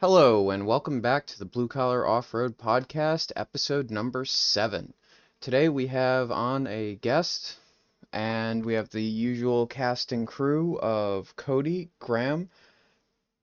Hello, 0.00 0.48
and 0.48 0.66
welcome 0.66 1.02
back 1.02 1.26
to 1.26 1.38
the 1.38 1.44
Blue 1.44 1.68
Collar 1.68 2.06
Off 2.06 2.32
Road 2.32 2.56
Podcast, 2.56 3.32
episode 3.36 3.90
number 3.90 4.24
seven. 4.24 4.94
Today 5.42 5.68
we 5.68 5.88
have 5.88 6.30
on 6.30 6.66
a 6.68 6.94
guest, 6.94 7.58
and 8.10 8.64
we 8.64 8.72
have 8.72 8.88
the 8.88 9.02
usual 9.02 9.66
cast 9.66 10.12
and 10.12 10.26
crew 10.26 10.78
of 10.78 11.36
Cody, 11.36 11.90
Graham, 11.98 12.48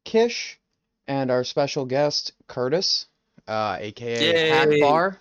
Kish, 0.04 0.60
and 1.08 1.30
our 1.30 1.44
special 1.44 1.86
guest, 1.86 2.32
Curtis, 2.48 3.06
uh, 3.48 3.78
aka 3.80 4.50
Hack 4.50 4.70
Bar. 4.82 5.20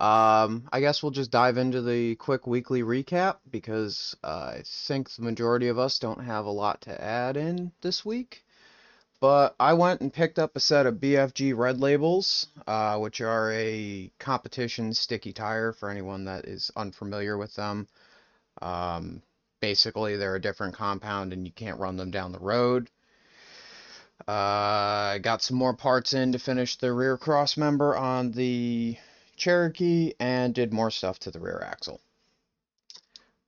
Um, 0.00 0.68
I 0.72 0.80
guess 0.80 1.00
we'll 1.00 1.12
just 1.12 1.30
dive 1.30 1.58
into 1.58 1.80
the 1.80 2.16
quick 2.16 2.48
weekly 2.48 2.82
recap 2.82 3.36
because 3.48 4.16
uh, 4.24 4.54
I 4.56 4.62
think 4.66 5.10
the 5.10 5.22
majority 5.22 5.68
of 5.68 5.78
us 5.78 6.00
don't 6.00 6.24
have 6.24 6.44
a 6.44 6.50
lot 6.50 6.80
to 6.80 7.00
add 7.00 7.36
in 7.36 7.70
this 7.82 8.04
week. 8.04 8.44
But 9.24 9.56
I 9.58 9.72
went 9.72 10.02
and 10.02 10.12
picked 10.12 10.38
up 10.38 10.54
a 10.54 10.60
set 10.60 10.84
of 10.84 10.96
BFG 10.96 11.56
Red 11.56 11.80
Labels, 11.80 12.46
uh, 12.66 12.98
which 12.98 13.22
are 13.22 13.50
a 13.52 14.12
competition 14.18 14.92
sticky 14.92 15.32
tire 15.32 15.72
for 15.72 15.88
anyone 15.88 16.26
that 16.26 16.44
is 16.44 16.70
unfamiliar 16.76 17.38
with 17.38 17.54
them. 17.54 17.88
Um, 18.60 19.22
basically, 19.60 20.16
they're 20.16 20.34
a 20.34 20.42
different 20.42 20.74
compound 20.74 21.32
and 21.32 21.46
you 21.46 21.52
can't 21.54 21.80
run 21.80 21.96
them 21.96 22.10
down 22.10 22.32
the 22.32 22.38
road. 22.38 22.90
Uh, 24.28 25.16
got 25.16 25.40
some 25.40 25.56
more 25.56 25.74
parts 25.74 26.12
in 26.12 26.32
to 26.32 26.38
finish 26.38 26.76
the 26.76 26.92
rear 26.92 27.16
cross 27.16 27.56
member 27.56 27.96
on 27.96 28.30
the 28.30 28.98
Cherokee 29.36 30.12
and 30.20 30.54
did 30.54 30.70
more 30.70 30.90
stuff 30.90 31.18
to 31.20 31.30
the 31.30 31.40
rear 31.40 31.66
axle. 31.66 31.98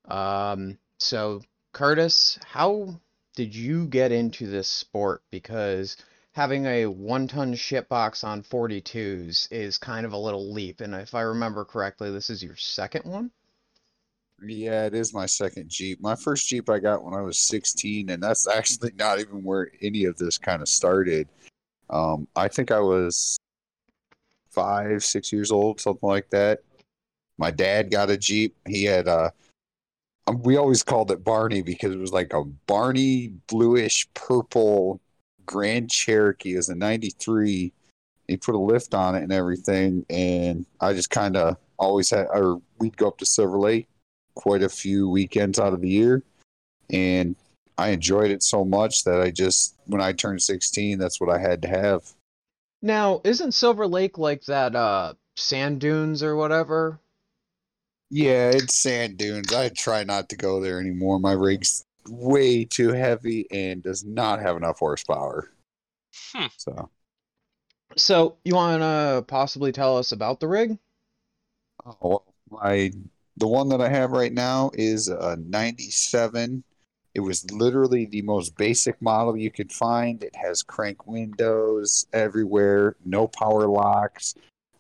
Um, 0.07 0.79
so 0.97 1.43
Curtis, 1.75 2.39
how 2.47 2.99
did 3.37 3.55
you 3.55 3.87
get 3.87 4.11
into 4.11 4.49
this 4.49 4.67
sport? 4.67 5.23
Because 5.31 5.97
having 6.33 6.67
a 6.67 6.87
one 6.87 7.29
ton 7.29 7.55
ship 7.55 7.89
box 7.89 8.25
on 8.25 8.43
42s 8.43 9.47
is 9.53 9.79
kind 9.79 10.05
of 10.05 10.13
a 10.13 10.19
little 10.19 10.53
leap. 10.53 10.81
And 10.81 10.95
if 10.95 11.15
I 11.15 11.21
remember 11.21 11.65
correctly, 11.65 12.11
this 12.11 12.31
is 12.31 12.43
your 12.43 12.57
second 12.57 13.05
one? 13.05 13.31
Yeah, 14.43 14.87
it 14.87 14.95
is 14.95 15.15
my 15.15 15.27
second 15.27 15.69
Jeep. 15.69 16.01
My 16.01 16.17
first 16.17 16.49
Jeep 16.49 16.69
I 16.69 16.79
got 16.79 17.05
when 17.05 17.15
I 17.15 17.23
was 17.23 17.39
16, 17.39 18.11
and 18.11 18.23
that's 18.23 18.49
actually 18.53 18.93
not 18.99 19.21
even 19.21 19.45
where 19.45 19.71
any 19.81 20.05
of 20.05 20.17
this 20.17 20.37
kind 20.39 20.61
of 20.61 20.69
started. 20.69 21.29
Um, 21.89 22.27
I 22.35 22.49
think 22.49 22.71
I 22.71 22.81
was 22.81 23.39
five, 24.51 25.05
six 25.05 25.33
years 25.33 25.53
old, 25.53 25.81
something 25.81 26.09
like 26.09 26.29
that. 26.31 26.61
My 27.39 27.51
dad 27.51 27.91
got 27.91 28.11
a 28.11 28.17
Jeep. 28.17 28.57
He 28.67 28.85
had 28.85 29.09
uh 29.09 29.27
um, 29.27 29.31
we 30.35 30.57
always 30.57 30.83
called 30.83 31.11
it 31.11 31.25
Barney 31.25 31.63
because 31.63 31.93
it 31.93 31.99
was 31.99 32.13
like 32.13 32.33
a 32.33 32.45
Barney 32.45 33.33
bluish 33.47 34.09
purple 34.15 35.01
Grand 35.45 35.91
Cherokee. 35.91 36.55
It 36.55 36.57
was 36.57 36.69
a 36.69 36.75
93. 36.75 37.73
He 38.27 38.37
put 38.37 38.55
a 38.55 38.59
lift 38.59 38.93
on 38.93 39.15
it 39.15 39.23
and 39.23 39.33
everything. 39.33 40.05
And 40.11 40.67
I 40.81 40.93
just 40.93 41.11
kind 41.11 41.37
of 41.37 41.57
always 41.79 42.11
had, 42.11 42.27
or 42.31 42.61
we'd 42.79 42.97
go 42.97 43.09
up 43.09 43.19
to 43.19 43.27
Silver 43.27 43.59
Lake 43.59 43.89
quite 44.35 44.63
a 44.63 44.69
few 44.69 45.09
weekends 45.09 45.59
out 45.59 45.73
of 45.73 45.81
the 45.81 45.89
year. 45.89 46.23
And 46.91 47.37
I 47.79 47.91
enjoyed 47.91 48.31
it 48.31 48.43
so 48.43 48.65
much 48.65 49.05
that 49.05 49.21
I 49.21 49.31
just, 49.31 49.77
when 49.87 50.01
I 50.01 50.13
turned 50.13 50.43
16, 50.43 50.99
that's 50.99 51.21
what 51.21 51.31
I 51.31 51.39
had 51.39 51.63
to 51.63 51.69
have. 51.69 52.13
Now, 52.83 53.21
isn't 53.25 53.53
Silver 53.53 53.87
Lake 53.87 54.19
like 54.19 54.45
that 54.45 54.75
uh 54.75 55.15
sand 55.37 55.81
dunes 55.81 56.23
or 56.23 56.37
whatever? 56.37 57.01
Yeah, 58.11 58.51
it's 58.51 58.75
sand 58.75 59.19
dunes. 59.19 59.53
I 59.53 59.69
try 59.71 60.05
not 60.05 60.29
to 60.29 60.37
go 60.37 60.61
there 60.61 60.81
anymore. 60.81 61.19
My 61.19 61.33
rig's 61.33 61.85
way 62.09 62.65
too 62.65 62.93
heavy 62.93 63.47
and 63.51 63.83
does 63.83 64.05
not 64.05 64.41
have 64.41 64.57
enough 64.57 64.79
horsepower. 64.79 65.51
Hmm. 66.33 66.47
So, 66.57 66.91
So, 67.97 68.37
you 68.45 68.55
want 68.55 68.83
to 68.83 69.25
possibly 69.27 69.73
tell 69.73 69.97
us 69.99 70.13
about 70.13 70.41
the 70.41 70.49
rig? 70.49 70.79
oh, 72.03 72.23
my 72.51 72.93
the 73.37 73.47
one 73.47 73.69
that 73.69 73.81
I 73.81 73.89
have 73.89 74.13
right 74.13 74.33
now 74.33 74.71
is 74.75 75.09
a 75.09 75.37
97. 75.37 76.65
It 77.15 77.21
was 77.21 77.51
literally 77.51 78.05
the 78.07 78.23
most 78.23 78.57
basic 78.57 79.01
model 79.01 79.37
you 79.37 79.51
could 79.51 79.73
find. 79.73 80.23
It 80.23 80.35
has 80.37 80.63
crank 80.63 81.07
windows 81.07 82.07
everywhere, 82.13 82.97
no 83.05 83.27
power 83.27 83.67
locks. 83.67 84.35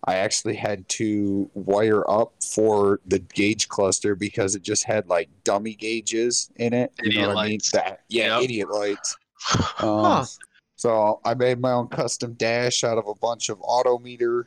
I 0.08 0.16
actually 0.16 0.54
had 0.54 0.88
to 0.90 1.50
wire 1.54 2.08
up 2.08 2.32
for 2.42 3.00
the 3.06 3.18
gauge 3.18 3.68
cluster 3.68 4.14
because 4.14 4.54
it 4.54 4.62
just 4.62 4.84
had 4.84 5.08
like 5.08 5.28
dummy 5.42 5.74
gauges 5.74 6.50
in 6.56 6.72
it. 6.74 6.92
You 7.02 7.08
Idiot 7.10 7.22
know 7.22 7.28
what 7.34 7.38
I 7.38 7.42
mean? 7.44 7.52
lights. 7.54 7.70
That, 7.72 8.00
yeah, 8.08 8.36
Yep. 8.36 8.44
idiot 8.44 8.70
lights. 8.70 9.16
Huh. 9.38 9.88
Um, 10.20 10.26
So 10.76 11.20
I 11.24 11.34
made 11.34 11.58
my 11.60 11.72
own 11.72 11.88
custom 11.88 12.34
dash 12.34 12.84
out 12.84 12.98
of 12.98 13.08
a 13.08 13.14
bunch 13.14 13.48
of 13.48 13.58
autometer 13.60 14.44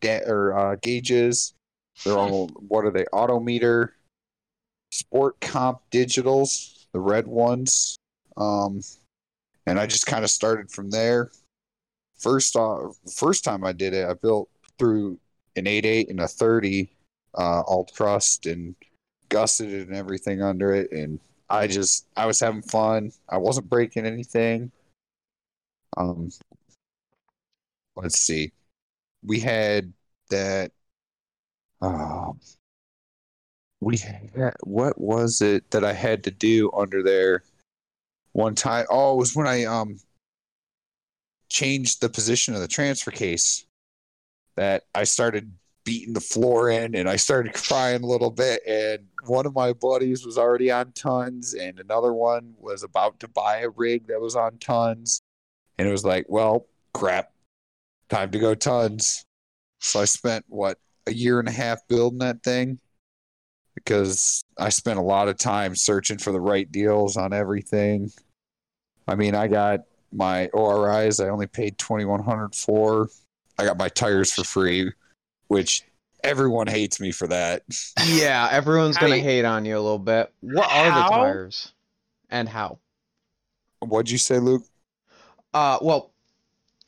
da- 0.00 0.22
or 0.26 0.56
uh, 0.56 0.76
gauges. 0.76 1.54
They're 2.04 2.14
all 2.18 2.48
what 2.68 2.84
are 2.84 2.90
they? 2.90 3.04
Autometer, 3.12 3.90
Sport 4.92 5.40
Comp 5.40 5.80
digitals, 5.90 6.86
the 6.92 7.00
red 7.00 7.26
ones. 7.26 7.96
Um, 8.36 8.80
and 9.66 9.78
I 9.78 9.86
just 9.86 10.06
kind 10.06 10.22
of 10.24 10.30
started 10.30 10.70
from 10.70 10.90
there. 10.90 11.30
First, 12.18 12.56
uh, 12.56 12.88
first 13.14 13.42
time 13.44 13.64
I 13.64 13.72
did 13.72 13.94
it, 13.94 14.06
I 14.08 14.14
built 14.14 14.48
through 14.80 15.18
an 15.56 15.66
8.8 15.66 16.08
and 16.08 16.20
a 16.20 16.26
30 16.26 16.90
uh, 17.38 17.62
alt 17.66 17.92
crust 17.94 18.46
and 18.46 18.74
gusseted 19.28 19.88
and 19.88 19.96
everything 19.96 20.42
under 20.42 20.72
it, 20.72 20.90
and 20.90 21.20
I 21.50 21.66
just 21.66 22.06
I 22.16 22.24
was 22.26 22.40
having 22.40 22.62
fun. 22.62 23.12
I 23.28 23.36
wasn't 23.36 23.68
breaking 23.68 24.06
anything. 24.06 24.72
Um, 25.96 26.30
let's 27.94 28.18
see. 28.18 28.52
We 29.22 29.38
had 29.38 29.92
that. 30.30 30.72
Um, 31.82 32.40
we 33.80 33.98
had 33.98 34.54
what 34.64 34.98
was 34.98 35.42
it 35.42 35.70
that 35.70 35.84
I 35.84 35.92
had 35.92 36.24
to 36.24 36.30
do 36.30 36.70
under 36.72 37.02
there 37.02 37.42
one 38.32 38.54
time? 38.54 38.86
Oh, 38.90 39.14
it 39.14 39.18
was 39.18 39.36
when 39.36 39.46
I 39.46 39.64
um 39.64 40.00
changed 41.50 42.00
the 42.00 42.08
position 42.08 42.54
of 42.54 42.60
the 42.60 42.68
transfer 42.68 43.10
case 43.10 43.66
that 44.56 44.84
I 44.94 45.04
started 45.04 45.52
beating 45.84 46.12
the 46.12 46.20
floor 46.20 46.70
in 46.70 46.94
and 46.94 47.08
I 47.08 47.16
started 47.16 47.54
crying 47.54 48.02
a 48.02 48.06
little 48.06 48.30
bit 48.30 48.60
and 48.66 49.06
one 49.26 49.46
of 49.46 49.54
my 49.54 49.72
buddies 49.72 50.26
was 50.26 50.36
already 50.36 50.70
on 50.70 50.92
tons 50.92 51.54
and 51.54 51.80
another 51.80 52.12
one 52.12 52.54
was 52.58 52.82
about 52.82 53.18
to 53.20 53.28
buy 53.28 53.60
a 53.60 53.70
rig 53.70 54.06
that 54.08 54.20
was 54.20 54.36
on 54.36 54.58
tons 54.58 55.22
and 55.78 55.88
it 55.88 55.90
was 55.90 56.04
like, 56.04 56.26
well, 56.28 56.66
crap, 56.92 57.32
time 58.10 58.30
to 58.32 58.38
go 58.38 58.54
tons. 58.54 59.24
So 59.80 60.00
I 60.00 60.04
spent 60.04 60.44
what 60.48 60.78
a 61.06 61.14
year 61.14 61.38
and 61.38 61.48
a 61.48 61.52
half 61.52 61.86
building 61.88 62.18
that 62.18 62.42
thing 62.42 62.78
because 63.74 64.42
I 64.58 64.68
spent 64.68 64.98
a 64.98 65.02
lot 65.02 65.28
of 65.28 65.38
time 65.38 65.74
searching 65.74 66.18
for 66.18 66.32
the 66.32 66.40
right 66.40 66.70
deals 66.70 67.16
on 67.16 67.32
everything. 67.32 68.10
I 69.08 69.14
mean, 69.14 69.34
I 69.34 69.48
got 69.48 69.80
my 70.12 70.48
ORIs. 70.48 71.20
I 71.20 71.28
only 71.28 71.46
paid 71.46 71.78
twenty 71.78 72.04
one 72.04 72.22
hundred 72.22 72.54
for. 72.54 73.08
I 73.60 73.64
got 73.64 73.76
my 73.78 73.88
tires 73.88 74.32
for 74.32 74.42
free, 74.44 74.90
which 75.48 75.84
everyone 76.24 76.66
hates 76.66 77.00
me 77.00 77.12
for 77.12 77.26
that. 77.28 77.62
Yeah, 78.06 78.48
everyone's 78.50 78.96
gonna 78.96 79.16
you- 79.16 79.22
hate 79.22 79.44
on 79.44 79.64
you 79.64 79.74
a 79.76 79.80
little 79.80 79.98
bit. 79.98 80.32
What 80.40 80.70
are 80.70 80.86
the 80.86 81.08
tires? 81.10 81.72
And 82.30 82.48
how? 82.48 82.78
What'd 83.80 84.10
you 84.10 84.18
say, 84.18 84.38
Luke? 84.38 84.62
Uh, 85.54 85.78
well, 85.82 86.12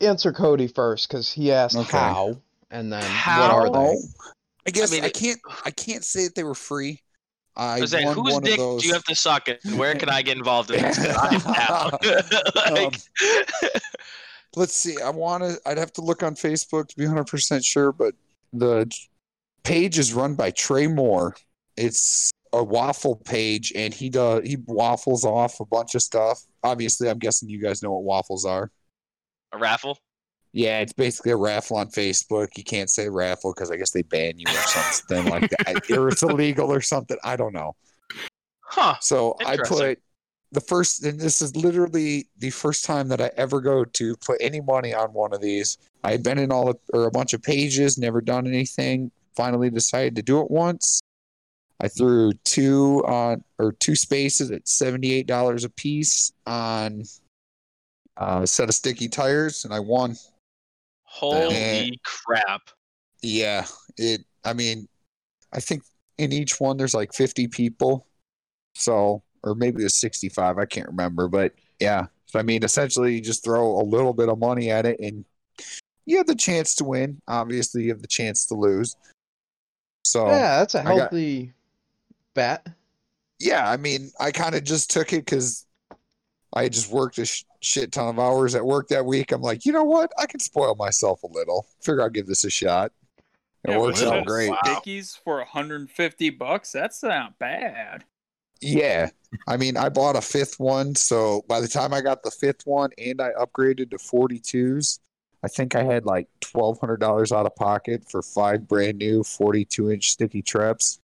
answer 0.01 0.33
Cody 0.33 0.67
first, 0.69 1.09
because 1.09 1.33
he 1.33 1.51
asked 1.53 1.77
Okay. 1.77 1.97
how, 1.99 2.37
and 2.71 2.93
then 2.93 3.01
what 3.03 3.11
How? 3.11 3.57
are 3.57 3.71
they? 3.71 3.97
I 4.67 4.71
guess 4.71 4.93
I, 4.93 4.97
mean, 4.97 5.05
it- 5.05 5.15
can't. 5.15 5.41
I 5.65 5.71
can't 5.71 6.05
say 6.05 6.25
that 6.25 6.35
they 6.35 6.45
were 6.45 6.55
free. 6.55 7.01
I 7.57 7.77
I 7.77 7.81
was 7.81 7.91
saying, 7.91 8.07
won 8.07 8.17
whose 8.17 8.39
dick 8.39 8.57
those. 8.59 8.81
do 8.83 8.89
you 8.89 8.95
have 8.95 9.05
to 9.05 9.15
suck 9.15 9.47
and 9.49 9.59
where 9.79 9.95
can 9.95 10.09
I 10.09 10.23
get 10.23 10.39
involved 10.39 10.71
in 10.71 10.81
this? 10.83 10.97
'Cause 10.97 11.17
I'm 11.21 11.39
down. 11.55 12.75
like, 12.75 13.01
let's 14.57 14.75
see. 14.75 15.01
I 15.01 15.11
want 15.11 15.43
to. 15.43 15.59
I'd 15.67 15.79
have 15.79 15.93
to 15.95 16.01
look 16.01 16.23
on 16.23 16.35
Facebook 16.35 16.89
to 16.89 16.97
be 16.97 17.05
100 17.05 17.27
percent 17.27 17.65
sure, 17.65 17.93
but 17.93 18.15
the 18.53 18.91
page 19.65 19.99
is 19.99 20.13
run 20.13 20.35
by 20.35 20.51
Trey 20.51 20.87
Moore. 20.87 21.37
It's 21.77 22.31
a 22.53 22.63
waffle 22.63 23.17
page, 23.17 23.73
and 23.75 23.95
he 23.95 24.11
does 24.11 24.43
he 24.45 24.57
waffles 24.67 25.25
off 25.25 25.61
a 25.61 25.65
bunch 25.65 25.95
of 25.95 26.03
stuff. 26.03 26.41
Obviously, 26.63 27.09
I'm 27.09 27.19
guessing 27.19 27.49
you 27.49 27.61
guys 27.61 27.83
know 27.83 27.93
what 27.93 28.05
waffles 28.05 28.45
are. 28.45 28.71
a 29.53 29.59
raffle? 29.59 29.99
Yeah, 30.55 30.81
it's 30.81 30.93
basically 30.93 31.33
a 31.33 31.37
raffle 31.37 31.79
on 31.79 31.89
Facebook. 31.89 32.49
You 32.59 32.65
can't 32.65 32.91
say 32.91 33.09
raffle 33.09 33.55
because 33.55 33.71
I 33.71 33.77
guess 33.77 33.91
they 33.91 34.03
ban 34.03 34.39
you 34.39 34.45
or 34.47 34.67
something 34.67 35.25
like 35.27 35.51
that, 35.51 35.91
or 35.97 36.09
it's 36.09 36.23
illegal 36.23 36.71
or 36.71 36.83
something. 36.83 37.17
I 37.25 37.37
don't 37.37 37.55
know. 37.55 37.75
Huh. 38.61 38.97
So 39.01 39.37
I 39.45 39.57
put 39.57 39.99
the 40.53 40.61
first, 40.61 41.05
and 41.05 41.19
this 41.19 41.41
is 41.43 41.57
literally 41.57 42.29
the 42.39 42.51
first 42.51 42.85
time 42.85 43.09
that 43.09 43.21
I 43.21 43.31
ever 43.37 43.61
go 43.61 43.85
to 43.85 44.17
put 44.17 44.37
any 44.41 44.61
money 44.61 44.95
on 44.95 45.13
one 45.13 45.33
of 45.33 45.41
these. 45.41 45.79
I 46.05 46.13
had 46.13 46.23
been 46.23 46.39
in 46.39 46.53
all 46.53 46.69
of, 46.69 46.79
or 46.93 47.07
a 47.07 47.11
bunch 47.11 47.33
of 47.33 47.43
pages, 47.43 47.97
never 47.99 48.21
done 48.21 48.47
anything. 48.47 49.11
Finally 49.35 49.71
decided 49.71 50.15
to 50.17 50.23
do 50.23 50.41
it 50.41 50.51
once. 50.51 51.01
I 51.81 51.89
threw 51.89 52.33
two 52.45 53.03
on 53.07 53.43
or 53.59 53.73
two 53.73 53.97
spaces 53.97 54.51
at 54.51 54.69
seventy 54.69 55.13
eight 55.15 55.27
dollars 55.27 55.65
a 55.65 55.71
piece 55.71 56.33
on 56.47 57.05
uh, 58.19 58.41
a 58.43 58.47
set 58.47 58.69
of 58.69 58.75
sticky 58.75 59.09
tires, 59.09 59.65
and 59.65 59.73
I 59.73 59.81
won. 59.81 60.17
Holy 61.05 61.55
And- 61.55 62.03
crap! 62.05 62.63
Yeah, 63.23 63.67
it. 63.97 64.21
I 64.45 64.53
mean, 64.53 64.87
I 65.53 65.61
think 65.61 65.83
in 66.19 66.33
each 66.33 66.61
one 66.61 66.77
there's 66.77 66.95
like 66.95 67.15
50 67.15 67.49
people, 67.49 68.07
so 68.75 69.23
or 69.45 69.55
maybe 69.55 69.81
it 69.83 69.85
was 69.85 69.95
65. 69.95 70.59
I 70.59 70.65
can't 70.67 70.89
remember, 70.89 71.29
but 71.29 71.53
yeah. 71.81 72.07
So 72.27 72.39
I 72.39 72.43
mean, 72.43 72.63
essentially, 72.65 73.15
you 73.15 73.21
just 73.21 73.45
throw 73.45 73.81
a 73.81 73.85
little 73.85 74.13
bit 74.15 74.29
of 74.29 74.39
money 74.39 74.71
at 74.71 74.87
it, 74.87 74.99
and 75.01 75.25
you 76.07 76.17
have 76.17 76.27
the 76.27 76.35
chance 76.35 76.75
to 76.77 76.85
win. 76.85 77.21
Obviously, 77.29 77.83
you 77.85 77.91
have 77.91 78.03
the 78.03 78.09
chance 78.09 78.47
to 78.47 78.55
lose. 78.55 78.97
So 80.05 80.27
Yeah, 80.27 80.59
that's 80.59 80.75
a 80.75 80.81
I 80.81 80.85
got- 80.85 80.97
healthy 80.99 81.53
bet. 82.35 82.67
yeah, 83.39 83.71
I 83.71 83.77
mean, 83.77 84.11
I 84.19 84.31
kind 84.33 84.55
of 84.55 84.65
just 84.65 84.91
took 84.91 85.13
it 85.13 85.25
because 85.25 85.67
I 86.55 86.69
just 86.69 86.91
worked 86.91 87.19
a 87.19 87.25
sh- 87.27 87.45
shit 87.61 87.93
ton 87.93 88.09
of 88.09 88.19
hours 88.19 88.55
at 88.55 88.65
work 88.65 88.89
that 88.89 89.05
week. 89.07 89.33
I'm 89.33 89.41
like, 89.43 89.65
you 89.65 89.73
know 89.73 89.85
what? 89.85 90.11
I 90.19 90.27
can 90.27 90.41
spoil 90.41 90.75
myself 90.75 91.23
a 91.23 91.29
little. 91.29 91.67
Figure 91.83 92.03
I'll 92.03 92.11
give 92.11 92.27
this 92.27 92.45
a 92.45 92.51
shot. 92.51 92.93
It 93.65 93.71
Yeah, 93.71 93.79
works 93.79 94.03
out 94.03 94.11
that's 94.11 94.27
great. 94.27 94.51
Wow. 94.51 94.59
Stickies 94.67 95.17
for 95.23 95.37
150 95.39 96.31
bucks. 96.31 96.73
That's 96.73 97.03
not 97.03 97.39
bad. 97.39 98.05
Yeah. 98.63 99.11
I 99.49 99.57
mean, 99.57 99.77
I 99.77 99.89
bought 99.89 100.17
a 100.17 100.21
fifth 100.21 100.61
one. 100.61 100.95
So 100.95 101.45
by 101.49 101.61
the 101.61 101.69
time 101.69 101.93
I 101.93 102.01
got 102.01 102.23
the 102.23 102.31
fifth 102.31 102.63
one 102.67 102.91
and 102.99 103.21
I 103.21 103.31
upgraded 103.41 103.91
to 103.91 103.97
42s, 103.97 104.99
I 105.43 105.49
think 105.49 105.75
I 105.75 105.83
had 105.83 106.05
like 106.07 106.29
$1,200 106.43 107.33
out 107.37 107.47
of 107.47 107.57
pocket 107.57 108.05
for 108.09 108.23
five 108.23 108.69
brand 108.69 108.99
new 108.99 109.25
42 109.25 109.91
inch 109.91 110.11
sticky 110.11 110.43
traps. 110.43 111.01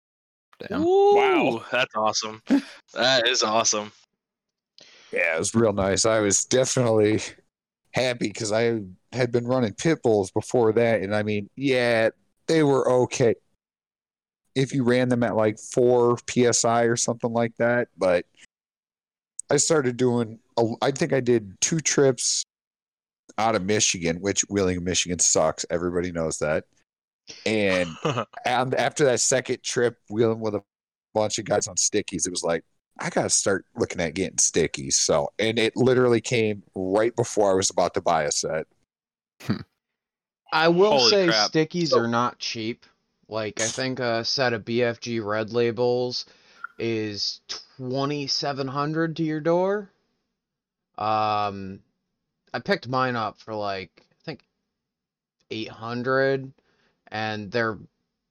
Damn. 0.68 0.82
Ooh, 0.82 1.16
Wow. 1.16 1.64
that's 1.70 1.94
awesome. 1.94 2.42
That 2.94 3.26
is 3.26 3.42
awesome. 3.42 3.90
Yeah, 5.12 5.34
it 5.36 5.38
was 5.38 5.54
real 5.54 5.72
nice. 5.72 6.04
I 6.06 6.20
was 6.20 6.44
definitely 6.44 7.20
happy 7.92 8.28
because 8.28 8.52
I 8.52 8.80
had 9.12 9.32
been 9.32 9.46
running 9.46 9.74
pit 9.74 10.02
bulls 10.02 10.30
before 10.30 10.72
that. 10.74 11.00
And 11.02 11.14
I 11.14 11.22
mean, 11.22 11.50
yeah, 11.56 12.10
they 12.46 12.62
were 12.62 12.90
okay 13.02 13.34
if 14.54 14.74
you 14.74 14.84
ran 14.84 15.08
them 15.08 15.22
at 15.22 15.36
like 15.36 15.58
four 15.58 16.18
psi 16.28 16.82
or 16.82 16.96
something 16.96 17.32
like 17.32 17.56
that. 17.56 17.88
But 17.96 18.26
I 19.50 19.56
started 19.56 19.96
doing, 19.96 20.38
a, 20.58 20.66
I 20.80 20.90
think 20.90 21.12
I 21.12 21.20
did 21.20 21.60
two 21.60 21.80
trips 21.80 22.44
out 23.38 23.54
of 23.54 23.64
Michigan, 23.64 24.20
which 24.20 24.42
wheeling 24.48 24.82
Michigan 24.84 25.18
sucks. 25.18 25.64
Everybody 25.70 26.12
knows 26.12 26.38
that. 26.38 26.64
And 27.46 27.88
and 28.44 28.74
after 28.74 29.04
that 29.04 29.20
second 29.20 29.62
trip, 29.62 29.98
wheeling 30.10 30.40
with 30.40 30.54
a 30.54 30.62
bunch 31.14 31.38
of 31.38 31.44
guys 31.44 31.68
on 31.68 31.76
stickies, 31.76 32.26
it 32.26 32.30
was 32.30 32.42
like 32.42 32.64
I 32.98 33.10
gotta 33.10 33.30
start 33.30 33.64
looking 33.76 34.00
at 34.00 34.14
getting 34.14 34.36
stickies. 34.36 34.94
So, 34.94 35.30
and 35.38 35.58
it 35.58 35.76
literally 35.76 36.20
came 36.20 36.62
right 36.74 37.14
before 37.16 37.50
I 37.50 37.54
was 37.54 37.70
about 37.70 37.94
to 37.94 38.00
buy 38.00 38.24
a 38.24 38.32
set. 38.32 38.66
I 40.52 40.68
will 40.68 40.98
Holy 40.98 41.10
say 41.10 41.26
crap. 41.28 41.50
stickies 41.50 41.94
are 41.94 42.06
not 42.06 42.38
cheap. 42.38 42.84
Like 43.28 43.60
I 43.60 43.66
think 43.66 43.98
a 44.00 44.24
set 44.24 44.52
of 44.52 44.64
BFG 44.64 45.24
red 45.24 45.52
labels 45.52 46.26
is 46.78 47.40
twenty 47.78 48.26
seven 48.26 48.68
hundred 48.68 49.16
to 49.16 49.22
your 49.22 49.40
door. 49.40 49.90
Um, 50.98 51.80
I 52.52 52.58
picked 52.62 52.88
mine 52.88 53.16
up 53.16 53.38
for 53.40 53.54
like 53.54 53.90
I 53.98 54.14
think 54.24 54.44
eight 55.50 55.68
hundred, 55.68 56.52
and 57.08 57.50
they're 57.50 57.78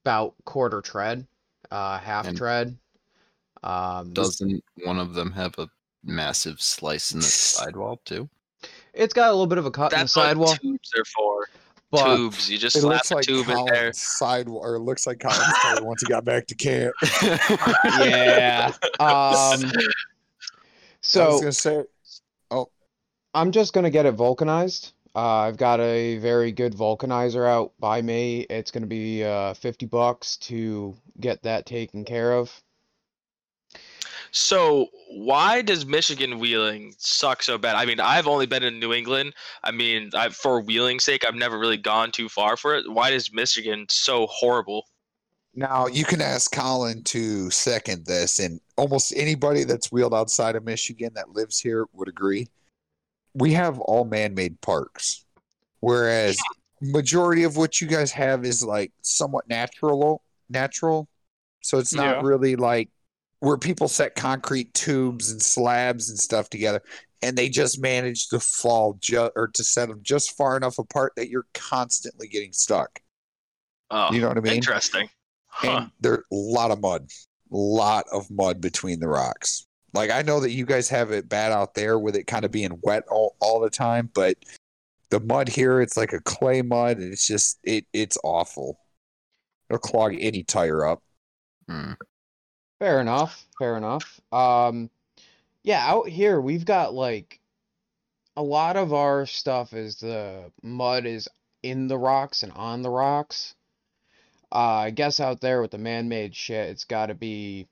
about 0.03 0.35
quarter 0.45 0.81
tread, 0.81 1.25
uh, 1.71 1.97
half 1.97 2.27
And- 2.27 2.37
tread. 2.37 2.77
Um, 3.63 4.11
Doesn't 4.13 4.63
one 4.85 4.97
of 4.99 5.13
them 5.13 5.31
have 5.33 5.53
a 5.59 5.69
massive 6.03 6.59
slice 6.61 7.11
in 7.11 7.19
the 7.19 7.25
sidewall 7.27 8.01
too? 8.05 8.27
it's 8.93 9.13
got 9.13 9.29
a 9.29 9.31
little 9.31 9.47
bit 9.47 9.57
of 9.59 9.65
a 9.65 9.71
cut 9.71 9.91
in 9.93 9.97
the 9.99 10.03
That's 10.03 10.15
what 10.15 10.23
sidewall, 10.25 10.55
tubes 10.55 10.91
are 10.97 11.05
for. 11.05 11.47
But 11.91 12.15
tubes. 12.15 12.49
You 12.49 12.57
just 12.57 12.75
It 12.77 12.81
slap 12.81 12.93
looks 12.95 13.11
a 13.11 13.15
like 13.15 13.25
tube 13.25 13.49
in 13.49 13.65
there. 13.65 13.93
Side, 13.93 14.47
or 14.47 14.75
it 14.75 14.79
looks 14.79 15.05
like 15.05 15.19
Colin's 15.19 15.57
tire 15.61 15.83
once 15.83 16.01
he 16.01 16.07
got 16.07 16.25
back 16.25 16.47
to 16.47 16.55
camp. 16.55 16.93
yeah. 17.99 18.71
Um, 18.99 19.07
I 19.07 19.57
was 19.57 19.95
so 21.01 21.39
gonna 21.39 21.51
say, 21.51 21.83
I'm 23.33 23.51
just 23.51 23.73
gonna 23.73 23.89
get 23.89 24.05
it 24.05 24.13
vulcanized. 24.13 24.93
Uh, 25.15 25.19
I've 25.19 25.57
got 25.57 25.79
a 25.79 26.17
very 26.17 26.51
good 26.51 26.73
vulcanizer 26.73 27.47
out 27.47 27.73
by 27.79 28.01
me. 28.01 28.41
It's 28.41 28.71
gonna 28.71 28.87
be 28.87 29.23
uh 29.23 29.53
50 29.53 29.85
bucks 29.85 30.37
to 30.37 30.95
get 31.19 31.43
that 31.43 31.65
taken 31.65 32.05
care 32.05 32.33
of. 32.33 32.61
So 34.33 34.87
why 35.09 35.61
does 35.61 35.85
Michigan 35.85 36.39
wheeling 36.39 36.95
suck 36.97 37.43
so 37.43 37.57
bad? 37.57 37.75
I 37.75 37.85
mean, 37.85 37.99
I've 37.99 38.27
only 38.27 38.45
been 38.45 38.63
in 38.63 38.79
New 38.79 38.93
England. 38.93 39.33
I 39.63 39.71
mean, 39.71 40.09
I, 40.13 40.29
for 40.29 40.61
wheeling's 40.61 41.03
sake, 41.03 41.25
I've 41.25 41.35
never 41.35 41.59
really 41.59 41.77
gone 41.77 42.11
too 42.11 42.29
far 42.29 42.55
for 42.57 42.75
it. 42.75 42.89
Why 42.89 43.09
is 43.11 43.31
Michigan 43.33 43.85
so 43.89 44.27
horrible? 44.27 44.85
now 45.53 45.87
you 45.87 46.05
can 46.05 46.21
ask 46.21 46.51
Colin 46.51 47.03
to 47.03 47.49
second 47.49 48.05
this, 48.05 48.39
and 48.39 48.59
almost 48.77 49.13
anybody 49.15 49.63
that's 49.63 49.91
wheeled 49.91 50.13
outside 50.13 50.55
of 50.55 50.63
Michigan 50.63 51.11
that 51.15 51.31
lives 51.31 51.59
here 51.59 51.85
would 51.93 52.07
agree. 52.07 52.47
We 53.33 53.53
have 53.53 53.79
all 53.79 54.05
man-made 54.05 54.61
parks, 54.61 55.25
whereas 55.81 56.39
majority 56.81 57.43
of 57.43 57.57
what 57.57 57.81
you 57.81 57.87
guys 57.87 58.11
have 58.13 58.45
is 58.45 58.63
like 58.63 58.91
somewhat 59.01 59.47
natural, 59.49 60.23
natural. 60.49 61.07
So 61.61 61.79
it's 61.79 61.93
not 61.93 62.21
Yeah. 62.21 62.21
really 62.21 62.55
like 62.55 62.89
where 63.41 63.57
people 63.57 63.87
set 63.87 64.15
concrete 64.15 64.73
tubes 64.73 65.31
and 65.31 65.41
slabs 65.41 66.09
and 66.09 66.17
stuff 66.17 66.49
together, 66.49 66.81
and 67.21 67.37
they 67.37 67.49
just 67.49 67.81
manage 67.81 68.29
to 68.29 68.39
fall 68.39 68.97
ju- 69.01 69.29
or 69.35 69.47
to 69.49 69.63
set 69.63 69.89
them 69.89 69.99
just 70.01 70.35
far 70.37 70.55
enough 70.57 70.79
apart 70.79 71.13
that 71.17 71.29
you're 71.29 71.45
constantly 71.53 72.27
getting 72.27 72.53
stuck. 72.53 72.99
Oh, 73.89 74.11
You 74.13 74.21
know 74.21 74.29
what 74.29 74.37
I 74.37 74.41
mean? 74.41 74.53
interesting. 74.53 75.09
Huh. 75.47 75.69
and 75.81 75.91
there's 75.99 76.19
a 76.31 76.35
lot 76.35 76.71
of 76.71 76.79
mud, 76.79 77.09
a 77.51 77.55
lot 77.57 78.05
of 78.13 78.31
mud 78.31 78.61
between 78.61 79.01
the 79.01 79.07
rocks. 79.09 79.67
Like 79.93 80.09
I 80.09 80.21
know 80.21 80.39
that 80.39 80.51
you 80.51 80.65
guys 80.65 80.87
have 80.87 81.11
it 81.11 81.27
bad 81.27 81.51
out 81.51 81.73
there 81.73 81.99
with 81.99 82.15
it 82.15 82.25
kind 82.25 82.45
of 82.45 82.51
being 82.51 82.79
wet 82.83 83.03
all, 83.11 83.35
all 83.41 83.59
the 83.59 83.69
time, 83.69 84.09
but 84.13 84.37
the 85.09 85.19
mud 85.19 85.49
here, 85.49 85.81
it's 85.81 85.97
like 85.97 86.13
a 86.13 86.21
clay 86.21 86.61
mud, 86.61 86.99
and 86.99 87.11
it's 87.11 87.27
just 87.27 87.59
it 87.63 87.85
it's 87.91 88.17
awful. 88.23 88.79
It'll 89.69 89.79
clog 89.79 90.15
any 90.17 90.43
tire 90.43 90.85
up. 90.85 91.03
Hmm. 91.67 91.91
Fair 92.81 92.99
enough. 92.99 93.45
Fair 93.59 93.77
enough. 93.77 94.19
Um, 94.31 94.89
yeah, 95.61 95.85
out 95.87 96.09
here 96.09 96.41
we've 96.41 96.65
got 96.65 96.95
like 96.95 97.39
a 98.35 98.41
lot 98.41 98.75
of 98.75 98.91
our 98.91 99.27
stuff 99.27 99.73
is 99.73 99.97
the 99.97 100.51
mud 100.63 101.05
is 101.05 101.29
in 101.61 101.87
the 101.87 101.97
rocks 101.99 102.41
and 102.41 102.51
on 102.53 102.81
the 102.81 102.89
rocks. 102.89 103.53
Uh, 104.51 104.85
I 104.85 104.89
guess 104.89 105.19
out 105.19 105.41
there 105.41 105.61
with 105.61 105.69
the 105.69 105.77
man-made 105.77 106.35
shit, 106.35 106.71
it's 106.71 106.85
got 106.85 107.05
to 107.05 107.13
be 107.13 107.67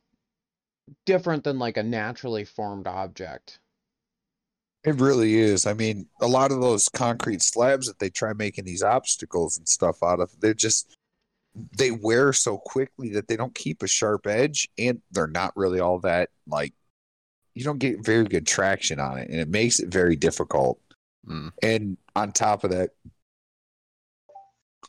different 1.08 1.44
than 1.44 1.58
like 1.58 1.78
a 1.78 1.84
naturally 1.84 2.46
formed 2.46 2.86
object. 2.86 3.58
It 4.84 5.01
really 5.01 5.39
is. 5.39 5.66
I 5.66 5.74
mean, 5.74 6.06
a 6.22 6.28
lot 6.28 6.51
of 6.51 6.62
those 6.62 6.88
concrete 6.88 7.42
slabs 7.42 7.88
that 7.88 7.98
they 7.98 8.12
try 8.12 8.34
making 8.34 8.66
these 8.66 8.84
obstacles 8.84 9.58
and 9.58 9.68
stuff 9.68 10.04
out 10.04 10.20
of, 10.20 10.39
they're 10.39 10.54
just 10.54 10.99
they 11.78 11.92
wear 11.92 12.34
so 12.34 12.58
quickly 12.58 13.10
that 13.10 13.28
they 13.28 13.36
don't 13.36 13.56
keep 13.56 13.84
a 13.84 13.88
sharp 13.88 14.28
edge 14.28 14.70
and 14.78 15.01
they're 15.12 15.28
not 15.28 15.56
really 15.56 15.80
all 15.80 16.00
that 16.00 16.30
like 16.48 16.74
you 17.54 17.63
don't 17.63 17.80
get 17.80 18.06
very 18.06 18.24
good 18.24 18.48
traction 18.48 19.00
on 19.00 19.18
it 19.18 19.30
and 19.30 19.39
it 19.39 19.50
makes 19.50 19.80
it 19.80 19.89
very 19.89 20.16
difficult. 20.16 20.80
Hmm. 21.25 21.50
And 21.62 21.98
on 22.16 22.32
top 22.32 22.63
of 22.63 22.72
that, 22.72 22.92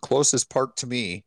closest 0.02 0.48
park 0.50 0.76
to 0.76 0.86
me 0.86 1.24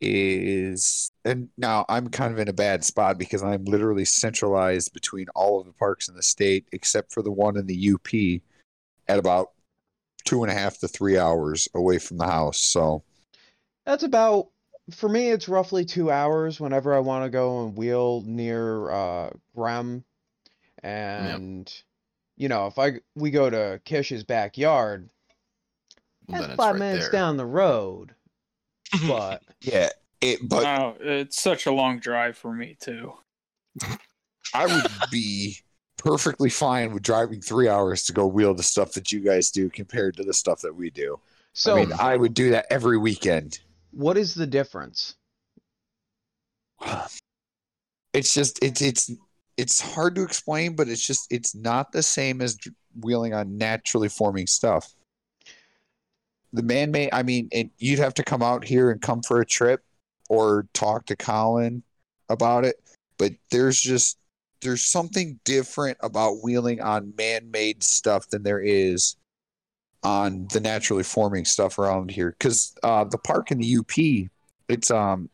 is 0.00 1.10
and 1.24 1.48
now 1.56 1.84
I'm 1.88 2.08
kind 2.08 2.32
of 2.32 2.38
in 2.38 2.48
a 2.48 2.52
bad 2.52 2.84
spot 2.84 3.18
because 3.18 3.42
I'm 3.42 3.64
literally 3.64 4.04
centralized 4.04 4.92
between 4.92 5.26
all 5.34 5.60
of 5.60 5.66
the 5.66 5.72
parks 5.72 6.08
in 6.08 6.14
the 6.14 6.22
state 6.22 6.66
except 6.72 7.12
for 7.12 7.22
the 7.22 7.32
one 7.32 7.56
in 7.56 7.66
the 7.66 7.92
UP 7.94 8.42
at 9.08 9.18
about 9.18 9.48
two 10.24 10.42
and 10.42 10.50
a 10.50 10.54
half 10.54 10.78
to 10.78 10.88
three 10.88 11.18
hours 11.18 11.68
away 11.74 11.98
from 11.98 12.18
the 12.18 12.26
house. 12.26 12.58
So 12.58 13.02
That's 13.86 14.02
about, 14.02 14.48
for 14.90 15.08
me, 15.08 15.30
it's 15.30 15.48
roughly 15.48 15.84
two 15.84 16.10
hours 16.10 16.60
whenever 16.60 16.94
I 16.94 16.98
want 16.98 17.24
to 17.24 17.30
go 17.30 17.64
and 17.64 17.76
wheel 17.76 18.22
near 18.26 18.90
uh, 18.90 19.30
Grem. 19.56 20.04
And, 20.82 21.72
you 22.36 22.48
know, 22.48 22.66
if 22.66 22.78
I 22.78 23.00
we 23.14 23.30
go 23.30 23.48
to 23.48 23.80
Kish's 23.84 24.24
backyard, 24.24 25.08
Well, 26.28 26.40
that's 26.40 26.42
then 26.42 26.50
it's 26.50 26.56
five 26.56 26.74
right 26.74 26.78
minutes 26.78 27.04
there. 27.06 27.12
down 27.12 27.36
the 27.36 27.46
road. 27.46 28.14
But 29.06 29.42
yeah, 29.62 29.88
it 30.20 30.40
but 30.46 30.64
oh, 30.66 30.96
it's 31.00 31.40
such 31.40 31.66
a 31.66 31.72
long 31.72 31.98
drive 32.00 32.36
for 32.36 32.52
me 32.52 32.76
too. 32.78 33.14
I 34.54 34.66
would 34.66 34.86
be 35.10 35.56
perfectly 35.96 36.50
fine 36.50 36.92
with 36.92 37.02
driving 37.02 37.40
three 37.40 37.68
hours 37.68 38.04
to 38.04 38.12
go 38.12 38.26
wheel 38.26 38.52
the 38.54 38.62
stuff 38.62 38.92
that 38.92 39.10
you 39.10 39.20
guys 39.20 39.50
do 39.50 39.70
compared 39.70 40.16
to 40.18 40.22
the 40.22 40.34
stuff 40.34 40.60
that 40.60 40.76
we 40.76 40.90
do. 40.90 41.18
so, 41.54 41.74
I 41.76 41.80
mean, 41.80 41.92
I 41.98 42.16
would 42.16 42.34
do 42.34 42.50
that 42.50 42.66
every 42.70 42.98
weekend. 42.98 43.58
What 43.94 44.16
is 44.16 44.34
the 44.34 44.46
difference? 44.46 45.14
It's 48.12 48.32
just 48.32 48.62
it's 48.62 48.80
it's 48.80 49.10
it's 49.56 49.80
hard 49.80 50.14
to 50.16 50.22
explain, 50.22 50.76
but 50.76 50.88
it's 50.88 51.04
just 51.04 51.26
it's 51.30 51.54
not 51.54 51.92
the 51.92 52.02
same 52.02 52.40
as 52.40 52.58
wheeling 53.00 53.34
on 53.34 53.56
naturally 53.58 54.08
forming 54.08 54.46
stuff. 54.46 54.94
The 56.52 56.62
man 56.62 56.92
made, 56.92 57.10
I 57.12 57.24
mean, 57.24 57.48
and 57.52 57.70
you'd 57.78 57.98
have 57.98 58.14
to 58.14 58.22
come 58.22 58.42
out 58.42 58.64
here 58.64 58.90
and 58.92 59.02
come 59.02 59.22
for 59.22 59.40
a 59.40 59.46
trip 59.46 59.82
or 60.28 60.66
talk 60.72 61.06
to 61.06 61.16
Colin 61.16 61.82
about 62.28 62.64
it. 62.64 62.76
But 63.18 63.32
there's 63.50 63.80
just 63.80 64.18
there's 64.60 64.84
something 64.84 65.40
different 65.44 65.98
about 66.00 66.42
wheeling 66.42 66.80
on 66.80 67.12
man-made 67.16 67.82
stuff 67.82 68.28
than 68.28 68.44
there 68.44 68.60
is 68.60 69.16
on 70.04 70.46
the 70.52 70.60
naturally 70.60 71.02
forming 71.02 71.44
stuff 71.44 71.78
around 71.78 72.10
here. 72.10 72.30
Because 72.38 72.74
uh, 72.82 73.04
the 73.04 73.18
park 73.18 73.50
in 73.50 73.58
the 73.58 73.78
UP, 73.78 74.30
it's 74.68 74.90
um, 74.90 75.30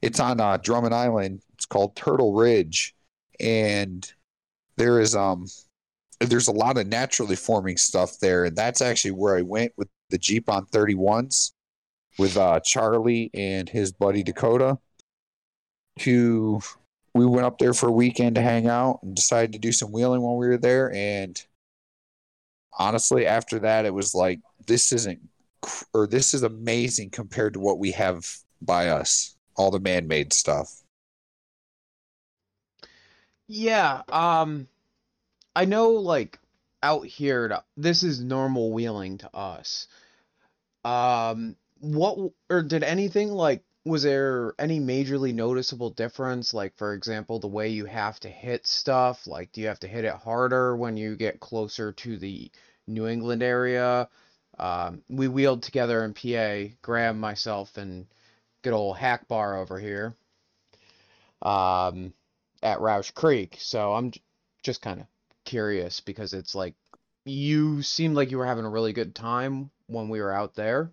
it's 0.00 0.18
on 0.18 0.40
uh, 0.40 0.56
Drummond 0.56 0.94
Island. 0.94 1.42
It's 1.54 1.66
called 1.66 1.94
Turtle 1.94 2.34
Ridge, 2.34 2.94
and 3.38 4.10
there 4.76 5.00
is 5.00 5.14
um, 5.14 5.46
there's 6.20 6.48
a 6.48 6.52
lot 6.52 6.78
of 6.78 6.86
naturally 6.86 7.36
forming 7.36 7.76
stuff 7.76 8.18
there, 8.20 8.44
and 8.44 8.56
that's 8.56 8.80
actually 8.80 9.12
where 9.12 9.36
I 9.36 9.42
went 9.42 9.72
with 9.76 9.88
the 10.10 10.18
Jeep 10.18 10.50
on 10.50 10.66
31s 10.66 11.52
with 12.18 12.36
uh, 12.36 12.60
Charlie 12.60 13.30
and 13.34 13.68
his 13.68 13.92
buddy 13.92 14.22
Dakota. 14.22 14.78
To 16.00 16.60
we 17.14 17.26
went 17.26 17.46
up 17.46 17.58
there 17.58 17.74
for 17.74 17.88
a 17.88 17.92
weekend 17.92 18.36
to 18.36 18.42
hang 18.42 18.66
out 18.66 19.00
and 19.02 19.14
decided 19.14 19.52
to 19.52 19.58
do 19.58 19.72
some 19.72 19.92
wheeling 19.92 20.22
while 20.22 20.36
we 20.36 20.48
were 20.48 20.56
there, 20.56 20.92
and 20.94 21.44
honestly, 22.78 23.26
after 23.26 23.58
that, 23.60 23.84
it 23.84 23.94
was 23.94 24.14
like 24.14 24.40
this 24.66 24.92
isn't 24.92 25.20
or 25.94 26.06
this 26.06 26.34
is 26.34 26.42
amazing 26.42 27.10
compared 27.10 27.54
to 27.54 27.60
what 27.60 27.78
we 27.78 27.92
have 27.92 28.26
by 28.60 28.88
us, 28.88 29.36
all 29.56 29.70
the 29.70 29.80
man-made 29.80 30.32
stuff. 30.32 30.82
Yeah, 33.48 34.02
um 34.08 34.68
I 35.54 35.64
know 35.66 35.90
like 35.92 36.38
out 36.82 37.06
here 37.06 37.48
to, 37.48 37.64
this 37.76 38.02
is 38.02 38.20
normal 38.20 38.72
wheeling 38.72 39.18
to 39.18 39.36
us. 39.36 39.88
Um 40.84 41.56
what 41.80 42.32
or 42.50 42.62
did 42.62 42.82
anything 42.82 43.30
like 43.30 43.64
was 43.84 44.02
there 44.02 44.54
any 44.58 44.80
majorly 44.80 45.34
noticeable 45.34 45.90
difference 45.90 46.54
like 46.54 46.76
for 46.76 46.94
example 46.94 47.38
the 47.38 47.46
way 47.48 47.68
you 47.68 47.84
have 47.84 48.18
to 48.20 48.28
hit 48.28 48.66
stuff 48.66 49.26
like 49.26 49.50
do 49.52 49.60
you 49.60 49.66
have 49.68 49.80
to 49.80 49.88
hit 49.88 50.04
it 50.04 50.14
harder 50.14 50.76
when 50.76 50.96
you 50.96 51.16
get 51.16 51.40
closer 51.40 51.92
to 51.92 52.16
the 52.18 52.50
New 52.86 53.06
England 53.06 53.42
area? 53.42 54.08
Um 54.58 55.02
we 55.08 55.28
wheeled 55.28 55.62
together 55.62 56.04
in 56.04 56.14
PA, 56.14 56.74
Graham, 56.82 57.18
myself 57.20 57.76
and 57.76 58.06
good 58.62 58.72
old 58.72 58.96
Hack 58.98 59.28
Bar 59.28 59.56
over 59.58 59.78
here. 59.78 60.16
Um 61.42 62.12
at 62.62 62.80
Rausch 62.80 63.10
Creek. 63.12 63.56
So 63.58 63.94
I'm 63.94 64.12
just 64.62 64.82
kind 64.82 65.00
of 65.00 65.06
curious 65.44 66.00
because 66.00 66.32
it's 66.34 66.54
like 66.54 66.74
you 67.24 67.82
seemed 67.82 68.14
like 68.16 68.30
you 68.30 68.38
were 68.38 68.46
having 68.46 68.64
a 68.64 68.70
really 68.70 68.92
good 68.92 69.14
time 69.14 69.70
when 69.86 70.08
we 70.08 70.20
were 70.20 70.32
out 70.32 70.54
there. 70.54 70.92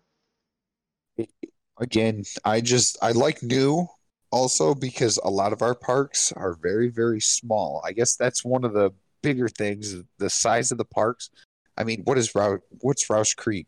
Again, 1.79 2.24
I 2.45 2.62
just 2.62 2.98
I 3.01 3.12
like 3.12 3.41
new 3.41 3.88
also 4.31 4.75
because 4.75 5.17
a 5.24 5.29
lot 5.29 5.53
of 5.53 5.62
our 5.62 5.75
parks 5.75 6.31
are 6.33 6.57
very 6.62 6.89
very 6.89 7.21
small. 7.21 7.81
I 7.86 7.93
guess 7.93 8.15
that's 8.15 8.43
one 8.43 8.63
of 8.63 8.74
the 8.74 8.91
bigger 9.21 9.50
things, 9.50 9.95
the 10.17 10.29
size 10.29 10.71
of 10.71 10.77
the 10.77 10.86
parks. 10.86 11.29
I 11.77 11.83
mean, 11.83 12.01
what 12.03 12.17
is 12.17 12.36
Rou- 12.36 12.62
what's 12.81 13.09
Rausch 13.09 13.33
Creek 13.36 13.67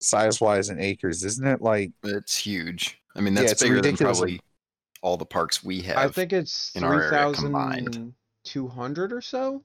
size 0.00 0.40
wise 0.40 0.68
in 0.70 0.80
acres? 0.80 1.24
Isn't 1.24 1.46
it 1.46 1.62
like 1.62 1.92
It's 2.04 2.36
huge. 2.36 3.00
I 3.14 3.20
mean, 3.20 3.34
that's 3.34 3.52
it's 3.52 3.62
bigger 3.62 3.80
than 3.80 3.96
probably 3.96 4.40
all 5.02 5.16
the 5.16 5.26
parks 5.26 5.64
we 5.64 5.80
have. 5.82 5.96
I 5.96 6.08
think 6.08 6.32
it's 6.32 6.74
in 6.74 6.84
our 6.84 7.02
area 7.02 7.32
combined. 7.32 8.14
3,200 8.44 9.12
or 9.12 9.20
so. 9.20 9.62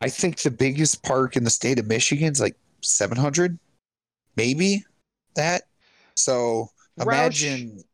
I 0.00 0.08
think 0.08 0.40
the 0.40 0.50
biggest 0.50 1.02
park 1.02 1.36
in 1.36 1.44
the 1.44 1.50
state 1.50 1.78
of 1.78 1.86
Michigan 1.86 2.32
is 2.32 2.40
like 2.40 2.56
700, 2.82 3.58
maybe 4.36 4.84
that. 5.36 5.62
So 6.14 6.68
Rausch- 6.96 7.66
imagine, 7.66 7.84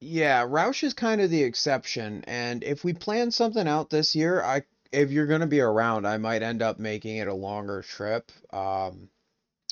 Yeah, 0.00 0.44
Rausch 0.46 0.82
is 0.84 0.92
kind 0.94 1.20
of 1.22 1.30
the 1.30 1.42
exception, 1.44 2.24
and 2.24 2.62
if 2.64 2.84
we 2.84 2.92
plan 2.92 3.30
something 3.30 3.66
out 3.68 3.88
this 3.90 4.14
year, 4.14 4.42
I 4.42 4.64
if 4.92 5.10
you're 5.10 5.26
gonna 5.26 5.46
be 5.46 5.60
around, 5.60 6.06
I 6.06 6.18
might 6.18 6.42
end 6.42 6.60
up 6.60 6.78
making 6.78 7.16
it 7.18 7.28
a 7.28 7.34
longer 7.34 7.82
trip, 7.82 8.30
um, 8.52 9.08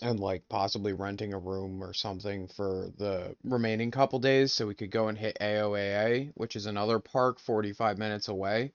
and 0.03 0.21
like 0.21 0.49
possibly 0.49 0.93
renting 0.95 1.35
a 1.35 1.39
room 1.39 1.83
or 1.85 1.95
something 1.95 2.49
for 2.49 2.91
the 2.99 3.37
remaining 3.45 3.91
couple 3.91 4.19
days 4.21 4.53
so 4.53 4.67
we 4.67 4.75
could 4.75 4.91
go 4.91 5.09
and 5.09 5.19
hit 5.19 5.39
AOAA, 5.41 6.33
which 6.37 6.57
is 6.57 6.67
another 6.67 7.01
park 7.01 7.41
45 7.41 7.99
minutes 7.99 8.29
away 8.29 8.73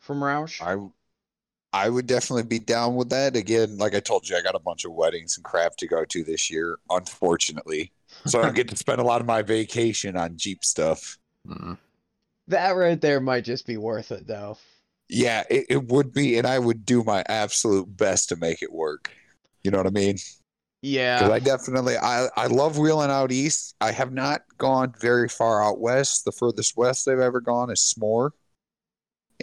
from 0.00 0.24
Rausch. 0.24 0.60
I 0.60 0.76
I 1.72 1.88
would 1.90 2.06
definitely 2.06 2.44
be 2.44 2.58
down 2.58 2.96
with 2.96 3.10
that. 3.10 3.36
Again, 3.36 3.78
like 3.78 3.94
I 3.94 4.00
told 4.00 4.28
you, 4.28 4.36
I 4.36 4.42
got 4.42 4.54
a 4.54 4.58
bunch 4.60 4.84
of 4.84 4.92
weddings 4.92 5.36
and 5.36 5.44
crap 5.44 5.76
to 5.78 5.86
go 5.86 6.04
to 6.04 6.24
this 6.24 6.50
year, 6.50 6.78
unfortunately. 6.90 7.92
So 8.26 8.40
I 8.40 8.42
don't 8.44 8.54
get 8.56 8.68
to 8.68 8.76
spend 8.76 9.00
a 9.00 9.04
lot 9.04 9.20
of 9.20 9.26
my 9.26 9.42
vacation 9.42 10.16
on 10.16 10.36
Jeep 10.36 10.64
stuff. 10.64 11.18
Mm. 11.46 11.78
That 12.48 12.72
right 12.72 13.00
there 13.00 13.20
might 13.20 13.44
just 13.44 13.66
be 13.66 13.76
worth 13.76 14.10
it 14.10 14.26
though. 14.26 14.58
Yeah, 15.08 15.44
it, 15.50 15.66
it 15.70 15.88
would 15.88 16.12
be, 16.12 16.36
and 16.36 16.46
I 16.46 16.58
would 16.58 16.84
do 16.84 17.02
my 17.02 17.24
absolute 17.28 17.96
best 17.96 18.28
to 18.28 18.36
make 18.36 18.62
it 18.62 18.72
work. 18.72 19.10
You 19.62 19.70
know 19.70 19.78
what 19.78 19.86
I 19.86 19.90
mean? 19.90 20.14
Because 20.14 20.40
Yeah. 20.82 21.30
I 21.30 21.38
definitely 21.40 21.96
I 21.96 22.28
I 22.36 22.46
love 22.46 22.78
wheeling 22.78 23.10
out 23.10 23.32
east. 23.32 23.74
I 23.80 23.92
have 23.92 24.12
not 24.12 24.42
gone 24.58 24.94
very 25.00 25.28
far 25.28 25.62
out 25.64 25.80
west. 25.80 26.24
The 26.24 26.32
furthest 26.32 26.76
west 26.76 27.08
I've 27.08 27.20
ever 27.20 27.40
gone 27.40 27.70
is 27.70 27.80
SMORR, 27.82 28.32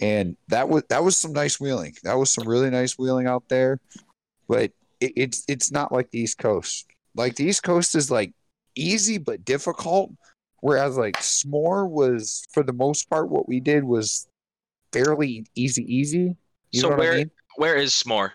and 0.02 0.38
that 0.48 0.70
was 0.70 0.84
that 0.90 1.04
was 1.04 1.18
some 1.18 1.34
nice 1.34 1.60
wheeling. 1.60 1.96
That 2.04 2.16
was 2.16 2.30
some 2.30 2.48
really 2.48 2.70
nice 2.70 2.98
wheeling 2.98 3.28
out 3.28 3.50
there, 3.50 3.80
but 4.48 4.72
it, 5.00 5.14
it's 5.16 5.44
it's 5.48 5.72
not 5.72 5.92
like 5.92 6.12
the 6.12 6.20
East 6.20 6.38
Coast. 6.38 6.86
Like 7.16 7.36
the 7.36 7.46
East 7.46 7.64
Coast 7.64 7.96
is 7.96 8.12
like 8.12 8.34
easy 8.76 9.18
but 9.18 9.44
difficult, 9.46 10.12
whereas 10.62 10.98
like 10.98 11.18
SMORR 11.22 11.88
was 11.88 12.46
for 12.54 12.64
the 12.64 12.74
most 12.74 13.10
part 13.10 13.30
what 13.30 13.48
we 13.48 13.60
did 13.60 13.84
was 13.84 14.28
fairly 14.92 15.46
easy 15.56 15.84
easy. 15.94 16.36
You 16.72 16.82
So 16.82 16.90
know 16.90 16.90
what 16.92 17.00
where- 17.00 17.14
I 17.14 17.18
mean? 17.18 17.32
Where 17.58 17.76
is 17.76 17.94
SMORR? 17.94 18.34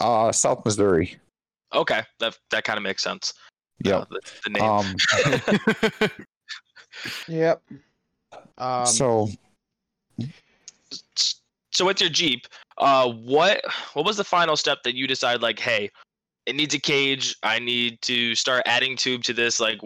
Uh, 0.00 0.30
South 0.32 0.64
Missouri. 0.64 1.16
Okay, 1.74 2.02
that 2.20 2.36
that 2.50 2.64
kind 2.64 2.76
of 2.76 2.82
makes 2.82 3.02
sense. 3.02 3.32
Yeah. 3.84 3.98
Uh, 3.98 4.04
the, 4.10 4.20
the 4.44 4.50
name. 4.50 4.62
Um. 4.62 6.10
Yep. 7.28 7.62
Um, 8.58 8.86
so 8.86 9.28
so 11.72 11.84
with 11.84 12.00
your 12.00 12.08
Jeep, 12.08 12.46
uh, 12.78 13.10
what 13.10 13.60
what 13.92 14.06
was 14.06 14.16
the 14.16 14.24
final 14.24 14.56
step 14.56 14.82
that 14.84 14.94
you 14.94 15.06
decided? 15.06 15.42
like, 15.42 15.58
hey, 15.58 15.90
it 16.46 16.56
needs 16.56 16.74
a 16.74 16.78
cage. 16.78 17.36
I 17.42 17.58
need 17.58 18.00
to 18.02 18.34
start 18.34 18.62
adding 18.66 18.96
tube 18.96 19.22
to 19.24 19.32
this. 19.32 19.60
Like, 19.60 19.78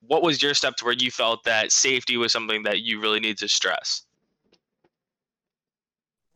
what 0.00 0.22
was 0.22 0.42
your 0.42 0.54
step 0.54 0.76
to 0.76 0.84
where 0.84 0.94
you 0.94 1.10
felt 1.10 1.44
that 1.44 1.72
safety 1.72 2.16
was 2.16 2.32
something 2.32 2.62
that 2.64 2.80
you 2.80 3.00
really 3.00 3.20
need 3.20 3.38
to 3.38 3.48
stress? 3.48 4.06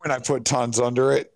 when 0.01 0.11
I 0.11 0.17
put 0.17 0.45
tons 0.45 0.79
under 0.79 1.11
it, 1.11 1.31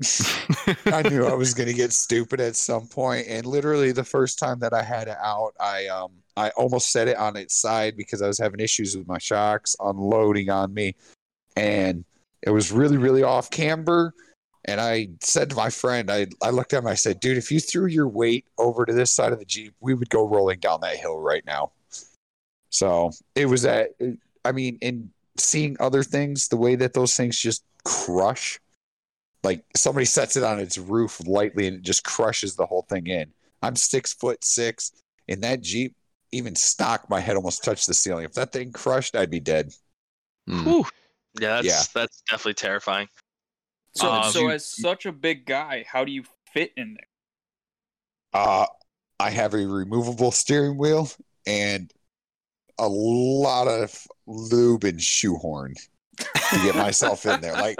I 0.88 1.08
knew 1.08 1.26
I 1.26 1.36
was 1.36 1.54
going 1.54 1.68
to 1.68 1.74
get 1.74 1.94
stupid 1.94 2.42
at 2.42 2.56
some 2.56 2.88
point. 2.88 3.28
And 3.30 3.46
literally, 3.46 3.92
the 3.92 4.04
first 4.04 4.40
time 4.40 4.60
that 4.60 4.74
I 4.74 4.82
had 4.82 5.08
it 5.08 5.18
out, 5.22 5.54
I 5.60 5.86
um 5.88 6.12
I 6.36 6.50
almost 6.52 6.92
set 6.92 7.08
it 7.08 7.18
on 7.18 7.38
its 7.38 7.56
side 7.56 7.96
because 7.96 8.24
I 8.24 8.28
was 8.28 8.40
having 8.40 8.60
issues 8.60 8.98
with 8.98 9.08
my 9.08 9.20
shocks 9.20 9.76
unloading 9.80 10.50
on 10.50 10.74
me, 10.74 10.96
and 11.56 12.06
it 12.42 12.50
was 12.50 12.72
really 12.72 12.98
really 12.98 13.22
off 13.22 13.52
camber. 13.52 14.14
And 14.66 14.82
I 14.82 15.10
said 15.22 15.52
to 15.52 15.56
my 15.56 15.70
friend, 15.70 16.12
I 16.12 16.28
I 16.42 16.50
looked 16.50 16.74
at 16.74 16.80
him, 16.80 16.88
I 16.88 16.96
said, 16.96 17.20
"Dude, 17.20 17.38
if 17.38 17.52
you 17.52 17.60
threw 17.60 17.86
your 17.86 18.08
weight 18.08 18.46
over 18.58 18.86
to 18.86 18.94
this 18.94 19.12
side 19.12 19.32
of 19.32 19.40
the 19.40 19.46
jeep, 19.46 19.74
we 19.80 19.94
would 19.94 20.10
go 20.10 20.28
rolling 20.28 20.60
down 20.60 20.82
that 20.82 20.98
hill 20.98 21.20
right 21.20 21.46
now." 21.46 21.72
So 22.70 23.12
it 23.36 23.46
was 23.46 23.62
that. 23.62 23.92
I 24.44 24.52
mean, 24.52 24.78
in 24.82 25.12
seeing 25.38 25.78
other 25.80 26.04
things, 26.04 26.48
the 26.48 26.58
way 26.58 26.76
that 26.76 26.94
those 26.94 27.16
things 27.16 27.40
just 27.40 27.64
crush 27.84 28.60
like 29.46 29.64
somebody 29.76 30.06
sets 30.06 30.36
it 30.36 30.44
on 30.44 30.60
its 30.60 30.78
roof 30.78 31.26
lightly 31.26 31.68
and 31.68 31.78
it 31.78 31.84
just 31.84 32.04
crushes 32.04 32.56
the 32.56 32.66
whole 32.66 32.82
thing 32.90 33.08
in. 33.08 33.32
I'm 33.62 33.76
six 33.76 34.14
foot 34.14 34.44
six. 34.44 34.92
In 35.28 35.40
that 35.42 35.62
Jeep, 35.62 35.96
even 36.32 36.56
stock, 36.56 37.10
my 37.10 37.20
head 37.20 37.36
almost 37.36 37.64
touched 37.64 37.88
the 37.88 37.94
ceiling. 37.94 38.26
If 38.26 38.34
that 38.34 38.52
thing 38.52 38.72
crushed, 38.72 39.16
I'd 39.16 39.30
be 39.30 39.40
dead. 39.40 39.74
Mm. 40.50 40.86
Yeah, 41.40 41.62
that's 41.62 41.68
Yeah. 41.68 41.84
that's 41.94 42.22
definitely 42.28 42.56
terrifying. 42.56 43.08
So, 43.96 44.12
Um, 44.12 44.32
so 44.32 44.40
you- 44.42 44.52
as 44.52 44.66
such 44.66 45.06
a 45.06 45.12
big 45.12 45.46
guy, 45.46 45.86
how 45.88 46.04
do 46.04 46.12
you 46.12 46.24
fit 46.54 46.74
in 46.76 46.96
there? 46.96 47.08
Uh, 48.34 48.66
I 49.20 49.30
have 49.30 49.54
a 49.54 49.66
removable 49.66 50.32
steering 50.32 50.78
wheel 50.78 51.10
and 51.48 51.92
a 52.78 52.88
lot 52.90 53.68
of 53.68 54.06
lube 54.28 54.84
and 54.84 55.02
shoehorn 55.02 55.76
to 56.18 56.60
get 56.64 56.76
myself 56.76 57.26
in 57.26 57.40
there. 57.40 57.54
Like, 57.54 57.78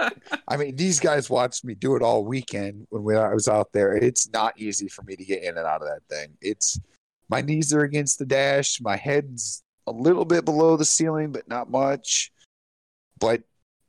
I 0.48 0.56
mean, 0.56 0.76
these 0.76 0.98
guys 1.00 1.28
watched 1.28 1.64
me 1.64 1.74
do 1.74 1.96
it 1.96 2.02
all 2.02 2.24
weekend 2.24 2.86
when 2.88 3.02
we, 3.02 3.14
I 3.14 3.34
was 3.34 3.48
out 3.48 3.72
there. 3.72 3.94
It's 3.94 4.30
not 4.30 4.58
easy 4.58 4.88
for 4.88 5.02
me 5.02 5.16
to 5.16 5.24
get 5.24 5.42
in 5.42 5.58
and 5.58 5.66
out 5.66 5.82
of 5.82 5.88
that 5.88 6.02
thing. 6.08 6.36
It's 6.40 6.80
my 7.28 7.42
knees 7.42 7.74
are 7.74 7.82
against 7.82 8.18
the 8.18 8.24
dash, 8.26 8.80
my 8.80 8.96
head's 8.96 9.62
a 9.86 9.92
little 9.92 10.24
bit 10.24 10.44
below 10.46 10.76
the 10.76 10.84
ceiling, 10.86 11.32
but 11.32 11.46
not 11.48 11.70
much. 11.70 12.32
But 13.18 13.42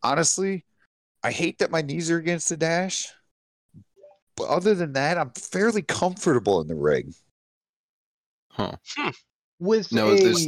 honestly, 0.04 0.66
I 1.24 1.32
hate 1.32 1.60
that 1.60 1.72
my 1.72 1.82
knees 1.82 2.10
are 2.12 2.18
against 2.18 2.50
the 2.50 2.58
dash. 2.58 3.12
But 4.36 4.50
other 4.50 4.76
than 4.76 4.94
that, 4.94 5.18
I'm 5.18 5.32
fairly 5.32 5.82
comfortable 5.82 6.62
in 6.62 6.68
the 6.68 6.76
rig. 6.76 7.14
Huh. 8.52 8.74
With 9.60 9.92
No, 9.92 10.10
a 10.12 10.20
there's- 10.20 10.46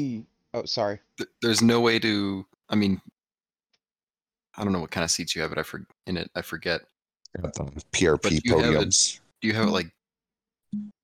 oh 0.53 0.65
sorry. 0.65 0.99
Th- 1.17 1.29
There's 1.41 1.61
no 1.61 1.79
way 1.81 1.97
to. 1.99 2.45
I 2.69 2.75
mean, 2.75 3.01
I 4.55 4.63
don't 4.63 4.73
know 4.73 4.79
what 4.79 4.91
kind 4.91 5.03
of 5.03 5.09
seats 5.11 5.35
you 5.35 5.41
have, 5.41 5.49
but 5.51 5.57
I 5.57 5.63
for, 5.63 5.85
in 6.05 6.17
it. 6.17 6.29
I 6.35 6.41
forget. 6.43 6.81
Got 7.41 7.53
PRP 7.91 8.41
you 8.43 8.57
have 8.59 8.73
it- 8.73 8.77
podiums. 8.87 9.19
Do 9.41 9.47
you 9.47 9.53
have 9.53 9.67
it 9.67 9.71
like 9.71 9.87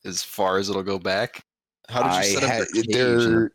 as 0.03 0.22
far 0.22 0.57
as 0.57 0.69
it'll 0.69 0.84
go 0.84 1.00
back? 1.00 1.43
How 1.89 2.01
did 2.03 2.12
you 2.12 2.17
I 2.17 2.24
set 2.24 2.43
up 2.43 2.50
had 2.50 2.67
your 2.74 2.84
cage? 2.84 2.95
and- 2.95 3.34
there. 3.36 3.51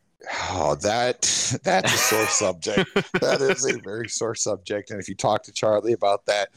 Oh, 0.50 0.74
that 0.82 1.22
that's 1.64 1.94
a 1.94 1.96
sore 1.96 2.26
subject. 2.26 2.94
That 3.20 3.40
is 3.40 3.64
a 3.64 3.78
very 3.78 4.08
sore 4.08 4.34
subject, 4.34 4.90
and 4.90 5.00
if 5.00 5.08
you 5.08 5.14
talk 5.14 5.42
to 5.44 5.52
Charlie 5.52 5.92
about 5.92 6.26
that, 6.26 6.50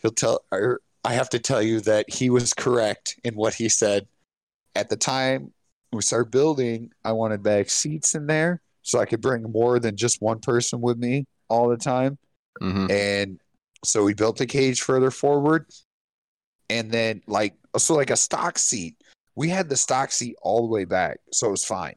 he'll 0.00 0.12
tell. 0.12 0.44
Or 0.50 0.80
I 1.04 1.14
have 1.14 1.30
to 1.30 1.38
tell 1.38 1.62
you 1.62 1.80
that 1.80 2.08
he 2.08 2.30
was 2.30 2.54
correct 2.54 3.18
in 3.24 3.34
what 3.34 3.54
he 3.54 3.68
said. 3.68 4.06
At 4.74 4.88
the 4.88 4.96
time 4.96 5.52
we 5.92 6.00
started 6.02 6.30
building, 6.30 6.92
I 7.04 7.12
wanted 7.12 7.42
back 7.42 7.68
seats 7.68 8.14
in 8.14 8.26
there 8.26 8.62
so 8.82 8.98
I 8.98 9.04
could 9.04 9.20
bring 9.20 9.42
more 9.42 9.78
than 9.78 9.96
just 9.96 10.22
one 10.22 10.40
person 10.40 10.80
with 10.80 10.98
me 10.98 11.26
all 11.48 11.68
the 11.68 11.76
time. 11.76 12.18
Mhm. 12.60 12.90
And 12.90 13.40
so 13.84 14.04
we 14.04 14.14
built 14.14 14.38
the 14.38 14.46
cage 14.46 14.80
further 14.80 15.10
forward. 15.10 15.66
And 16.70 16.90
then 16.90 17.22
like 17.26 17.54
so 17.76 17.94
like 17.94 18.10
a 18.10 18.16
stock 18.16 18.58
seat. 18.58 18.96
We 19.34 19.48
had 19.48 19.68
the 19.68 19.76
stock 19.76 20.12
seat 20.12 20.36
all 20.42 20.62
the 20.62 20.72
way 20.72 20.84
back, 20.84 21.18
so 21.32 21.48
it 21.48 21.50
was 21.50 21.64
fine. 21.64 21.96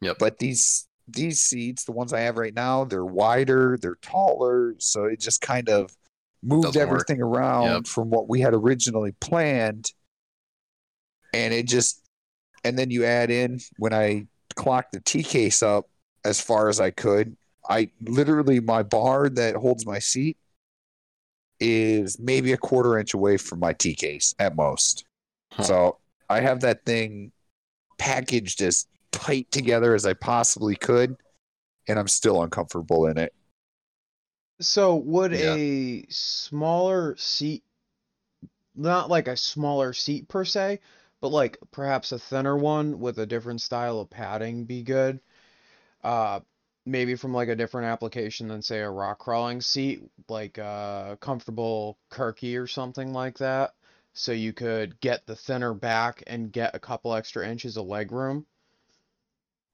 Yep. 0.00 0.16
But 0.18 0.38
these 0.38 0.86
these 1.06 1.40
seats, 1.40 1.84
the 1.84 1.92
ones 1.92 2.12
I 2.12 2.20
have 2.20 2.38
right 2.38 2.54
now, 2.54 2.84
they're 2.84 3.04
wider, 3.04 3.78
they're 3.80 3.96
taller, 3.96 4.74
so 4.78 5.04
it 5.04 5.20
just 5.20 5.40
kind 5.42 5.68
of 5.68 5.94
moved 6.42 6.64
Doesn't 6.64 6.80
work. 6.88 6.88
everything 7.02 7.22
around 7.22 7.64
Yep. 7.70 7.86
from 7.86 8.10
what 8.10 8.28
we 8.28 8.40
had 8.40 8.54
originally 8.54 9.12
planned. 9.20 9.92
And 11.32 11.52
it 11.52 11.66
just 11.66 12.00
and 12.64 12.78
then 12.78 12.90
you 12.90 13.04
add 13.04 13.30
in 13.30 13.60
when 13.76 13.92
I 13.92 14.26
clocked 14.56 14.92
the 14.92 15.00
T 15.00 15.22
case 15.22 15.62
up 15.62 15.88
as 16.24 16.40
far 16.40 16.68
as 16.70 16.80
I 16.80 16.90
could, 16.90 17.36
I 17.68 17.90
literally 18.02 18.60
my 18.60 18.82
bar 18.82 19.28
that 19.28 19.56
holds 19.56 19.84
my 19.84 19.98
seat 19.98 20.38
is 21.60 22.18
maybe 22.18 22.52
a 22.52 22.56
quarter 22.56 22.98
inch 22.98 23.14
away 23.14 23.36
from 23.36 23.58
my 23.60 23.72
T 23.72 23.94
case 23.94 24.34
at 24.38 24.56
most. 24.56 25.04
Huh. 25.52 25.62
So 25.62 25.98
I 26.30 26.40
have 26.40 26.60
that 26.60 26.84
thing 26.84 27.32
packaged 27.98 28.60
as 28.62 28.86
tight 29.14 29.50
together 29.50 29.94
as 29.94 30.06
I 30.06 30.14
possibly 30.14 30.76
could, 30.76 31.16
and 31.88 31.98
I'm 31.98 32.08
still 32.08 32.42
uncomfortable 32.42 33.06
in 33.08 33.18
it. 33.18 33.34
So 34.60 34.96
would 34.96 35.32
Yeah. 35.32 35.58
a 35.72 36.06
smaller 36.08 37.14
seat, 37.16 37.62
not 38.76 39.10
like 39.10 39.26
a 39.26 39.36
smaller 39.36 39.92
seat 39.92 40.28
per 40.28 40.44
se, 40.44 40.78
but 41.20 41.28
like 41.32 41.58
perhaps 41.72 42.12
a 42.12 42.18
thinner 42.20 42.56
one 42.56 43.00
with 43.00 43.18
a 43.18 43.26
different 43.26 43.60
style 43.60 43.98
of 43.98 44.10
padding 44.10 44.64
be 44.64 44.82
good? 44.84 45.18
Uh, 46.04 46.40
maybe 46.86 47.16
from 47.16 47.34
like 47.34 47.48
a 47.48 47.56
different 47.56 47.88
application 47.88 48.48
than 48.48 48.62
say 48.62 48.80
a 48.80 48.90
rock 48.90 49.18
crawling 49.20 49.60
seat, 49.60 50.02
like 50.28 50.58
a 50.58 51.18
comfortable 51.20 51.98
Kirkey 52.10 52.56
or 52.56 52.66
something 52.68 53.12
like 53.12 53.38
that. 53.38 53.74
So 54.14 54.32
you 54.32 54.52
could 54.54 55.00
get 55.00 55.26
the 55.26 55.36
thinner 55.36 55.74
back 55.74 56.22
and 56.26 56.52
get 56.52 56.74
a 56.76 56.80
couple 56.80 57.14
extra 57.14 57.48
inches 57.48 57.76
of 57.76 57.86
leg 57.86 58.12
room. 58.12 58.46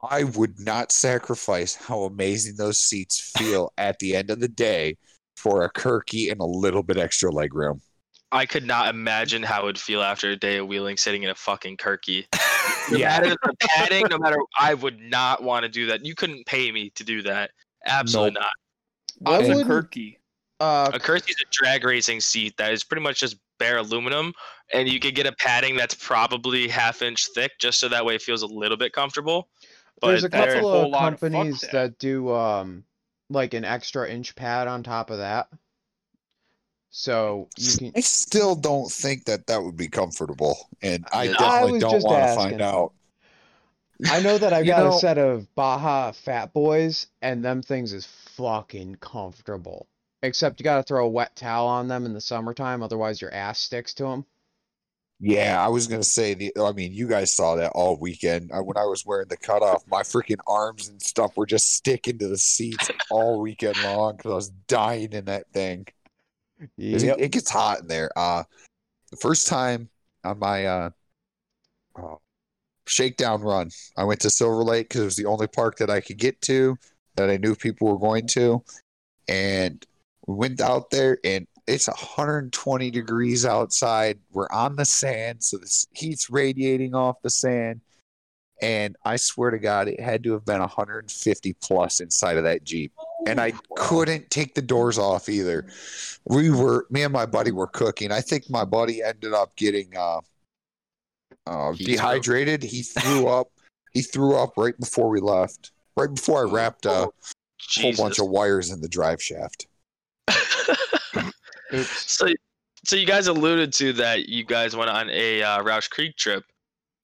I 0.02 0.24
would 0.24 0.58
not 0.58 0.92
sacrifice 0.92 1.74
how 1.74 2.02
amazing 2.02 2.56
those 2.56 2.78
seats 2.78 3.20
feel 3.20 3.72
at 3.78 3.98
the 3.98 4.16
end 4.16 4.30
of 4.30 4.40
the 4.40 4.48
day 4.48 4.96
for 5.36 5.62
a 5.62 5.70
Kirkey 5.70 6.30
and 6.30 6.40
a 6.40 6.44
little 6.44 6.82
bit 6.82 6.96
extra 6.96 7.30
leg 7.30 7.54
room. 7.54 7.82
I 8.32 8.46
could 8.46 8.64
not 8.64 8.88
imagine 8.94 9.42
how 9.42 9.62
it 9.62 9.64
would 9.64 9.78
feel 9.78 10.02
after 10.02 10.30
a 10.30 10.36
day 10.36 10.58
of 10.58 10.68
wheeling 10.68 10.96
sitting 10.96 11.22
in 11.24 11.30
a 11.30 11.34
fucking 11.34 11.76
Kirkey. 11.78 12.26
No 12.88 12.98
Yeah. 12.98 13.20
matter 13.20 13.36
the 13.42 13.54
padding, 13.60 14.06
no 14.10 14.18
matter, 14.18 14.36
I 14.58 14.74
would 14.74 15.00
not 15.00 15.42
want 15.42 15.62
to 15.64 15.68
do 15.68 15.86
that. 15.86 16.04
You 16.04 16.14
couldn't 16.14 16.44
pay 16.46 16.70
me 16.72 16.90
to 16.96 17.04
do 17.04 17.22
that. 17.22 17.50
Absolutely 17.86 18.32
Nope. 18.32 18.42
not. 18.42 18.52
What 19.18 19.38
What's 19.46 19.48
a 19.50 19.54
would 19.54 19.66
Kirkey? 19.66 20.18
uh 20.60 20.90
A 20.94 20.98
Kirkey 20.98 21.30
is 21.30 21.36
a 21.40 21.46
drag 21.50 21.84
racing 21.84 22.20
seat 22.20 22.56
that 22.58 22.72
is 22.72 22.84
pretty 22.84 23.02
much 23.02 23.20
just 23.20 23.36
bare 23.58 23.78
aluminum, 23.78 24.32
and 24.72 24.88
you 24.88 24.98
could 25.00 25.14
get 25.14 25.26
a 25.26 25.32
padding 25.32 25.76
that's 25.76 25.94
probably 25.94 26.68
half 26.68 27.02
inch 27.02 27.28
thick, 27.34 27.52
just 27.60 27.80
so 27.80 27.88
that 27.88 28.04
way 28.04 28.14
it 28.14 28.22
feels 28.22 28.42
a 28.42 28.46
little 28.46 28.76
bit 28.76 28.92
comfortable. 28.92 29.48
There's 30.02 30.22
But 30.22 30.34
a 30.34 30.42
a 30.42 30.46
couple 30.54 30.70
whole 30.70 30.84
of 30.86 30.90
lot 30.90 31.12
of 31.12 31.20
companies 31.20 31.60
that. 31.60 31.72
that 31.72 31.98
do 31.98 32.32
um 32.34 32.84
like 33.28 33.54
an 33.54 33.64
extra 33.64 34.08
inch 34.10 34.34
pad 34.34 34.66
on 34.68 34.82
top 34.82 35.10
of 35.10 35.18
that. 35.18 35.48
So 36.90 37.48
you 37.56 37.76
can 37.78 37.92
I 37.96 38.00
still 38.00 38.54
don't 38.56 38.90
think 38.90 39.26
that 39.26 39.46
that 39.46 39.62
would 39.62 39.76
be 39.76 39.88
comfortable, 39.88 40.68
and 40.82 41.06
I 41.12 41.22
I 41.22 41.26
definitely 41.28 41.72
was 41.74 41.82
don't 41.82 42.02
want 42.02 42.28
to 42.28 42.34
find 42.34 42.60
out. 42.62 42.92
I 44.10 44.20
know 44.20 44.38
that 44.38 44.52
I've 44.52 44.66
got 44.66 44.84
know- 44.84 44.96
a 44.96 44.98
set 44.98 45.18
of 45.18 45.54
Baja 45.54 46.12
Fat 46.12 46.52
Boys 46.52 47.06
and 47.22 47.44
them 47.44 47.62
things 47.62 47.92
is 47.92 48.06
fucking 48.06 48.96
comfortable. 48.96 49.86
Except 50.22 50.58
you 50.58 50.64
gotta 50.64 50.82
throw 50.82 51.06
a 51.06 51.08
wet 51.08 51.36
towel 51.36 51.66
on 51.68 51.86
them 51.88 52.04
in 52.06 52.12
the 52.12 52.20
summertime, 52.20 52.82
otherwise 52.82 53.20
your 53.20 53.32
ass 53.32 53.58
sticks 53.60 53.94
to 53.94 54.04
them. 54.04 54.26
Yeah, 55.22 55.62
I 55.62 55.68
was 55.68 55.86
gonna 55.86 56.02
say 56.02 56.32
the. 56.32 56.52
I 56.58 56.72
mean, 56.72 56.92
you 56.94 57.06
guys 57.06 57.34
saw 57.36 57.54
that 57.56 57.72
all 57.74 57.98
weekend 57.98 58.50
I, 58.54 58.60
when 58.60 58.78
I 58.78 58.84
was 58.84 59.04
wearing 59.04 59.28
the 59.28 59.36
cutoff. 59.36 59.84
My 59.86 60.02
freaking 60.02 60.38
arms 60.46 60.88
and 60.88 61.00
stuff 61.00 61.36
were 61.36 61.44
just 61.44 61.74
sticking 61.74 62.16
to 62.18 62.28
the 62.28 62.38
seats 62.38 62.88
all 63.10 63.40
weekend 63.40 63.76
long 63.76 64.16
because 64.16 64.32
I 64.32 64.34
was 64.34 64.50
dying 64.66 65.12
in 65.12 65.26
that 65.26 65.52
thing. 65.52 65.86
'Cause 66.58 67.02
It, 67.02 67.20
it 67.20 67.32
gets 67.32 67.50
hot 67.50 67.80
in 67.80 67.86
there. 67.86 68.10
Uh, 68.16 68.44
the 69.10 69.16
first 69.18 69.46
time 69.46 69.90
on 70.24 70.38
my 70.38 70.64
uh, 70.66 70.90
uh, 71.96 72.14
shakedown 72.86 73.42
run, 73.42 73.70
I 73.98 74.04
went 74.04 74.20
to 74.20 74.30
Silver 74.30 74.64
Lake 74.64 74.88
because 74.88 75.02
it 75.02 75.04
was 75.04 75.16
the 75.16 75.26
only 75.26 75.48
park 75.48 75.76
that 75.78 75.90
I 75.90 76.00
could 76.00 76.18
get 76.18 76.40
to 76.42 76.78
that 77.16 77.28
I 77.28 77.36
knew 77.36 77.54
people 77.54 77.88
were 77.88 77.98
going 77.98 78.26
to, 78.28 78.64
and 79.28 79.84
we 80.26 80.34
went 80.34 80.60
out 80.62 80.90
there 80.90 81.18
and 81.24 81.46
it's 81.70 81.86
120 81.86 82.90
degrees 82.90 83.46
outside. 83.46 84.18
We're 84.32 84.50
on 84.50 84.76
the 84.76 84.84
sand, 84.84 85.42
so 85.42 85.56
the 85.56 85.86
heat's 85.92 86.28
radiating 86.28 86.94
off 86.94 87.22
the 87.22 87.30
sand. 87.30 87.80
And 88.60 88.96
I 89.04 89.16
swear 89.16 89.50
to 89.50 89.58
God, 89.58 89.88
it 89.88 90.00
had 90.00 90.22
to 90.24 90.32
have 90.32 90.44
been 90.44 90.60
150 90.60 91.52
plus 91.62 92.00
inside 92.00 92.36
of 92.36 92.44
that 92.44 92.64
Jeep. 92.64 92.92
And 93.26 93.40
I 93.40 93.52
couldn't 93.76 94.28
take 94.30 94.54
the 94.54 94.62
doors 94.62 94.98
off 94.98 95.28
either. 95.28 95.66
We 96.26 96.50
were, 96.50 96.86
me 96.90 97.04
and 97.04 97.12
my 97.12 97.24
buddy 97.24 97.52
were 97.52 97.68
cooking. 97.68 98.12
I 98.12 98.20
think 98.20 98.50
my 98.50 98.64
buddy 98.64 99.02
ended 99.02 99.32
up 99.32 99.56
getting 99.56 99.96
uh, 99.96 100.20
uh, 101.46 101.72
dehydrated. 101.72 102.62
He 102.62 102.82
threw 102.82 103.28
up. 103.28 103.48
He 103.92 104.02
threw 104.02 104.36
up 104.36 104.54
right 104.56 104.78
before 104.78 105.08
we 105.08 105.20
left. 105.20 105.72
Right 105.96 106.12
before 106.12 106.46
I 106.46 106.50
wrapped 106.50 106.84
a 106.84 107.08
whole 107.78 107.96
bunch 107.96 108.18
of 108.18 108.28
wires 108.28 108.70
in 108.70 108.80
the 108.80 108.88
drive 108.88 109.22
shaft. 109.22 109.66
Oops. 111.72 112.10
so, 112.10 112.28
so 112.84 112.96
you 112.96 113.06
guys 113.06 113.26
alluded 113.26 113.72
to 113.74 113.92
that 113.94 114.28
you 114.28 114.44
guys 114.44 114.74
went 114.74 114.90
on 114.90 115.10
a 115.10 115.42
uh, 115.42 115.62
Rausch 115.62 115.88
Creek 115.88 116.16
trip. 116.16 116.44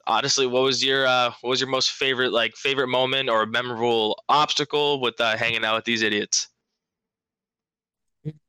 Honestly, 0.06 0.46
what 0.46 0.62
was 0.62 0.84
your 0.84 1.06
uh, 1.06 1.32
what 1.40 1.50
was 1.50 1.60
your 1.60 1.70
most 1.70 1.92
favorite 1.92 2.32
like 2.32 2.54
favorite 2.54 2.88
moment 2.88 3.28
or 3.28 3.44
memorable 3.44 4.22
obstacle 4.28 5.00
with 5.00 5.20
uh, 5.20 5.36
hanging 5.36 5.64
out 5.64 5.74
with 5.74 5.84
these 5.84 6.02
idiots? 6.02 6.48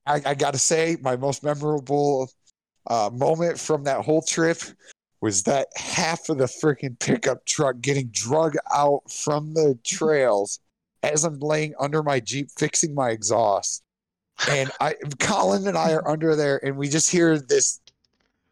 I, 0.06 0.22
I 0.26 0.36
got 0.36 0.54
to 0.54 0.60
say, 0.60 0.98
my 1.02 1.16
most 1.16 1.44
memorable 1.44 2.30
uh, 2.88 3.10
moment 3.14 3.60
from 3.60 3.84
that 3.84 4.02
whole 4.02 4.22
trip 4.22 4.60
was 5.22 5.44
that 5.44 5.68
half 5.76 6.30
of 6.30 6.38
the 6.38 6.46
freaking 6.46 6.98
pickup 7.00 7.46
truck 7.46 7.82
getting 7.82 8.08
drug 8.12 8.56
out 8.74 9.02
from 9.12 9.54
the 9.54 9.78
trails 9.84 10.60
as 11.04 11.24
I'm 11.24 11.40
laying 11.40 11.74
under 11.80 12.04
my 12.04 12.20
Jeep 12.20 12.50
fixing 12.58 12.94
my 12.94 13.10
exhaust. 13.10 13.84
And 14.50 14.72
I, 14.80 14.96
Colin 15.20 15.68
and 15.68 15.78
I 15.78 15.94
are 15.94 16.08
under 16.10 16.36
there, 16.36 16.64
and 16.64 16.78
we 16.78 16.90
just 16.90 17.10
hear 17.10 17.40
this 17.40 17.80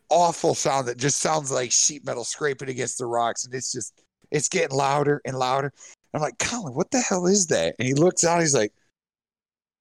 awful 0.09 0.53
sound 0.53 0.87
that 0.87 0.97
just 0.97 1.19
sounds 1.19 1.51
like 1.51 1.71
sheet 1.71 2.05
metal 2.05 2.23
scraping 2.23 2.69
against 2.69 2.97
the 2.97 3.05
rocks, 3.05 3.45
and 3.45 3.53
it's 3.53 3.71
just 3.71 4.01
it's 4.31 4.49
getting 4.49 4.75
louder 4.75 5.21
and 5.25 5.37
louder. 5.37 5.71
I'm 6.13 6.21
like, 6.21 6.39
Colin, 6.39 6.73
what 6.73 6.91
the 6.91 7.01
hell 7.01 7.25
is 7.25 7.47
that? 7.47 7.75
And 7.77 7.87
he 7.87 7.93
looks 7.93 8.23
out, 8.23 8.39
he's 8.39 8.55
like, 8.55 8.73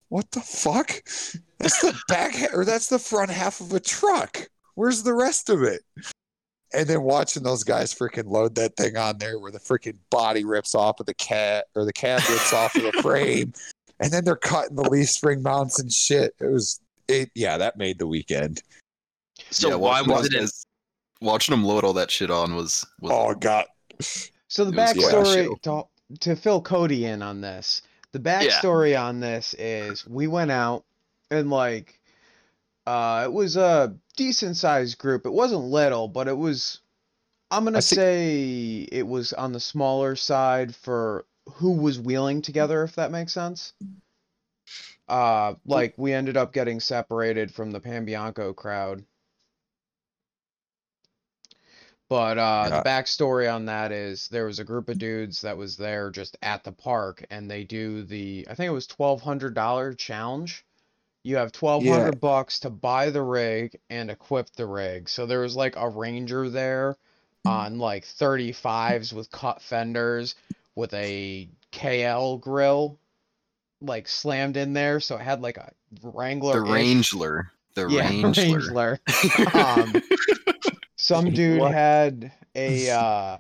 What 0.08 0.30
the 0.32 0.40
fuck? 0.40 0.90
That's 1.58 1.80
the 1.80 1.98
back 2.08 2.34
or 2.52 2.64
that's 2.64 2.88
the 2.88 2.98
front 2.98 3.30
half 3.30 3.60
of 3.60 3.72
a 3.72 3.80
truck. 3.80 4.48
Where's 4.74 5.02
the 5.02 5.14
rest 5.14 5.48
of 5.48 5.62
it? 5.62 5.82
And 6.74 6.88
then 6.88 7.02
watching 7.02 7.44
those 7.44 7.62
guys 7.62 7.94
freaking 7.94 8.28
load 8.28 8.56
that 8.56 8.76
thing 8.76 8.96
on 8.96 9.18
there 9.18 9.38
where 9.38 9.52
the 9.52 9.60
freaking 9.60 9.96
body 10.10 10.44
rips 10.44 10.74
off 10.74 10.98
of 10.98 11.06
the 11.06 11.14
cat 11.14 11.66
or 11.76 11.84
the 11.84 11.92
cab 11.92 12.20
rips 12.28 12.52
off 12.52 12.74
of 12.74 12.82
the 12.82 12.92
frame. 13.02 13.52
And 14.00 14.12
then 14.12 14.24
they're 14.24 14.37
cutting 14.37 14.76
the 14.76 14.83
leaf 14.88 15.09
spring 15.11 15.42
mounts 15.42 15.78
and 15.78 15.92
shit. 15.92 16.35
It 16.40 16.46
was 16.46 16.80
it 17.09 17.30
yeah, 17.35 17.57
that 17.59 17.76
made 17.76 17.98
the 17.98 18.07
weekend. 18.07 18.62
So 19.50 19.68
Yeah, 19.70 19.74
why 19.76 20.02
was 20.02 20.26
it? 20.26 20.35
In, 20.35 20.40
guys- 20.40 20.66
watching 21.20 21.52
them 21.52 21.64
load 21.64 21.85
all 21.85 21.92
that 21.94 22.11
shit 22.11 22.30
on 22.30 22.54
was 22.54 22.85
was 23.00 23.12
Oh 23.12 23.35
god. 23.35 23.66
So 24.48 24.64
the 24.64 24.72
It 24.72 24.76
was 24.76 24.92
quite 24.92 25.14
a 25.14 25.16
backstory 25.16 25.44
show. 25.64 25.88
to, 26.12 26.18
to 26.20 26.37
fill 26.37 26.61
Cody 26.61 27.07
in 27.07 27.22
on 27.22 27.40
this. 27.40 27.83
The 28.12 28.20
backstory 28.20 29.00
on 29.00 29.20
this 29.20 29.54
is 29.59 30.07
we 30.07 30.26
went 30.26 30.50
out 30.50 30.85
and 31.30 31.50
like 31.50 31.98
Uh, 32.87 33.22
it 33.24 33.33
was 33.33 33.57
a 33.57 33.94
decent 34.16 34.57
sized 34.57 34.98
group. 34.98 35.24
It 35.24 35.33
wasn't 35.33 35.62
little, 35.62 36.07
but 36.09 36.28
it 36.28 36.37
was. 36.37 36.80
I'm 37.50 37.64
gonna 37.64 37.78
I 37.78 37.80
see- 37.80 37.96
say 37.96 38.88
it 38.92 39.07
was 39.07 39.33
on 39.33 39.52
the 39.52 39.61
smaller 39.61 40.16
side 40.16 40.74
for 40.74 41.24
who 41.54 41.72
was 41.72 41.98
wheeling 41.98 42.42
together, 42.42 42.83
if 42.83 42.96
that 42.96 43.11
makes 43.11 43.33
sense. 43.33 43.72
Uh, 45.09 45.54
like 45.66 45.94
we 45.96 46.12
ended 46.12 46.37
up 46.37 46.52
getting 46.52 46.80
separated 46.80 47.52
from 47.52 47.70
the 47.70 47.80
Pambianco 47.80 48.57
crowd. 48.57 49.04
But 52.09 52.38
uh, 52.38 52.68
the 52.68 52.88
backstory 52.88 53.52
on 53.52 53.66
that 53.66 53.90
is 53.90 54.28
there 54.28 54.46
was 54.46 54.59
a 54.59 54.64
group 54.64 54.88
of 54.88 54.98
dudes 54.98 55.40
that 55.40 55.57
was 55.57 55.76
there 55.76 56.11
just 56.11 56.37
at 56.42 56.62
the 56.62 56.72
park, 56.72 57.24
and 57.30 57.50
they 57.50 57.64
do 57.64 58.02
the 58.02 58.46
I 58.48 58.54
think 58.54 58.68
it 58.68 58.74
was 58.74 58.87
twelve 58.87 59.22
hundred 59.22 59.54
dollar 59.54 59.94
challenge. 59.94 60.64
You 61.22 61.37
have 61.37 61.52
twelve 61.52 61.85
hundred 61.85 62.20
bucks 62.20 62.61
to 62.61 62.70
buy 62.70 63.11
the 63.11 63.22
rig 63.22 63.78
and 63.90 64.11
equip 64.11 64.50
the 64.50 64.66
rig. 64.66 65.09
So 65.09 65.26
there 65.26 65.40
was 65.40 65.57
like 65.57 65.76
a 65.76 65.88
Ranger 65.88 66.48
there 66.50 66.96
on 67.46 67.78
like 67.78 68.04
35s 68.04 69.12
with 69.12 69.30
cut 69.30 69.61
fenders 69.61 70.35
with 70.74 70.92
a 70.94 71.48
KL 71.72 72.40
grill 72.40 72.98
like 73.80 74.08
slammed 74.08 74.56
in 74.56 74.72
there, 74.72 75.00
so 75.00 75.16
it 75.16 75.22
had 75.22 75.40
like 75.40 75.56
a 75.56 75.72
Wrangler. 76.02 76.54
The 76.54 76.66
Rangler. 76.66 77.50
The 77.74 77.88
yeah, 77.88 78.10
Rangler. 78.10 78.98
Rangler. 79.00 79.54
um, 79.94 80.02
some 80.96 81.30
dude 81.30 81.60
What? 81.60 81.72
had 81.72 82.32
a 82.54 82.90
uh, 82.90 83.38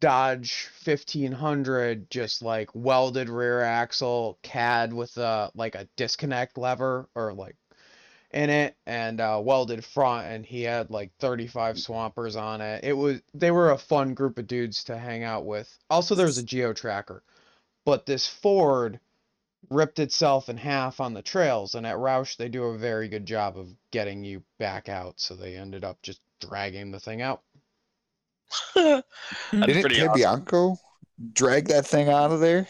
Dodge 0.00 0.68
1500, 0.84 2.10
just 2.10 2.42
like 2.42 2.70
welded 2.74 3.28
rear 3.28 3.60
axle, 3.62 4.38
CAD 4.42 4.92
with 4.92 5.16
a 5.16 5.50
like 5.54 5.74
a 5.74 5.88
disconnect 5.96 6.56
lever 6.56 7.08
or 7.14 7.34
like 7.34 7.56
in 8.32 8.50
it, 8.50 8.76
and 8.86 9.20
uh, 9.20 9.40
welded 9.42 9.84
front, 9.84 10.26
and 10.26 10.46
he 10.46 10.62
had 10.62 10.90
like 10.90 11.10
35 11.18 11.78
swampers 11.78 12.36
on 12.36 12.60
it. 12.60 12.84
It 12.84 12.92
was 12.92 13.20
they 13.34 13.50
were 13.50 13.70
a 13.70 13.78
fun 13.78 14.14
group 14.14 14.38
of 14.38 14.46
dudes 14.46 14.84
to 14.84 14.96
hang 14.96 15.24
out 15.24 15.44
with. 15.44 15.72
Also, 15.88 16.14
there 16.14 16.26
was 16.26 16.38
a 16.38 16.42
geo 16.42 16.72
tracker, 16.72 17.22
but 17.84 18.06
this 18.06 18.26
Ford 18.26 19.00
ripped 19.68 19.98
itself 19.98 20.48
in 20.48 20.56
half 20.56 21.00
on 21.00 21.14
the 21.14 21.22
trails, 21.22 21.74
and 21.74 21.86
at 21.86 21.98
Rausch 21.98 22.36
they 22.36 22.48
do 22.48 22.64
a 22.64 22.78
very 22.78 23.08
good 23.08 23.26
job 23.26 23.58
of 23.58 23.68
getting 23.90 24.24
you 24.24 24.42
back 24.58 24.88
out. 24.88 25.20
So 25.20 25.34
they 25.34 25.56
ended 25.56 25.84
up 25.84 26.00
just 26.02 26.20
dragging 26.40 26.90
the 26.90 27.00
thing 27.00 27.22
out. 27.22 27.42
Didn't 28.74 29.04
pretty 29.52 30.00
awesome. 30.00 30.14
Bianco 30.14 30.76
drag 31.32 31.68
that 31.68 31.86
thing 31.86 32.08
out 32.08 32.32
of 32.32 32.40
there? 32.40 32.66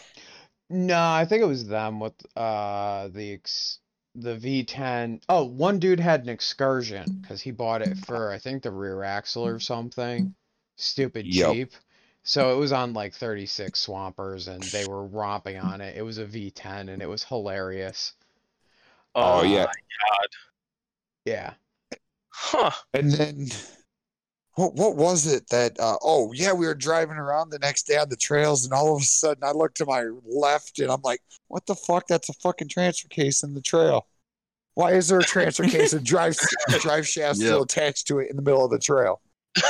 No, 0.69 0.99
I 0.99 1.25
think 1.25 1.41
it 1.41 1.47
was 1.47 1.67
them 1.67 1.99
with 1.99 2.13
uh 2.35 3.09
the 3.09 3.33
ex 3.33 3.79
the 4.15 4.35
V10. 4.35 5.21
Oh, 5.29 5.45
one 5.45 5.79
dude 5.79 5.99
had 5.99 6.23
an 6.23 6.29
excursion 6.29 7.19
because 7.21 7.41
he 7.41 7.51
bought 7.51 7.81
it 7.81 7.97
for 7.97 8.31
I 8.31 8.37
think 8.37 8.63
the 8.63 8.71
rear 8.71 9.03
axle 9.03 9.45
or 9.45 9.59
something. 9.59 10.33
Stupid 10.75 11.25
Yep. 11.27 11.53
cheap. 11.53 11.73
So 12.23 12.53
it 12.53 12.59
was 12.59 12.71
on 12.71 12.93
like 12.93 13.13
36 13.13 13.79
swampers 13.79 14.47
and 14.47 14.61
they 14.61 14.85
were 14.85 15.05
romping 15.05 15.57
on 15.57 15.81
it. 15.81 15.97
It 15.97 16.03
was 16.03 16.17
a 16.17 16.25
V10 16.25 16.89
and 16.89 17.01
it 17.01 17.09
was 17.09 17.23
hilarious. 17.23 18.13
Oh, 19.15 19.43
yeah. 19.43 19.67
Oh, 19.67 20.25
yeah. 21.25 21.53
Huh. 22.29 22.71
And 22.93 23.11
then 23.11 23.47
what 24.55 24.75
what 24.75 24.95
was 24.95 25.27
it 25.27 25.47
that 25.49 25.79
uh, 25.79 25.97
oh 26.01 26.31
yeah, 26.33 26.53
we 26.53 26.65
were 26.65 26.75
driving 26.75 27.17
around 27.17 27.49
the 27.49 27.59
next 27.59 27.83
day 27.83 27.97
on 27.97 28.09
the 28.09 28.15
trails 28.15 28.65
and 28.65 28.73
all 28.73 28.95
of 28.95 29.01
a 29.01 29.05
sudden 29.05 29.43
I 29.43 29.51
look 29.51 29.73
to 29.75 29.85
my 29.85 30.05
left 30.25 30.79
and 30.79 30.91
I'm 30.91 31.01
like, 31.03 31.21
what 31.47 31.65
the 31.65 31.75
fuck? 31.75 32.07
That's 32.07 32.29
a 32.29 32.33
fucking 32.33 32.67
transfer 32.67 33.07
case 33.07 33.43
in 33.43 33.53
the 33.53 33.61
trail. 33.61 34.07
Why 34.73 34.93
is 34.93 35.09
there 35.09 35.19
a 35.19 35.23
transfer 35.23 35.67
case 35.67 35.93
and 35.93 36.05
drive 36.05 36.37
drive 36.79 37.07
shaft 37.07 37.37
still 37.37 37.63
attached 37.63 38.07
to 38.07 38.19
it 38.19 38.29
in 38.29 38.35
the 38.35 38.41
middle 38.41 38.65
of 38.65 38.71
the 38.71 38.79
trail? 38.79 39.21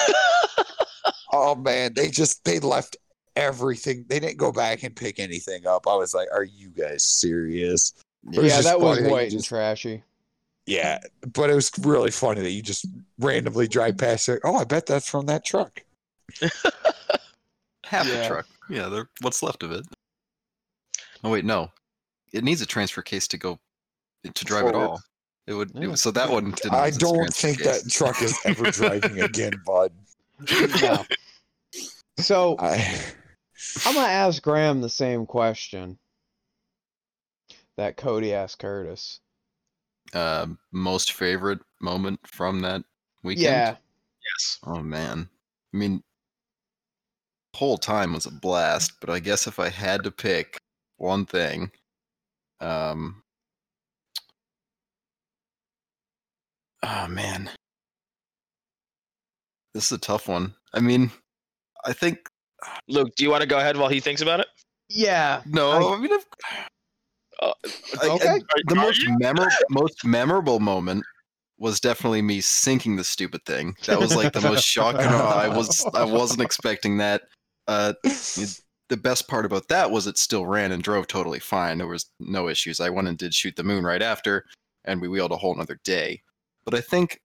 Oh 1.33 1.55
man, 1.55 1.93
they 1.93 2.09
just 2.09 2.43
they 2.43 2.59
left 2.59 2.97
everything. 3.35 4.05
They 4.07 4.19
didn't 4.19 4.37
go 4.37 4.51
back 4.51 4.83
and 4.83 4.95
pick 4.95 5.19
anything 5.19 5.65
up. 5.65 5.87
I 5.87 5.95
was 5.95 6.13
like, 6.13 6.27
are 6.31 6.43
you 6.43 6.69
guys 6.69 7.03
serious? 7.03 7.93
It 8.33 8.41
was 8.41 8.51
Yeah, 8.51 8.61
that 8.61 8.79
was 8.79 8.97
funny 8.97 9.03
that 9.03 9.07
you 9.07 9.13
white 9.13 9.31
and 9.31 9.43
trashy. 9.43 10.03
Yeah, 10.71 10.99
but 11.33 11.49
it 11.49 11.53
was 11.53 11.69
really 11.81 12.11
funny 12.11 12.39
that 12.41 12.51
you 12.51 12.61
just 12.61 12.85
randomly 13.19 13.67
drive 13.67 13.97
past 13.97 14.29
it. 14.29 14.39
Oh, 14.45 14.55
I 14.55 14.63
bet 14.63 14.85
that's 14.85 15.09
from 15.09 15.25
that 15.25 15.43
truck. 15.43 15.81
Half 17.85 18.05
the 18.07 18.13
Yeah. 18.13 18.27
truck. 18.29 18.47
Yeah, 18.69 18.87
they're, 18.87 19.09
what's 19.19 19.43
left 19.43 19.63
of 19.63 19.71
it. 19.73 19.85
Oh 21.25 21.29
wait, 21.31 21.43
no. 21.43 21.71
It 22.31 22.45
needs 22.45 22.61
a 22.61 22.65
transfer 22.65 23.01
case 23.01 23.27
to 23.29 23.37
go 23.37 23.59
to 24.23 24.45
drive 24.45 24.67
it 24.67 24.71
Forward. 24.71 24.87
all. 24.87 25.01
It 25.45 25.53
would 25.55 25.71
Yeah. 25.75 25.89
it, 25.91 25.97
so 25.97 26.09
that 26.11 26.29
one 26.29 26.51
didn't 26.51 26.73
I 26.73 26.89
don't 26.91 27.33
think 27.33 27.57
case. 27.57 27.81
that 27.83 27.91
truck 27.91 28.21
is 28.21 28.37
ever 28.45 28.71
driving 28.71 29.19
again, 29.19 29.51
bud. 29.65 29.91
No. 30.81 31.05
So 32.17 32.55
I, 32.59 32.97
I'm 33.85 33.93
gonna 33.93 34.07
ask 34.07 34.41
Graham 34.41 34.79
the 34.79 34.87
same 34.89 35.25
question 35.25 35.97
that 37.75 37.97
Cody 37.97 38.33
asked 38.33 38.59
Curtis. 38.59 39.19
Uh, 40.13 40.47
most 40.71 41.13
favorite 41.13 41.59
moment 41.79 42.19
from 42.25 42.61
that 42.61 42.83
weekend. 43.23 43.45
Yeah. 43.45 43.75
Yes. 44.35 44.59
Oh 44.65 44.81
man. 44.81 45.29
I 45.73 45.77
mean 45.77 46.03
whole 47.55 47.77
time 47.77 48.13
was 48.13 48.25
a 48.25 48.31
blast, 48.31 48.93
but 49.01 49.09
I 49.09 49.19
guess 49.19 49.45
if 49.45 49.59
I 49.59 49.69
had 49.69 50.03
to 50.03 50.11
pick 50.11 50.57
one 50.97 51.25
thing, 51.25 51.71
um 52.59 53.21
Oh 56.83 57.07
man. 57.07 57.49
This 59.73 59.85
is 59.85 59.91
a 59.93 59.97
tough 59.99 60.27
one. 60.27 60.53
I 60.73 60.79
mean, 60.79 61.11
I 61.85 61.93
think 61.93 62.27
Luke, 62.87 63.09
do 63.15 63.23
you 63.23 63.29
want 63.29 63.41
to 63.41 63.47
go 63.47 63.57
ahead 63.57 63.77
while 63.77 63.89
he 63.89 63.99
thinks 63.99 64.21
about 64.21 64.39
it? 64.39 64.47
Yeah. 64.89 65.41
no, 65.45 65.71
I- 65.71 65.95
I, 65.95 65.99
mean 65.99 66.11
I've, 66.13 66.25
Uh, 67.41 67.53
I- 68.01 68.07
I- 68.07 68.39
the 68.67 68.73
Are 68.73 68.75
most 68.75 69.01
memorable 69.07 69.55
most 69.69 70.05
memorable 70.05 70.59
moment 70.59 71.03
was 71.57 71.79
definitely 71.79 72.21
me 72.21 72.41
sinking 72.41 72.95
the 72.95 73.03
stupid 73.03 73.43
thing. 73.45 73.75
That 73.85 73.99
was 73.99 74.15
like 74.15 74.33
the 74.33 74.41
most 74.41 74.63
shocking. 74.65 75.01
oh, 75.05 75.25
I 75.27 75.47
was 75.47 75.85
I 75.93 76.03
wasn't 76.03 76.41
expecting 76.41 76.97
that. 76.97 77.23
Uh, 77.67 77.93
the 78.03 78.97
best 78.97 79.27
part 79.27 79.45
about 79.45 79.67
that 79.69 79.89
was 79.91 80.07
it 80.07 80.17
still 80.17 80.45
ran 80.45 80.71
and 80.71 80.83
drove 80.83 81.07
totally 81.07 81.39
fine. 81.39 81.77
There 81.77 81.87
was 81.87 82.09
no 82.19 82.49
issues. 82.49 82.79
I 82.79 82.89
went 82.89 83.07
and 83.07 83.17
did 83.17 83.33
shoot 83.33 83.55
the 83.55 83.63
moon 83.63 83.83
right 83.85 84.01
after, 84.01 84.45
and 84.85 84.99
we 84.99 85.07
wheeled 85.07 85.31
a 85.31 85.37
whole 85.37 85.53
another 85.53 85.79
day. 85.83 86.21
But 86.65 86.73
I 86.73 86.81
think 86.81 87.21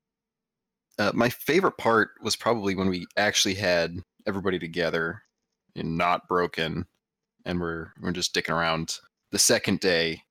uh, 0.98 1.12
my 1.14 1.28
favorite 1.28 1.76
part 1.78 2.10
was 2.22 2.36
probably 2.36 2.74
when 2.74 2.88
we 2.88 3.06
actually 3.16 3.54
had 3.54 3.98
everybody 4.26 4.58
together 4.58 5.22
and 5.74 5.96
not 5.98 6.28
broken, 6.28 6.86
and 7.44 7.60
we're 7.60 7.88
we're 8.00 8.12
just 8.12 8.34
dicking 8.34 8.54
around. 8.54 8.98
The 9.32 9.38
second 9.38 9.80
day, 9.80 10.22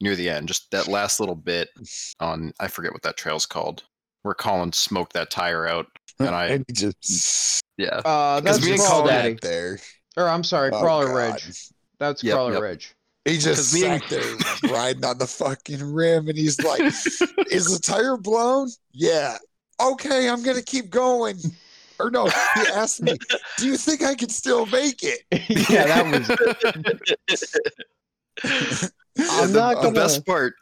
near 0.00 0.14
the 0.16 0.28
end, 0.30 0.48
just 0.48 0.70
that 0.70 0.88
last 0.88 1.20
little 1.20 1.34
bit 1.34 1.68
on 2.20 2.52
I 2.60 2.68
forget 2.68 2.92
what 2.92 3.02
that 3.02 3.16
trail's 3.16 3.46
called, 3.46 3.82
where 4.22 4.34
Colin 4.34 4.72
smoked 4.72 5.12
that 5.14 5.30
tire 5.30 5.66
out, 5.66 5.86
and 6.18 6.28
I 6.34 6.46
and 6.46 6.64
he 6.68 6.72
just 6.74 7.60
yeah. 7.76 7.96
Uh, 8.04 8.40
that's 8.40 8.64
me 8.64 8.72
and 8.72 8.80
Crawl 8.80 9.00
Colin- 9.02 9.14
Daddy. 9.14 9.38
there. 9.42 9.78
Or 10.16 10.28
I'm 10.28 10.44
sorry, 10.44 10.70
Oh, 10.72 10.80
Crawler 10.80 11.06
God. 11.08 11.34
Ridge. 11.44 11.68
That's 11.98 12.22
Yep, 12.22 12.34
Crawler 12.34 12.52
yep. 12.52 12.62
Ridge. 12.62 12.94
He 13.24 13.38
just 13.38 13.74
me 13.74 13.84
and- 13.86 14.02
sat 14.02 14.10
there 14.10 14.70
riding 14.72 15.04
on 15.04 15.18
the 15.18 15.26
fucking 15.26 15.82
rim, 15.92 16.28
and 16.28 16.38
he's 16.38 16.60
like, 16.62 16.80
"Is 17.50 17.66
the 17.72 17.80
tire 17.82 18.16
blown? 18.16 18.68
Yeah. 18.92 19.38
Okay, 19.80 20.28
I'm 20.28 20.42
gonna 20.44 20.62
keep 20.62 20.90
going." 20.90 21.36
Or 21.98 22.10
no, 22.10 22.26
he 22.26 22.60
asked 22.74 23.02
me, 23.02 23.16
"Do 23.58 23.66
you 23.66 23.76
think 23.76 24.02
I 24.02 24.14
can 24.14 24.28
still 24.28 24.66
make 24.66 25.00
it?" 25.02 25.22
yeah, 25.70 25.86
that 25.86 26.28
was. 27.28 27.56
I'm 28.44 29.52
the, 29.52 29.60
not 29.60 29.76
gonna. 29.76 29.92
best 29.92 30.26
part 30.26 30.54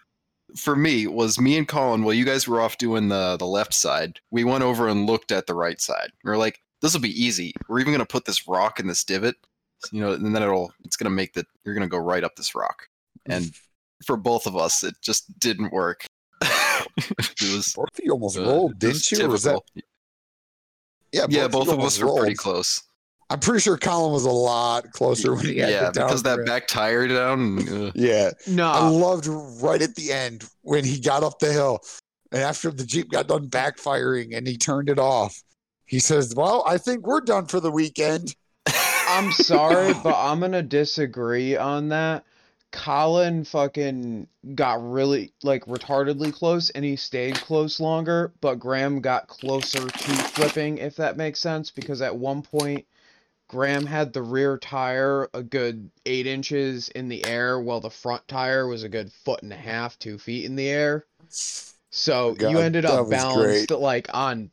for 0.56 0.76
me 0.76 1.06
was 1.06 1.40
me 1.40 1.56
and 1.56 1.66
Colin. 1.66 2.02
While 2.02 2.14
you 2.14 2.24
guys 2.24 2.46
were 2.46 2.60
off 2.60 2.78
doing 2.78 3.08
the 3.08 3.36
the 3.38 3.46
left 3.46 3.74
side, 3.74 4.20
we 4.30 4.44
went 4.44 4.64
over 4.64 4.88
and 4.88 5.06
looked 5.06 5.32
at 5.32 5.46
the 5.46 5.54
right 5.54 5.80
side. 5.80 6.10
We 6.24 6.30
were 6.30 6.36
like, 6.36 6.60
"This 6.80 6.92
will 6.92 7.00
be 7.00 7.22
easy. 7.22 7.52
We're 7.68 7.80
even 7.80 7.92
gonna 7.92 8.04
put 8.04 8.24
this 8.24 8.46
rock 8.46 8.80
in 8.80 8.86
this 8.86 9.04
divot, 9.04 9.36
you 9.90 10.00
know, 10.00 10.12
and 10.12 10.34
then 10.34 10.42
it'll 10.42 10.72
it's 10.84 10.96
gonna 10.96 11.10
make 11.10 11.32
that 11.34 11.46
you're 11.64 11.74
gonna 11.74 11.88
go 11.88 11.98
right 11.98 12.24
up 12.24 12.36
this 12.36 12.54
rock." 12.54 12.88
And 13.26 13.52
for 14.04 14.16
both 14.16 14.46
of 14.46 14.56
us, 14.56 14.84
it 14.84 14.94
just 15.00 15.38
didn't 15.38 15.72
work. 15.72 16.04
it 16.42 17.54
was 17.54 17.72
Both 17.74 17.98
of 17.98 18.04
you 18.04 18.12
almost 18.12 18.38
uh, 18.38 18.42
rolled, 18.42 18.78
didn't 18.78 18.94
was 18.94 19.12
you? 19.12 19.24
Or 19.24 19.28
was 19.28 19.42
that 19.44 19.60
typical. 19.74 19.88
yeah? 21.12 21.26
yeah, 21.28 21.48
both 21.48 21.68
of 21.68 21.74
almost 21.74 21.98
us 21.98 22.04
were 22.04 22.20
pretty 22.20 22.34
close. 22.34 22.82
I'm 23.32 23.40
pretty 23.40 23.60
sure 23.60 23.78
Colin 23.78 24.12
was 24.12 24.26
a 24.26 24.30
lot 24.30 24.92
closer 24.92 25.34
when 25.34 25.46
he 25.46 25.56
had 25.56 25.70
Yeah, 25.70 25.90
the 25.90 26.02
because 26.02 26.22
that 26.24 26.44
back 26.44 26.68
tire 26.68 27.08
down. 27.08 27.90
Yeah, 27.94 28.32
no, 28.46 28.66
I 28.66 28.86
loved 28.86 29.26
right 29.26 29.80
at 29.80 29.94
the 29.94 30.12
end 30.12 30.44
when 30.60 30.84
he 30.84 31.00
got 31.00 31.22
up 31.22 31.38
the 31.38 31.50
hill, 31.50 31.80
and 32.30 32.42
after 32.42 32.70
the 32.70 32.84
jeep 32.84 33.10
got 33.10 33.28
done 33.28 33.48
backfiring 33.48 34.36
and 34.36 34.46
he 34.46 34.58
turned 34.58 34.90
it 34.90 34.98
off. 34.98 35.42
He 35.86 35.98
says, 35.98 36.34
"Well, 36.36 36.62
I 36.68 36.76
think 36.76 37.06
we're 37.06 37.22
done 37.22 37.46
for 37.46 37.58
the 37.58 37.70
weekend." 37.70 38.36
I'm 39.08 39.32
sorry, 39.32 39.94
but 39.94 40.14
I'm 40.14 40.40
gonna 40.40 40.62
disagree 40.62 41.56
on 41.56 41.88
that. 41.88 42.26
Colin 42.70 43.44
fucking 43.44 44.26
got 44.54 44.92
really 44.92 45.32
like 45.42 45.64
retardedly 45.64 46.34
close 46.34 46.68
and 46.70 46.84
he 46.84 46.96
stayed 46.96 47.36
close 47.36 47.80
longer, 47.80 48.34
but 48.42 48.56
Graham 48.56 49.00
got 49.00 49.28
closer 49.28 49.88
to 49.88 50.10
flipping, 50.34 50.76
if 50.76 50.96
that 50.96 51.16
makes 51.16 51.40
sense, 51.40 51.70
because 51.70 52.02
at 52.02 52.14
one 52.14 52.42
point 52.42 52.84
Graham 53.52 53.84
had 53.84 54.14
the 54.14 54.22
rear 54.22 54.56
tire 54.56 55.28
a 55.34 55.42
good 55.42 55.90
eight 56.06 56.26
inches 56.26 56.88
in 56.88 57.10
the 57.10 57.26
air 57.26 57.60
while 57.60 57.80
the 57.80 57.90
front 57.90 58.26
tire 58.26 58.66
was 58.66 58.82
a 58.82 58.88
good 58.88 59.12
foot 59.12 59.42
and 59.42 59.52
a 59.52 59.56
half, 59.56 59.98
two 59.98 60.16
feet 60.16 60.46
in 60.46 60.56
the 60.56 60.68
air. 60.70 61.04
So 61.90 62.34
God, 62.34 62.50
you 62.50 62.58
ended 62.60 62.86
up 62.86 63.10
balanced 63.10 63.70
like 63.70 64.08
on 64.14 64.50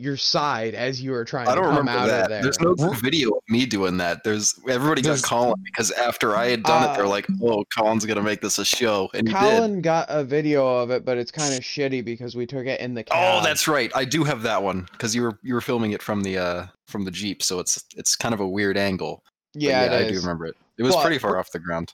your 0.00 0.16
side 0.16 0.74
as 0.74 1.00
you 1.02 1.10
were 1.12 1.24
trying 1.24 1.48
I 1.48 1.54
don't 1.54 1.64
come 1.64 1.76
remember 1.78 2.00
out 2.02 2.06
that. 2.08 2.22
of 2.24 2.28
there. 2.30 2.42
There's 2.42 2.60
no 2.60 2.74
video 2.94 3.30
of 3.30 3.42
me 3.48 3.66
doing 3.66 3.96
that. 3.98 4.24
There's 4.24 4.58
everybody 4.68 5.02
There's- 5.02 5.20
got 5.20 5.28
Colin 5.28 5.62
because 5.64 5.90
after 5.92 6.36
I 6.36 6.46
had 6.48 6.62
done 6.62 6.90
it, 6.90 6.94
they're 6.96 7.06
Uh, 7.06 7.08
like, 7.08 7.26
"Oh, 7.42 7.64
Colin's 7.76 8.04
gonna 8.06 8.22
make 8.22 8.40
this 8.40 8.58
a 8.58 8.64
show," 8.64 9.08
and 9.14 9.28
he 9.28 9.34
did. 9.34 9.40
Colin 9.40 9.80
got 9.82 10.06
a 10.08 10.24
video 10.24 10.66
of 10.66 10.90
it, 10.90 11.04
but 11.04 11.18
it's 11.18 11.30
kind 11.30 11.54
of 11.54 11.60
shitty 11.60 12.04
because 12.04 12.34
we 12.34 12.46
took 12.46 12.66
it 12.66 12.80
in 12.80 12.94
the 12.94 13.04
cab. 13.04 13.16
Oh, 13.18 13.44
that's 13.44 13.68
right. 13.68 13.90
I 13.94 14.04
do 14.04 14.24
have 14.24 14.42
that 14.42 14.62
one 14.62 14.88
because 14.92 15.14
you 15.14 15.22
were 15.22 15.38
you 15.42 15.54
were 15.54 15.60
filming 15.60 15.92
it 15.92 16.02
from 16.02 16.22
the 16.22 16.38
uh 16.38 16.66
from 16.86 17.04
the 17.04 17.10
jeep, 17.10 17.42
so 17.42 17.60
it's 17.60 17.84
it's 17.96 18.16
kind 18.16 18.34
of 18.34 18.40
a 18.40 18.48
weird 18.48 18.76
angle. 18.76 19.22
But 19.54 19.62
yeah, 19.62 19.80
I 19.82 19.84
it 19.98 20.12
do 20.12 20.18
remember 20.20 20.46
it. 20.46 20.56
It 20.78 20.82
was 20.82 20.94
But- 20.94 21.02
pretty 21.02 21.18
far 21.18 21.38
off 21.38 21.50
the 21.52 21.58
ground. 21.58 21.92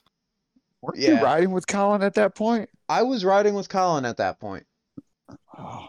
Weren't 0.81 0.99
Yeah. 0.99 1.17
you 1.17 1.23
riding 1.23 1.51
with 1.51 1.65
Colin 1.67 2.03
at 2.03 2.13
that 2.13 2.35
point? 2.35 2.69
I 2.87 3.01
was 3.01 3.25
riding 3.25 3.55
with 3.55 3.67
Colin 3.67 4.05
at 4.05 4.17
that 4.17 4.39
point. 4.39 4.65
Oh, 5.57 5.87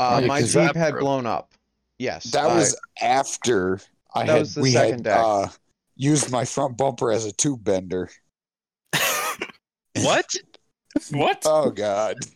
Uh, 0.00 0.18
Yeah, 0.22 0.26
my 0.26 0.40
'cause 0.40 0.52
Jeep 0.54 0.72
that- 0.72 0.76
had 0.76 0.98
blown 0.98 1.26
up. 1.26 1.52
Yes, 1.98 2.24
that 2.32 2.46
I- 2.46 2.54
was 2.54 2.74
after 3.00 3.80
I 4.14 4.24
had 4.24 4.38
was 4.40 4.56
we 4.56 4.72
had 4.72 5.06
uh, 5.06 5.48
used 5.96 6.30
my 6.30 6.44
front 6.46 6.76
bumper 6.78 7.12
as 7.12 7.26
a 7.26 7.32
tube 7.32 7.62
bender. 7.62 8.08
What? 9.96 10.26
What? 11.12 11.42
Oh 11.44 11.70
God. 11.70 12.16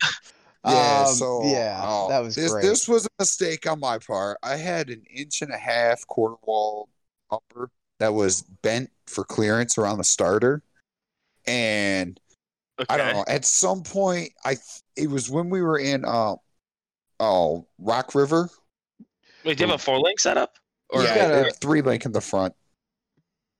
Yeah, 0.66 1.04
Um, 1.08 1.14
so 1.14 1.44
yeah, 1.44 1.78
oh, 1.84 2.08
that 2.08 2.20
was 2.20 2.36
this. 2.36 2.50
great. 2.50 2.62
This 2.62 2.88
was 2.88 3.04
a 3.04 3.10
mistake 3.18 3.66
on 3.66 3.80
my 3.80 3.98
part. 3.98 4.38
I 4.42 4.56
had 4.56 4.88
an 4.88 5.02
inch 5.14 5.42
and 5.42 5.52
a 5.52 5.58
half 5.58 6.06
quarter 6.06 6.36
wall 6.42 6.88
bumper 7.28 7.68
that 8.00 8.14
was 8.14 8.40
bent 8.62 8.90
for 9.06 9.24
clearance 9.24 9.76
around 9.76 9.98
the 9.98 10.04
starter, 10.04 10.62
and 11.46 12.18
Okay. 12.80 12.86
I 12.88 12.96
don't 12.96 13.12
know. 13.14 13.24
At 13.28 13.44
some 13.44 13.82
point, 13.82 14.32
I 14.46 14.54
th- 14.54 14.82
it 14.96 15.10
was 15.10 15.28
when 15.28 15.50
we 15.50 15.60
were 15.60 15.78
in 15.78 16.06
uh 16.06 16.36
oh 17.20 17.66
Rock 17.78 18.14
River. 18.14 18.48
Wait, 19.44 19.58
do 19.58 19.64
you 19.64 19.70
have 19.70 19.78
a 19.78 19.82
four 19.82 20.00
link 20.00 20.20
setup? 20.20 20.54
Or 20.90 21.02
yeah, 21.02 21.42
got 21.42 21.46
a- 21.48 21.50
three 21.52 21.82
link 21.82 22.04
in 22.04 22.12
the 22.12 22.20
front. 22.20 22.54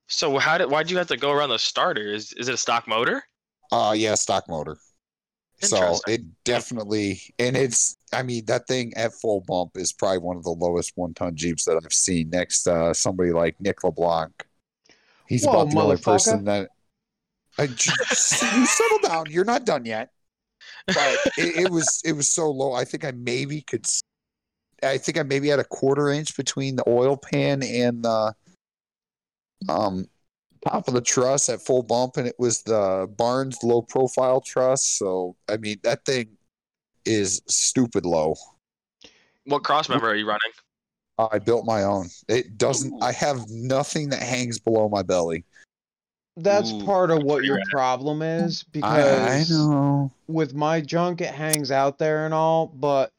so 0.07 0.39
how 0.39 0.59
did 0.59 0.71
why'd 0.71 0.91
you 0.91 0.99
have 0.99 1.09
to 1.09 1.17
go 1.17 1.33
around 1.33 1.51
the 1.51 1.59
starter? 1.59 2.13
Is 2.13 2.33
is 2.35 2.49
it 2.49 2.55
a 2.55 2.59
stock 2.59 2.87
motor? 2.89 3.23
Uh 3.73 3.95
yeah, 3.97 4.15
stock 4.15 4.49
motor. 4.49 4.77
So 5.61 5.99
it 6.07 6.23
definitely, 6.45 7.21
and 7.39 7.57
it's, 7.57 7.97
I 8.13 8.23
mean, 8.23 8.45
that 8.47 8.67
thing 8.67 8.93
at 8.97 9.13
full 9.15 9.41
bump 9.41 9.73
is 9.77 9.93
probably 9.93 10.19
one 10.19 10.37
of 10.37 10.43
the 10.43 10.51
lowest 10.51 10.93
one 10.97 11.15
ton 11.15 11.37
Jeeps 11.37 11.65
that 11.65 11.81
I've 11.83 11.93
seen 11.93 12.31
next 12.31 12.65
to 12.65 12.95
somebody 12.95 13.33
like 13.33 13.61
Nick 13.61 13.83
LeBlanc. 13.83 14.33
He's 15.27 15.47
Whoa, 15.47 15.53
about 15.53 15.71
the 15.71 15.81
only 15.81 15.97
person 15.97 16.45
that. 16.45 16.69
I, 17.57 17.69
j- 17.69 17.93
you 18.11 18.67
settle 18.67 18.99
down. 19.03 19.27
You're 19.31 19.45
not 19.45 19.65
done 19.65 19.85
yet. 19.85 20.11
But 20.87 20.97
it, 21.39 21.67
it 21.67 21.71
was 21.71 22.01
it 22.05 22.13
was 22.13 22.29
so 22.29 22.51
low. 22.51 22.73
I 22.73 22.85
think 22.85 23.05
I 23.05 23.13
maybe 23.13 23.61
could. 23.63 23.87
I 24.83 24.99
think 24.99 25.19
I 25.19 25.23
maybe 25.23 25.49
had 25.49 25.61
a 25.61 25.65
quarter 25.65 26.11
inch 26.11 26.37
between 26.37 26.77
the 26.77 26.85
oil 26.89 27.17
pan 27.17 27.63
and 27.63 28.03
the 28.05 28.35
um 29.69 30.07
top 30.67 30.89
of 30.89 30.95
the 30.95 31.01
truss 31.01 31.49
at 31.49 31.63
full 31.63 31.83
bump, 31.83 32.17
and 32.17 32.27
it 32.27 32.37
was 32.39 32.63
the 32.63 33.09
Barnes 33.17 33.59
low 33.63 33.83
profile 33.83 34.41
truss. 34.41 34.85
So 34.85 35.37
I 35.49 35.57
mean 35.57 35.79
that 35.83 36.05
thing 36.05 36.37
is 37.05 37.43
stupid 37.49 38.05
low. 38.05 38.37
What 39.45 39.63
cross 39.63 39.89
member 39.89 40.09
are 40.09 40.17
you 40.17 40.27
running? 40.27 40.41
I 41.19 41.39
built 41.39 41.65
my 41.65 41.85
own. 41.85 42.09
It 42.29 42.59
doesn't. 42.59 43.03
I 43.03 43.13
have 43.13 43.49
nothing 43.49 44.09
that 44.09 44.23
hangs 44.23 44.59
below 44.59 44.89
my 44.89 45.03
belly. 45.03 45.45
That's 46.37 46.73
Ooh, 46.73 46.85
part 46.85 47.11
of 47.11 47.23
what 47.23 47.45
your 47.45 47.57
rad. 47.57 47.67
problem 47.71 48.23
is 48.23 48.65
I, 48.83 49.03
I 49.03 49.39
because 49.39 49.51
know. 49.51 50.11
with 50.27 50.55
my 50.55 50.81
junk 50.81 51.21
it 51.21 51.33
hangs 51.33 51.71
out 51.71 51.99
there 51.99 52.25
and 52.25 52.35
all, 52.35 52.67
but 52.67 53.13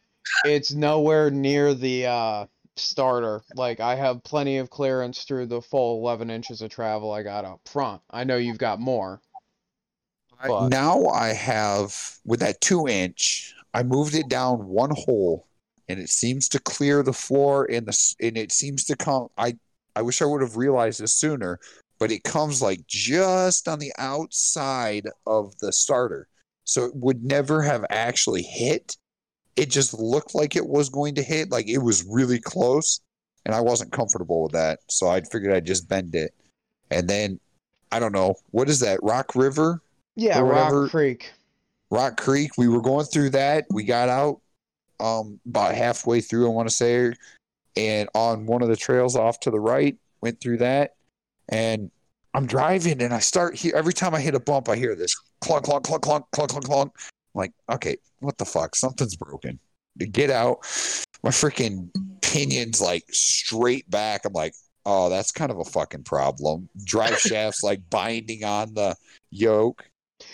it's 0.44 0.74
nowhere 0.74 1.30
near 1.30 1.74
the 1.74 2.08
uh 2.08 2.46
starter. 2.76 3.42
Like 3.56 3.80
I 3.80 3.96
have 3.96 4.24
plenty 4.24 4.58
of 4.58 4.70
clearance 4.70 5.24
through 5.24 5.46
the 5.46 5.62
full 5.62 6.00
11 6.02 6.30
inches 6.30 6.62
of 6.62 6.70
travel 6.72 7.12
I 7.12 7.24
got 7.24 7.46
up 7.46 7.62
front. 7.66 8.02
I 8.12 8.26
know 8.26 8.38
you've 8.38 8.58
got 8.58 8.80
more. 8.80 9.22
But- 10.46 10.70
now 10.70 11.06
I 11.08 11.28
have 11.30 12.18
with 12.26 12.42
that 12.42 12.62
two 12.62 12.88
inch. 12.88 13.54
I 13.74 13.84
moved 13.84 14.16
it 14.16 14.30
down 14.30 14.68
one 14.68 14.92
hole, 14.92 15.48
and 15.90 16.00
it 16.00 16.10
seems 16.10 16.48
to 16.50 16.60
clear 16.60 17.04
the 17.04 17.14
floor. 17.14 17.66
And 17.70 17.86
the 17.86 18.16
and 18.22 18.38
it 18.38 18.52
seems 18.52 18.86
to 18.86 18.96
come. 18.96 19.28
I 19.38 19.58
I 19.96 20.02
wish 20.02 20.22
I 20.22 20.26
would 20.26 20.42
have 20.42 20.58
realized 20.58 21.00
this 21.02 21.14
sooner, 21.14 21.60
but 22.06 22.12
it 22.12 22.24
comes 22.24 22.62
like 22.62 22.86
just 22.86 23.68
on 23.68 23.80
the 23.80 23.92
outside 23.98 25.10
of 25.26 25.58
the 25.58 25.74
starter, 25.74 26.28
so 26.64 26.86
it 26.86 26.96
would 26.96 27.24
never 27.24 27.64
have 27.64 27.84
actually 27.90 28.44
hit. 28.44 28.96
It 29.56 29.72
just 29.72 29.92
looked 29.92 30.36
like 30.36 30.56
it 30.56 30.68
was 30.68 30.88
going 30.88 31.16
to 31.16 31.24
hit, 31.24 31.50
like 31.50 31.68
it 31.68 31.80
was 31.80 32.06
really 32.08 32.40
close, 32.40 33.02
and 33.44 33.56
I 33.56 33.62
wasn't 33.62 33.92
comfortable 33.92 34.44
with 34.44 34.52
that. 34.52 34.82
So 34.88 35.08
I 35.08 35.22
figured 35.22 35.52
I'd 35.52 35.66
just 35.66 35.90
bend 35.90 36.14
it, 36.14 36.36
and 36.92 37.08
then 37.08 37.40
I 37.92 38.00
don't 38.00 38.12
know 38.12 38.36
what 38.52 38.70
is 38.70 38.82
that 38.82 39.00
Rock 39.02 39.34
River. 39.34 39.82
Yeah, 40.16 40.42
Rock. 40.42 40.92
Creek. 40.92 41.34
Rock 41.90 42.18
Creek. 42.18 42.52
We 42.56 42.68
were 42.68 42.84
going 42.84 43.08
through 43.08 43.32
that. 43.32 43.66
We 43.72 43.84
got 43.84 44.10
out 44.10 44.42
um 45.00 45.40
about 45.48 45.74
halfway 45.74 46.22
through, 46.22 46.46
I 46.46 46.54
want 46.54 46.70
to 46.70 46.76
say, 46.76 47.14
and 47.76 48.10
on 48.14 48.46
one 48.46 48.62
of 48.62 48.68
the 48.70 48.76
trails 48.76 49.16
off 49.16 49.40
to 49.40 49.50
the 49.50 49.60
right, 49.60 49.98
went 50.22 50.40
through 50.40 50.58
that, 50.58 50.94
and 51.50 51.90
I'm 52.36 52.46
driving 52.46 53.02
and 53.02 53.14
I 53.14 53.20
start 53.20 53.56
here 53.56 53.74
every 53.76 53.94
time 53.94 54.14
I 54.14 54.20
hit 54.20 54.36
a 54.36 54.40
bump, 54.40 54.68
I 54.68 54.76
hear 54.76 54.94
this 54.94 55.16
clunk, 55.40 55.64
clunk, 55.64 55.86
clunk, 55.86 56.04
clunk, 56.04 56.26
clunk, 56.32 56.50
clunk, 56.52 56.66
clunk. 56.66 56.92
I'm 56.98 57.40
like, 57.40 57.54
okay, 57.72 57.96
what 58.20 58.38
the 58.38 58.46
fuck? 58.46 58.76
Something's 58.76 59.16
broken. 59.16 59.58
To 60.00 60.06
get 60.06 60.30
out, 60.30 60.58
my 61.24 61.30
freaking 61.30 61.90
pinion's 62.22 62.82
like 62.82 63.06
straight 63.10 63.90
back. 63.90 64.26
I'm 64.26 64.34
like, 64.34 64.54
oh, 64.86 65.10
that's 65.10 65.32
kind 65.32 65.50
of 65.50 65.60
a 65.60 65.64
fucking 65.64 66.04
problem. 66.04 66.68
Drive 66.84 67.18
shafts 67.20 67.64
like 67.64 67.90
binding 67.90 68.44
on 68.44 68.74
the 68.74 68.96
yoke. 69.32 69.86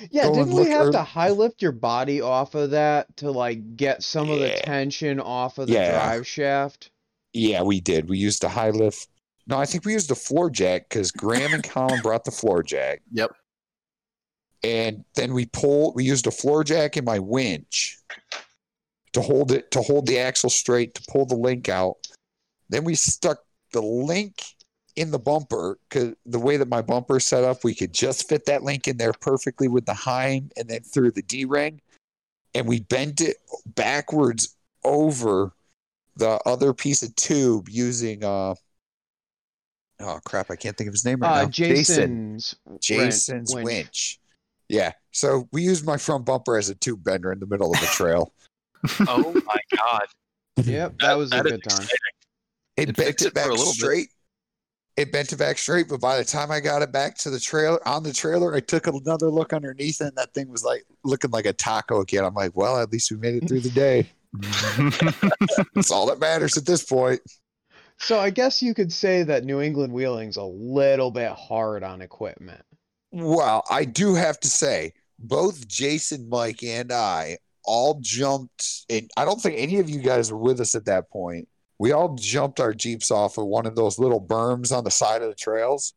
Yeah, 0.10 0.24
Go 0.24 0.34
didn't 0.36 0.54
we 0.54 0.70
have 0.70 0.88
ear- 0.88 0.92
to 0.94 1.04
high 1.04 1.30
lift 1.30 1.62
your 1.62 1.72
body 1.72 2.22
off 2.22 2.56
of 2.56 2.72
that 2.72 3.16
to 3.18 3.30
like 3.30 3.76
get 3.76 4.02
some 4.02 4.32
of 4.32 4.40
the 4.40 4.50
tension 4.64 5.20
off 5.20 5.60
of 5.60 5.68
the 5.68 5.74
Yeah. 5.74 5.92
drive 5.92 6.28
shaft? 6.28 6.90
Yeah, 7.34 7.62
we 7.62 7.80
did. 7.80 8.10
We 8.10 8.18
used 8.18 8.44
a 8.44 8.50
high 8.50 8.72
lift. 8.72 9.08
No, 9.48 9.58
I 9.58 9.66
think 9.66 9.86
we 9.86 9.94
used 9.94 10.10
the 10.10 10.16
floor 10.16 10.50
jack 10.50 10.90
because 10.90 11.12
Graham 11.12 11.54
and 11.54 11.64
Colin 11.64 12.02
brought 12.04 12.26
the 12.26 12.32
floor 12.32 12.64
jack. 12.64 13.02
Yep. 13.12 13.32
And 14.64 15.04
then 15.16 15.34
we 15.34 15.48
pulled. 15.48 15.96
We 15.96 16.04
used 16.04 16.28
a 16.28 16.32
floor 16.32 16.64
jack 16.64 16.96
and 16.96 17.06
my 17.06 17.20
winch 17.20 17.98
to 19.14 19.22
hold 19.22 19.52
it 19.52 19.72
to 19.72 19.82
hold 19.82 20.06
the 20.06 20.20
axle 20.20 20.50
straight 20.50 20.94
to 20.96 21.04
pull 21.10 21.26
the 21.26 21.36
link 21.36 21.70
out. 21.70 21.98
Then 22.70 22.84
we 22.84 22.96
stuck 22.96 23.40
the 23.74 23.82
link 23.82 24.44
in 24.96 25.12
the 25.12 25.20
bumper 25.20 25.80
because 25.90 26.14
the 26.26 26.40
way 26.40 26.58
that 26.58 26.68
my 26.68 26.82
bumper 26.82 27.18
is 27.18 27.26
set 27.26 27.44
up, 27.44 27.64
we 27.64 27.74
could 27.74 27.94
just 27.94 28.28
fit 28.28 28.46
that 28.46 28.64
link 28.64 28.88
in 28.88 28.98
there 28.98 29.14
perfectly 29.14 29.68
with 29.68 29.86
the 29.86 29.94
Heim 29.94 30.50
and 30.58 30.70
then 30.70 30.82
through 30.82 31.12
the 31.12 31.22
D 31.22 31.46
ring, 31.46 31.82
and 32.54 32.68
we 32.68 32.82
bent 32.82 33.22
it 33.22 33.38
backwards 33.66 34.56
over 34.84 35.54
the 36.16 36.40
other 36.46 36.74
piece 36.74 37.04
of 37.04 37.16
tube 37.16 37.70
using 37.70 38.24
uh 38.24 38.54
oh 40.04 40.20
crap, 40.26 40.50
I 40.52 40.56
can't 40.56 40.76
think 40.78 40.88
of 40.88 40.94
his 40.94 41.06
name 41.06 41.20
right 41.20 41.40
Uh, 41.40 41.44
now. 41.44 41.50
Jason's 41.50 42.56
Jason's 42.80 43.54
winch. 43.54 43.66
winch. 43.66 44.20
Yeah. 44.70 44.92
So 45.12 45.48
we 45.52 45.64
used 45.64 45.86
my 45.86 45.98
front 45.98 46.26
bumper 46.26 46.58
as 46.58 46.70
a 46.70 46.76
tube 46.76 47.04
bender 47.04 47.32
in 47.32 47.40
the 47.40 47.46
middle 47.48 47.74
of 47.74 47.80
the 47.80 47.88
trail. 47.88 48.34
Oh 49.08 49.32
my 49.46 49.58
god. 49.78 50.06
Yep, 50.58 50.96
that 51.02 51.14
was 51.14 51.32
a 51.32 51.42
good 51.44 51.62
time. 51.64 51.88
It, 52.78 52.90
It 52.90 52.96
bent 52.98 53.10
it 53.22 53.28
it 53.28 53.34
back 53.36 53.46
a 53.46 53.50
little 53.50 53.66
bit. 53.68 53.74
straight. 53.76 54.08
It 54.98 55.12
bent 55.12 55.32
it 55.32 55.38
back 55.38 55.58
straight, 55.60 55.88
but 55.88 56.02
by 56.02 56.18
the 56.18 56.26
time 56.26 56.50
I 56.52 56.60
got 56.60 56.82
it 56.82 56.92
back 56.92 57.16
to 57.20 57.30
the 57.30 57.40
trailer 57.40 57.86
on 57.88 58.02
the 58.04 58.12
trailer, 58.12 58.54
I 58.56 58.60
took 58.60 58.88
another 58.88 59.30
look 59.30 59.54
underneath 59.54 60.02
and 60.02 60.12
that 60.16 60.34
thing 60.34 60.50
was 60.50 60.64
like 60.64 60.84
looking 61.04 61.30
like 61.32 61.46
a 61.46 61.54
taco 61.54 62.02
again. 62.02 62.26
I'm 62.26 62.34
like, 62.34 62.56
well, 62.56 62.78
at 62.82 62.92
least 62.92 63.12
we 63.12 63.18
made 63.18 63.36
it 63.44 63.48
through 63.48 63.62
the 63.62 63.70
day. 63.70 64.10
That's 65.76 65.92
all 65.92 66.08
that 66.08 66.20
matters 66.20 66.58
at 66.58 66.66
this 66.66 66.84
point. 66.84 67.22
So 68.02 68.20
I 68.20 68.30
guess 68.32 68.62
you 68.62 68.74
could 68.74 68.92
say 68.92 69.24
that 69.24 69.44
New 69.46 69.62
England 69.62 69.94
wheeling's 69.94 70.38
a 70.38 70.44
little 70.44 71.12
bit 71.12 71.32
hard 71.32 71.84
on 71.84 72.02
equipment. 72.02 72.62
Well, 73.12 73.64
I 73.70 73.86
do 73.86 74.16
have 74.16 74.40
to 74.42 74.48
say, 74.48 74.94
both 75.20 75.68
Jason, 75.68 76.28
Mike, 76.30 76.64
and 76.64 76.92
I 76.92 77.38
all 77.64 78.00
jumped, 78.02 78.86
and 78.90 79.10
I 79.18 79.24
don't 79.26 79.40
think 79.40 79.56
any 79.60 79.78
of 79.80 79.90
you 79.90 80.00
guys 80.02 80.32
were 80.32 80.38
with 80.38 80.60
us 80.60 80.74
at 80.74 80.86
that 80.86 81.10
point. 81.12 81.48
We 81.78 81.92
all 81.92 82.16
jumped 82.16 82.60
our 82.60 82.74
Jeeps 82.74 83.12
off 83.12 83.38
of 83.38 83.46
one 83.46 83.66
of 83.66 83.76
those 83.76 84.00
little 84.00 84.20
berms 84.22 84.76
on 84.76 84.84
the 84.84 84.92
side 84.92 85.22
of 85.22 85.30
the 85.30 85.36
trails. 85.36 85.94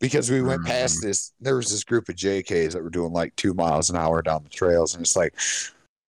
because 0.00 0.30
we 0.30 0.42
went 0.42 0.60
Mm. 0.62 0.66
past 0.66 1.00
this. 1.00 1.32
There 1.40 1.56
was 1.56 1.70
this 1.70 1.84
group 1.84 2.08
of 2.10 2.16
JKs 2.16 2.72
that 2.72 2.82
were 2.82 2.90
doing 2.90 3.12
like 3.12 3.34
two 3.36 3.54
miles 3.54 3.88
an 3.88 3.96
hour 3.96 4.20
down 4.20 4.42
the 4.42 4.50
trails, 4.50 4.94
and 4.94 5.02
it's 5.02 5.16
like, 5.16 5.32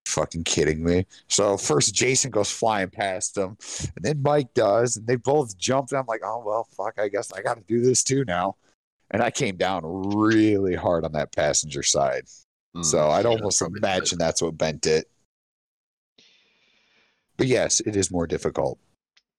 fucking 0.06 0.44
kidding 0.44 0.82
me. 0.84 1.04
So 1.28 1.56
first 1.56 1.94
Jason 1.94 2.30
goes 2.30 2.50
flying 2.50 2.88
past 2.90 3.34
them, 3.34 3.56
and 3.96 4.04
then 4.04 4.22
Mike 4.22 4.54
does, 4.54 4.96
and 4.96 5.06
they 5.06 5.16
both 5.16 5.56
jumped. 5.58 5.92
And 5.92 5.98
I'm 5.98 6.06
like, 6.06 6.22
oh 6.24 6.42
well, 6.46 6.66
fuck. 6.76 6.94
I 6.98 7.08
guess 7.08 7.32
I 7.32 7.42
got 7.42 7.56
to 7.58 7.64
do 7.68 7.80
this 7.82 8.02
too 8.02 8.24
now. 8.24 8.56
And 9.10 9.22
I 9.22 9.30
came 9.30 9.56
down 9.56 9.82
really 9.84 10.74
hard 10.74 11.04
on 11.04 11.12
that 11.12 11.34
passenger 11.34 11.82
side, 11.82 12.24
Mm, 12.76 12.84
so 12.84 13.08
I'd 13.10 13.24
yeah, 13.24 13.30
almost 13.30 13.58
probably 13.58 13.80
not. 13.80 13.88
imagine 13.96 14.18
that's 14.18 14.42
what 14.42 14.58
bent 14.58 14.84
it. 14.86 15.06
But 17.36 17.46
yes, 17.46 17.80
it 17.80 17.96
is 17.96 18.10
more 18.10 18.26
difficult. 18.26 18.78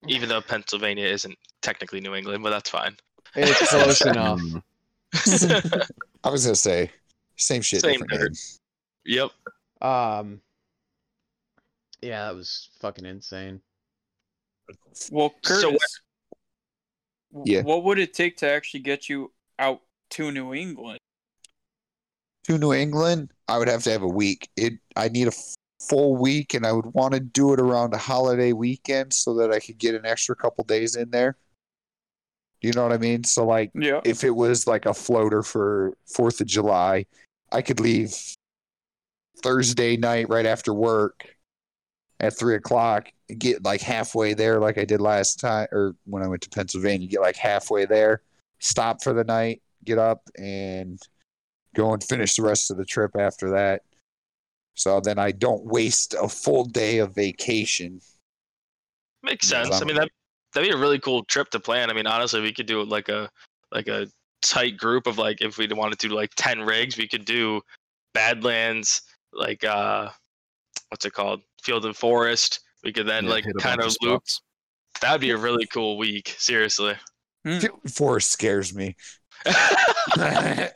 Even 0.08 0.30
though 0.30 0.42
Pennsylvania 0.42 1.06
isn't 1.08 1.36
technically 1.62 2.00
New 2.00 2.16
England, 2.16 2.44
but 2.44 2.52
that's 2.52 2.70
fine. 2.70 2.96
It's 3.36 3.70
close 3.70 4.02
enough. 4.06 4.40
Mm, 4.40 5.90
I 6.24 6.30
was 6.30 6.46
gonna 6.46 6.56
say 6.56 6.92
same 7.36 7.62
shit, 7.62 7.82
Same 7.82 8.00
different 8.02 8.22
name. 8.22 8.32
yep. 9.06 9.32
Um, 9.82 10.42
yeah, 12.02 12.26
that 12.26 12.36
was 12.36 12.70
fucking 12.80 13.06
insane. 13.06 13.62
Well, 15.12 15.34
Curtis, 15.44 15.62
So 15.62 15.78
w- 17.34 17.56
Yeah. 17.56 17.62
what 17.62 17.84
would 17.84 18.00
it 18.00 18.14
take 18.14 18.38
to 18.38 18.50
actually 18.50 18.82
get 18.82 19.10
you 19.10 19.34
out 19.60 19.82
to 20.12 20.32
New 20.32 20.54
England? 20.54 21.00
to 22.44 22.58
New 22.58 22.72
England, 22.74 23.34
I 23.50 23.58
would 23.58 23.68
have 23.68 23.84
to 23.84 23.92
have 23.92 24.04
a 24.04 24.08
week. 24.08 24.50
It 24.56 24.80
I 24.96 25.10
need 25.10 25.28
a 25.28 25.34
full 25.82 26.16
week, 26.16 26.54
and 26.54 26.66
I 26.66 26.72
would 26.72 26.94
want 26.94 27.14
to 27.14 27.20
do 27.20 27.52
it 27.54 27.60
around 27.60 27.94
a 27.94 27.98
holiday 27.98 28.54
weekend 28.54 29.14
so 29.14 29.34
that 29.36 29.52
I 29.52 29.60
could 29.60 29.78
get 29.78 29.96
an 29.96 30.06
extra 30.06 30.34
couple 30.36 30.64
days 30.64 30.96
in 30.96 31.12
there. 31.12 31.38
You 32.62 32.72
know 32.72 32.84
what 32.84 32.94
I 32.94 32.98
mean? 32.98 33.26
So 33.26 33.46
like, 33.46 33.72
Yeah. 33.76 34.00
if 34.06 34.24
it 34.24 34.32
was 34.32 34.66
like 34.66 34.86
a 34.86 34.94
floater 34.94 35.44
for 35.44 35.98
Fourth 36.08 36.40
of 36.40 36.48
July, 36.48 37.06
I 37.52 37.62
could 37.62 37.80
leave 37.82 38.16
Thursday 39.44 39.98
night 39.98 40.30
right 40.30 40.46
after 40.46 40.74
work 40.74 41.37
at 42.20 42.38
three 42.38 42.56
o'clock, 42.56 43.12
get 43.38 43.64
like 43.64 43.82
halfway 43.82 44.34
there, 44.34 44.60
like 44.60 44.78
I 44.78 44.86
did 44.86 45.02
last 45.02 45.40
time, 45.40 45.68
or 45.72 45.96
when 46.06 46.24
I 46.24 46.28
went 46.28 46.42
to 46.44 46.50
Pennsylvania, 46.50 47.08
get 47.08 47.22
like 47.22 47.36
halfway 47.36 47.86
there, 47.86 48.22
stop 48.60 49.04
for 49.04 49.14
the 49.14 49.24
night, 49.24 49.62
get 49.84 49.98
up, 49.98 50.24
and 50.38 51.00
go 51.76 51.94
and 51.94 52.04
finish 52.04 52.36
the 52.36 52.44
rest 52.44 52.72
of 52.72 52.78
the 52.78 52.86
trip 52.86 53.12
after 53.18 53.52
that. 53.52 53.84
So 54.74 55.00
then 55.00 55.20
I 55.20 55.32
don't 55.32 55.66
waste 55.66 56.16
a 56.20 56.28
full 56.28 56.66
day 56.66 57.00
of 57.00 57.16
vacation. 57.16 58.02
Makes 59.24 59.48
sense. 59.48 59.82
I 59.82 59.86
mean 59.86 59.96
that 59.96 60.10
that'd 60.54 60.70
be 60.70 60.76
a 60.76 60.80
really 60.80 61.00
cool 61.00 61.24
trip 61.26 61.50
to 61.52 61.60
plan. 61.60 61.90
I 61.90 61.94
mean, 61.94 62.08
honestly, 62.08 62.42
we 62.42 62.54
could 62.54 62.66
do 62.66 62.84
like 62.84 63.10
a 63.10 63.30
like 63.72 63.88
a 63.88 64.08
tight 64.42 64.78
group 64.78 65.08
of 65.08 65.18
like 65.18 65.42
if 65.42 65.58
we 65.58 65.68
wanted 65.68 66.00
to 66.00 66.10
do 66.10 66.16
like 66.16 66.32
ten 66.36 66.62
rigs, 66.62 66.98
we 66.98 67.08
could 67.08 67.26
do 67.26 67.62
Badlands, 68.14 69.02
like 69.34 69.64
uh 69.64 70.10
what's 70.90 71.06
it 71.06 71.14
called? 71.14 71.42
Field 71.62 71.86
and 71.86 71.96
Forest. 71.96 72.62
We 72.84 72.94
could 72.94 73.08
then 73.08 73.26
yeah, 73.26 73.32
like 73.32 73.46
kind 73.60 73.82
of 73.82 73.96
loop. 74.02 74.24
That'd 75.02 75.22
be 75.22 75.32
a 75.32 75.38
really 75.38 75.66
cool 75.68 75.98
week, 75.98 76.36
seriously. 76.38 76.96
Hmm. 77.46 77.60
Forest 77.88 78.32
scares 78.32 78.74
me. 78.74 78.96
I, 79.46 80.72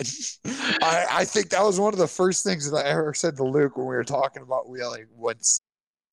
I 0.82 1.26
think 1.26 1.50
that 1.50 1.63
was 1.63 1.80
one 1.80 1.93
of 1.93 2.00
the 2.00 2.08
first 2.08 2.43
things 2.43 2.69
that 2.69 2.86
I 2.86 2.89
ever 2.89 3.13
said 3.13 3.38
to 3.38 3.43
Luke 3.43 3.78
when 3.78 3.88
we 3.88 3.95
were 3.95 4.04
talking 4.04 4.43
about 4.43 4.69
wheeling 4.69 5.08
once, 5.15 5.62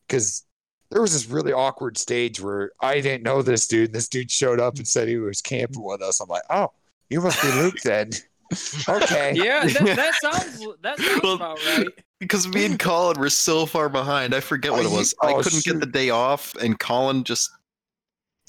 because 0.07 0.45
there 0.91 1.03
was 1.03 1.13
this 1.13 1.29
really 1.29 1.53
awkward 1.53 1.99
stage 1.99 2.41
where 2.41 2.73
I 2.81 3.01
didn't 3.01 3.23
know 3.23 3.43
this 3.43 3.67
dude. 3.67 3.89
And 3.89 3.95
this 3.95 4.09
dude 4.09 4.31
showed 4.31 4.61
up 4.61 4.77
and 4.77 4.89
said 4.89 5.09
he 5.09 5.19
was 5.19 5.41
camping 5.41 5.83
with 5.83 6.01
us. 6.01 6.21
I'm 6.21 6.29
like, 6.29 6.45
oh, 6.51 6.73
you 7.11 7.21
must 7.21 7.43
be 7.43 7.53
Luke 7.53 7.81
then. 7.83 8.11
okay. 8.89 9.33
Yeah, 9.35 9.67
that, 9.67 9.97
that 9.97 10.15
sounds 10.21 10.67
that 10.83 10.99
sounds 10.99 11.23
Well, 11.23 11.35
about 11.35 11.59
right. 11.67 11.87
Because 12.21 12.49
me 12.49 12.65
and 12.65 12.79
Colin 12.79 13.19
were 13.21 13.31
so 13.31 13.65
far 13.67 13.89
behind, 13.89 14.35
I 14.35 14.41
forget 14.41 14.73
what 14.73 14.81
Oh, 14.85 14.89
it 14.89 14.91
you- 14.91 14.97
was. 14.97 15.15
I 15.23 15.33
oh, 15.35 15.43
couldn't 15.43 15.65
get 15.65 15.81
the 15.81 15.87
day 15.87 16.11
off, 16.11 16.55
and 16.57 16.79
Colin 16.79 17.25
just. 17.25 17.51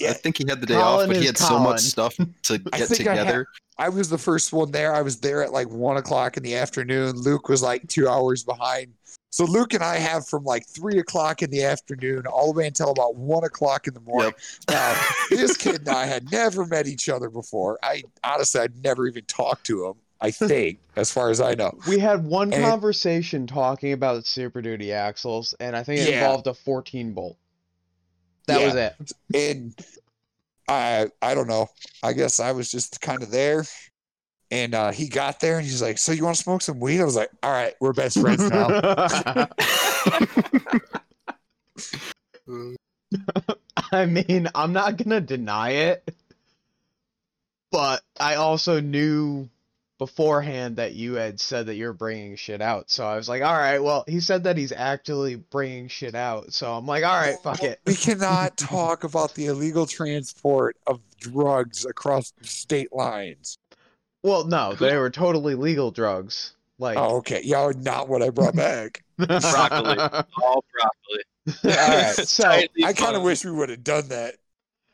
I 0.02 0.14
think 0.14 0.38
he 0.38 0.46
had 0.48 0.60
the 0.62 0.66
day 0.66 0.74
Colin 0.74 1.02
off, 1.02 1.06
but 1.08 1.16
he 1.16 1.22
is 1.24 1.28
had 1.28 1.38
so 1.38 1.58
much 1.58 1.80
stuff 1.80 2.16
to 2.44 2.54
I 2.72 2.78
get 2.78 2.88
think 2.88 3.06
I 3.06 3.14
had- 3.14 3.24
together. 3.24 3.46
I 3.78 3.88
was 3.88 4.08
the 4.10 4.18
first 4.18 4.52
one 4.52 4.70
there. 4.70 4.94
I 4.94 5.00
was 5.02 5.20
there 5.20 5.42
at 5.42 5.52
like 5.52 5.68
one 5.70 5.96
o'clock 5.98 6.36
in 6.36 6.42
the 6.42 6.54
afternoon. 6.56 7.16
Luke 7.16 7.48
was 7.48 7.62
like 7.62 7.86
two 7.88 8.08
hours 8.08 8.42
behind. 8.44 8.92
So 9.30 9.44
Luke 9.44 9.74
and 9.74 9.82
I 9.82 9.96
have 9.96 10.26
from 10.26 10.44
like 10.44 10.66
three 10.66 10.98
o'clock 10.98 11.40
in 11.42 11.50
the 11.50 11.62
afternoon 11.64 12.26
all 12.26 12.52
the 12.52 12.58
way 12.58 12.66
until 12.66 12.90
about 12.90 13.14
one 13.16 13.44
o'clock 13.44 13.86
in 13.86 13.94
the 13.94 14.00
morning. 14.00 14.32
Now, 14.68 14.92
uh, 14.92 15.02
this 15.30 15.56
kid 15.56 15.78
and 15.80 15.88
I 15.88 16.04
had 16.06 16.30
never 16.32 16.66
met 16.66 16.86
each 16.88 17.08
other 17.08 17.30
before. 17.30 17.78
I 17.82 18.02
honestly, 18.24 18.60
I'd 18.60 18.82
never 18.82 19.06
even 19.06 19.24
talked 19.26 19.64
to 19.66 19.86
him. 19.86 19.94
I 20.22 20.30
think, 20.32 20.80
as 20.96 21.10
far 21.10 21.30
as 21.30 21.40
I 21.40 21.54
know. 21.54 21.78
We 21.88 21.98
had 21.98 22.24
one 22.26 22.52
And- 22.52 22.62
conversation 22.62 23.46
talking 23.46 23.92
about 23.94 24.26
Super 24.26 24.60
Duty 24.60 24.92
axles, 24.92 25.54
and 25.60 25.74
I 25.74 25.82
think 25.82 26.00
it 26.02 26.10
Yeah. 26.10 26.16
involved 26.24 26.46
a 26.46 26.52
14 26.52 27.14
bolt. 27.14 27.38
That 28.46 28.62
was 28.62 28.74
it. 28.74 29.12
And 29.34 29.74
I, 30.68 31.08
I 31.22 31.34
don't 31.34 31.46
know. 31.46 31.68
I 32.02 32.12
guess 32.12 32.38
I 32.38 32.52
was 32.52 32.70
just 32.70 33.00
kind 33.00 33.22
of 33.22 33.30
there. 33.30 33.64
And 34.50 34.74
uh, 34.74 34.90
he 34.90 35.08
got 35.08 35.40
there 35.40 35.58
and 35.58 35.64
he's 35.64 35.80
like, 35.80 35.98
"So 35.98 36.12
you 36.12 36.24
want 36.24 36.36
to 36.36 36.42
smoke 36.42 36.62
some 36.62 36.80
weed?" 36.80 37.00
I 37.00 37.04
was 37.04 37.16
like, 37.16 37.30
"All 37.42 37.52
right, 37.52 37.74
we're 37.80 37.92
best 37.92 38.20
friends 38.20 38.48
now." 38.50 38.68
I 43.92 44.06
mean, 44.06 44.48
I'm 44.54 44.72
not 44.72 44.96
gonna 44.96 45.20
deny 45.20 45.70
it, 45.70 46.14
but 47.70 48.02
I 48.18 48.36
also 48.36 48.80
knew 48.80 49.48
beforehand 50.00 50.76
that 50.76 50.94
you 50.94 51.14
had 51.14 51.38
said 51.38 51.66
that 51.66 51.74
you're 51.74 51.92
bringing 51.92 52.34
shit 52.34 52.62
out. 52.62 52.90
So 52.90 53.04
I 53.04 53.16
was 53.16 53.28
like, 53.28 53.42
all 53.42 53.54
right, 53.54 53.80
well, 53.80 54.02
he 54.08 54.20
said 54.20 54.44
that 54.44 54.56
he's 54.56 54.72
actually 54.72 55.36
bringing 55.36 55.88
shit 55.88 56.14
out. 56.14 56.54
So 56.54 56.72
I'm 56.72 56.86
like, 56.86 57.04
all 57.04 57.14
right, 57.14 57.36
fuck 57.42 57.62
it. 57.62 57.80
We 57.84 57.94
cannot 57.94 58.56
talk 58.56 59.04
about 59.04 59.34
the 59.34 59.46
illegal 59.46 59.86
transport 59.86 60.78
of 60.86 61.00
drugs 61.18 61.84
across 61.84 62.32
state 62.40 62.94
lines. 62.94 63.58
Well, 64.22 64.44
no, 64.44 64.74
they 64.80 64.96
were 64.96 65.10
totally 65.10 65.54
legal 65.54 65.90
drugs. 65.90 66.52
Like, 66.78 66.96
Oh, 66.96 67.16
okay. 67.18 67.42
Yeah, 67.44 67.70
not 67.76 68.08
what 68.08 68.22
I 68.22 68.30
brought 68.30 68.56
back. 68.56 69.02
Broccoli. 69.18 69.98
All 70.42 70.64
broccoli. 70.72 71.24
all 71.64 71.70
right, 71.70 72.14
so 72.26 72.48
I 72.48 72.92
kind 72.94 73.16
of 73.16 73.22
wish 73.22 73.44
we 73.44 73.50
would 73.50 73.68
have 73.68 73.84
done 73.84 74.08
that. 74.08 74.36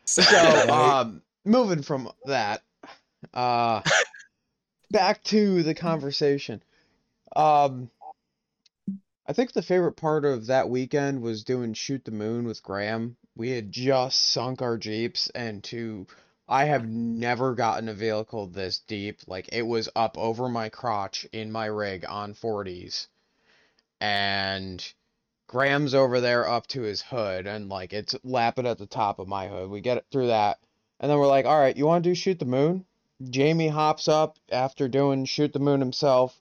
So, 0.04 0.22
Saturday. 0.22 0.72
um, 0.72 1.22
moving 1.44 1.82
from 1.82 2.10
that, 2.24 2.62
uh, 3.34 3.82
back 4.90 5.22
to 5.24 5.62
the 5.62 5.74
conversation. 5.74 6.62
Um, 7.34 7.90
I 9.28 9.32
think 9.32 9.52
the 9.52 9.62
favorite 9.62 9.94
part 9.96 10.24
of 10.24 10.46
that 10.46 10.68
weekend 10.68 11.20
was 11.22 11.44
doing 11.44 11.74
Shoot 11.74 12.04
the 12.04 12.12
Moon 12.12 12.46
with 12.46 12.62
Graham. 12.62 13.16
We 13.36 13.50
had 13.50 13.70
just 13.72 14.30
sunk 14.30 14.62
our 14.62 14.78
Jeeps, 14.78 15.28
and 15.34 15.62
to, 15.64 16.06
I 16.48 16.66
have 16.66 16.88
never 16.88 17.54
gotten 17.54 17.88
a 17.88 17.94
vehicle 17.94 18.46
this 18.46 18.78
deep. 18.78 19.20
Like, 19.26 19.48
it 19.52 19.62
was 19.62 19.88
up 19.96 20.16
over 20.16 20.48
my 20.48 20.68
crotch 20.68 21.26
in 21.32 21.50
my 21.50 21.66
rig 21.66 22.04
on 22.08 22.34
40s. 22.34 23.08
And 24.00 24.84
Graham's 25.48 25.94
over 25.94 26.20
there 26.20 26.48
up 26.48 26.66
to 26.68 26.82
his 26.82 27.02
hood 27.02 27.46
and 27.46 27.68
like 27.68 27.92
it's 27.92 28.16
lapping 28.24 28.66
at 28.66 28.78
the 28.78 28.86
top 28.86 29.18
of 29.18 29.28
my 29.28 29.46
hood. 29.46 29.70
We 29.70 29.80
get 29.80 29.96
it 29.96 30.06
through 30.10 30.26
that. 30.28 30.58
And 30.98 31.10
then 31.10 31.18
we're 31.18 31.28
like, 31.28 31.46
all 31.46 31.58
right, 31.58 31.76
you 31.76 31.86
want 31.86 32.02
to 32.02 32.10
do 32.10 32.14
shoot 32.14 32.38
the 32.38 32.44
moon? 32.44 32.84
Jamie 33.30 33.68
hops 33.68 34.08
up 34.08 34.38
after 34.50 34.88
doing 34.88 35.24
shoot 35.24 35.52
the 35.52 35.58
moon 35.58 35.80
himself, 35.80 36.38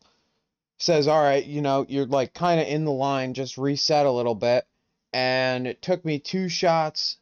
says, 0.78 1.08
all 1.08 1.22
right, 1.22 1.46
you 1.46 1.62
know, 1.62 1.86
you're 1.88 2.06
like 2.06 2.34
kind 2.34 2.60
of 2.60 2.68
in 2.68 2.84
the 2.84 2.92
line, 2.92 3.34
just 3.34 3.58
reset 3.58 4.06
a 4.06 4.12
little 4.12 4.36
bit. 4.36 4.66
And 5.14 5.68
it 5.68 5.82
took 5.82 6.04
me 6.04 6.20
two 6.20 6.50
shots 6.50 7.18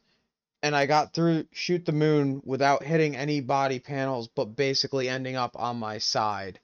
and 0.64 0.74
I 0.74 0.86
got 0.86 1.12
through 1.12 1.44
shoot 1.52 1.84
the 1.84 1.92
moon 1.92 2.40
without 2.42 2.82
hitting 2.82 3.14
any 3.14 3.42
body 3.42 3.78
panels, 3.78 4.28
but 4.28 4.56
basically 4.56 5.10
ending 5.10 5.36
up 5.36 5.54
on 5.58 5.76
my 5.76 5.98
side 5.98 6.58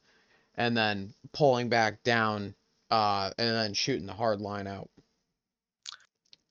and 0.55 0.75
then 0.75 1.13
pulling 1.33 1.69
back 1.69 2.03
down 2.03 2.55
uh, 2.91 3.31
and 3.37 3.55
then 3.55 3.75
shooting 3.75 4.07
the 4.07 4.15
hard 4.15 4.41
line 4.41 4.67
out. 4.67 4.89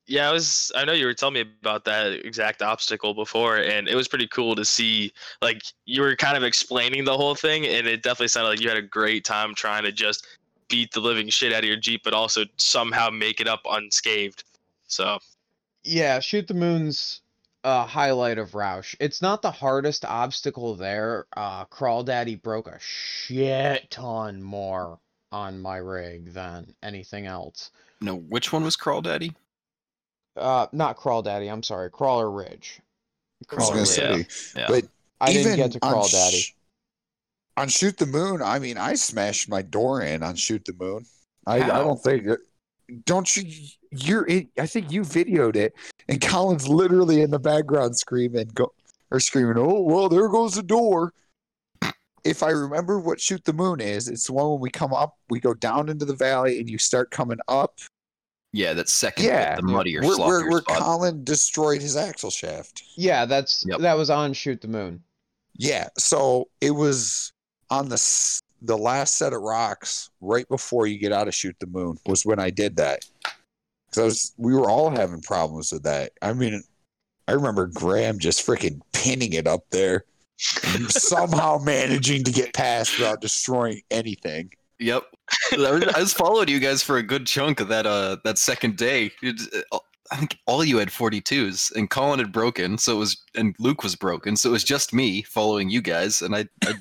Yeah, 0.06 0.30
I 0.30 0.32
was. 0.32 0.72
I 0.76 0.86
know 0.86 0.94
you 0.94 1.08
were 1.08 1.14
telling 1.16 1.34
me 1.34 1.42
about 1.42 1.86
that 1.86 2.24
exact 2.24 2.62
obstacle 2.62 3.16
before, 3.16 3.58
and 3.58 3.88
it 3.88 3.96
was 3.96 4.08
pretty 4.08 4.28
cool 4.28 4.54
to 4.56 4.64
see. 4.64 5.12
Like 5.42 5.64
you 5.86 6.04
were 6.04 6.16
kind 6.16 6.38
of 6.38 6.44
explaining 6.44 7.04
the 7.04 7.18
whole 7.18 7.34
thing, 7.34 7.66
and 7.66 7.88
it 7.88 8.04
definitely 8.04 8.28
sounded 8.28 8.50
like 8.50 8.62
you 8.62 8.70
had 8.70 8.78
a 8.78 8.84
great 8.84 9.26
time 9.26 9.56
trying 9.56 9.84
to 9.84 9.92
just 9.92 10.28
beat 10.68 10.92
the 10.92 11.00
living 11.00 11.30
shit 11.30 11.52
out 11.52 11.64
of 11.64 11.68
your 11.68 11.78
Jeep, 11.78 12.02
but 12.04 12.14
also 12.14 12.46
somehow 12.58 13.10
make 13.10 13.40
it 13.40 13.48
up 13.48 13.62
unscathed. 13.68 14.44
So 14.86 15.18
Yeah, 15.84 16.20
shoot 16.20 16.48
the 16.48 16.54
moon's 16.54 17.22
a 17.64 17.86
highlight 17.86 18.38
of 18.38 18.56
Rausch. 18.56 18.96
It's 19.00 19.22
not 19.22 19.42
the 19.42 19.52
hardest 19.52 20.06
obstacle 20.06 20.76
there. 20.76 21.26
Uh, 21.36 21.66
Crawl 21.66 22.04
Daddy 22.04 22.36
broke 22.36 22.68
a 22.68 22.78
shit 22.80 23.90
ton 23.92 24.42
more 24.42 25.00
on 25.32 25.60
my 25.60 25.78
rig 25.78 26.34
than 26.34 26.74
anything 26.82 27.26
else. 27.26 27.72
No, 28.02 28.16
which 28.16 28.54
one 28.54 28.64
was 28.64 28.76
Crawl 28.76 29.02
Daddy? 29.02 29.34
Uh, 30.38 30.68
not 30.72 30.96
Crawl 30.96 31.22
Daddy. 31.22 31.48
I'm 31.48 31.64
sorry, 31.64 31.90
Crawler 31.92 32.32
Ridge. 32.32 32.80
I 32.80 32.84
was 33.40 33.48
Crawler 33.48 33.70
gonna 33.86 34.16
Ridge. 34.18 34.30
say, 34.32 34.60
Yeah. 34.60 34.68
but 34.70 34.86
I 35.20 35.34
didn't 35.34 35.54
even 35.54 35.58
get 35.58 35.72
to 35.74 35.80
on 35.86 35.92
Crawl 35.92 36.08
Daddy. 36.08 36.38
sh- 36.38 36.56
on 37.58 37.68
Shoot 37.68 37.98
the 37.98 38.06
Moon, 38.06 38.42
I 38.42 38.58
mean, 38.60 38.78
I 38.78 38.96
smashed 38.96 39.50
my 39.50 39.62
door 39.62 40.02
in 40.02 40.24
on 40.24 40.36
Shoot 40.36 40.64
the 40.64 40.74
Moon. 40.80 41.06
I, 41.46 41.58
I 41.58 41.68
don't 41.80 42.02
think 42.02 42.26
it, 42.26 42.40
don't 43.06 43.36
you 43.36 43.52
you're 43.92 44.26
it, 44.28 44.48
I 44.58 44.66
think 44.66 44.92
you 44.92 45.02
videoed 45.02 45.56
it 45.58 45.74
and 46.10 46.20
Colin's 46.22 46.68
literally 46.68 47.22
in 47.22 47.32
the 47.32 47.40
background 47.40 47.98
screaming 47.98 48.50
go 48.54 48.74
or 49.12 49.20
screaming, 49.20 49.58
Oh 49.58 49.82
well 49.82 50.10
there 50.10 50.28
goes 50.28 50.56
the 50.56 50.64
door. 50.64 51.14
If 52.26 52.44
I 52.44 52.50
remember 52.50 53.00
what 53.00 53.22
Shoot 53.22 53.46
the 53.46 53.54
Moon 53.54 53.80
is, 53.80 54.10
it's 54.10 54.28
the 54.28 54.34
one 54.34 54.52
when 54.52 54.60
we 54.60 54.70
come 54.70 54.94
up, 54.94 55.16
we 55.30 55.40
go 55.40 55.54
down 55.54 55.88
into 55.88 56.04
the 56.04 56.16
valley 56.16 56.60
and 56.60 56.70
you 56.70 56.78
start 56.78 57.12
coming 57.12 57.40
up. 57.48 57.80
Yeah, 58.52 58.74
that 58.74 58.90
second 58.90 59.24
Yeah. 59.26 59.56
bit, 59.56 59.66
the 59.66 59.72
muddier, 59.72 60.02
Where, 60.02 60.18
where, 60.18 60.50
where 60.50 60.60
spot. 60.62 60.80
Colin 60.80 61.24
destroyed 61.24 61.82
his 61.82 61.96
axle 61.96 62.30
shaft. 62.32 62.84
Yeah, 62.98 63.26
that's 63.26 63.64
Yep. 63.68 63.80
that 63.80 63.94
was 63.98 64.10
on 64.10 64.34
Shoot 64.34 64.60
the 64.60 64.68
Moon. 64.68 65.02
Yeah, 65.56 65.88
so 65.98 66.50
it 66.60 66.72
was 66.72 67.32
on 67.70 67.88
the 67.90 68.42
the 68.62 68.78
last 68.78 69.18
set 69.18 69.32
of 69.32 69.42
rocks 69.42 70.10
right 70.20 70.48
before 70.50 70.86
you 70.88 70.98
get 70.98 71.14
out 71.14 71.30
of 71.30 71.34
shoot 71.36 71.56
the 71.62 71.68
moon 71.68 71.98
was 72.06 72.26
when 72.26 72.40
I 72.40 72.50
did 72.50 72.76
that. 72.76 73.06
Because 73.90 74.34
we 74.38 74.54
were 74.54 74.70
all 74.70 74.90
having 74.90 75.22
problems 75.22 75.72
with 75.72 75.84
that. 75.84 76.12
I 76.22 76.34
mean, 76.34 76.62
I 77.28 77.34
remember 77.34 77.68
Graham 77.68 78.20
just 78.20 78.46
freaking 78.46 78.82
pinning 78.94 79.34
it 79.34 79.48
up 79.48 79.62
there, 79.72 80.06
somehow 80.90 81.58
managing 81.60 82.24
to 82.24 82.32
get 82.32 82.54
past 82.54 82.98
without 82.98 83.22
destroying 83.22 83.82
anything. 83.92 84.52
Yep. 84.80 85.04
I 85.54 85.94
was- 85.98 86.14
following 86.14 86.48
you 86.48 86.60
guys 86.60 86.82
for 86.82 86.98
a 86.98 87.04
good 87.04 87.28
chunk 87.28 87.60
of 87.60 87.68
that 87.68 87.86
uh 87.86 88.18
that 88.24 88.38
second 88.38 88.78
day. 88.78 89.12
It- 89.22 89.42
uh, 89.72 89.80
I 90.12 90.16
think 90.16 90.38
all 90.48 90.64
you 90.64 90.78
had 90.80 90.90
42s 90.90 91.76
and 91.76 91.88
Colin 91.88 92.18
had 92.18 92.32
broken, 92.32 92.80
so 92.80 92.96
it 92.96 93.00
was 93.00 93.24
and 93.36 93.56
Luke 93.60 93.84
was 93.84 93.96
broken, 93.96 94.36
so 94.36 94.50
it 94.50 94.54
was 94.54 94.64
just 94.64 94.92
me 94.94 95.22
following 95.22 95.70
you 95.70 95.82
guys 95.82 96.22
and 96.24 96.36
I 96.36 96.48
I 96.66 96.74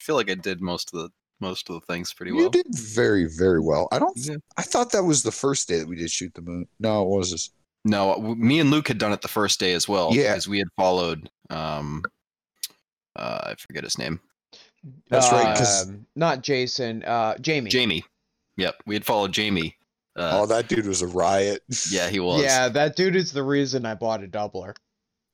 feel 0.00 0.14
like 0.14 0.30
I 0.30 0.34
did 0.34 0.60
most 0.60 0.94
of 0.94 1.00
the 1.00 1.10
most 1.40 1.68
of 1.70 1.74
the 1.80 1.92
things 1.92 2.12
pretty 2.14 2.32
well. 2.32 2.44
You 2.44 2.50
did 2.50 2.66
very, 2.70 3.26
very 3.26 3.60
well. 3.60 3.88
I 3.92 3.98
don't. 3.98 4.16
Yeah. 4.16 4.36
I 4.56 4.62
thought 4.62 4.92
that 4.92 5.04
was 5.04 5.22
the 5.22 5.32
first 5.32 5.68
day 5.68 5.78
that 5.78 5.88
we 5.88 5.96
did 5.96 6.10
shoot 6.10 6.32
the 6.34 6.42
moon. 6.42 6.66
No, 6.80 7.02
it 7.02 7.08
was 7.08 7.30
this. 7.30 7.50
No, 7.84 8.20
me 8.36 8.58
and 8.58 8.70
Luke 8.70 8.88
had 8.88 8.98
done 8.98 9.12
it 9.12 9.22
the 9.22 9.28
first 9.28 9.60
day 9.60 9.72
as 9.74 9.88
well 9.88 10.10
Yeah. 10.12 10.32
because 10.32 10.48
we 10.48 10.58
had 10.58 10.68
followed 10.76 11.30
um 11.50 12.02
uh 13.16 13.40
I 13.50 13.54
forget 13.54 13.84
his 13.84 13.98
name. 13.98 14.20
That's 15.08 15.30
right, 15.32 15.56
'cause- 15.56 15.88
Um, 15.88 16.06
not 16.16 16.42
Jason, 16.42 17.02
uh, 17.04 17.36
Jamie. 17.38 17.70
Jamie. 17.70 18.04
Yep, 18.56 18.82
we 18.86 18.94
had 18.94 19.04
followed 19.04 19.32
Jamie. 19.32 19.76
Uh, 20.16 20.30
oh, 20.40 20.46
that 20.46 20.66
dude 20.68 20.86
was 20.86 21.02
a 21.02 21.06
riot. 21.06 21.62
yeah, 21.90 22.08
he 22.08 22.20
was. 22.20 22.42
Yeah, 22.42 22.68
that 22.70 22.96
dude 22.96 23.16
is 23.16 23.32
the 23.32 23.42
reason 23.42 23.84
I 23.84 23.94
bought 23.94 24.24
a 24.24 24.26
doubler. 24.26 24.74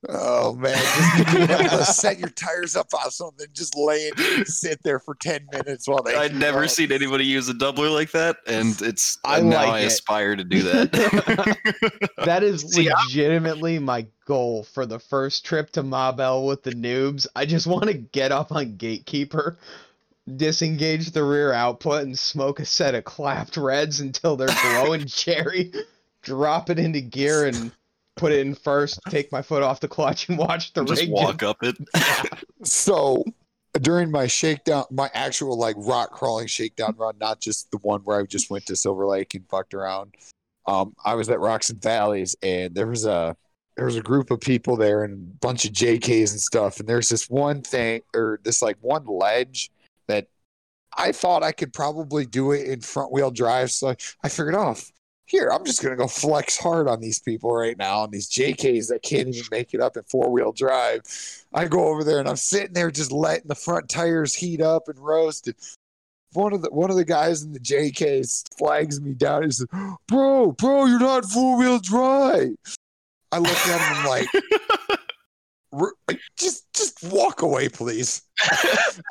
Oh 0.08 0.54
man, 0.56 0.74
just 0.76 1.36
be 1.36 1.46
to 1.46 1.84
set 1.84 2.18
your 2.18 2.30
tires 2.30 2.74
up 2.74 2.88
on 2.92 3.10
something, 3.12 3.46
just 3.52 3.76
lay 3.76 3.98
it 4.08 4.18
and 4.38 4.46
sit 4.48 4.82
there 4.82 4.98
for 4.98 5.14
ten 5.14 5.46
minutes 5.52 5.86
while 5.86 6.02
they. 6.02 6.16
I'd 6.16 6.34
never 6.34 6.64
up. 6.64 6.70
seen 6.70 6.90
anybody 6.90 7.24
use 7.24 7.48
a 7.48 7.54
doubler 7.54 7.92
like 7.92 8.10
that, 8.10 8.38
and 8.48 8.80
it's 8.82 9.18
I 9.24 9.38
and 9.38 9.50
now 9.50 9.58
like 9.58 9.68
I 9.68 9.80
it. 9.80 9.86
aspire 9.86 10.34
to 10.34 10.42
do 10.44 10.62
that. 10.62 11.56
That 12.24 12.42
is 12.42 12.62
See, 12.72 12.88
I- 12.90 13.00
legitimately 13.04 13.78
my 13.78 14.06
goal 14.26 14.64
for 14.64 14.86
the 14.86 14.98
first 14.98 15.44
trip 15.44 15.70
to 15.70 15.82
Mabel 15.82 16.46
with 16.46 16.62
the 16.64 16.72
noobs. 16.72 17.26
I 17.36 17.46
just 17.46 17.66
want 17.66 17.84
to 17.84 17.94
get 17.94 18.32
up 18.32 18.50
on 18.52 18.76
Gatekeeper, 18.76 19.56
disengage 20.36 21.10
the 21.12 21.24
rear 21.24 21.52
output, 21.52 22.02
and 22.02 22.18
smoke 22.18 22.60
a 22.60 22.64
set 22.64 22.94
of 22.94 23.04
clapped 23.04 23.56
reds 23.56 24.00
until 24.00 24.36
they're 24.36 24.48
glowing 24.62 25.06
cherry. 25.06 25.72
Drop 26.22 26.70
it 26.70 26.78
into 26.78 27.00
gear 27.00 27.46
and 27.46 27.72
put 28.16 28.32
it 28.32 28.40
in 28.40 28.54
first. 28.54 29.00
Take 29.08 29.32
my 29.32 29.42
foot 29.42 29.62
off 29.62 29.80
the 29.80 29.88
clutch 29.88 30.28
and 30.28 30.38
watch 30.38 30.72
the 30.72 30.84
Just 30.84 31.02
rig. 31.02 31.10
walk 31.10 31.42
up 31.42 31.58
it. 31.62 31.76
So 32.64 33.24
during 33.80 34.10
my 34.10 34.26
shakedown, 34.26 34.84
my 34.90 35.10
actual 35.14 35.58
like 35.58 35.74
rock 35.78 36.12
crawling 36.12 36.46
shakedown 36.46 36.94
run, 36.96 37.14
not 37.18 37.40
just 37.40 37.70
the 37.70 37.78
one 37.78 38.00
where 38.02 38.20
I 38.20 38.24
just 38.24 38.50
went 38.50 38.66
to 38.66 38.76
Silver 38.76 39.06
Lake 39.06 39.34
and 39.34 39.48
fucked 39.48 39.74
around. 39.74 40.14
Um, 40.66 40.94
I 41.04 41.14
was 41.14 41.28
at 41.28 41.40
Rocks 41.40 41.70
and 41.70 41.82
Valleys, 41.82 42.36
and 42.42 42.74
there 42.74 42.86
was 42.86 43.04
a 43.04 43.36
there 43.76 43.86
was 43.86 43.96
a 43.96 44.02
group 44.02 44.30
of 44.30 44.40
people 44.40 44.76
there 44.76 45.02
and 45.02 45.14
a 45.14 45.36
bunch 45.40 45.64
of 45.64 45.72
JKs 45.72 46.30
and 46.32 46.40
stuff. 46.40 46.78
And 46.78 46.88
there's 46.88 47.08
this 47.08 47.28
one 47.28 47.62
thing 47.62 48.02
or 48.14 48.38
this 48.44 48.62
like 48.62 48.76
one 48.80 49.06
ledge 49.06 49.70
that 50.08 50.28
I 50.96 51.10
thought 51.12 51.42
I 51.42 51.52
could 51.52 51.72
probably 51.72 52.26
do 52.26 52.52
it 52.52 52.68
in 52.68 52.80
front 52.82 53.12
wheel 53.12 53.30
drive. 53.30 53.70
So 53.70 53.94
I 54.22 54.28
figured, 54.28 54.54
oh, 54.54 54.76
here 55.32 55.48
I'm 55.50 55.64
just 55.64 55.82
gonna 55.82 55.96
go 55.96 56.06
flex 56.06 56.58
hard 56.58 56.86
on 56.86 57.00
these 57.00 57.18
people 57.18 57.52
right 57.54 57.76
now, 57.76 58.00
on 58.00 58.10
these 58.10 58.28
JKs 58.28 58.88
that 58.88 59.02
can't 59.02 59.28
even 59.28 59.44
make 59.50 59.72
it 59.72 59.80
up 59.80 59.96
in 59.96 60.02
four 60.02 60.30
wheel 60.30 60.52
drive. 60.52 61.00
I 61.54 61.64
go 61.64 61.88
over 61.88 62.04
there 62.04 62.18
and 62.20 62.28
I'm 62.28 62.36
sitting 62.36 62.74
there 62.74 62.90
just 62.90 63.10
letting 63.10 63.48
the 63.48 63.54
front 63.54 63.88
tires 63.88 64.34
heat 64.34 64.60
up 64.60 64.88
and 64.88 64.98
roast. 64.98 65.46
And 65.46 65.56
one 66.34 66.52
of 66.52 66.60
the 66.60 66.70
one 66.70 66.90
of 66.90 66.96
the 66.96 67.06
guys 67.06 67.42
in 67.42 67.52
the 67.52 67.60
JKs 67.60 68.58
flags 68.58 69.00
me 69.00 69.14
down. 69.14 69.44
He 69.44 69.50
says, 69.50 69.66
"Bro, 70.06 70.52
bro, 70.52 70.84
you're 70.84 71.00
not 71.00 71.24
four 71.24 71.56
wheel 71.56 71.78
drive." 71.78 72.50
I 73.32 73.38
look 73.38 73.50
at 73.50 73.66
him 73.66 73.80
and 73.80 73.98
I'm 74.00 74.06
like, 74.06 74.28
like, 76.08 76.20
"Just, 76.36 76.70
just 76.74 77.02
walk 77.04 77.40
away, 77.40 77.70
please. 77.70 78.20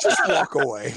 just 0.04 0.22
walk 0.30 0.54
away." 0.54 0.94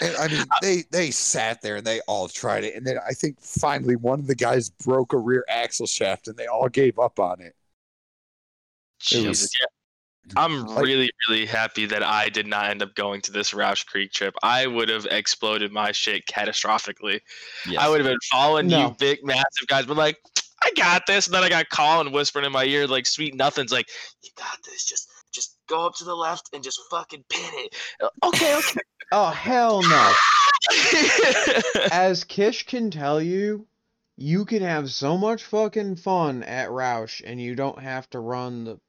And 0.00 0.14
I 0.18 0.28
mean, 0.28 0.44
they 0.62 0.84
they 0.90 1.10
sat 1.10 1.62
there 1.62 1.76
and 1.76 1.86
they 1.86 2.00
all 2.06 2.28
tried 2.28 2.64
it, 2.64 2.74
and 2.74 2.86
then 2.86 2.98
I 3.06 3.12
think 3.12 3.40
finally 3.40 3.96
one 3.96 4.18
of 4.20 4.26
the 4.26 4.34
guys 4.34 4.68
broke 4.68 5.12
a 5.12 5.18
rear 5.18 5.44
axle 5.48 5.86
shaft, 5.86 6.28
and 6.28 6.36
they 6.36 6.46
all 6.46 6.68
gave 6.68 6.98
up 6.98 7.18
on 7.18 7.40
it. 7.40 7.54
It 9.12 9.26
was- 9.26 9.40
Jesus. 9.40 9.50
Yeah. 9.60 9.66
I'm 10.34 10.66
Like- 10.66 10.84
really, 10.84 11.10
really 11.28 11.46
happy 11.46 11.86
that 11.86 12.02
I 12.02 12.28
did 12.28 12.46
not 12.48 12.68
end 12.70 12.82
up 12.82 12.94
going 12.96 13.20
to 13.22 13.32
this 13.32 13.54
Rausch 13.54 13.84
Creek 13.84 14.12
trip. 14.12 14.34
I 14.42 14.66
would 14.66 14.88
have 14.88 15.06
exploded 15.06 15.70
my 15.70 15.92
shit 15.92 16.26
catastrophically. 16.26 17.20
Yes. 17.64 17.80
I 17.80 17.88
would 17.88 18.00
have 18.00 18.08
been 18.08 18.18
following 18.32 18.66
No. 18.66 18.88
you 18.88 18.96
big, 18.98 19.24
massive 19.24 19.68
guys, 19.68 19.86
but 19.86 19.96
like, 19.96 20.18
I 20.62 20.72
got 20.76 21.06
this. 21.06 21.26
And 21.26 21.34
then 21.34 21.44
I 21.44 21.48
got 21.48 21.68
Colin 21.70 22.10
whispering 22.10 22.44
in 22.44 22.50
my 22.50 22.64
ear, 22.64 22.88
like 22.88 23.06
sweet 23.06 23.36
nothings, 23.36 23.70
like, 23.70 23.88
you 24.22 24.30
got 24.36 24.58
this. 24.64 24.84
Just 24.84 25.08
just 25.08 25.15
go 25.68 25.86
up 25.86 25.94
to 25.96 26.04
the 26.04 26.14
left 26.14 26.50
and 26.52 26.62
just 26.62 26.80
fucking 26.90 27.24
pin 27.28 27.50
it. 27.54 27.74
Okay, 28.22 28.56
okay. 28.56 28.80
Oh 29.12 29.30
hell 29.30 29.82
no! 29.82 30.12
As 31.92 32.24
Kish 32.24 32.66
can 32.66 32.90
tell 32.90 33.20
you, 33.20 33.66
you 34.16 34.44
can 34.44 34.62
have 34.62 34.90
so 34.90 35.16
much 35.16 35.44
fucking 35.44 35.96
fun 35.96 36.42
at 36.42 36.70
Rausch 36.70 37.22
and 37.24 37.40
you 37.40 37.54
don't 37.54 37.78
have 37.78 38.08
to 38.10 38.18
run 38.18 38.64
the. 38.64 38.80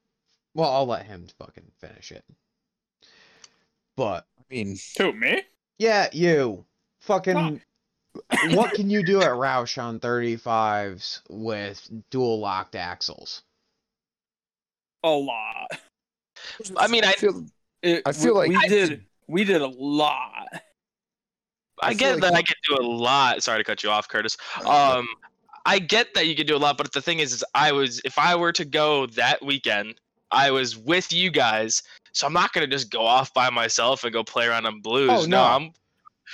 Well, 0.53 0.71
I'll 0.71 0.87
let 0.87 1.05
him 1.05 1.27
fucking 1.37 1.71
finish 1.79 2.11
it. 2.11 2.25
But 3.95 4.25
I 4.39 4.43
mean, 4.49 4.77
Who, 4.97 5.13
me? 5.13 5.43
yeah, 5.77 6.07
you 6.11 6.65
fucking. 7.01 7.61
what 8.49 8.73
can 8.73 8.89
you 8.89 9.03
do 9.05 9.21
at 9.21 9.35
Rausch 9.35 9.77
on 9.77 9.99
35s 9.99 11.21
with 11.29 11.87
dual 12.09 12.39
locked 12.39 12.75
axles? 12.75 13.43
A 15.03 15.09
lot. 15.09 15.67
I 16.77 16.87
mean, 16.87 17.03
I- 17.03 17.13
feel 17.13 17.45
It- 17.81 18.03
I 18.05 18.11
feel 18.11 18.33
we- 18.39 18.55
like- 18.55 18.63
we 18.63 18.69
did 18.69 19.05
we 19.27 19.43
did 19.43 19.61
a 19.61 19.67
lot. 19.67 20.47
I, 21.81 21.89
I 21.89 21.93
get 21.93 22.13
like 22.13 22.21
that 22.21 22.31
you- 22.31 22.37
I 22.37 22.41
can 22.41 22.55
do 22.67 22.75
a 22.81 22.85
lot. 22.87 23.43
Sorry 23.43 23.59
to 23.59 23.63
cut 23.63 23.83
you 23.83 23.89
off, 23.89 24.07
Curtis. 24.07 24.37
Um, 24.65 25.07
I 25.65 25.79
get 25.79 26.13
that 26.15 26.25
you 26.27 26.35
can 26.35 26.47
do 26.47 26.55
a 26.55 26.57
lot, 26.57 26.77
but 26.77 26.91
the 26.93 27.01
thing 27.01 27.19
is, 27.19 27.33
is 27.33 27.43
I 27.53 27.71
was 27.71 28.01
if 28.05 28.17
I 28.17 28.35
were 28.35 28.51
to 28.53 28.65
go 28.65 29.05
that 29.07 29.43
weekend, 29.45 29.95
I 30.31 30.49
was 30.49 30.77
with 30.77 31.11
you 31.13 31.29
guys, 31.29 31.83
so 32.13 32.25
I'm 32.25 32.33
not 32.33 32.53
gonna 32.53 32.67
just 32.67 32.89
go 32.89 33.05
off 33.05 33.33
by 33.33 33.49
myself 33.49 34.03
and 34.05 34.11
go 34.13 34.23
play 34.23 34.47
around 34.47 34.65
on 34.65 34.79
blues. 34.81 35.09
Oh, 35.11 35.25
no. 35.25 35.43
I'm. 35.43 35.71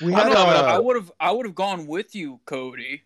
We 0.01 0.13
I 0.13 0.23
had 0.23 0.29
know, 0.33 0.45
but 0.45 0.65
I 0.65 0.75
a, 0.75 0.81
would 0.81 0.95
have 0.95 1.11
I 1.19 1.31
would 1.31 1.45
have 1.45 1.55
gone 1.55 1.87
with 1.87 2.15
you, 2.15 2.39
Cody. 2.45 3.03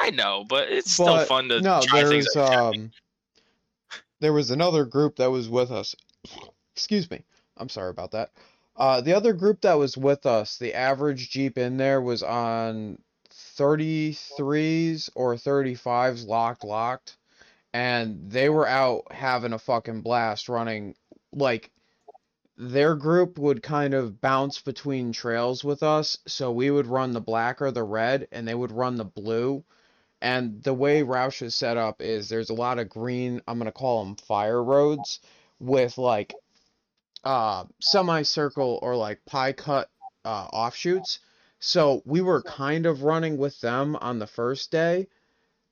I 0.00 0.10
know, 0.10 0.44
but 0.48 0.70
it's 0.70 0.90
still 0.92 1.24
fun 1.26 1.48
to 1.48 1.60
no, 1.60 1.80
try 1.82 2.02
things. 2.04 2.26
there's 2.34 2.36
like 2.36 2.50
that. 2.50 2.58
um, 2.58 2.90
there 4.20 4.32
was 4.32 4.50
another 4.50 4.84
group 4.84 5.16
that 5.16 5.30
was 5.30 5.48
with 5.48 5.70
us. 5.70 5.94
Excuse 6.76 7.10
me, 7.10 7.24
I'm 7.56 7.68
sorry 7.68 7.90
about 7.90 8.12
that. 8.12 8.30
Uh, 8.76 9.00
the 9.00 9.14
other 9.14 9.32
group 9.32 9.60
that 9.62 9.74
was 9.74 9.96
with 9.96 10.24
us, 10.24 10.56
the 10.56 10.74
average 10.74 11.30
Jeep 11.30 11.58
in 11.58 11.76
there 11.76 12.00
was 12.00 12.22
on 12.22 12.98
33s 13.30 15.10
or 15.14 15.34
35s 15.34 16.26
locked 16.26 16.64
locked, 16.64 17.16
and 17.72 18.30
they 18.30 18.48
were 18.48 18.66
out 18.66 19.12
having 19.12 19.52
a 19.52 19.58
fucking 19.58 20.00
blast 20.00 20.48
running 20.48 20.94
like 21.32 21.70
their 22.56 22.94
group 22.94 23.38
would 23.38 23.62
kind 23.62 23.94
of 23.94 24.20
bounce 24.20 24.60
between 24.60 25.12
trails 25.12 25.64
with 25.64 25.82
us, 25.82 26.18
so 26.26 26.52
we 26.52 26.70
would 26.70 26.86
run 26.86 27.12
the 27.12 27.20
black 27.20 27.62
or 27.62 27.70
the 27.70 27.82
red, 27.82 28.28
and 28.32 28.46
they 28.46 28.54
would 28.54 28.72
run 28.72 28.96
the 28.96 29.04
blue. 29.04 29.64
And 30.22 30.62
the 30.62 30.74
way 30.74 31.02
Rausch 31.02 31.42
is 31.42 31.54
set 31.54 31.76
up 31.76 32.02
is 32.02 32.28
there's 32.28 32.50
a 32.50 32.54
lot 32.54 32.78
of 32.78 32.88
green, 32.88 33.40
I'm 33.48 33.58
gonna 33.58 33.72
call 33.72 34.04
them 34.04 34.16
fire 34.16 34.62
roads, 34.62 35.20
with 35.58 35.98
like 35.98 36.34
uh 37.24 37.64
semicircle 37.80 38.78
or 38.82 38.96
like 38.96 39.24
pie 39.26 39.52
cut 39.52 39.88
uh 40.24 40.48
offshoots. 40.52 41.20
So 41.60 42.02
we 42.06 42.20
were 42.20 42.42
kind 42.42 42.86
of 42.86 43.02
running 43.02 43.36
with 43.36 43.60
them 43.60 43.96
on 43.96 44.18
the 44.18 44.26
first 44.26 44.70
day, 44.70 45.08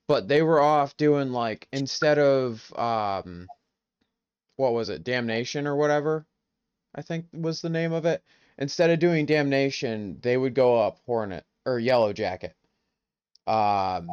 but 0.07 0.29
they 0.29 0.43
were 0.43 0.61
off 0.61 0.97
doing 0.97 1.33
like 1.33 1.69
instead 1.73 2.19
of 2.19 2.73
um 2.77 3.47
what 4.57 4.73
was 4.73 4.89
it, 4.89 5.05
damnation 5.05 5.67
or 5.67 5.77
whatever? 5.77 6.27
I 6.95 7.03
think 7.03 7.27
was 7.33 7.63
the 7.63 7.71
name 7.71 7.93
of 7.93 8.07
it. 8.07 8.23
Instead 8.59 8.91
of 8.91 8.99
doing 8.99 9.25
Damnation, 9.25 10.19
they 10.21 10.37
would 10.37 10.55
go 10.55 10.77
up 10.77 10.99
Hornet 11.07 11.45
or 11.65 11.79
Yellow 11.79 12.13
Jacket. 12.13 12.57
Um, 13.47 14.11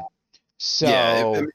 so 0.57 0.87
yeah, 0.87 1.11
I 1.11 1.23
mean, 1.41 1.49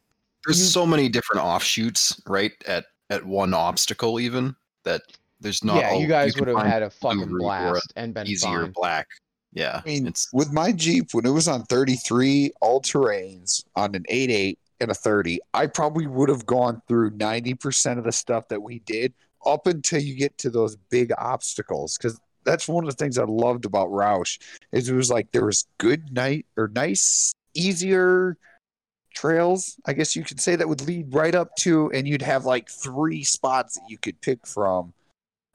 there's 0.47 0.59
you- 0.61 0.67
so 0.67 0.87
many 0.87 1.09
different 1.09 1.43
offshoots, 1.45 2.21
right? 2.27 2.53
At 2.67 2.87
at 3.11 3.25
one 3.25 3.55
obstacle, 3.55 4.21
even 4.21 4.55
that 4.85 5.03
there's 5.41 5.65
not. 5.65 5.77
yeah, 5.77 5.95
a- 5.95 5.99
you 6.01 6.07
guys 6.07 6.35
can 6.35 6.45
would 6.47 6.57
have 6.57 6.67
had 6.67 6.83
a 6.83 6.91
fucking 6.91 7.31
route 7.31 7.43
or 7.43 7.69
a 7.69 7.71
blast 7.73 7.93
and 7.97 8.15
been 8.15 8.27
easier 8.27 8.63
fine. 8.63 8.73
black. 8.73 9.07
Yeah, 9.53 9.81
I 9.85 9.89
mean, 9.89 10.07
it's 10.07 10.29
with 10.33 10.53
my 10.53 10.71
Jeep, 10.71 11.09
when 11.13 11.27
it 11.27 11.31
was 11.31 11.49
on 11.49 11.65
33 11.65 12.53
all 12.61 12.81
terrains 12.81 13.65
on 13.75 13.97
an 13.97 14.05
8.8 14.09 14.57
and 14.81 14.91
a 14.93 14.95
30, 14.95 15.41
I 15.53 15.67
probably 15.67 16.07
would 16.07 16.29
have 16.29 16.47
gone 16.47 16.81
through 16.87 17.11
90% 17.11 17.99
of 17.99 18.05
the 18.05 18.13
stuff 18.13 18.47
that 18.49 18.63
we 18.63 18.79
did 18.81 19.13
up 19.45 19.67
until 19.67 20.01
you 20.01 20.15
get 20.15 20.39
to 20.39 20.51
those 20.51 20.77
big 20.89 21.13
obstacles. 21.19 21.99
Because 21.99 22.21
that's 22.45 22.69
one 22.69 22.85
of 22.85 22.91
the 22.91 22.97
things 22.97 23.19
I 23.19 23.25
loved 23.25 23.65
about 23.65 23.91
Rausch 23.91 24.39
is 24.71 24.89
it 24.89 24.95
was 24.95 25.11
like 25.11 25.33
there 25.33 25.45
was 25.47 25.67
good 25.79 26.13
night 26.15 26.47
or 26.57 26.69
nice, 26.69 27.33
easier 27.55 28.37
trails, 29.15 29.77
I 29.87 29.93
guess 29.93 30.17
you 30.17 30.25
could 30.25 30.41
say 30.41 30.57
that 30.57 30.69
would 30.69 30.83
lead 30.83 31.15
right 31.15 31.35
up 31.35 31.55
to, 31.57 31.91
and 31.93 32.07
you'd 32.07 32.23
have 32.23 32.45
like 32.45 32.69
three 32.69 33.25
spots 33.25 33.75
that 33.75 33.85
you 33.89 33.99
could 33.99 34.21
pick 34.21 34.47
from 34.47 34.93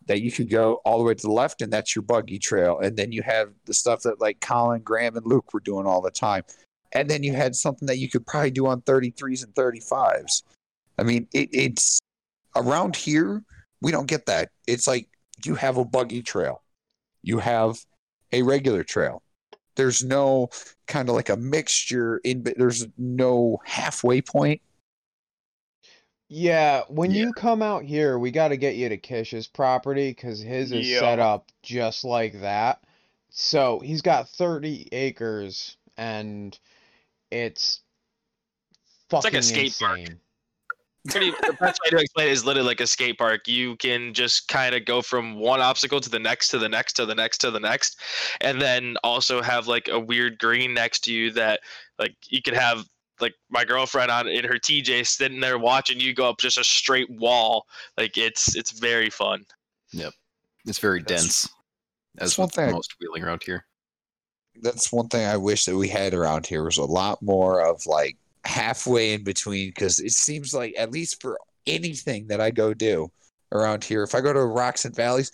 that 0.08 0.22
you 0.22 0.32
could 0.32 0.50
go 0.50 0.76
all 0.86 0.98
the 0.98 1.04
way 1.04 1.14
to 1.14 1.22
the 1.22 1.32
left, 1.32 1.62
and 1.62 1.72
that's 1.72 1.96
your 1.96 2.04
buggy 2.04 2.40
trail. 2.40 2.80
And 2.80 2.96
then 2.96 3.12
you 3.12 3.24
have 3.24 3.50
the 3.66 3.74
stuff 3.74 4.02
that 4.04 4.22
like 4.22 4.40
Colin, 4.40 4.82
Graham, 4.82 5.18
and 5.18 5.26
Luke 5.26 5.54
were 5.54 5.60
doing 5.60 5.88
all 5.88 6.02
the 6.02 6.12
time. 6.12 6.44
And 6.94 7.10
then 7.10 7.24
you 7.24 7.34
had 7.34 7.56
something 7.56 7.88
that 7.88 7.98
you 7.98 8.10
could 8.10 8.26
probably 8.26 8.52
do 8.52 8.68
on 8.68 8.82
33s 8.82 9.44
and 9.44 9.54
35s. 9.56 10.44
I 10.98 11.04
mean, 11.04 11.28
it, 11.34 11.50
it's 11.52 12.00
around 12.56 12.96
here, 12.96 13.44
we 13.82 13.92
don't 13.92 14.08
get 14.08 14.28
that. 14.28 14.50
It's 14.68 14.88
like 14.88 15.10
you 15.44 15.56
have 15.56 15.78
a 15.78 15.86
buggy 15.86 16.22
trail, 16.22 16.62
you 17.22 17.40
have 17.40 17.78
a 18.32 18.44
regular 18.44 18.84
trail. 18.84 19.22
There's 19.76 20.04
no 20.04 20.50
kind 20.88 21.10
of 21.10 21.16
like 21.16 21.30
a 21.30 21.38
mixture 21.38 22.18
in, 22.20 22.44
but 22.44 22.58
there's 22.58 22.88
no 22.98 23.60
halfway 23.66 24.22
point. 24.22 24.62
Yeah, 26.28 26.84
when 26.88 27.12
Yeah. 27.12 27.20
you 27.20 27.34
come 27.34 27.62
out 27.64 27.84
here, 27.84 28.18
we 28.20 28.30
got 28.32 28.50
to 28.50 28.58
get 28.58 28.76
you 28.76 28.90
to 28.90 28.98
Kish's 28.98 29.48
property 29.48 30.10
because 30.12 30.40
his 30.40 30.72
is 30.72 30.88
Yeah. 30.88 31.00
set 31.00 31.20
up 31.20 31.52
just 31.64 32.04
like 32.04 32.42
that. 32.42 32.84
So 33.30 33.80
he's 33.80 34.02
got 34.02 34.30
30 34.30 34.88
acres 34.92 35.78
and 35.98 36.58
it's 37.32 37.82
like 39.24 39.34
a 39.34 39.42
fucking 39.42 39.42
skate 39.42 39.78
park. 39.80 40.16
Insane. 41.06 41.34
Pretty, 41.34 41.48
the 41.48 41.58
best 41.60 41.80
way 41.84 41.90
to 41.92 41.98
explain 42.04 42.28
it 42.28 42.32
is 42.32 42.46
literally 42.46 42.68
like 42.68 42.82
a 42.82 42.88
skate 42.88 43.18
park. 43.18 43.48
You 43.48 43.76
can 43.78 44.14
just 44.14 44.48
kind 44.48 44.76
of 44.76 44.86
go 44.86 45.02
from 45.02 45.36
one 45.36 45.62
obstacle 45.62 46.00
to 46.02 46.10
the 46.10 46.20
next, 46.20 46.50
to 46.50 46.58
the 46.58 46.70
next, 46.70 46.94
to 46.94 47.06
the 47.06 47.16
next, 47.16 47.38
to 47.40 47.52
the 47.52 47.60
next, 47.60 48.00
and 48.42 48.62
then 48.62 48.98
also 49.04 49.42
have 49.42 49.68
like 49.68 49.88
a 49.88 50.00
weird 50.00 50.38
green 50.40 50.74
next 50.74 51.04
to 51.06 51.14
you 51.14 51.32
that 51.32 51.60
like 52.00 52.16
you 52.28 52.42
could 52.42 52.54
have 52.56 52.86
like 53.22 53.34
my 53.50 53.64
girlfriend 53.64 54.12
on 54.12 54.28
in 54.28 54.44
her 54.44 54.56
TJ 54.56 55.08
sitting 55.08 55.40
there 55.40 55.58
watching 55.58 56.00
you 56.00 56.14
go 56.14 56.30
up 56.30 56.38
just 56.40 56.58
a 56.58 56.64
straight 56.64 57.10
wall. 57.10 57.66
Like 57.98 58.18
it's 58.18 58.56
it's 58.56 58.72
very 58.72 59.10
fun. 59.10 59.46
Yep, 59.94 60.14
it's 60.66 60.80
very 60.80 61.00
That's- 61.02 61.22
dense. 61.24 61.50
that's 62.16 62.32
As 62.34 62.38
one 62.38 62.50
thing 62.50 62.72
most 62.72 62.96
wheeling 63.00 63.24
around 63.24 63.44
here. 63.44 63.66
that's 64.62 64.92
one 64.92 65.08
thing 65.10 65.26
I 65.26 65.38
wish 65.38 65.66
that 65.66 65.76
we 65.78 65.88
had 65.88 66.14
around 66.14 66.46
here 66.48 66.64
was 66.64 66.78
a 66.78 66.84
lot 66.84 67.22
more 67.22 67.62
of 67.66 67.86
like 67.86 68.18
halfway 68.46 69.14
in 69.14 69.24
between 69.24 69.70
because 69.70 70.00
it 70.00 70.12
seems 70.12 70.54
like 70.54 70.74
at 70.78 70.92
least 70.92 71.22
for 71.22 71.40
anything 71.68 72.28
that 72.28 72.42
I 72.42 72.52
go 72.52 72.74
do 72.74 73.12
around 73.52 73.84
here, 73.84 74.04
if 74.04 74.16
I 74.16 74.22
go 74.22 74.34
to 74.34 74.46
Rocks 74.46 74.86
and 74.86 74.96
Valleys, 74.96 75.32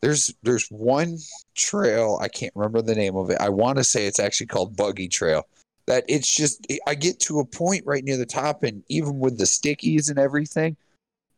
there's 0.00 0.34
there's 0.42 0.68
one 0.68 1.18
trail 1.54 2.18
I 2.20 2.28
can't 2.28 2.52
remember 2.54 2.82
the 2.82 2.94
name 2.94 3.16
of 3.16 3.30
it. 3.30 3.38
I 3.40 3.48
want 3.48 3.78
to 3.78 3.84
say 3.84 4.06
it's 4.06 4.20
actually 4.20 4.48
called 4.48 4.76
Buggy 4.76 5.08
Trail. 5.08 5.44
That 5.86 6.04
it's 6.08 6.34
just 6.34 6.66
I 6.86 6.94
get 6.94 7.20
to 7.20 7.40
a 7.40 7.44
point 7.44 7.84
right 7.86 8.04
near 8.04 8.16
the 8.16 8.26
top, 8.26 8.62
and 8.62 8.82
even 8.88 9.18
with 9.18 9.38
the 9.38 9.44
stickies 9.44 10.10
and 10.10 10.18
everything, 10.18 10.76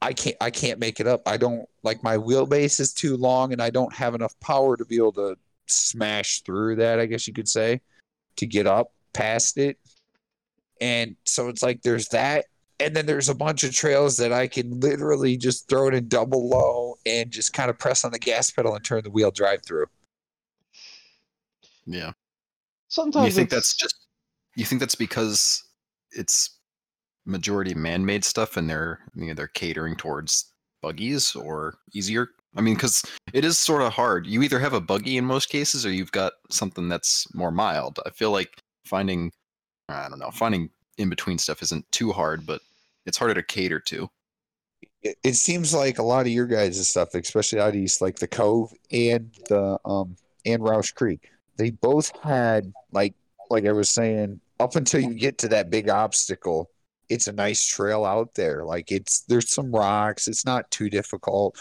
I 0.03 0.13
can't 0.13 0.37
I 0.41 0.51
can't 0.51 0.79
make 0.79 1.01
it 1.01 1.07
up. 1.07 1.23
I 1.27 1.37
don't 1.37 1.69
like 1.83 2.03
my 2.03 2.17
wheelbase 2.17 2.81
is 2.81 2.93
too 2.93 3.17
long, 3.17 3.53
and 3.53 3.63
I 3.63 3.71
don't 3.71 3.95
have 3.95 4.15
enough 4.15 4.39
power 4.41 4.77
to 4.77 4.85
be 4.85 4.97
able 4.97 5.13
to 5.13 5.37
smash 5.67 6.43
through 6.43 6.77
that, 6.77 7.01
I 7.01 7.07
guess 7.07 7.27
you 7.27 7.35
could 7.35 7.49
say, 7.49 7.81
to 8.37 8.47
get 8.47 8.67
up 8.67 8.93
past 9.13 9.59
it. 9.59 9.79
And 10.81 11.17
so 11.25 11.49
it's 11.49 11.63
like 11.63 11.83
there's 11.83 12.09
that. 12.09 12.47
And 12.79 12.95
then 12.95 13.07
there's 13.07 13.31
a 13.31 13.35
bunch 13.35 13.65
of 13.65 13.73
trails 13.75 14.19
that 14.19 14.33
I 14.33 14.47
can 14.47 14.81
literally 14.81 15.37
just 15.39 15.69
throw 15.69 15.89
it 15.89 15.95
in 15.95 16.09
double 16.09 16.49
low 16.49 16.97
and 17.07 17.31
just 17.31 17.55
kind 17.55 17.71
of 17.71 17.79
press 17.79 18.05
on 18.05 18.13
the 18.13 18.19
gas 18.19 18.51
pedal 18.51 18.75
and 18.75 18.85
turn 18.85 19.03
the 19.03 19.11
wheel 19.11 19.31
drive 19.31 19.63
through. 19.65 19.87
Yeah. 21.87 22.13
Sometimes 22.89 23.27
you 23.27 23.33
think 23.33 23.49
it's- 23.49 23.57
that's 23.57 23.77
just 23.77 23.95
you 24.57 24.65
think 24.65 24.81
that's 24.81 24.95
because 24.95 25.63
it's 26.13 26.59
majority 27.27 27.75
man-made 27.75 28.25
stuff 28.25 28.57
and 28.57 28.71
they're 28.71 29.01
you 29.15 29.27
know, 29.27 29.35
they're 29.35 29.49
catering 29.49 29.97
towards 29.97 30.53
buggies 30.81 31.35
or 31.35 31.79
easier 31.93 32.29
i 32.57 32.61
mean 32.61 32.75
because 32.75 33.03
it 33.33 33.45
is 33.45 33.59
sort 33.59 33.83
of 33.83 33.93
hard 33.93 34.27
you 34.27 34.43
either 34.43 34.61
have 34.61 34.73
a 34.75 34.81
buggy 34.81 35.17
in 35.17 35.25
most 35.25 35.49
cases 35.49 35.85
or 35.85 35.91
you've 35.91 36.13
got 36.13 36.35
something 36.51 36.89
that's 36.89 37.27
more 37.35 37.51
mild 37.51 37.99
i 38.07 38.11
feel 38.11 38.31
like 38.31 38.61
finding 38.85 39.33
i 39.89 40.09
don't 40.09 40.19
know 40.19 40.31
finding 40.31 40.71
in 40.99 41.09
between 41.09 41.39
stuff 41.39 41.63
isn't 41.63 41.91
too 41.93 42.13
hard 42.13 42.47
but 42.47 42.61
it's 43.05 43.19
harder 43.19 43.35
to 43.35 43.43
cater 43.43 43.79
to 43.81 44.09
It, 45.03 45.17
it 45.23 45.35
seems 45.35 45.73
like 45.75 45.99
a 45.99 46.03
lot 46.03 46.27
of 46.27 46.33
your 46.33 46.47
guys' 46.47 46.89
stuff, 46.89 47.15
especially 47.15 47.61
out 47.61 47.75
east, 47.77 48.01
like 48.01 48.17
the 48.19 48.27
Cove 48.27 48.73
and 48.91 49.31
the 49.49 49.79
um 49.85 50.17
and 50.45 50.63
Rausch 50.63 50.93
Creek, 50.93 51.31
they 51.57 51.71
both 51.71 52.11
had 52.23 52.73
like 52.93 53.15
like 53.51 53.65
I 53.67 53.73
was 53.73 53.91
saying, 53.91 54.41
up 54.59 54.75
until 54.75 55.01
you 55.01 55.15
get 55.15 55.39
to 55.39 55.49
that 55.49 55.71
big 55.71 55.89
obstacle, 55.89 56.71
it's 57.09 57.29
a 57.29 57.33
nice 57.33 57.65
trail 57.65 58.05
out 58.05 58.35
there. 58.35 58.65
Like 58.65 58.91
it's 58.91 59.21
there's 59.29 59.51
some 59.55 59.71
rocks. 59.71 60.27
It's 60.29 60.45
not 60.45 60.69
too 60.71 60.91
difficult. 60.91 61.57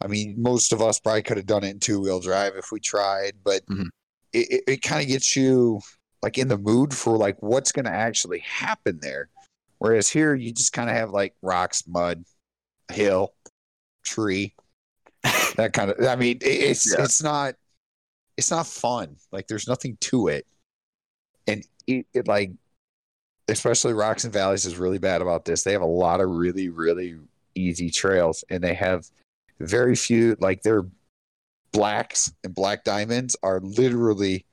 I 0.00 0.06
mean, 0.06 0.34
most 0.40 0.72
of 0.72 0.80
us 0.80 0.98
probably 1.00 1.22
could 1.22 1.36
have 1.36 1.46
done 1.46 1.64
it 1.64 1.70
in 1.70 1.80
two 1.80 2.00
wheel 2.00 2.20
drive 2.20 2.54
if 2.56 2.72
we 2.72 2.80
tried, 2.80 3.32
but 3.44 3.66
Mhm. 3.66 3.88
it, 4.32 4.46
it, 4.50 4.62
it 4.66 4.82
kind 4.82 5.02
of 5.02 5.08
gets 5.08 5.36
you 5.36 5.80
like 6.22 6.38
in 6.38 6.48
the 6.48 6.58
mood 6.58 6.94
for 6.94 7.16
like 7.16 7.36
what's 7.40 7.72
going 7.72 7.84
to 7.84 7.90
actually 7.90 8.40
happen 8.40 8.98
there. 9.00 9.28
Whereas 9.78 10.08
here, 10.08 10.34
you 10.34 10.52
just 10.52 10.72
kind 10.72 10.90
of 10.90 10.96
have 10.96 11.10
like 11.10 11.34
rocks, 11.42 11.86
mud, 11.86 12.24
hill, 12.92 13.34
tree, 14.04 14.54
that 15.56 15.72
kind 15.72 15.90
of. 15.90 16.04
I 16.04 16.16
mean, 16.16 16.38
it's 16.40 16.92
Yeah. 16.92 17.04
it's 17.04 17.22
not 17.22 17.54
it's 18.36 18.50
not 18.50 18.66
fun. 18.66 19.16
Like 19.32 19.46
there's 19.46 19.68
nothing 19.68 19.96
to 20.02 20.28
it, 20.28 20.46
and 21.46 21.64
it, 21.86 22.06
it 22.12 22.28
like 22.28 22.52
especially 23.48 23.92
rocks 23.94 24.24
and 24.24 24.32
valleys 24.32 24.66
is 24.66 24.76
really 24.76 24.98
bad 24.98 25.22
about 25.22 25.44
this. 25.44 25.62
They 25.62 25.72
have 25.72 25.82
a 25.82 25.86
lot 25.86 26.20
of 26.20 26.30
really 26.30 26.68
really 26.68 27.16
easy 27.54 27.90
trails, 27.90 28.44
and 28.50 28.62
they 28.62 28.74
have 28.74 29.06
very 29.60 29.94
few 29.94 30.36
like 30.40 30.62
their 30.62 30.84
blacks 31.72 32.32
and 32.42 32.54
black 32.54 32.82
diamonds 32.84 33.36
are 33.42 33.60
literally 33.60 34.46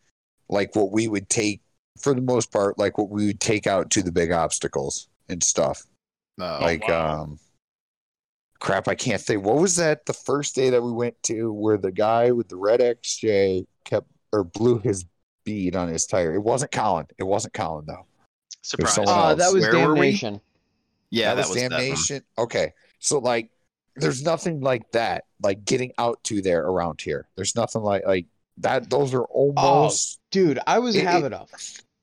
like 0.49 0.75
what 0.75 0.91
we 0.91 1.07
would 1.07 1.29
take 1.29 1.61
for 1.99 2.13
the 2.13 2.21
most 2.21 2.51
part 2.51 2.77
like 2.77 2.97
what 2.97 3.09
we 3.09 3.27
would 3.27 3.39
take 3.39 3.67
out 3.67 3.89
to 3.89 4.01
the 4.03 4.11
big 4.11 4.31
obstacles 4.31 5.07
and 5.29 5.41
stuff 5.43 5.83
uh, 6.41 6.59
like 6.61 6.87
wow. 6.87 7.21
um 7.23 7.39
crap 8.59 8.87
i 8.87 8.95
can't 8.95 9.21
think 9.21 9.43
what 9.43 9.57
was 9.57 9.75
that 9.75 10.05
the 10.05 10.13
first 10.13 10.55
day 10.55 10.69
that 10.69 10.81
we 10.81 10.91
went 10.91 11.15
to 11.23 11.51
where 11.53 11.77
the 11.77 11.91
guy 11.91 12.31
with 12.31 12.47
the 12.49 12.55
red 12.55 12.79
xj 12.79 13.65
kept 13.83 14.07
or 14.33 14.43
blew 14.43 14.79
his 14.79 15.05
bead 15.45 15.75
on 15.75 15.87
his 15.87 16.05
tire 16.05 16.33
it 16.33 16.41
wasn't 16.41 16.71
colin 16.71 17.05
it 17.17 17.23
wasn't 17.23 17.53
colin 17.53 17.85
though 17.87 18.05
Surprise. 18.61 18.95
someone 18.95 19.13
Uh, 19.15 19.35
that 19.35 19.53
was 19.53 19.63
Where 19.63 19.87
were 19.87 19.93
we? 19.93 19.99
Damnation. 20.11 20.41
yeah 21.11 21.35
that 21.35 21.47
was 21.47 21.55
that 21.55 21.71
one. 21.71 21.79
damnation 21.79 22.23
okay 22.37 22.73
so 22.99 23.19
like 23.19 23.51
there's 23.95 24.23
nothing 24.23 24.59
like 24.61 24.89
that 24.91 25.25
like 25.41 25.63
getting 25.63 25.91
out 25.97 26.21
to 26.25 26.41
there 26.41 26.63
around 26.65 26.99
here 26.99 27.27
there's 27.35 27.55
nothing 27.55 27.81
like 27.81 28.05
like 28.05 28.25
that 28.57 28.89
those 28.89 29.13
are 29.13 29.23
oh, 29.23 29.53
almost 29.57 30.19
Dude, 30.31 30.59
I 30.67 30.79
was 30.79 30.95
It- 30.95 30.99
it- 30.99 31.07
having 31.07 31.33
a 31.33 31.45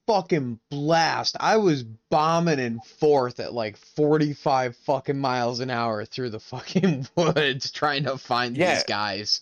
fucking 0.06 0.58
blast. 0.70 1.36
I 1.38 1.56
was 1.56 1.84
bombing 2.10 2.58
in 2.58 2.80
fourth 2.80 3.40
at 3.40 3.54
like 3.54 3.76
45 3.76 4.76
fucking 4.76 5.18
miles 5.18 5.60
an 5.60 5.70
hour 5.70 6.04
through 6.04 6.30
the 6.30 6.40
fucking 6.40 7.06
woods 7.16 7.70
trying 7.70 8.04
to 8.04 8.18
find 8.18 8.56
Yeah. 8.56 8.74
these 8.74 8.84
guys. 8.84 9.40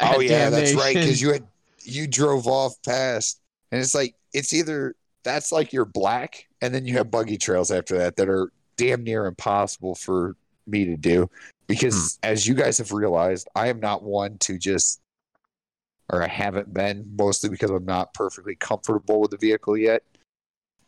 Oh 0.00 0.20
yeah, 0.20 0.50
that's 0.50 0.74
right. 0.74 0.94
Because 0.94 1.20
you 1.20 1.32
had 1.32 1.46
you 1.84 2.06
drove 2.06 2.46
off 2.46 2.74
past, 2.84 3.40
and 3.70 3.80
it's 3.80 3.94
like 3.94 4.14
it's 4.32 4.52
either 4.52 4.94
that's 5.24 5.52
like 5.52 5.72
your 5.72 5.84
black, 5.84 6.46
and 6.60 6.74
then 6.74 6.86
you 6.86 6.96
have 6.98 7.10
buggy 7.10 7.38
trails 7.38 7.70
after 7.70 7.98
that 7.98 8.16
that 8.16 8.28
are 8.28 8.50
damn 8.76 9.04
near 9.04 9.26
impossible 9.26 9.94
for 9.94 10.36
me 10.66 10.84
to 10.84 10.96
do. 10.96 11.28
Because 11.66 12.18
hmm. 12.22 12.30
as 12.30 12.46
you 12.46 12.54
guys 12.54 12.78
have 12.78 12.92
realized, 12.92 13.48
I 13.54 13.68
am 13.68 13.80
not 13.80 14.02
one 14.02 14.38
to 14.38 14.58
just, 14.58 15.00
or 16.12 16.22
I 16.22 16.28
haven't 16.28 16.72
been 16.72 17.10
mostly 17.16 17.48
because 17.48 17.70
I'm 17.70 17.86
not 17.86 18.12
perfectly 18.14 18.54
comfortable 18.54 19.20
with 19.20 19.30
the 19.30 19.38
vehicle 19.38 19.76
yet. 19.76 20.02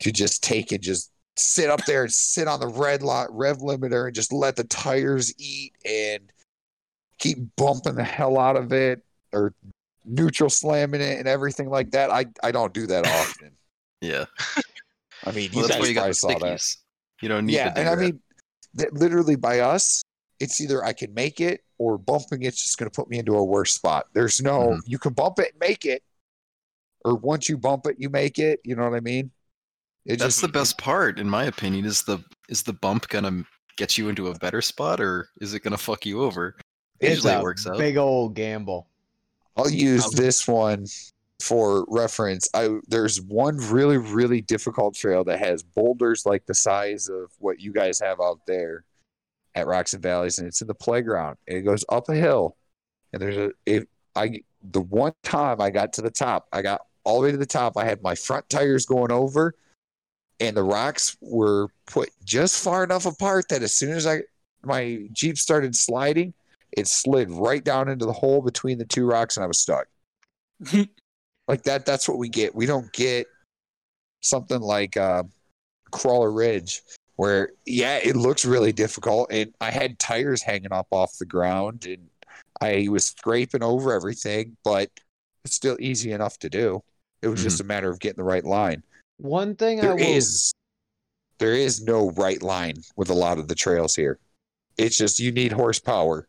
To 0.00 0.12
just 0.12 0.42
take 0.42 0.70
and 0.72 0.82
just 0.82 1.10
sit 1.36 1.70
up 1.70 1.84
there 1.86 2.02
and 2.02 2.12
sit 2.12 2.46
on 2.46 2.60
the 2.60 2.68
red 2.68 3.02
lot 3.02 3.34
rev 3.34 3.58
limiter 3.58 4.06
and 4.06 4.14
just 4.14 4.32
let 4.32 4.56
the 4.56 4.64
tires 4.64 5.32
eat 5.38 5.72
and 5.84 6.30
keep 7.18 7.38
bumping 7.56 7.94
the 7.94 8.04
hell 8.04 8.38
out 8.38 8.56
of 8.56 8.72
it 8.72 9.02
or 9.32 9.54
neutral 10.04 10.50
slamming 10.50 11.00
it 11.00 11.18
and 11.18 11.26
everything 11.26 11.70
like 11.70 11.90
that. 11.92 12.10
I 12.10 12.26
I 12.42 12.52
don't 12.52 12.74
do 12.74 12.86
that 12.86 13.06
often. 13.06 13.52
Yeah. 14.00 14.26
I 15.24 15.32
mean, 15.32 15.50
Well, 15.54 15.62
you 15.62 15.68
guys 15.68 15.88
you 15.88 15.94
got 15.94 16.00
probably 16.00 16.12
saw 16.12 16.38
that. 16.40 16.62
You 17.22 17.28
don't 17.30 17.46
need 17.46 17.54
Yeah, 17.54 17.72
and 17.74 17.88
I 17.88 17.94
mean, 17.94 18.20
that 18.74 18.92
literally 18.92 19.34
by 19.34 19.60
us, 19.60 20.02
it's 20.40 20.60
either 20.60 20.84
I 20.84 20.92
can 20.92 21.14
make 21.14 21.40
it 21.40 21.64
or 21.78 21.98
bumping 21.98 22.42
it's 22.42 22.62
just 22.62 22.78
going 22.78 22.90
to 22.90 22.94
put 22.94 23.08
me 23.08 23.18
into 23.18 23.36
a 23.36 23.44
worse 23.44 23.74
spot. 23.74 24.06
There's 24.12 24.40
no 24.40 24.68
Mhm. 24.68 24.80
you 24.86 24.98
can 24.98 25.12
bump 25.12 25.38
it 25.38 25.52
and 25.52 25.60
make 25.60 25.84
it, 25.84 26.02
or 27.04 27.14
once 27.16 27.48
you 27.48 27.56
bump 27.58 27.86
it, 27.86 27.96
you 27.98 28.08
make 28.10 28.38
it. 28.38 28.60
You 28.64 28.76
know 28.76 28.88
what 28.88 28.96
I 28.96 29.00
mean? 29.00 29.30
It 30.04 30.18
That's 30.18 30.34
just 30.36 30.40
the 30.42 30.48
best 30.48 30.76
part, 30.78 31.18
in 31.18 31.28
my 31.28 31.44
opinion. 31.44 31.84
Is 31.84 32.02
the 32.02 32.18
is 32.48 32.62
the 32.62 32.72
bump 32.74 33.08
gonna 33.08 33.44
get 33.76 33.96
you 33.98 34.08
into 34.08 34.28
a 34.28 34.34
better 34.38 34.60
spot, 34.62 35.00
or 35.00 35.28
is 35.40 35.54
it 35.54 35.60
gonna 35.60 35.78
fuck 35.78 36.04
you 36.06 36.22
over? 36.22 36.56
It's 37.00 37.16
Usually 37.16 37.32
a 37.34 37.38
it 37.40 37.42
works 37.42 37.66
out. 37.66 37.78
big 37.78 37.96
old 37.96 38.34
gamble. 38.34 38.86
I'll 39.56 39.70
use 39.70 40.04
Um, 40.04 40.10
this 40.14 40.46
one 40.46 40.86
for 41.40 41.84
reference. 41.88 42.48
I 42.54 42.78
there's 42.88 43.20
one 43.20 43.56
really 43.56 43.96
really 43.98 44.40
difficult 44.40 44.94
trail 44.94 45.24
that 45.24 45.38
has 45.38 45.62
boulders 45.62 46.24
like 46.26 46.44
the 46.46 46.54
size 46.54 47.08
of 47.08 47.32
what 47.38 47.60
you 47.60 47.72
guys 47.72 47.98
have 48.00 48.20
out 48.20 48.40
there 48.46 48.84
at 49.54 49.66
Rocks 49.66 49.92
and 49.92 50.02
Valleys, 50.02 50.38
and 50.38 50.46
it's 50.46 50.60
in 50.60 50.66
the 50.66 50.74
playground. 50.74 51.36
And 51.46 51.58
it 51.58 51.62
goes 51.62 51.84
up 51.88 52.08
a 52.08 52.14
hill, 52.14 52.56
and 53.12 53.20
there's 53.20 53.36
a 53.36 53.50
if 53.66 53.84
I 54.16 54.40
the 54.70 54.80
one 54.80 55.12
time 55.22 55.60
I 55.60 55.70
got 55.70 55.92
to 55.94 56.02
the 56.02 56.10
top, 56.10 56.48
I 56.52 56.62
got 56.62 56.82
all 57.04 57.20
the 57.20 57.26
way 57.26 57.32
to 57.32 57.38
the 57.38 57.46
top. 57.46 57.76
I 57.76 57.84
had 57.84 58.02
my 58.02 58.14
front 58.14 58.48
tires 58.48 58.86
going 58.86 59.12
over, 59.12 59.54
and 60.40 60.56
the 60.56 60.62
rocks 60.62 61.16
were 61.20 61.68
put 61.86 62.10
just 62.24 62.62
far 62.62 62.84
enough 62.84 63.06
apart 63.06 63.48
that 63.50 63.62
as 63.62 63.74
soon 63.74 63.92
as 63.92 64.06
I 64.06 64.22
my 64.62 65.06
Jeep 65.12 65.38
started 65.38 65.76
sliding, 65.76 66.34
it 66.72 66.88
slid 66.88 67.30
right 67.30 67.62
down 67.62 67.88
into 67.88 68.06
the 68.06 68.12
hole 68.12 68.42
between 68.42 68.78
the 68.78 68.84
two 68.84 69.06
rocks, 69.06 69.36
and 69.36 69.44
I 69.44 69.46
was 69.46 69.58
stuck. 69.58 69.86
like 71.48 71.62
that. 71.64 71.86
That's 71.86 72.08
what 72.08 72.18
we 72.18 72.28
get. 72.28 72.54
We 72.54 72.66
don't 72.66 72.92
get 72.92 73.26
something 74.20 74.60
like 74.60 74.96
uh, 74.96 75.24
Crawler 75.90 76.32
Ridge, 76.32 76.82
where 77.16 77.50
yeah, 77.66 77.98
it 78.02 78.16
looks 78.16 78.44
really 78.44 78.72
difficult, 78.72 79.30
and 79.30 79.54
I 79.60 79.70
had 79.70 79.98
tires 79.98 80.42
hanging 80.42 80.72
up 80.72 80.88
off 80.90 81.18
the 81.18 81.26
ground, 81.26 81.86
and 81.86 82.08
I 82.60 82.88
was 82.90 83.04
scraping 83.04 83.62
over 83.62 83.92
everything, 83.92 84.56
but 84.64 84.90
it's 85.44 85.54
still 85.54 85.76
easy 85.80 86.12
enough 86.12 86.38
to 86.40 86.50
do. 86.50 86.82
It 87.22 87.28
was 87.28 87.42
just 87.42 87.58
mm-hmm. 87.58 87.66
a 87.66 87.68
matter 87.68 87.90
of 87.90 88.00
getting 88.00 88.18
the 88.18 88.24
right 88.24 88.44
line. 88.44 88.82
One 89.18 89.56
thing 89.56 89.80
I 89.80 89.82
There 89.82 89.94
will 89.94 90.02
is 90.02 90.52
there 91.38 91.54
is 91.54 91.82
no 91.82 92.10
right 92.10 92.42
line 92.42 92.76
with 92.96 93.10
a 93.10 93.14
lot 93.14 93.38
of 93.38 93.48
the 93.48 93.54
trails 93.54 93.94
here. 93.94 94.18
It's 94.76 94.96
just 94.96 95.20
you 95.20 95.32
need 95.32 95.52
horsepower. 95.52 96.28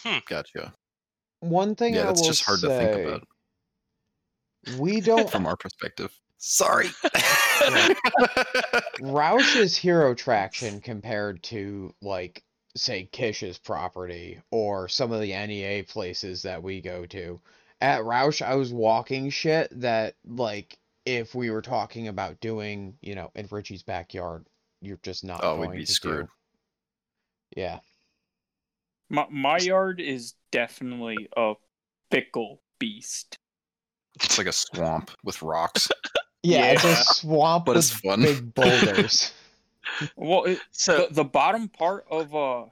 Hmm, 0.00 0.18
gotcha. 0.28 0.72
one 1.40 1.74
thing 1.74 1.94
Yeah, 1.94 2.02
I 2.02 2.04
that's 2.06 2.20
will 2.20 2.28
just 2.28 2.42
hard 2.42 2.60
to 2.60 2.68
think 2.68 3.06
about 3.06 3.28
We 4.78 5.00
don't 5.00 5.30
from 5.30 5.46
our 5.46 5.56
perspective. 5.56 6.10
Sorry. 6.44 6.88
Rausch's 9.00 9.76
hero 9.76 10.12
traction 10.12 10.80
compared 10.80 11.40
to 11.44 11.94
like 12.02 12.42
say 12.74 13.08
Kish's 13.12 13.58
property 13.58 14.40
or 14.50 14.88
some 14.88 15.12
of 15.12 15.20
the 15.20 15.28
NEA 15.28 15.84
places 15.84 16.42
that 16.42 16.60
we 16.60 16.80
go 16.80 17.06
to. 17.06 17.40
At 17.80 18.02
Rausch 18.04 18.42
I 18.42 18.56
was 18.56 18.72
walking 18.72 19.30
shit 19.30 19.68
that 19.80 20.16
like 20.26 20.76
if 21.06 21.32
we 21.32 21.48
were 21.50 21.62
talking 21.62 22.08
about 22.08 22.40
doing, 22.40 22.96
you 23.00 23.14
know, 23.14 23.30
in 23.36 23.46
Richie's 23.48 23.84
backyard, 23.84 24.44
you're 24.80 24.98
just 25.04 25.22
not 25.22 25.44
oh, 25.44 25.58
going 25.58 25.70
we'd 25.70 25.76
be 25.76 25.84
to 25.84 25.92
screwed. 25.92 26.26
do. 26.26 27.60
Yeah. 27.60 27.78
My, 29.08 29.26
my 29.30 29.58
yard 29.58 30.00
is 30.00 30.34
definitely 30.50 31.28
a 31.36 31.54
fickle 32.10 32.62
beast. 32.80 33.36
It's 34.16 34.38
like 34.38 34.48
a 34.48 34.52
swamp 34.52 35.12
with 35.22 35.40
rocks. 35.40 35.88
Yeah, 36.42 36.66
it's 36.72 36.84
a 36.84 36.96
swamp 36.96 37.66
But 37.66 37.76
with 37.76 37.76
it's 37.76 37.90
fun. 37.90 38.20
big 38.20 38.54
boulders. 38.54 39.32
Well, 40.16 40.44
it, 40.44 40.62
So 40.72 41.06
the, 41.08 41.14
the 41.14 41.24
bottom 41.24 41.68
part 41.68 42.06
of 42.10 42.34
uh 42.34 42.66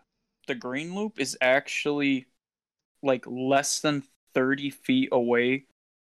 the 0.47 0.55
green 0.55 0.95
loop 0.95 1.21
is 1.21 1.37
actually 1.41 2.27
like 3.03 3.27
less 3.27 3.81
than 3.81 4.05
30 4.35 4.71
feet 4.71 5.11
away 5.13 5.67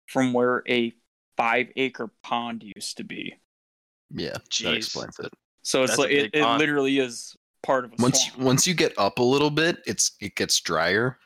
from 0.07 0.34
where 0.34 0.64
a 0.70 0.93
five 1.38 1.72
acre 1.76 2.12
pond 2.24 2.64
used 2.64 2.97
to 2.97 3.03
be. 3.03 3.36
Yeah, 4.12 4.38
that 4.64 4.74
explains 4.74 5.20
it. 5.20 5.32
So 5.62 5.84
it's 5.84 5.91
That's 5.91 5.99
like 5.99 6.12
it, 6.12 6.30
it 6.34 6.45
literally 6.57 6.99
is 6.99 7.36
part 7.64 7.86
of 7.86 7.93
a 7.93 7.97
Once 7.99 8.26
you, 8.26 8.32
swamp. 8.34 8.45
once 8.45 8.66
you 8.68 8.74
get 8.74 8.93
up 8.97 9.20
a 9.20 9.24
little 9.24 9.49
bit, 9.51 9.82
it's 9.86 10.12
it 10.22 10.36
gets 10.36 10.60
drier. 10.62 11.18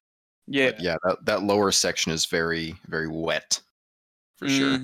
yeah. 0.48 0.72
But 0.72 0.80
yeah, 0.80 0.96
that, 1.04 1.26
that 1.26 1.44
lower 1.44 1.72
section 1.72 2.12
is 2.12 2.26
very 2.26 2.76
very 2.88 3.08
wet, 3.08 3.62
for 4.38 4.48
sure. 4.48 4.84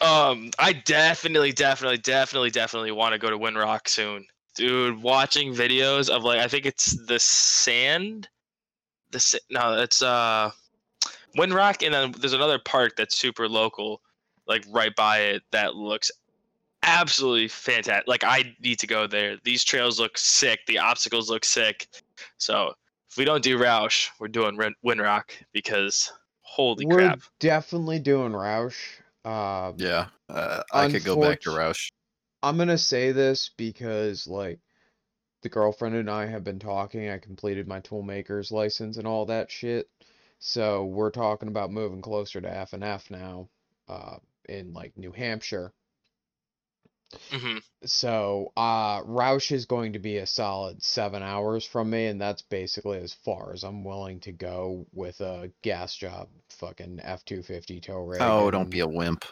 Um, 0.00 0.50
I 0.58 0.72
definitely, 0.72 1.52
definitely, 1.52 1.98
definitely, 1.98 2.50
definitely 2.50 2.92
want 2.92 3.12
to 3.12 3.18
go 3.18 3.28
to 3.28 3.38
Windrock 3.38 3.86
soon, 3.86 4.26
dude. 4.54 5.02
Watching 5.02 5.52
videos 5.54 6.08
of 6.08 6.24
like, 6.24 6.40
I 6.40 6.48
think 6.48 6.64
it's 6.64 6.96
the 7.06 7.18
sand, 7.18 8.28
the 9.10 9.20
sa- 9.20 9.38
no, 9.50 9.78
it's 9.80 10.00
uh, 10.00 10.50
Windrock, 11.36 11.84
and 11.84 11.92
then 11.92 12.12
there's 12.18 12.32
another 12.32 12.58
park 12.58 12.94
that's 12.96 13.16
super 13.18 13.46
local, 13.48 14.00
like 14.46 14.64
right 14.70 14.94
by 14.96 15.18
it, 15.18 15.42
that 15.52 15.76
looks 15.76 16.10
absolutely 16.82 17.48
fantastic. 17.48 18.08
Like, 18.08 18.24
I 18.24 18.56
need 18.60 18.78
to 18.78 18.86
go 18.86 19.06
there. 19.06 19.36
These 19.44 19.64
trails 19.64 20.00
look 20.00 20.16
sick. 20.16 20.60
The 20.66 20.78
obstacles 20.78 21.28
look 21.28 21.44
sick. 21.44 21.88
So 22.38 22.72
if 23.10 23.18
we 23.18 23.26
don't 23.26 23.42
do 23.42 23.58
Rausch, 23.58 24.08
we're 24.18 24.28
doing 24.28 24.58
Windrock 24.84 25.30
because 25.52 26.10
holy 26.40 26.86
We're 26.86 26.96
crap. 26.96 27.20
definitely 27.38 27.98
doing 27.98 28.32
Rausch. 28.32 28.78
Um, 29.24 29.74
Yeah, 29.76 30.08
uh, 30.28 30.62
I 30.72 30.90
could 30.90 31.04
go 31.04 31.16
back 31.20 31.40
to 31.42 31.50
Rausch. 31.50 31.90
I'm 32.42 32.56
gonna 32.56 32.78
say 32.78 33.12
this 33.12 33.50
because 33.56 34.26
like 34.26 34.60
the 35.42 35.48
girlfriend 35.48 35.94
and 35.94 36.10
I 36.10 36.26
have 36.26 36.44
been 36.44 36.58
talking. 36.58 37.08
I 37.08 37.18
completed 37.18 37.66
my 37.68 37.80
toolmaker's 37.80 38.50
license 38.50 38.96
and 38.96 39.06
all 39.06 39.26
that 39.26 39.50
shit. 39.50 39.88
So 40.38 40.84
we're 40.84 41.10
talking 41.10 41.48
about 41.48 41.70
moving 41.70 42.02
closer 42.02 42.40
to 42.40 42.56
F 42.56 42.72
and 42.72 42.82
F 42.84 43.10
now, 43.10 43.48
uh, 43.88 44.16
in 44.48 44.72
like 44.72 44.96
New 44.96 45.12
Hampshire. 45.12 45.72
Hmm 47.32 47.58
So 47.84 48.52
uh 48.56 49.02
Rausch 49.04 49.52
is 49.52 49.66
going 49.66 49.92
to 49.94 49.98
be 49.98 50.18
a 50.18 50.26
solid 50.26 50.82
seven 50.82 51.22
hours 51.22 51.64
from 51.64 51.90
me, 51.90 52.06
and 52.06 52.20
that's 52.20 52.42
basically 52.42 52.98
as 52.98 53.12
far 53.12 53.52
as 53.52 53.62
I'm 53.64 53.84
willing 53.84 54.20
to 54.20 54.32
go 54.32 54.86
with 54.92 55.20
a 55.20 55.50
gas 55.62 55.94
job 55.96 56.28
fucking 56.50 57.00
F 57.02 57.24
two 57.24 57.42
fifty 57.42 57.80
tow 57.80 57.98
rig. 57.98 58.20
Oh, 58.22 58.50
don't 58.50 58.70
be 58.70 58.80
a 58.80 58.86
wimp. 58.86 59.24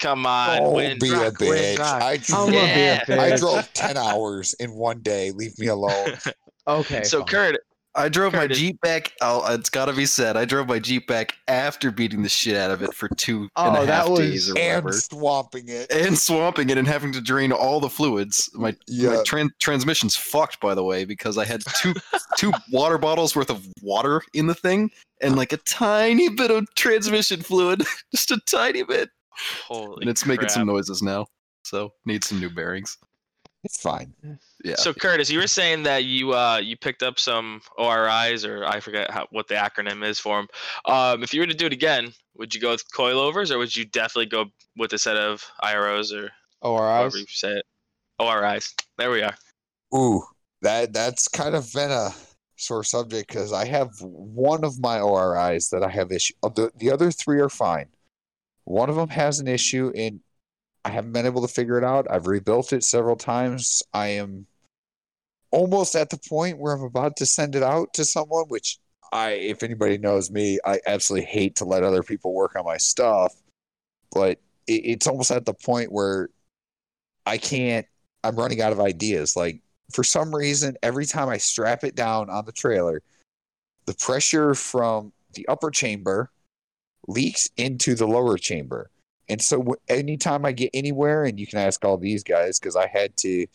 Come 0.00 0.24
on, 0.24 0.60
Oh, 0.62 0.72
Windrock, 0.72 0.98
be 1.00 1.10
a 1.10 1.30
bitch. 1.30 1.76
Windrock. 1.76 2.02
I 2.02 2.16
drove, 2.16 2.52
Yeah. 2.54 3.04
be 3.04 3.12
a 3.12 3.20
I 3.20 3.30
bitch. 3.30 3.38
drove 3.38 3.72
ten 3.74 3.96
hours 3.98 4.54
in 4.58 4.72
one 4.72 5.00
day. 5.00 5.30
Leave 5.32 5.58
me 5.58 5.66
alone. 5.66 6.16
Okay, 6.66 7.02
so 7.04 7.20
fine. 7.20 7.28
Kurt, 7.28 7.60
I 7.96 8.08
drove 8.08 8.32
my 8.32 8.46
Jeep 8.46 8.80
back. 8.82 9.12
Oh, 9.20 9.52
it's 9.52 9.68
got 9.68 9.86
to 9.86 9.92
be 9.92 10.06
said. 10.06 10.36
I 10.36 10.44
drove 10.44 10.68
my 10.68 10.78
Jeep 10.78 11.08
back 11.08 11.34
after 11.48 11.90
beating 11.90 12.22
the 12.22 12.28
shit 12.28 12.56
out 12.56 12.70
of 12.70 12.82
it 12.82 12.94
for 12.94 13.08
two 13.16 13.48
oh, 13.56 13.68
and 13.68 13.76
Oh, 13.78 13.82
a 13.82 13.86
that 13.86 13.92
half 14.02 14.08
was- 14.10 14.18
days 14.20 14.48
or 14.50 14.54
whatever, 14.54 14.88
and 14.90 14.94
swamping 14.96 15.68
it. 15.68 15.90
and 15.90 16.16
swamping 16.18 16.70
it 16.70 16.78
and 16.78 16.86
having 16.86 17.12
to 17.12 17.20
drain 17.20 17.50
all 17.50 17.80
the 17.80 17.88
fluids. 17.88 18.48
My, 18.54 18.76
Yeah. 18.86 19.08
my 19.10 19.16
tran- 19.24 19.50
transmission's 19.58 20.14
fucked, 20.14 20.60
by 20.60 20.74
the 20.74 20.84
way, 20.84 21.04
because 21.04 21.36
I 21.36 21.44
had 21.44 21.62
two 21.80 21.94
two 22.36 22.52
water 22.70 22.96
bottles 22.98 23.34
worth 23.34 23.50
of 23.50 23.66
water 23.82 24.22
in 24.34 24.46
the 24.46 24.54
thing 24.54 24.90
and 25.20 25.34
like 25.36 25.52
a 25.52 25.56
tiny 25.58 26.28
bit 26.28 26.50
of 26.52 26.72
transmission 26.76 27.42
fluid, 27.42 27.82
just 28.14 28.30
a 28.30 28.40
tiny 28.46 28.84
bit, 28.84 29.08
holy 29.66 30.02
and 30.02 30.10
it's 30.10 30.24
making 30.26 30.48
some 30.48 30.66
noises 30.66 31.02
now. 31.02 31.26
So 31.64 31.92
need 32.06 32.22
some 32.24 32.38
new 32.40 32.50
bearings. 32.50 32.96
It's 33.62 33.80
fine. 33.80 34.14
Yeah. 34.64 34.76
So 34.76 34.94
Curtis, 34.94 35.30
you 35.30 35.38
were 35.38 35.46
saying 35.46 35.82
that 35.82 36.04
you 36.04 36.32
uh 36.32 36.58
you 36.58 36.76
picked 36.76 37.02
up 37.02 37.18
some 37.18 37.60
ORIs 37.76 38.44
or 38.44 38.64
I 38.64 38.80
forget 38.80 39.10
how, 39.10 39.26
what 39.30 39.48
the 39.48 39.54
acronym 39.54 40.04
is 40.04 40.18
for 40.18 40.38
them. 40.38 40.48
Um, 40.86 41.22
if 41.22 41.34
you 41.34 41.40
were 41.40 41.46
to 41.46 41.54
do 41.54 41.66
it 41.66 41.72
again, 41.72 42.12
would 42.36 42.54
you 42.54 42.60
go 42.60 42.70
with 42.70 42.84
coilovers 42.90 43.50
or 43.50 43.58
would 43.58 43.76
you 43.76 43.84
definitely 43.84 44.26
go 44.26 44.46
with 44.76 44.92
a 44.94 44.98
set 44.98 45.16
of 45.16 45.44
IROs 45.62 46.12
or 46.12 46.30
however 46.62 47.02
ORIs. 47.02 47.14
you 47.16 47.26
say 47.28 47.52
it? 47.52 47.66
ORIs. 48.18 48.74
There 48.96 49.10
we 49.10 49.22
are. 49.22 49.34
Ooh, 49.94 50.22
that 50.62 50.92
that's 50.92 51.28
kind 51.28 51.54
of 51.54 51.70
been 51.72 51.90
a 51.90 52.10
sore 52.56 52.84
subject 52.84 53.28
because 53.28 53.52
I 53.52 53.66
have 53.66 53.90
one 54.00 54.64
of 54.64 54.80
my 54.80 55.00
ORIs 55.00 55.68
that 55.70 55.82
I 55.82 55.90
have 55.90 56.12
issue. 56.12 56.34
The 56.42 56.70
the 56.76 56.90
other 56.90 57.10
three 57.10 57.40
are 57.40 57.48
fine. 57.48 57.86
One 58.64 58.88
of 58.88 58.96
them 58.96 59.08
has 59.08 59.40
an 59.40 59.48
issue, 59.48 59.92
and 59.96 60.20
I 60.84 60.90
haven't 60.90 61.12
been 61.12 61.26
able 61.26 61.42
to 61.42 61.52
figure 61.52 61.78
it 61.78 61.84
out. 61.84 62.06
I've 62.10 62.26
rebuilt 62.26 62.72
it 62.72 62.84
several 62.84 63.16
times. 63.16 63.82
I 63.92 64.08
am 64.08 64.46
almost 65.50 65.94
at 65.94 66.10
the 66.10 66.18
point 66.28 66.58
where 66.58 66.74
I'm 66.74 66.82
about 66.82 67.16
to 67.16 67.26
send 67.26 67.54
it 67.54 67.62
out 67.62 67.92
to 67.94 68.04
someone, 68.04 68.46
which 68.48 68.78
I, 69.12 69.32
if 69.32 69.62
anybody 69.62 69.98
knows 69.98 70.30
me, 70.30 70.58
I 70.64 70.80
absolutely 70.86 71.26
hate 71.26 71.56
to 71.56 71.64
let 71.64 71.82
other 71.82 72.02
people 72.02 72.34
work 72.34 72.56
on 72.56 72.64
my 72.64 72.76
stuff. 72.76 73.34
But 74.12 74.38
it, 74.66 74.84
it's 74.84 75.06
almost 75.06 75.30
at 75.30 75.44
the 75.44 75.54
point 75.54 75.92
where 75.92 76.30
I 77.26 77.38
can't. 77.38 77.86
I'm 78.22 78.36
running 78.36 78.60
out 78.60 78.72
of 78.72 78.80
ideas. 78.80 79.34
Like 79.34 79.62
for 79.92 80.04
some 80.04 80.34
reason, 80.34 80.76
every 80.82 81.06
time 81.06 81.28
I 81.28 81.38
strap 81.38 81.84
it 81.84 81.94
down 81.94 82.30
on 82.30 82.44
the 82.44 82.52
trailer, 82.52 83.02
the 83.86 83.94
pressure 83.94 84.54
from 84.54 85.12
the 85.34 85.46
upper 85.48 85.70
chamber 85.70 86.30
leaks 87.08 87.48
into 87.56 87.94
the 87.94 88.06
lower 88.06 88.36
chamber. 88.36 88.90
And 89.30 89.40
so 89.40 89.76
anytime 89.88 90.44
I 90.44 90.52
get 90.52 90.70
anywhere, 90.74 91.24
and 91.24 91.38
you 91.38 91.46
can 91.46 91.60
ask 91.60 91.84
all 91.84 91.96
these 91.96 92.24
guys 92.24 92.58
because 92.58 92.74
I 92.74 92.88
had 92.88 93.16
to, 93.18 93.46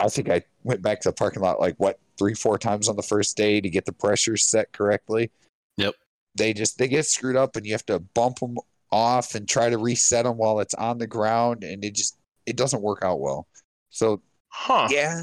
I 0.00 0.08
think 0.08 0.28
I 0.28 0.42
went 0.64 0.82
back 0.82 1.00
to 1.02 1.08
the 1.08 1.12
parking 1.12 1.42
lot 1.42 1.60
like 1.60 1.76
what 1.78 2.00
three, 2.18 2.34
four 2.34 2.58
times 2.58 2.88
on 2.88 2.96
the 2.96 3.02
first 3.02 3.36
day 3.36 3.60
to 3.60 3.70
get 3.70 3.84
the 3.84 3.92
pressure 3.92 4.36
set 4.36 4.72
correctly. 4.72 5.30
Yep. 5.76 5.94
They 6.34 6.52
just 6.52 6.78
they 6.78 6.88
get 6.88 7.06
screwed 7.06 7.36
up, 7.36 7.54
and 7.54 7.64
you 7.64 7.72
have 7.72 7.86
to 7.86 8.00
bump 8.00 8.40
them 8.40 8.56
off 8.90 9.34
and 9.36 9.48
try 9.48 9.70
to 9.70 9.78
reset 9.78 10.24
them 10.24 10.36
while 10.36 10.58
it's 10.58 10.74
on 10.74 10.98
the 10.98 11.06
ground, 11.06 11.62
and 11.62 11.84
it 11.84 11.94
just 11.94 12.16
it 12.44 12.56
doesn't 12.56 12.82
work 12.82 13.02
out 13.02 13.20
well. 13.20 13.46
So 13.90 14.20
Huh. 14.48 14.88
yeah, 14.90 15.22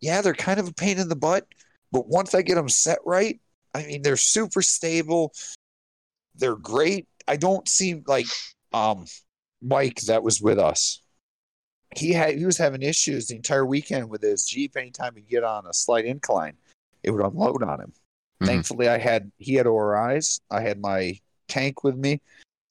yeah, 0.00 0.22
they're 0.22 0.34
kind 0.34 0.60
of 0.60 0.68
a 0.68 0.72
pain 0.72 0.98
in 0.98 1.08
the 1.08 1.16
butt, 1.16 1.46
but 1.92 2.08
once 2.08 2.34
I 2.34 2.42
get 2.42 2.54
them 2.54 2.68
set 2.68 2.98
right, 3.04 3.40
I 3.74 3.84
mean 3.84 4.02
they're 4.02 4.16
super 4.16 4.62
stable. 4.62 5.32
They're 6.36 6.56
great. 6.56 7.08
I 7.26 7.36
don't 7.36 7.68
seem 7.68 8.04
like 8.06 8.26
um 8.72 9.06
Mike 9.62 10.00
that 10.02 10.22
was 10.22 10.40
with 10.40 10.58
us. 10.58 11.00
He 11.96 12.12
had 12.12 12.36
he 12.36 12.44
was 12.46 12.58
having 12.58 12.82
issues 12.82 13.26
the 13.26 13.36
entire 13.36 13.66
weekend 13.66 14.08
with 14.08 14.22
his 14.22 14.44
Jeep. 14.44 14.76
Anytime 14.76 15.14
he 15.16 15.22
get 15.22 15.44
on 15.44 15.66
a 15.66 15.74
slight 15.74 16.04
incline, 16.04 16.56
it 17.02 17.10
would 17.10 17.24
unload 17.24 17.62
on 17.62 17.80
him. 17.80 17.92
Mhm. 18.40 18.46
Thankfully, 18.46 18.88
I 18.88 18.98
had 18.98 19.32
he 19.38 19.54
had 19.54 19.66
ORIs. 19.66 20.40
I 20.50 20.62
had 20.62 20.80
my 20.80 21.20
tank 21.48 21.82
with 21.84 21.96
me, 21.96 22.20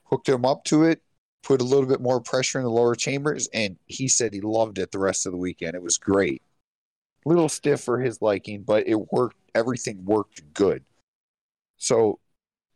hooked 0.06 0.30
him 0.30 0.46
up 0.46 0.64
to 0.66 0.84
it, 0.84 1.02
put 1.44 1.62
a 1.62 1.66
little 1.66 1.86
bit 1.86 2.02
more 2.02 2.22
pressure 2.22 2.60
in 2.60 2.64
the 2.64 2.72
lower 2.72 2.96
chambers, 2.96 3.48
and 3.54 3.78
he 3.86 4.08
said 4.08 4.34
he 4.34 4.42
loved 4.42 4.78
it 4.80 4.92
the 4.92 5.00
rest 5.00 5.26
of 5.26 5.32
the 5.32 5.38
weekend. 5.38 5.76
It 5.76 5.84
was 5.84 5.98
great. 5.98 6.42
A 7.26 7.30
little 7.30 7.50
stiff 7.50 7.82
for 7.82 8.00
his 8.00 8.22
liking, 8.22 8.64
but 8.64 8.88
it 8.88 9.12
worked. 9.12 9.36
Everything 9.54 10.06
worked 10.06 10.54
good. 10.54 10.84
So, 11.78 12.20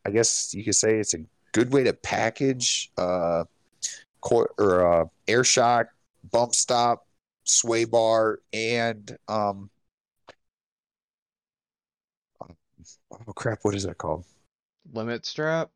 I 0.04 0.10
guess 0.10 0.52
you 0.52 0.64
could 0.64 0.74
say 0.74 0.98
it's 0.98 1.14
a 1.14 1.24
good 1.54 1.72
way 1.72 1.84
to 1.84 1.92
package 1.94 2.90
uh, 2.98 3.44
co- 4.20 4.46
or 4.58 4.86
uh, 5.02 5.04
air 5.26 5.44
shock, 5.44 5.86
bump 6.30 6.54
stop, 6.54 7.06
sway 7.44 7.84
bar, 7.86 8.40
and 8.52 9.16
um, 9.28 9.70
oh 12.42 13.32
crap, 13.34 13.60
what 13.62 13.74
is 13.74 13.84
that 13.84 13.96
called? 13.98 14.24
Limit 14.92 15.24
strap. 15.24 15.70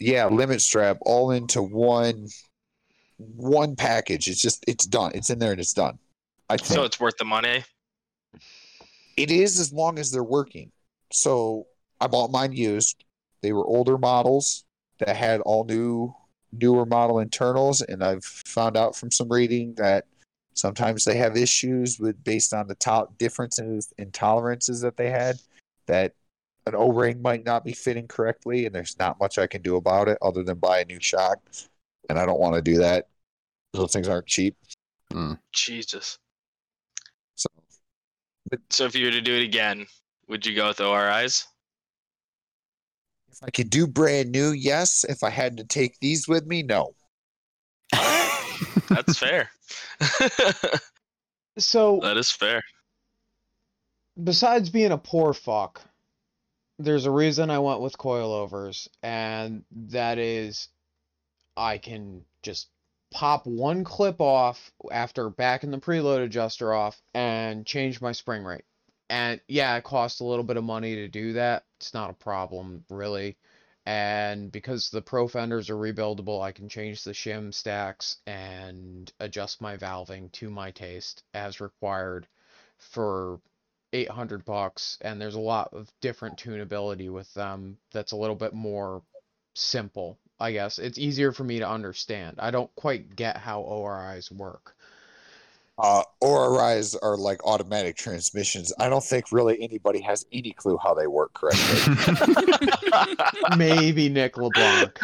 yeah 0.00 0.26
limit 0.26 0.60
strap 0.60 0.96
all 1.02 1.30
into 1.30 1.62
one 1.62 2.26
one 3.18 3.76
package 3.76 4.28
it's 4.28 4.40
just 4.42 4.64
it's 4.66 4.84
done 4.84 5.12
it's 5.14 5.30
in 5.30 5.38
there 5.38 5.52
and 5.52 5.60
it's 5.60 5.72
done 5.72 5.96
i 6.50 6.56
think 6.56 6.66
So 6.68 6.82
it's 6.84 6.98
worth 6.98 7.16
the 7.18 7.24
money. 7.24 7.62
it 9.16 9.30
is 9.30 9.58
as 9.60 9.72
long 9.72 9.98
as 9.98 10.10
they're 10.10 10.24
working 10.24 10.72
so 11.12 11.66
i 12.00 12.06
bought 12.08 12.30
mine 12.32 12.52
used 12.52 13.04
they 13.42 13.52
were 13.52 13.64
older 13.66 13.96
models 13.96 14.64
that 14.98 15.16
had 15.16 15.40
all 15.40 15.64
new 15.64 16.14
newer 16.52 16.86
model 16.86 17.18
internals 17.18 17.82
and 17.82 18.02
i've 18.02 18.24
found 18.24 18.76
out 18.76 18.96
from 18.96 19.10
some 19.10 19.28
reading 19.28 19.74
that 19.74 20.06
sometimes 20.54 21.04
they 21.04 21.16
have 21.16 21.36
issues 21.36 22.00
with 22.00 22.22
based 22.24 22.54
on 22.54 22.66
the 22.66 22.74
top 22.76 23.16
differences 23.18 23.92
in 23.98 24.10
tolerances 24.10 24.80
that 24.80 24.96
they 24.96 25.10
had 25.10 25.36
that 25.86 26.14
an 26.66 26.74
o-ring 26.74 27.20
might 27.22 27.44
not 27.44 27.64
be 27.64 27.72
fitting 27.72 28.08
correctly 28.08 28.66
and 28.66 28.74
there's 28.74 28.98
not 28.98 29.20
much 29.20 29.38
i 29.38 29.46
can 29.46 29.60
do 29.60 29.76
about 29.76 30.08
it 30.08 30.18
other 30.22 30.42
than 30.42 30.58
buy 30.58 30.80
a 30.80 30.84
new 30.86 31.00
shock 31.00 31.38
and 32.08 32.18
i 32.18 32.24
don't 32.24 32.40
want 32.40 32.54
to 32.54 32.62
do 32.62 32.78
that 32.78 33.08
those 33.74 33.92
things 33.92 34.08
aren't 34.08 34.26
cheap 34.26 34.56
hmm. 35.12 35.34
Jesus. 35.52 36.18
so 37.36 37.48
So 38.70 38.86
if 38.86 38.94
you 38.94 39.06
were 39.06 39.12
to 39.12 39.20
do 39.20 39.34
it 39.34 39.42
again, 39.42 39.86
would 40.28 40.46
you 40.46 40.54
go 40.54 40.68
with 40.68 40.80
ORIs? 40.80 41.46
If 43.30 43.38
i 43.42 43.50
could 43.50 43.70
do 43.70 43.86
brand 43.86 44.30
new 44.30 44.50
yes 44.50 45.04
if 45.08 45.22
i 45.22 45.30
had 45.30 45.56
to 45.56 45.64
take 45.64 45.98
these 46.00 46.26
with 46.28 46.46
me 46.46 46.62
no 46.62 46.94
That's 48.88 49.18
fair. 49.18 49.50
So 51.58 51.98
that 52.02 52.16
is 52.16 52.30
fair. 52.30 52.62
besides 54.22 54.70
being 54.70 54.92
a 54.92 54.98
poor 54.98 55.34
fuck, 55.34 55.82
there's 56.78 57.04
a 57.04 57.10
reason 57.10 57.50
I 57.50 57.58
went 57.58 57.80
with 57.80 57.98
coilovers, 57.98 58.86
and 59.02 59.64
that 59.72 60.18
is 60.18 60.68
I 61.56 61.78
can 61.78 62.24
just 62.42 62.68
pop 63.10 63.44
one 63.44 63.82
clip 63.82 64.20
off 64.20 64.70
after 64.92 65.28
backing 65.30 65.72
the 65.72 65.78
preload 65.78 66.24
adjuster 66.24 66.72
off 66.72 67.02
and 67.12 67.66
change 67.66 68.00
my 68.00 68.12
spring 68.12 68.44
rate. 68.44 68.64
And 69.10 69.40
yeah, 69.48 69.76
it 69.76 69.84
costs 69.84 70.20
a 70.20 70.24
little 70.24 70.44
bit 70.44 70.56
of 70.56 70.64
money 70.64 70.96
to 70.96 71.08
do 71.08 71.34
that. 71.34 71.64
It's 71.76 71.94
not 71.94 72.10
a 72.10 72.14
problem, 72.14 72.84
really. 72.90 73.36
And 73.86 74.52
because 74.52 74.90
the 74.90 75.00
pro 75.00 75.28
fenders 75.28 75.70
are 75.70 75.76
rebuildable, 75.76 76.42
I 76.42 76.52
can 76.52 76.68
change 76.68 77.04
the 77.04 77.12
shim 77.12 77.54
stacks 77.54 78.18
and 78.26 79.10
adjust 79.18 79.62
my 79.62 79.76
valving 79.78 80.30
to 80.32 80.50
my 80.50 80.70
taste 80.72 81.22
as 81.32 81.60
required 81.60 82.26
for 82.76 83.40
800 83.92 84.44
bucks 84.44 84.98
and 85.00 85.20
there's 85.20 85.34
a 85.34 85.40
lot 85.40 85.72
of 85.72 85.90
different 86.00 86.38
tunability 86.38 87.10
with 87.10 87.32
them 87.34 87.78
that's 87.90 88.12
a 88.12 88.16
little 88.16 88.36
bit 88.36 88.52
more 88.52 89.02
simple 89.54 90.18
i 90.38 90.52
guess 90.52 90.78
it's 90.78 90.98
easier 90.98 91.32
for 91.32 91.44
me 91.44 91.58
to 91.58 91.68
understand 91.68 92.36
i 92.38 92.50
don't 92.50 92.74
quite 92.76 93.16
get 93.16 93.36
how 93.36 93.62
oris 93.62 94.30
work 94.30 94.76
uh 95.78 96.02
oris 96.20 96.94
are 96.96 97.16
like 97.16 97.44
automatic 97.44 97.96
transmissions 97.96 98.72
i 98.80 98.88
don't 98.88 99.04
think 99.04 99.30
really 99.30 99.60
anybody 99.62 100.00
has 100.00 100.26
any 100.32 100.52
clue 100.52 100.78
how 100.82 100.92
they 100.92 101.06
work 101.06 101.32
correctly 101.34 101.94
maybe 103.56 104.08
nick 104.08 104.36
leblanc 104.36 104.98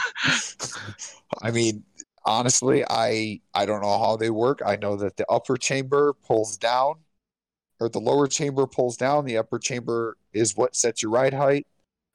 I 1.42 1.50
mean, 1.50 1.84
honestly, 2.24 2.84
I 2.88 3.40
I 3.54 3.66
don't 3.66 3.82
know 3.82 3.98
how 3.98 4.16
they 4.16 4.30
work. 4.30 4.60
I 4.64 4.76
know 4.76 4.96
that 4.96 5.16
the 5.16 5.26
upper 5.30 5.56
chamber 5.56 6.12
pulls 6.26 6.56
down, 6.56 6.96
or 7.80 7.88
the 7.88 8.00
lower 8.00 8.26
chamber 8.26 8.66
pulls 8.66 8.96
down. 8.96 9.24
The 9.24 9.38
upper 9.38 9.58
chamber 9.58 10.16
is 10.32 10.56
what 10.56 10.76
sets 10.76 11.02
your 11.02 11.12
ride 11.12 11.34
height. 11.34 11.66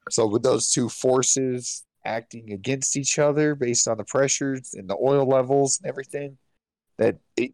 So 0.10 0.28
with 0.28 0.43
those 0.43 0.72
two 0.72 0.89
forces 0.89 1.86
acting 2.05 2.51
against 2.53 2.97
each 2.97 3.20
other 3.20 3.55
based 3.55 3.88
on 3.88 3.97
the 3.97 4.03
pressures 4.05 4.74
and 4.74 4.89
the 4.89 4.97
oil 4.97 5.26
levels 5.28 5.80
and 5.80 5.89
everything, 5.89 6.38
that 6.97 7.18
it 7.38 7.53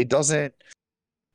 it, 0.00 0.08
doesn't 0.08 0.54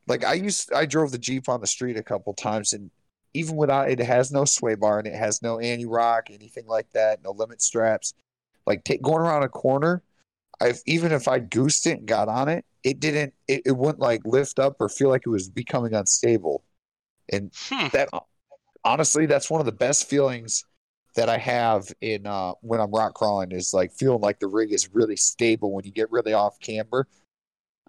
like 0.07 0.23
I 0.23 0.33
used 0.33 0.71
I 0.73 0.85
drove 0.85 1.11
the 1.11 1.17
Jeep 1.17 1.49
on 1.49 1.61
the 1.61 1.67
street 1.67 1.97
a 1.97 2.03
couple 2.03 2.33
times 2.33 2.73
and 2.73 2.91
even 3.33 3.55
without 3.55 3.89
it 3.89 3.99
has 3.99 4.31
no 4.31 4.45
sway 4.45 4.75
bar 4.75 4.99
and 4.99 5.07
it 5.07 5.15
has 5.15 5.41
no 5.41 5.59
anti 5.59 5.85
rock, 5.85 6.29
anything 6.31 6.65
like 6.67 6.89
that, 6.93 7.23
no 7.23 7.31
limit 7.31 7.61
straps. 7.61 8.13
Like 8.65 8.83
take, 8.83 9.01
going 9.01 9.19
around 9.19 9.43
a 9.43 9.49
corner 9.49 10.03
i've 10.61 10.81
even 10.85 11.11
if 11.11 11.27
i 11.27 11.37
goosed 11.37 11.85
it 11.85 11.99
and 11.99 12.07
got 12.07 12.29
on 12.29 12.47
it 12.47 12.63
it 12.85 12.99
didn't 12.99 13.33
it, 13.47 13.63
it 13.65 13.71
wouldn't 13.75 13.99
like 13.99 14.21
lift 14.25 14.59
up 14.59 14.77
or 14.79 14.87
feel 14.87 15.09
like 15.09 15.23
it 15.25 15.29
was 15.29 15.49
becoming 15.49 15.93
unstable. 15.93 16.63
And 17.33 17.51
Hmm. 17.69 17.87
that 17.91 18.09
honestly 18.85 19.25
that's 19.25 19.49
one 19.49 19.59
of 19.59 19.65
the 19.65 19.71
best 19.71 20.07
feelings 20.07 20.63
that 21.15 21.27
i 21.27 21.37
have 21.37 21.91
in 22.01 22.27
uh 22.27 22.53
when 22.61 22.79
i'm 22.79 22.91
rock 22.91 23.15
crawling 23.15 23.51
is 23.51 23.73
like 23.73 23.91
feeling 23.91 24.21
like 24.21 24.39
the 24.39 24.47
rig 24.47 24.71
is 24.71 24.93
really 24.93 25.15
stable 25.15 25.71
when 25.71 25.83
you 25.83 25.91
get 25.91 26.11
really 26.11 26.33
off 26.33 26.59
camber 26.59 27.07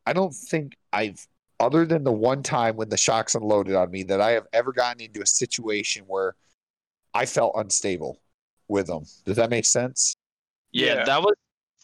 i 0.07 0.13
don't 0.13 0.35
think 0.35 0.77
i've 0.93 1.27
other 1.59 1.85
than 1.87 2.05
the 2.05 2.13
one 2.13 2.43
time 2.43 2.77
when 2.77 2.89
the 2.89 2.97
shocks 2.97 3.35
unloaded 3.35 3.75
on 3.75 3.91
me 3.91 4.03
that 4.03 4.21
i 4.21 4.31
have 4.31 4.47
ever 4.53 4.73
gotten 4.73 5.01
into 5.03 5.21
a 5.23 5.27
situation 5.27 6.05
where 6.07 6.35
i 7.15 7.27
felt 7.27 7.53
unstable 7.57 8.19
with 8.69 8.87
them 8.87 9.05
does 9.25 9.37
that 9.37 9.51
make 9.51 9.65
sense 9.65 10.17
Yeah, 10.73 10.95
Yeah. 10.95 11.05
that 11.05 11.23
was 11.23 11.35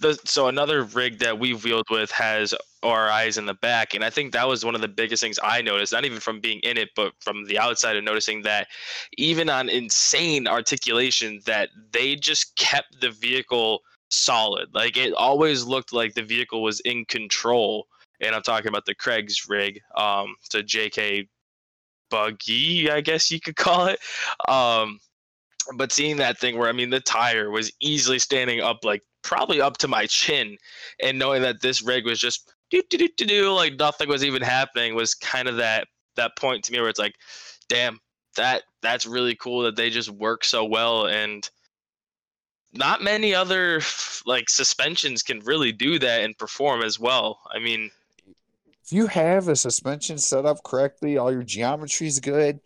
the 0.00 0.18
so 0.24 0.48
another 0.48 0.82
rig 0.82 1.20
that 1.20 1.38
we've 1.38 1.62
wheeled 1.62 1.86
with 1.88 2.10
has 2.10 2.52
RIs 2.82 3.38
in 3.38 3.46
the 3.46 3.54
back, 3.54 3.94
and 3.94 4.02
I 4.02 4.10
think 4.10 4.32
that 4.32 4.48
was 4.48 4.64
one 4.64 4.74
of 4.74 4.80
the 4.80 4.88
biggest 4.88 5.22
things 5.22 5.38
I 5.40 5.62
noticed, 5.62 5.92
not 5.92 6.04
even 6.04 6.18
from 6.18 6.40
being 6.40 6.58
in 6.60 6.76
it, 6.76 6.88
but 6.96 7.12
from 7.20 7.44
the 7.44 7.56
outside 7.56 7.94
and 7.94 8.04
noticing 8.04 8.42
that 8.42 8.66
even 9.16 9.48
on 9.48 9.68
insane 9.68 10.48
articulation, 10.48 11.40
that 11.46 11.68
they 11.92 12.16
just 12.16 12.56
kept 12.56 13.00
the 13.00 13.10
vehicle 13.10 13.82
solid. 14.10 14.74
Like 14.74 14.96
it 14.96 15.12
always 15.14 15.64
looked 15.64 15.92
like 15.92 16.14
the 16.14 16.24
vehicle 16.24 16.64
was 16.64 16.80
in 16.80 17.04
control. 17.04 17.86
And 18.22 18.34
I'm 18.34 18.42
talking 18.42 18.68
about 18.68 18.86
the 18.86 18.94
Craig's 18.94 19.48
rig, 19.48 19.80
um, 19.96 20.36
JK 20.52 21.28
buggy, 22.10 22.90
I 22.90 23.00
guess 23.00 23.30
you 23.30 23.40
could 23.40 23.56
call 23.56 23.86
it. 23.86 23.98
Um, 24.48 25.00
but 25.76 25.92
seeing 25.92 26.16
that 26.18 26.38
thing 26.38 26.58
where 26.58 26.68
I 26.68 26.72
mean 26.72 26.90
the 26.90 27.00
tire 27.00 27.50
was 27.50 27.72
easily 27.80 28.18
standing 28.18 28.60
up 28.60 28.84
like 28.84 29.02
probably 29.22 29.60
up 29.60 29.78
to 29.78 29.88
my 29.88 30.06
chin, 30.06 30.56
and 31.02 31.18
knowing 31.18 31.42
that 31.42 31.60
this 31.62 31.82
rig 31.82 32.04
was 32.04 32.20
just 32.20 32.52
do 32.70 32.82
do 32.90 32.98
do 32.98 33.08
do 33.16 33.26
do 33.26 33.52
like 33.52 33.78
nothing 33.78 34.08
was 34.08 34.24
even 34.24 34.42
happening 34.42 34.94
was 34.94 35.14
kind 35.14 35.48
of 35.48 35.56
that 35.56 35.88
that 36.16 36.36
point 36.36 36.64
to 36.64 36.72
me 36.72 36.80
where 36.80 36.88
it's 36.88 36.98
like, 36.98 37.14
damn, 37.68 37.98
that 38.36 38.62
that's 38.82 39.06
really 39.06 39.34
cool 39.36 39.62
that 39.62 39.76
they 39.76 39.90
just 39.90 40.10
work 40.10 40.44
so 40.44 40.64
well 40.64 41.06
and 41.06 41.48
not 42.72 43.02
many 43.02 43.34
other 43.34 43.82
like 44.26 44.48
suspensions 44.48 45.22
can 45.22 45.40
really 45.40 45.72
do 45.72 45.98
that 45.98 46.22
and 46.22 46.38
perform 46.38 46.82
as 46.82 46.98
well. 46.98 47.40
I 47.50 47.58
mean, 47.58 47.90
if 48.84 48.92
you 48.92 49.06
have 49.06 49.48
a 49.48 49.56
suspension 49.56 50.18
set 50.18 50.44
up 50.44 50.62
correctly, 50.64 51.16
all 51.16 51.32
your 51.32 51.42
geometry 51.42 52.06
is 52.06 52.20
good 52.20 52.60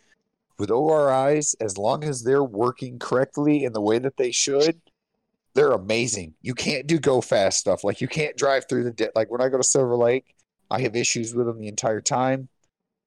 with 0.58 0.70
ORIs, 0.70 1.54
as 1.60 1.76
long 1.76 2.04
as 2.04 2.22
they're 2.22 2.44
working 2.44 2.98
correctly 2.98 3.64
in 3.64 3.72
the 3.72 3.80
way 3.80 3.98
that 3.98 4.16
they 4.16 4.30
should, 4.30 4.80
they're 5.54 5.72
amazing. 5.72 6.34
You 6.42 6.54
can't 6.54 6.86
do 6.86 6.98
go 6.98 7.20
fast 7.20 7.58
stuff. 7.58 7.84
Like 7.84 8.00
you 8.00 8.08
can't 8.08 8.36
drive 8.36 8.68
through 8.68 8.84
the 8.84 8.92
di- 8.92 9.08
like 9.14 9.30
when 9.30 9.40
I 9.40 9.48
go 9.48 9.56
to 9.56 9.62
Silver 9.62 9.96
Lake, 9.96 10.34
I 10.70 10.80
have 10.80 10.96
issues 10.96 11.34
with 11.34 11.46
them 11.46 11.58
the 11.58 11.68
entire 11.68 12.00
time 12.00 12.48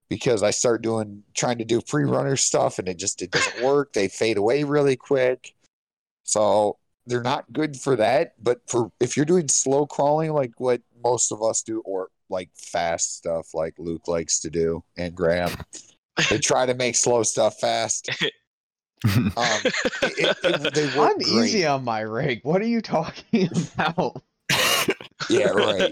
because 0.10 0.42
I 0.42 0.52
start 0.52 0.82
doing 0.82 1.24
trying 1.36 1.60
to 1.60 1.66
do 1.66 1.82
pre 1.82 2.04
runner 2.04 2.36
stuff 2.36 2.80
and 2.80 2.88
it 2.88 2.98
just 2.98 3.22
it 3.22 3.32
doesn't 3.32 3.64
work. 3.64 3.94
They 3.94 4.08
fade 4.08 4.38
away 4.38 4.64
really 4.64 4.96
quick. 4.96 5.54
So 6.24 6.78
they're 7.06 7.24
not 7.24 7.52
good 7.54 7.78
for 7.78 7.96
that. 7.96 8.34
But 8.42 8.62
for 8.68 8.92
if 9.00 9.16
you're 9.16 9.26
doing 9.26 9.48
slow 9.48 9.86
crawling 9.86 10.34
like 10.34 10.52
what 10.58 10.82
most 11.04 11.32
of 11.32 11.42
us 11.44 11.62
do, 11.62 11.82
or 11.82 12.10
like 12.30 12.50
fast 12.56 13.18
stuff 13.18 13.54
like 13.54 13.74
Luke 13.78 14.08
likes 14.08 14.40
to 14.42 14.50
do 14.50 14.84
and 14.98 15.16
Graham, 15.16 15.52
they 16.30 16.38
try 16.38 16.66
to 16.66 16.74
make 16.74 16.96
slow 16.96 17.24
stuff 17.24 17.60
fast. 17.60 18.10
Um, 19.06 19.32
it, 19.38 20.38
it, 20.44 20.74
they 20.74 20.86
work 20.88 21.12
I'm 21.12 21.18
great. 21.20 21.46
easy 21.46 21.66
on 21.66 21.86
my 21.86 22.02
rig. 22.02 22.42
What 22.44 22.62
are 22.62 22.68
you 22.68 22.82
talking 22.82 23.50
about? 23.74 24.22
Yeah, 25.30 25.48
right. 25.52 25.90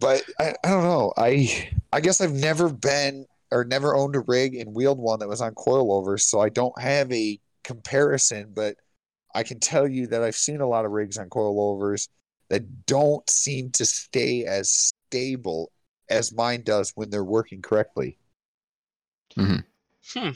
but 0.00 0.22
I, 0.40 0.54
I 0.64 0.68
don't 0.68 0.84
know. 0.84 1.12
I 1.16 1.68
I 1.92 2.00
guess 2.00 2.22
I've 2.22 2.32
never 2.32 2.70
been 2.70 3.26
or 3.50 3.64
never 3.64 3.94
owned 3.94 4.16
a 4.16 4.20
rig 4.20 4.54
and 4.54 4.74
wheeled 4.74 4.98
one 4.98 5.18
that 5.18 5.28
was 5.28 5.42
on 5.42 5.54
coilovers, 5.54 6.22
so 6.22 6.40
I 6.40 6.48
don't 6.48 6.78
have 6.80 7.12
a 7.12 7.38
comparison. 7.64 8.52
But 8.54 8.76
I 9.34 9.42
can 9.42 9.60
tell 9.60 9.86
you 9.86 10.06
that 10.06 10.22
I've 10.22 10.36
seen 10.36 10.62
a 10.62 10.66
lot 10.66 10.86
of 10.86 10.92
rigs 10.92 11.18
on 11.18 11.28
coilovers 11.28 12.08
that 12.50 12.86
don't 12.86 13.28
seem 13.28 13.70
to 13.72 13.84
stay 13.84 14.44
as 14.44 14.70
stable 14.70 15.70
as 16.10 16.32
mine 16.32 16.62
does 16.62 16.92
when 16.94 17.10
they're 17.10 17.24
working 17.24 17.60
correctly. 17.62 18.18
Mhm. 19.36 19.64
Hmm. 20.12 20.30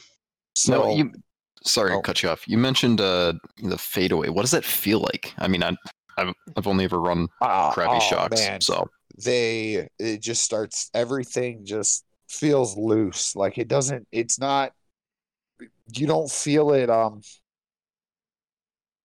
So 0.55 0.73
no, 0.73 0.97
you. 0.97 1.13
Sorry 1.65 1.93
Oh. 1.93 1.97
to 1.97 2.03
cut 2.03 2.23
you 2.23 2.29
off. 2.29 2.47
You 2.49 2.59
mentioned 2.59 3.01
uh, 3.01 3.35
the 3.63 3.79
fadeaway. 3.79 4.29
What 4.29 4.43
does 4.43 4.51
that 4.51 4.65
feel 4.65 4.99
like? 5.01 5.33
I 5.39 5.49
mean, 5.49 5.63
I, 5.63 5.77
I've 6.19 6.35
I've 6.57 6.67
only 6.67 6.85
ever 6.85 7.01
run 7.01 7.29
ah, 7.41 7.73
crappy 7.73 7.97
oh, 7.97 8.01
shocks, 8.01 8.41
man. 8.41 8.61
so 8.61 8.91
they 9.23 9.89
it 9.99 10.21
just 10.21 10.43
starts 10.43 10.91
everything 10.95 11.65
just 11.65 12.05
feels 12.29 12.77
loose 12.79 13.37
like 13.37 13.59
it 13.59 13.69
doesn't 13.69 14.07
it's 14.11 14.39
not 14.41 14.73
you 15.95 16.07
don't 16.07 16.31
feel 16.31 16.73
it 16.73 16.89
um 16.89 17.21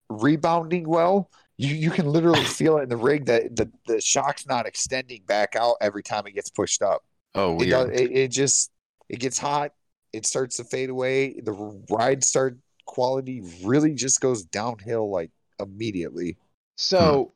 rebounding 0.09 0.87
well 0.87 1.29
you 1.57 1.75
you 1.75 1.91
can 1.91 2.07
literally 2.07 2.43
feel 2.45 2.77
it 2.77 2.83
in 2.83 2.89
the 2.89 2.97
rig 2.97 3.25
that 3.25 3.55
the 3.55 3.69
the 3.87 4.01
shock's 4.01 4.45
not 4.47 4.65
extending 4.65 5.21
back 5.27 5.55
out 5.55 5.75
every 5.81 6.03
time 6.03 6.25
it 6.27 6.33
gets 6.33 6.49
pushed 6.49 6.81
up 6.81 7.03
oh 7.35 7.53
it, 7.53 7.57
weird. 7.57 7.69
does, 7.69 7.99
it, 7.99 8.11
it 8.11 8.31
just 8.31 8.71
it 9.09 9.19
gets 9.19 9.37
hot 9.37 9.73
it 10.13 10.25
starts 10.25 10.57
to 10.57 10.63
fade 10.63 10.89
away 10.89 11.39
the 11.41 11.51
ride 11.89 12.23
start 12.23 12.57
quality 12.85 13.43
really 13.63 13.93
just 13.93 14.21
goes 14.21 14.43
downhill 14.43 15.11
like 15.11 15.31
immediately 15.59 16.37
So, 16.77 17.33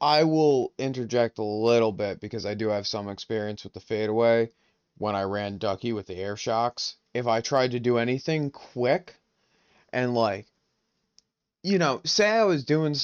hmm. 0.00 0.06
I 0.06 0.24
will 0.24 0.72
interject 0.78 1.38
a 1.38 1.44
little 1.44 1.92
bit 1.92 2.20
because 2.20 2.46
I 2.46 2.54
do 2.54 2.68
have 2.68 2.86
some 2.86 3.08
experience 3.08 3.64
with 3.64 3.74
the 3.74 3.80
fadeaway 3.80 4.50
when 4.96 5.14
I 5.14 5.22
ran 5.24 5.58
Ducky 5.58 5.92
with 5.92 6.06
the 6.06 6.16
air 6.16 6.36
shocks. 6.36 6.96
If 7.12 7.26
I 7.26 7.42
tried 7.42 7.72
to 7.72 7.80
do 7.80 7.98
anything 7.98 8.50
quick 8.50 9.16
and 9.92 10.14
like, 10.14 10.46
you 11.62 11.78
know, 11.78 12.00
say 12.04 12.28
I 12.28 12.44
was 12.44 12.64
doing 12.64 12.94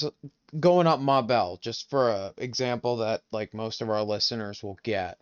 going 0.59 0.87
up 0.87 0.99
my 0.99 1.21
bell, 1.21 1.59
just 1.61 1.89
for 1.89 2.09
a 2.09 2.33
example 2.37 2.97
that 2.97 3.21
like 3.31 3.53
most 3.53 3.81
of 3.81 3.89
our 3.89 4.03
listeners 4.03 4.63
will 4.63 4.79
get. 4.83 5.19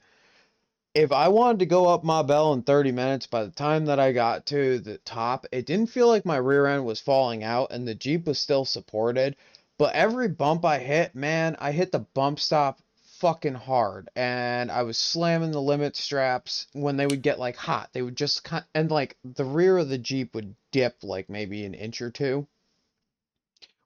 If 0.93 1.11
I 1.11 1.27
wanted 1.27 1.59
to 1.59 1.65
go 1.65 1.87
up 1.87 2.05
my 2.05 2.21
bell 2.21 2.53
in 2.53 2.61
30 2.61 2.93
minutes, 2.93 3.27
by 3.27 3.43
the 3.43 3.51
time 3.51 3.85
that 3.85 3.99
I 3.99 4.13
got 4.13 4.45
to 4.47 4.79
the 4.79 4.97
top, 4.99 5.45
it 5.51 5.65
didn't 5.65 5.89
feel 5.89 6.07
like 6.07 6.25
my 6.25 6.37
rear 6.37 6.67
end 6.67 6.85
was 6.85 7.01
falling 7.01 7.43
out 7.43 7.71
and 7.71 7.85
the 7.85 7.95
Jeep 7.95 8.27
was 8.27 8.39
still 8.39 8.63
supported. 8.63 9.35
But 9.77 9.93
every 9.93 10.29
bump 10.29 10.63
I 10.63 10.79
hit, 10.79 11.13
man, 11.13 11.57
I 11.59 11.73
hit 11.73 11.91
the 11.91 11.99
bump 11.99 12.39
stop 12.39 12.79
fucking 13.17 13.55
hard. 13.55 14.09
And 14.15 14.71
I 14.71 14.83
was 14.83 14.97
slamming 14.97 15.51
the 15.51 15.61
limit 15.61 15.97
straps 15.97 16.67
when 16.71 16.95
they 16.95 17.07
would 17.07 17.21
get 17.21 17.39
like 17.39 17.57
hot. 17.57 17.89
They 17.91 18.01
would 18.01 18.15
just 18.15 18.47
and 18.73 18.89
like 18.89 19.17
the 19.25 19.43
rear 19.43 19.77
of 19.77 19.89
the 19.89 19.97
Jeep 19.97 20.33
would 20.33 20.55
dip 20.71 21.03
like 21.03 21.29
maybe 21.29 21.65
an 21.65 21.73
inch 21.73 22.01
or 22.01 22.11
two 22.11 22.47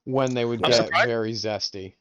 when 0.04 0.34
they 0.34 0.44
would 0.44 0.64
I'm 0.64 0.70
get 0.70 0.84
surprised- 0.84 1.08
very 1.08 1.32
zesty. 1.32 1.94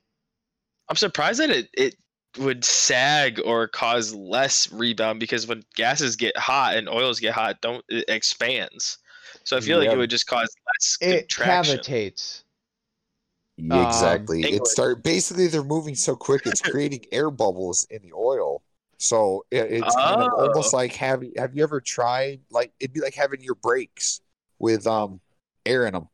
I'm 0.89 0.95
surprised 0.95 1.39
that 1.39 1.49
it, 1.51 1.69
it 1.73 1.95
would 2.37 2.63
sag 2.65 3.39
or 3.45 3.67
cause 3.67 4.13
less 4.13 4.71
rebound 4.71 5.19
because 5.19 5.45
when 5.47 5.63
gases 5.75 6.15
get 6.15 6.35
hot 6.37 6.75
and 6.77 6.89
oils 6.89 7.19
get 7.19 7.33
hot, 7.33 7.61
don't 7.61 7.83
it 7.89 8.05
expands. 8.07 8.97
So 9.43 9.55
I 9.57 9.61
feel 9.61 9.77
like 9.79 9.89
it 9.89 9.97
would 9.97 10.09
just 10.09 10.25
cause 10.27 10.49
less 10.67 10.97
It 11.01 11.19
contraction. 11.29 11.77
cavitates. 11.77 12.43
Yeah, 13.57 13.81
Um, 13.81 13.87
exactly. 13.87 14.41
It 14.43 14.65
start 14.67 15.03
basically 15.03 15.47
they're 15.47 15.63
moving 15.63 15.95
so 15.95 16.15
quick 16.15 16.43
it's 16.45 16.61
creating 16.61 17.05
air 17.11 17.29
bubbles 17.29 17.85
in 17.89 18.01
the 18.01 18.13
oil. 18.13 18.63
So 18.97 19.45
it, 19.51 19.71
it's 19.71 19.95
kind 19.95 20.21
of 20.21 20.31
almost 20.33 20.73
Oh. 20.73 20.77
like 20.77 20.93
having 20.93 21.33
have 21.37 21.55
you 21.55 21.63
ever 21.63 21.79
tried 21.81 22.41
like 22.49 22.71
it'd 22.79 22.93
be 22.93 23.01
like 23.01 23.15
having 23.15 23.41
your 23.41 23.55
brakes 23.55 24.21
with 24.59 24.87
um 24.87 25.19
air 25.65 25.85
in 25.85 25.93
them. 25.93 26.09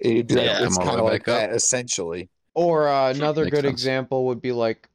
It'd 0.00 0.28
be 0.28 0.34
like 0.34 0.44
Yeah, 0.46 0.64
it's 0.66 0.76
kind 0.78 0.98
of 0.98 1.04
like 1.04 1.24
back 1.24 1.28
up. 1.28 1.50
that 1.50 1.56
essentially. 1.56 2.28
Or 2.54 2.88
uh, 2.88 3.10
another 3.10 3.44
Makes 3.44 3.56
good 3.56 3.64
sense. 3.64 3.74
example 3.74 4.26
would 4.26 4.40
be 4.42 4.52
like 4.52 4.88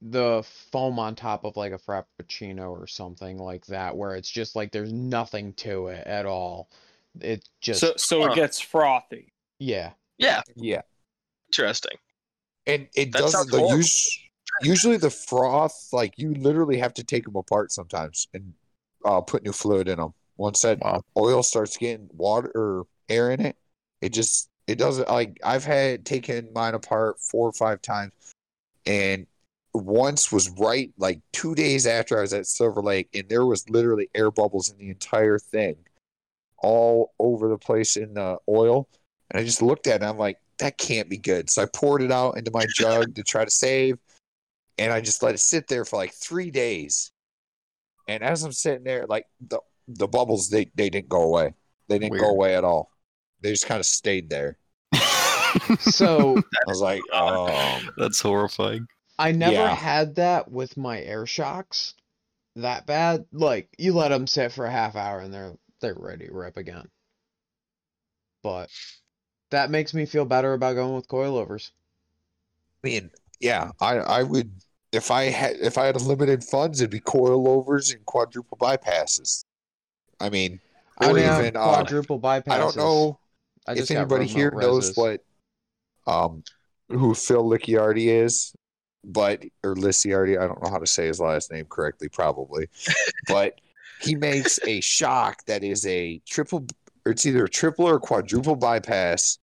the 0.00 0.44
foam 0.70 0.98
on 0.98 1.14
top 1.14 1.44
of 1.44 1.56
like 1.56 1.72
a 1.72 1.78
frappuccino 1.78 2.70
or 2.70 2.86
something 2.86 3.38
like 3.38 3.66
that, 3.66 3.96
where 3.96 4.14
it's 4.14 4.30
just 4.30 4.56
like 4.56 4.72
there's 4.72 4.92
nothing 4.92 5.52
to 5.54 5.88
it 5.88 6.06
at 6.06 6.26
all. 6.26 6.70
It 7.20 7.48
just 7.60 7.80
So 7.80 7.94
so 7.96 8.22
Huh. 8.22 8.32
it 8.32 8.36
gets 8.36 8.60
frothy. 8.60 9.32
yeah. 9.58 9.92
Yeah, 10.18 10.42
Yeah. 10.56 10.82
interesting. 11.48 11.96
And 12.66 12.88
it 12.94 13.12
That 13.12 13.20
doesn't 13.20 13.50
the 13.50 13.62
us- 13.62 14.18
usually 14.62 14.96
the 14.96 15.10
froth 15.10 15.88
like 15.92 16.14
you 16.18 16.34
literally 16.34 16.78
have 16.78 16.94
to 16.94 17.04
take 17.04 17.24
them 17.24 17.36
apart 17.36 17.72
sometimes 17.72 18.26
and 18.34 18.54
uh 19.04 19.20
put 19.20 19.44
new 19.44 19.52
fluid 19.52 19.88
in 19.88 19.98
them. 19.98 20.14
Once 20.36 20.62
that 20.62 20.78
Wow. 20.80 21.02
oil 21.16 21.42
starts 21.42 21.76
getting 21.76 22.08
water 22.12 22.50
or 22.54 22.86
air 23.08 23.30
in 23.30 23.40
it, 23.40 23.56
it 24.00 24.12
just 24.12 24.48
it 24.66 24.78
doesn't 24.78 25.08
like 25.08 25.38
I've 25.44 25.64
had 25.64 26.04
taken 26.04 26.48
mine 26.54 26.74
apart 26.74 27.20
four 27.20 27.48
or 27.48 27.52
five 27.52 27.80
times 27.82 28.12
and 28.86 29.26
once 29.74 30.32
was 30.32 30.50
right 30.58 30.90
like 30.98 31.20
two 31.32 31.54
days 31.54 31.86
after 31.86 32.18
I 32.18 32.22
was 32.22 32.32
at 32.32 32.46
Silver 32.46 32.82
Lake 32.82 33.08
and 33.14 33.28
there 33.28 33.46
was 33.46 33.68
literally 33.68 34.08
air 34.14 34.30
bubbles 34.30 34.70
in 34.70 34.78
the 34.78 34.90
entire 34.90 35.38
thing 35.38 35.76
all 36.58 37.12
over 37.18 37.48
the 37.48 37.58
place 37.58 37.96
in 37.96 38.14
the 38.14 38.38
oil. 38.48 38.88
And 39.30 39.40
I 39.40 39.44
just 39.44 39.62
looked 39.62 39.86
at 39.86 39.96
it 39.96 40.02
and 40.02 40.04
I'm 40.04 40.18
like, 40.18 40.38
that 40.58 40.78
can't 40.78 41.08
be 41.08 41.18
good. 41.18 41.50
So 41.50 41.62
I 41.62 41.66
poured 41.66 42.02
it 42.02 42.10
out 42.10 42.36
into 42.36 42.50
my 42.50 42.66
jug 42.74 43.14
to 43.14 43.22
try 43.22 43.44
to 43.44 43.50
save. 43.50 43.98
And 44.78 44.92
I 44.92 45.00
just 45.00 45.22
let 45.22 45.34
it 45.34 45.38
sit 45.38 45.68
there 45.68 45.84
for 45.84 45.96
like 45.96 46.12
three 46.12 46.50
days. 46.50 47.10
And 48.06 48.22
as 48.22 48.42
I'm 48.42 48.52
sitting 48.52 48.84
there, 48.84 49.06
like 49.06 49.26
the 49.40 49.60
the 49.86 50.06
bubbles 50.06 50.50
they, 50.50 50.70
they 50.74 50.90
didn't 50.90 51.08
go 51.08 51.22
away. 51.22 51.54
They 51.88 51.98
didn't 51.98 52.18
go 52.18 52.28
away 52.28 52.54
at 52.54 52.64
all. 52.64 52.90
They 53.40 53.50
just 53.50 53.66
kind 53.66 53.80
of 53.80 53.86
stayed 53.86 54.30
there. 54.30 54.58
So 55.80 56.44
I 56.66 56.70
was 56.70 56.80
like, 56.80 57.02
oh 57.12 57.80
That's 57.96 58.20
horrifying. 58.20 58.88
I 59.16 59.30
never 59.30 59.68
Yeah. 59.68 59.76
had 59.76 60.16
that 60.16 60.50
with 60.50 60.76
my 60.76 61.00
air 61.00 61.24
shocks 61.24 61.94
that 62.56 62.86
bad. 62.86 63.26
Like 63.32 63.74
you 63.78 63.94
let 63.94 64.08
them 64.10 64.26
sit 64.26 64.52
for 64.52 64.66
a 64.66 64.70
half 64.72 64.96
hour 64.96 65.20
and 65.20 65.34
they're 65.34 65.58
they're 65.80 65.94
ready 65.94 66.28
to 66.28 66.34
rip 66.34 66.56
again. 66.56 66.90
But 68.42 68.68
that 69.50 69.70
makes 69.70 69.94
me 69.94 70.06
feel 70.06 70.24
better 70.24 70.54
about 70.54 70.74
going 70.74 70.94
with 70.96 71.08
coilovers. 71.08 71.72
I 72.84 72.86
mean, 72.86 73.10
yeah, 73.40 73.70
I 73.80 73.96
I 73.98 74.22
would 74.22 74.52
if 74.92 75.10
I 75.10 75.24
had 75.24 75.56
if 75.56 75.78
I 75.78 75.86
had 75.86 75.96
unlimited 75.96 76.44
funds, 76.44 76.80
it'd 76.80 76.90
be 76.90 77.00
coilovers 77.00 77.94
and 77.94 78.04
quadruple 78.06 78.56
bypasses. 78.58 79.44
I 80.20 80.30
mean, 80.30 80.60
I 80.98 81.06
or 81.06 81.08
don't 81.08 81.18
have 81.18 81.50
even 81.50 81.56
uh, 81.56 81.86
quadruple 81.86 82.20
bypasses. 82.20 82.48
I 82.50 82.58
don't 82.58 82.76
know 82.76 83.20
I 83.68 83.72
if 83.72 83.90
anybody 83.90 84.26
here 84.26 84.50
mount 84.50 84.62
knows 84.62 84.96
what 84.96 85.22
um 86.06 86.42
who 86.88 87.14
Phil 87.14 87.44
Licciardi 87.44 88.06
is, 88.06 88.54
but 89.04 89.44
or 89.62 89.74
Licciardi, 89.74 90.40
I 90.40 90.46
don't 90.46 90.62
know 90.62 90.70
how 90.70 90.78
to 90.78 90.86
say 90.86 91.06
his 91.06 91.20
last 91.20 91.52
name 91.52 91.66
correctly, 91.68 92.08
probably, 92.08 92.68
but 93.28 93.60
he 94.00 94.14
makes 94.14 94.58
a 94.66 94.80
shock 94.80 95.44
that 95.46 95.62
is 95.62 95.84
a 95.86 96.20
triple, 96.26 96.66
or 97.04 97.12
it's 97.12 97.26
either 97.26 97.44
a 97.44 97.48
triple 97.48 97.86
or 97.86 98.00
quadruple 98.00 98.56
bypass 98.56 99.38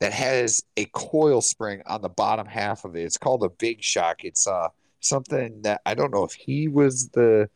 that 0.00 0.12
has 0.12 0.62
a 0.76 0.86
coil 0.86 1.40
spring 1.40 1.82
on 1.86 2.02
the 2.02 2.08
bottom 2.08 2.46
half 2.46 2.84
of 2.84 2.96
it. 2.96 3.02
It's 3.02 3.18
called 3.18 3.44
a 3.44 3.48
big 3.48 3.82
shock. 3.82 4.24
It's 4.24 4.46
uh 4.46 4.68
something 5.00 5.62
that 5.62 5.82
I 5.86 5.94
don't 5.94 6.12
know 6.12 6.24
if 6.24 6.32
he 6.32 6.66
was 6.66 7.10
the 7.10 7.48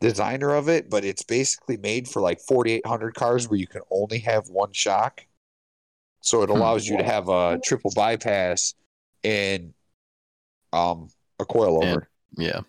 designer 0.00 0.54
of 0.54 0.70
it, 0.70 0.88
but 0.88 1.04
it's 1.04 1.22
basically 1.22 1.76
made 1.76 2.08
for 2.08 2.22
like 2.22 2.40
4800 2.40 3.14
cars 3.14 3.48
where 3.48 3.58
you 3.58 3.66
can 3.66 3.82
only 3.90 4.20
have 4.20 4.48
one 4.48 4.72
shock. 4.72 5.26
So 6.20 6.42
it 6.42 6.50
Hmm. 6.50 6.56
allows 6.56 6.86
you 6.86 6.96
to 6.98 7.02
have 7.04 7.28
a 7.28 7.58
triple 7.64 7.90
bypass 7.94 8.74
and 9.24 9.72
um 10.72 11.08
a 11.38 11.44
coilover. 11.44 12.06
Yeah. 12.36 12.60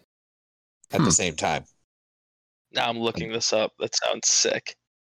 at 0.94 1.00
Hmm. 1.00 1.06
the 1.06 1.12
same 1.12 1.36
time. 1.36 1.64
Now 2.74 2.90
I'm 2.90 3.00
looking 3.00 3.32
this 3.32 3.54
up. 3.54 3.72
That 3.80 3.96
sounds 3.96 4.28
sick. 4.28 4.76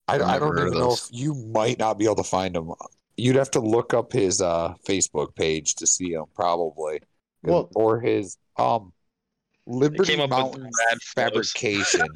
I, 0.09 0.17
I've 0.17 0.23
I 0.23 0.33
never 0.35 0.55
don't 0.57 0.67
even 0.69 0.79
know 0.79 0.93
if 0.93 1.07
you 1.11 1.33
might 1.35 1.79
not 1.79 1.97
be 1.99 2.05
able 2.05 2.17
to 2.17 2.25
find 2.25 2.55
him. 2.57 2.73
You'd 3.17 3.37
have 3.37 3.51
to 3.53 3.61
look 3.61 3.95
up 3.95 4.13
his 4.13 4.41
uh, 4.43 4.75
Facebook 4.87 5.35
page 5.37 5.75
to 5.77 5.87
see 5.87 6.13
him, 6.13 6.25
probably. 6.35 7.01
Well- 7.43 7.71
or 7.75 8.01
his 8.01 8.37
um 8.57 8.93
Liberty 9.67 10.13
came 10.17 10.21
up 10.21 10.31
with 10.31 10.61
Mountain. 10.63 10.71
Fabrication. 11.15 12.09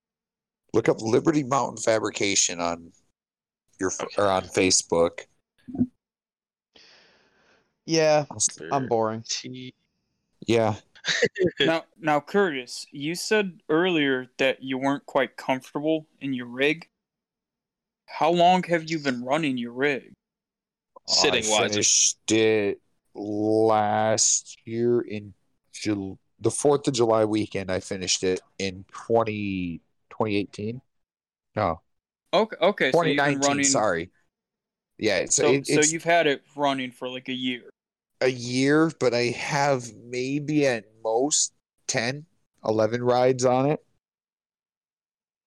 look 0.72 0.88
up 0.88 1.00
Liberty 1.00 1.42
Mountain 1.44 1.76
Fabrication 1.82 2.60
on 2.60 2.90
your 3.78 3.90
f 3.90 4.00
or 4.16 4.26
on 4.28 4.42
Facebook. 4.44 5.26
Yeah, 7.90 8.24
I'm 8.70 8.86
boring. 8.86 9.24
Yeah, 10.46 10.76
now, 11.60 11.84
now, 11.98 12.20
Curtis, 12.20 12.86
you 12.92 13.16
said 13.16 13.60
earlier 13.68 14.28
that 14.38 14.62
you 14.62 14.78
weren't 14.78 15.04
quite 15.06 15.36
comfortable 15.36 16.06
in 16.20 16.32
your 16.32 16.46
rig. 16.46 16.88
How 18.06 18.30
long 18.30 18.62
have 18.64 18.88
you 18.88 19.00
been 19.00 19.24
running 19.24 19.58
your 19.58 19.72
rig? 19.72 20.12
Sitting 21.08 21.44
I 21.46 21.50
wise. 21.50 21.70
finished 21.72 22.32
it 22.32 22.80
last 23.14 24.58
year 24.64 25.00
in 25.00 25.34
Jul- 25.72 26.18
the 26.40 26.50
Fourth 26.52 26.86
of 26.86 26.94
July 26.94 27.24
weekend. 27.24 27.72
I 27.72 27.80
finished 27.80 28.22
it 28.22 28.40
in 28.60 28.84
20, 28.92 29.80
2018. 30.10 30.80
No, 31.56 31.80
Okay, 32.32 32.56
okay, 32.62 32.92
so 32.92 33.02
2019. 33.02 33.48
running. 33.48 33.64
Sorry. 33.64 34.10
Yeah, 34.96 35.24
so, 35.24 35.42
So, 35.42 35.52
it, 35.54 35.66
so 35.66 35.80
you've 35.80 36.04
had 36.04 36.28
it 36.28 36.42
running 36.54 36.92
for 36.92 37.08
like 37.08 37.28
a 37.28 37.32
year. 37.34 37.69
A 38.20 38.28
year, 38.28 38.90
but 39.00 39.14
I 39.14 39.26
have 39.26 39.84
maybe 40.04 40.66
at 40.66 40.84
most 41.02 41.52
10, 41.88 42.24
11 42.64 43.02
rides 43.02 43.44
on 43.44 43.70
it. 43.70 43.80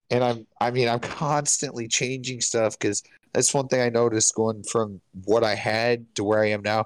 And 0.09 0.23
I'm, 0.23 0.47
I 0.59 0.71
mean, 0.71 0.87
I'm 0.87 0.99
constantly 0.99 1.87
changing 1.87 2.41
stuff 2.41 2.77
because 2.77 3.03
that's 3.33 3.53
one 3.53 3.67
thing 3.67 3.81
I 3.81 3.89
noticed 3.89 4.35
going 4.35 4.63
from 4.63 5.01
what 5.25 5.43
I 5.43 5.55
had 5.55 6.05
to 6.15 6.23
where 6.23 6.43
I 6.43 6.49
am 6.49 6.61
now 6.61 6.85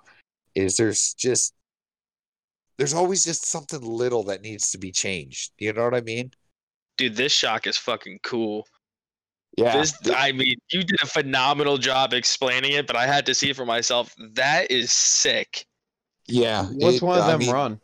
is 0.55 0.77
there's 0.77 1.13
just, 1.13 1.53
there's 2.77 2.93
always 2.93 3.25
just 3.25 3.45
something 3.45 3.81
little 3.81 4.23
that 4.23 4.41
needs 4.41 4.71
to 4.71 4.77
be 4.77 4.91
changed. 4.91 5.51
You 5.57 5.73
know 5.73 5.83
what 5.83 5.95
I 5.95 6.01
mean? 6.01 6.31
Dude, 6.97 7.15
this 7.15 7.31
shock 7.31 7.67
is 7.67 7.77
fucking 7.77 8.19
cool. 8.23 8.67
Yeah. 9.57 9.77
This, 9.77 9.93
I 10.15 10.31
mean, 10.31 10.55
you 10.71 10.83
did 10.83 11.01
a 11.01 11.07
phenomenal 11.07 11.77
job 11.77 12.13
explaining 12.13 12.73
it, 12.73 12.87
but 12.87 12.95
I 12.95 13.07
had 13.07 13.25
to 13.25 13.35
see 13.35 13.49
it 13.49 13.55
for 13.55 13.65
myself. 13.65 14.13
That 14.33 14.71
is 14.71 14.91
sick. 14.91 15.66
Yeah. 16.27 16.65
What's 16.65 16.97
it- 16.97 17.03
one 17.03 17.19
of 17.19 17.25
I 17.25 17.31
them 17.31 17.39
mean, 17.39 17.51
run? 17.51 17.81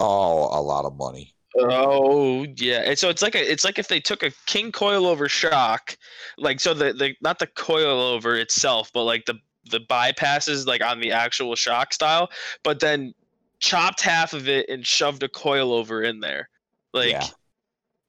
Oh, 0.00 0.58
a 0.58 0.62
lot 0.62 0.84
of 0.84 0.96
money. 0.96 1.34
Oh 1.58 2.44
yeah, 2.56 2.82
and 2.84 2.96
so 2.98 3.08
it's 3.08 3.22
like 3.22 3.34
a, 3.34 3.50
it's 3.52 3.64
like 3.64 3.78
if 3.78 3.88
they 3.88 3.98
took 4.00 4.22
a 4.22 4.30
king 4.46 4.70
coilover 4.70 5.28
shock, 5.28 5.96
like 6.36 6.60
so 6.60 6.72
the 6.74 6.92
the 6.92 7.14
not 7.20 7.38
the 7.40 7.48
coilover 7.48 8.38
itself, 8.40 8.90
but 8.92 9.04
like 9.04 9.24
the 9.24 9.34
the 9.70 9.80
bypasses 9.80 10.66
like 10.66 10.84
on 10.84 11.00
the 11.00 11.10
actual 11.10 11.56
shock 11.56 11.92
style, 11.92 12.30
but 12.62 12.78
then 12.80 13.12
chopped 13.60 14.00
half 14.02 14.34
of 14.34 14.48
it 14.48 14.68
and 14.68 14.86
shoved 14.86 15.22
a 15.24 15.28
coilover 15.28 16.08
in 16.08 16.20
there. 16.20 16.48
Like 16.92 17.10
Yeah. 17.10 17.26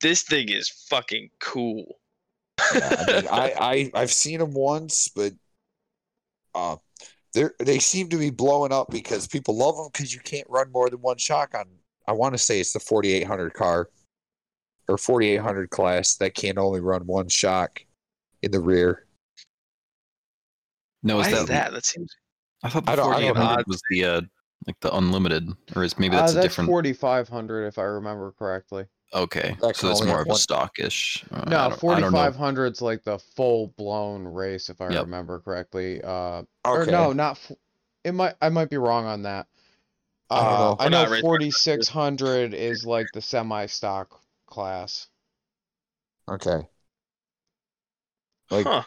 this 0.01 0.21
thing 0.21 0.49
is 0.49 0.69
fucking 0.89 1.29
cool. 1.39 1.97
Yeah, 2.75 2.95
I 3.07 3.13
mean, 3.13 3.27
I, 3.31 3.53
I 3.59 3.91
I've 3.95 4.11
seen 4.11 4.39
them 4.39 4.53
once, 4.53 5.09
but 5.15 5.33
uh, 6.53 6.75
they 7.33 7.45
they 7.59 7.79
seem 7.79 8.09
to 8.09 8.17
be 8.17 8.29
blowing 8.29 8.71
up 8.71 8.87
because 8.89 9.27
people 9.27 9.55
love 9.57 9.75
them 9.77 9.89
because 9.91 10.13
you 10.13 10.19
can't 10.19 10.47
run 10.49 10.71
more 10.71 10.89
than 10.89 11.01
one 11.01 11.17
shock 11.17 11.53
on. 11.55 11.65
I 12.07 12.11
want 12.13 12.33
to 12.33 12.37
say 12.37 12.59
it's 12.59 12.73
the 12.73 12.79
4800 12.79 13.53
car 13.53 13.89
or 14.87 14.97
4800 14.97 15.69
class 15.69 16.15
that 16.15 16.33
can 16.33 16.57
only 16.57 16.79
run 16.79 17.05
one 17.05 17.29
shock 17.29 17.85
in 18.41 18.51
the 18.51 18.59
rear. 18.59 19.05
No, 21.03 21.19
is 21.19 21.27
Why 21.27 21.31
that, 21.31 21.41
is 21.41 21.47
that? 21.47 21.71
That 21.73 21.85
seems 21.85 22.13
I 22.63 22.69
thought 22.69 22.85
the 22.85 22.91
I 22.91 22.95
don't- 22.95 23.13
I 23.13 23.21
don't 23.21 23.35
4800 23.35 23.67
was 23.67 23.81
the 23.89 24.05
uh 24.05 24.21
like 24.67 24.79
the 24.81 24.93
unlimited, 24.95 25.49
or 25.75 25.83
is 25.83 25.97
maybe 25.97 26.15
Uh, 26.15 26.21
that's 26.21 26.33
that's 26.33 26.45
a 26.45 26.49
different. 26.49 26.67
4500 26.69 27.67
if 27.67 27.77
I 27.77 27.83
remember 27.83 28.33
correctly. 28.33 28.85
Okay, 29.11 29.57
That 29.61 29.75
so 29.75 29.81
can 29.81 29.91
it's 29.91 30.01
only 30.01 30.07
more 30.11 30.17
have 30.19 30.27
of 30.27 30.27
a 30.27 30.29
one- 30.29 30.37
stockish. 30.37 31.23
Uh, 31.31 31.35
I 31.35 31.39
No, 31.39 31.43
don't- 31.45 31.51
I 31.51 31.59
don't 31.69 31.71
know. 31.71 31.79
4500 31.79 32.73
is 32.73 32.81
like 32.81 33.03
the 33.03 33.17
full 33.17 33.67
blown 33.69 34.23
race 34.27 34.69
if 34.69 34.81
I 34.81 34.89
Yep. 34.89 35.01
remember 35.05 35.39
correctly. 35.39 35.99
Uh, 36.03 36.43
or 36.65 36.81
Okay. 36.83 36.91
no, 36.91 37.11
not. 37.13 37.31
f- 37.37 37.51
It 38.03 38.13
might. 38.13 38.35
I 38.41 38.49
might 38.49 38.69
be 38.69 38.77
wrong 38.77 39.05
on 39.05 39.23
that. 39.23 39.47
I 40.29 40.35
don't 40.43 40.45
Uh, 40.45 40.57
know. 40.59 40.75
I 40.79 40.83
We're 40.85 40.89
know 40.89 41.01
not 41.03 41.09
racing. 41.09 41.21
4600 41.23 42.53
is 42.53 42.85
like 42.85 43.07
the 43.13 43.21
semi 43.21 43.65
stock 43.65 44.21
class. 44.45 45.07
Okay. 46.29 46.67
Like 48.51 48.65
huh. 48.65 48.83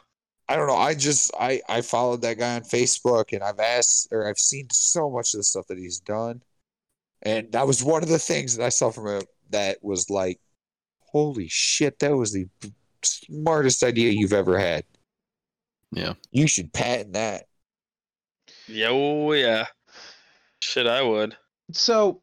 I 0.48 0.56
don't 0.56 0.66
know. 0.66 0.76
I 0.76 0.94
just 0.94 1.30
I 1.38 1.60
I 1.68 1.80
followed 1.82 2.22
that 2.22 2.38
guy 2.38 2.54
on 2.56 2.62
Facebook 2.62 3.32
and 3.32 3.42
I've 3.42 3.60
asked 3.60 4.08
or 4.12 4.26
I've 4.28 4.38
seen 4.38 4.68
so 4.70 5.10
much 5.10 5.34
of 5.34 5.38
the 5.38 5.44
stuff 5.44 5.66
that 5.68 5.78
he's 5.78 6.00
done, 6.00 6.42
and 7.22 7.50
that 7.52 7.66
was 7.66 7.82
one 7.82 8.02
of 8.02 8.08
the 8.08 8.18
things 8.18 8.56
that 8.56 8.64
I 8.64 8.68
saw 8.70 8.90
from 8.90 9.06
him 9.08 9.22
that 9.52 9.78
was 9.82 10.10
like, 10.10 10.40
holy 11.00 11.48
shit, 11.48 11.98
that 12.00 12.16
was 12.16 12.32
the 12.32 12.48
smartest 13.02 13.82
idea 13.82 14.10
you've 14.12 14.32
ever 14.32 14.58
had. 14.58 14.84
Yeah. 15.92 16.14
You 16.30 16.46
should 16.46 16.72
patent 16.72 17.12
that. 17.14 17.44
Yeah, 18.66 18.88
oh, 18.90 19.32
yeah. 19.32 19.66
Shit, 20.60 20.86
I 20.86 21.02
would. 21.02 21.36
So 21.72 22.22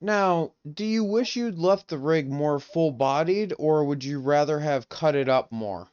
now, 0.00 0.52
do 0.74 0.84
you 0.84 1.02
wish 1.04 1.36
you'd 1.36 1.58
left 1.58 1.88
the 1.88 1.98
rig 1.98 2.30
more 2.30 2.60
full 2.60 2.90
bodied, 2.90 3.54
or 3.58 3.84
would 3.84 4.04
you 4.04 4.20
rather 4.20 4.60
have 4.60 4.88
cut 4.88 5.14
it 5.14 5.28
up 5.28 5.50
more? 5.50 5.88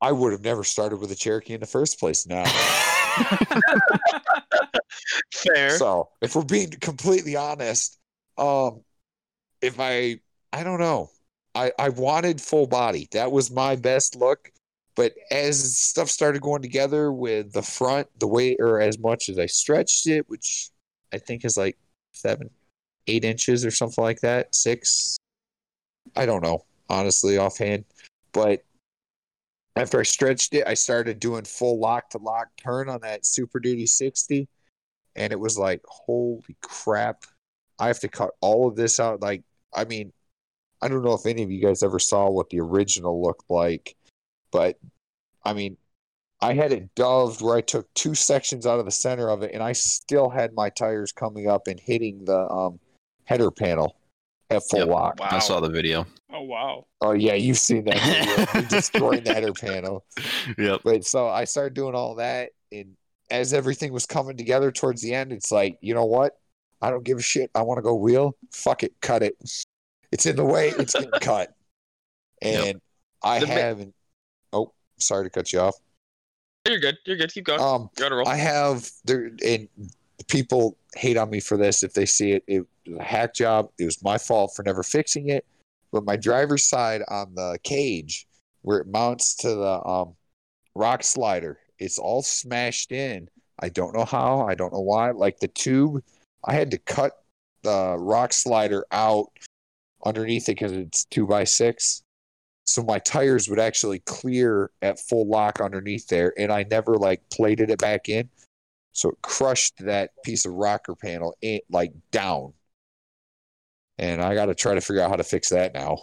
I 0.00 0.12
would 0.12 0.32
have 0.32 0.42
never 0.44 0.64
started 0.64 0.96
with 0.98 1.10
a 1.10 1.14
Cherokee 1.16 1.54
in 1.54 1.60
the 1.60 1.66
first 1.66 1.98
place. 1.98 2.26
Now, 2.26 2.44
Fair. 5.32 5.70
so 5.70 6.10
if 6.20 6.36
we're 6.36 6.44
being 6.44 6.70
completely 6.70 7.36
honest, 7.36 7.98
um, 8.38 8.82
if 9.62 9.80
I 9.80 10.20
I 10.52 10.62
don't 10.64 10.80
know, 10.80 11.10
I 11.54 11.72
I 11.78 11.88
wanted 11.90 12.40
full 12.40 12.66
body. 12.66 13.08
That 13.12 13.32
was 13.32 13.50
my 13.50 13.76
best 13.76 14.16
look. 14.16 14.50
But 14.96 15.14
as 15.30 15.76
stuff 15.76 16.08
started 16.08 16.40
going 16.40 16.62
together 16.62 17.10
with 17.12 17.52
the 17.52 17.62
front, 17.62 18.08
the 18.20 18.28
way 18.28 18.56
or 18.60 18.80
as 18.80 18.98
much 18.98 19.28
as 19.28 19.38
I 19.38 19.46
stretched 19.46 20.06
it, 20.06 20.28
which 20.28 20.70
I 21.12 21.18
think 21.18 21.44
is 21.44 21.56
like 21.56 21.76
seven, 22.12 22.50
eight 23.08 23.24
inches 23.24 23.64
or 23.64 23.70
something 23.72 24.02
like 24.04 24.20
that, 24.20 24.54
six. 24.54 25.16
I 26.14 26.26
don't 26.26 26.42
know, 26.42 26.64
honestly, 26.88 27.38
offhand. 27.38 27.84
But 28.32 28.64
after 29.76 29.98
I 29.98 30.04
stretched 30.04 30.54
it, 30.54 30.66
I 30.66 30.74
started 30.74 31.18
doing 31.18 31.44
full 31.44 31.80
lock 31.80 32.10
to 32.10 32.18
lock 32.18 32.48
turn 32.56 32.88
on 32.88 33.00
that 33.00 33.26
Super 33.26 33.58
Duty 33.58 33.86
60. 33.86 34.48
And 35.16 35.32
it 35.32 35.38
was 35.40 35.58
like, 35.58 35.82
holy 35.86 36.56
crap. 36.62 37.24
I 37.78 37.86
have 37.88 38.00
to 38.00 38.08
cut 38.08 38.30
all 38.40 38.68
of 38.68 38.76
this 38.76 39.00
out. 39.00 39.20
Like, 39.22 39.42
I 39.74 39.84
mean, 39.84 40.12
I 40.82 40.88
don't 40.88 41.04
know 41.04 41.14
if 41.14 41.26
any 41.26 41.42
of 41.42 41.50
you 41.50 41.60
guys 41.60 41.82
ever 41.82 41.98
saw 41.98 42.28
what 42.30 42.50
the 42.50 42.60
original 42.60 43.22
looked 43.22 43.50
like, 43.50 43.96
but 44.50 44.78
I 45.44 45.52
mean, 45.52 45.76
I 46.40 46.52
had 46.54 46.72
it 46.72 46.94
doved 46.94 47.40
where 47.40 47.56
I 47.56 47.60
took 47.62 47.92
two 47.94 48.14
sections 48.14 48.66
out 48.66 48.78
of 48.78 48.84
the 48.84 48.90
center 48.90 49.28
of 49.30 49.42
it, 49.42 49.52
and 49.54 49.62
I 49.62 49.72
still 49.72 50.28
had 50.28 50.52
my 50.52 50.68
tires 50.68 51.10
coming 51.12 51.48
up 51.48 51.68
and 51.68 51.80
hitting 51.80 52.24
the 52.24 52.48
um, 52.50 52.78
header 53.24 53.50
panel 53.50 53.96
at 54.50 54.62
full 54.68 54.80
Yep. 54.80 54.88
lock. 54.88 55.20
Wow. 55.20 55.28
I 55.30 55.38
saw 55.38 55.60
the 55.60 55.70
video. 55.70 56.06
Oh 56.30 56.42
wow. 56.42 56.86
Oh 57.00 57.12
yeah, 57.12 57.34
you've 57.34 57.58
seen 57.58 57.84
that 57.84 58.44
video. 58.52 58.68
Destroying 58.68 59.24
the 59.24 59.32
header 59.32 59.52
panel. 59.54 60.04
Yep. 60.58 60.80
But 60.84 61.04
so 61.06 61.28
I 61.28 61.44
started 61.44 61.74
doing 61.74 61.94
all 61.94 62.16
that, 62.16 62.50
and 62.72 62.94
as 63.30 63.54
everything 63.54 63.92
was 63.92 64.04
coming 64.04 64.36
together 64.36 64.70
towards 64.70 65.00
the 65.00 65.14
end, 65.14 65.32
it's 65.32 65.50
like, 65.50 65.78
you 65.80 65.94
know 65.94 66.04
what? 66.04 66.38
I 66.84 66.90
don't 66.90 67.02
give 67.02 67.16
a 67.16 67.22
shit. 67.22 67.50
I 67.54 67.62
want 67.62 67.78
to 67.78 67.82
go 67.82 67.94
wheel. 67.94 68.36
Fuck 68.52 68.82
it, 68.82 68.92
cut 69.00 69.22
it. 69.22 69.36
It's 70.12 70.26
in 70.26 70.36
the 70.36 70.44
way. 70.44 70.68
It's 70.78 70.92
getting 70.92 71.10
cut. 71.20 71.54
Yep. 72.42 72.66
And 72.66 72.80
I 73.22 73.40
The 73.40 73.46
haven't. 73.46 73.94
Oh, 74.52 74.74
sorry 74.98 75.24
to 75.24 75.30
cut 75.30 75.50
you 75.50 75.60
off. 75.60 75.76
You're 76.68 76.78
good. 76.78 76.98
You're 77.06 77.16
good. 77.16 77.32
Keep 77.32 77.46
going. 77.46 77.60
Um, 77.60 77.88
You're 77.96 78.06
on 78.06 78.12
a 78.12 78.16
roll. 78.16 78.28
I 78.28 78.36
have 78.36 78.90
there, 79.06 79.30
and 79.46 79.66
people 80.28 80.76
hate 80.94 81.16
on 81.16 81.30
me 81.30 81.40
for 81.40 81.56
this 81.56 81.82
if 81.82 81.94
they 81.94 82.04
see 82.04 82.32
it. 82.32 82.44
It 82.46 82.66
was 82.86 82.98
a 83.00 83.02
hack 83.02 83.32
job. 83.32 83.70
It 83.78 83.86
was 83.86 84.02
my 84.04 84.18
fault 84.18 84.52
for 84.54 84.62
never 84.62 84.82
fixing 84.82 85.30
it. 85.30 85.46
But 85.90 86.04
my 86.04 86.16
driver's 86.16 86.66
side 86.66 87.00
on 87.08 87.34
the 87.34 87.58
cage, 87.62 88.26
where 88.60 88.78
it 88.78 88.88
mounts 88.88 89.36
to 89.36 89.48
the 89.48 89.86
um, 89.86 90.14
rock 90.74 91.02
slider, 91.02 91.58
it's 91.78 91.98
all 91.98 92.22
smashed 92.22 92.92
in. 92.92 93.30
I 93.60 93.70
don't 93.70 93.94
know 93.94 94.04
how. 94.04 94.46
I 94.46 94.54
don't 94.54 94.72
know 94.72 94.80
why. 94.80 95.12
Like 95.12 95.38
the 95.40 95.48
tube, 95.48 96.02
I 96.46 96.54
had 96.54 96.70
to 96.72 96.78
cut 96.78 97.12
the 97.62 97.96
rock 97.98 98.32
slider 98.32 98.84
out 98.92 99.28
underneath 100.04 100.48
it 100.48 100.52
because 100.56 100.72
it's 100.72 101.04
two 101.06 101.26
by 101.26 101.44
six. 101.44 102.02
So 102.66 102.82
my 102.82 102.98
tires 102.98 103.48
would 103.48 103.58
actually 103.58 103.98
clear 104.00 104.70
at 104.82 104.98
full 104.98 105.26
lock 105.28 105.60
underneath 105.60 106.08
there, 106.08 106.32
and 106.38 106.50
I 106.52 106.64
never 106.70 106.94
like 106.96 107.22
plated 107.30 107.70
it 107.70 107.78
back 107.78 108.08
in. 108.08 108.28
so 108.92 109.10
it 109.10 109.16
crushed 109.22 109.74
that 109.80 110.10
piece 110.22 110.44
of 110.46 110.52
rocker 110.52 110.94
panel 110.94 111.34
in, 111.42 111.60
like 111.70 111.92
down. 112.10 112.52
And 113.98 114.22
I 114.22 114.34
got 114.34 114.46
to 114.46 114.54
try 114.54 114.74
to 114.74 114.80
figure 114.80 115.02
out 115.02 115.10
how 115.10 115.16
to 115.16 115.24
fix 115.24 115.48
that 115.50 115.74
now. 115.74 115.98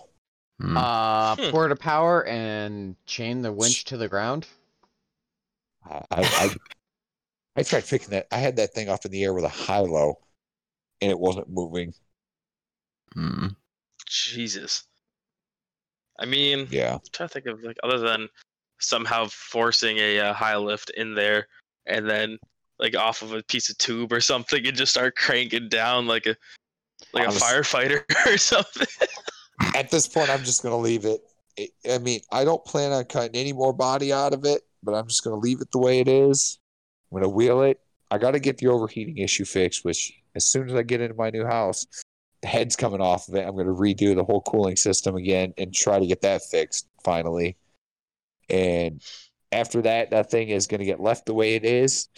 Hmm. 0.60 0.78
Uh, 0.78 1.36
Hmm. 1.36 1.50
pour 1.52 1.68
to 1.68 1.76
power 1.76 2.26
and 2.26 2.96
chain 3.06 3.42
the 3.42 3.52
winch 3.52 3.86
to 3.86 3.98
the 3.98 4.08
ground. 4.08 4.46
I, 5.90 5.96
I, 6.12 6.22
I, 6.22 6.50
I 7.58 7.64
tried 7.64 7.84
fixing 7.86 8.12
that. 8.12 8.28
I 8.32 8.38
had 8.38 8.58
that 8.58 8.74
thing 8.74 8.90
up 8.90 9.04
in 9.06 9.12
the 9.12 9.24
air 9.24 9.34
with 9.34 9.44
a 9.46 9.50
high 9.50 9.80
low, 9.80 10.20
and 11.02 11.12
it 11.12 11.20
wasn't 11.20 11.50
moving. 11.50 11.94
Hmm. 13.14 13.48
Jesus. 14.08 14.84
I 16.20 16.26
mean, 16.26 16.68
Yeah, 16.70 16.94
I'm 16.96 17.00
trying 17.12 17.30
to 17.30 17.34
think 17.34 17.46
of 17.48 17.64
like 17.64 17.78
other 17.84 18.00
than 18.00 18.28
somehow 18.80 19.28
forcing 19.30 19.98
a 19.98 20.20
uh, 20.20 20.34
high 20.34 20.58
lift 20.58 20.90
in 20.92 21.16
there 21.16 21.48
and 21.86 22.10
then 22.10 22.38
like 22.80 22.96
off 22.96 23.22
of 23.22 23.34
a 23.34 23.44
piece 23.44 23.70
of 23.70 23.78
tube 23.78 24.12
or 24.12 24.20
something 24.22 24.66
and 24.66 24.76
just 24.76 24.92
start 24.92 25.16
cranking 25.16 25.70
down 25.70 26.08
like 26.08 26.26
a 26.26 26.36
like 27.14 27.28
Honest- 27.28 27.42
a 27.42 27.46
firefighter 27.46 28.04
or 28.34 28.38
something. 28.38 28.88
at 29.76 29.90
this 29.92 30.08
point, 30.08 30.30
I'm 30.30 30.44
just 30.44 30.62
gonna 30.64 30.78
leave 30.78 31.06
it. 31.06 31.22
it. 31.58 31.72
I 31.90 31.98
mean, 31.98 32.22
I 32.32 32.44
don't 32.46 32.64
plan 32.66 32.92
on 32.92 33.06
cutting 33.06 33.36
any 33.36 33.54
more 33.54 33.74
body 33.74 34.14
out 34.14 34.34
of 34.34 34.46
it, 34.46 34.62
but 34.84 34.94
I'm 34.94 35.08
just 35.08 35.24
gonna 35.24 35.38
leave 35.38 35.62
it 35.62 35.72
the 35.72 35.80
way 35.80 36.00
it 36.00 36.08
is. 36.08 36.60
I'm 37.12 37.18
gonna 37.20 37.30
wheel 37.30 37.62
it. 37.64 37.80
I 38.10 38.18
got 38.18 38.32
to 38.32 38.40
get 38.40 38.58
the 38.58 38.68
overheating 38.68 39.18
issue 39.20 39.46
fixed, 39.46 39.86
which 39.86 40.12
as 40.36 40.46
soon 40.46 40.70
as 40.70 40.76
I 40.76 40.84
get 40.84 41.02
into 41.02 41.16
my 41.16 41.30
new 41.30 41.46
house, 41.46 41.86
the 42.42 42.48
head's 42.48 42.76
coming 42.76 43.02
off 43.02 43.28
of 43.28 43.36
it. 43.36 43.46
I'm 43.46 43.56
gonna 43.56 43.72
redo 43.72 44.16
the 44.16 44.24
whole 44.24 44.42
cooling 44.42 44.76
system 44.76 45.16
again 45.16 45.54
and 45.58 45.74
try 45.74 46.00
to 46.00 46.08
get 46.08 46.22
that 46.22 46.42
fixed 46.44 46.88
finally. 47.04 47.58
And 48.50 49.02
after 49.52 49.82
that, 49.84 50.12
that 50.12 50.32
thing 50.32 50.50
is 50.50 50.68
gonna 50.68 50.86
get 50.86 51.00
left 51.00 51.26
the 51.26 51.34
way 51.34 51.56
it 51.56 51.66
is. 51.66 52.10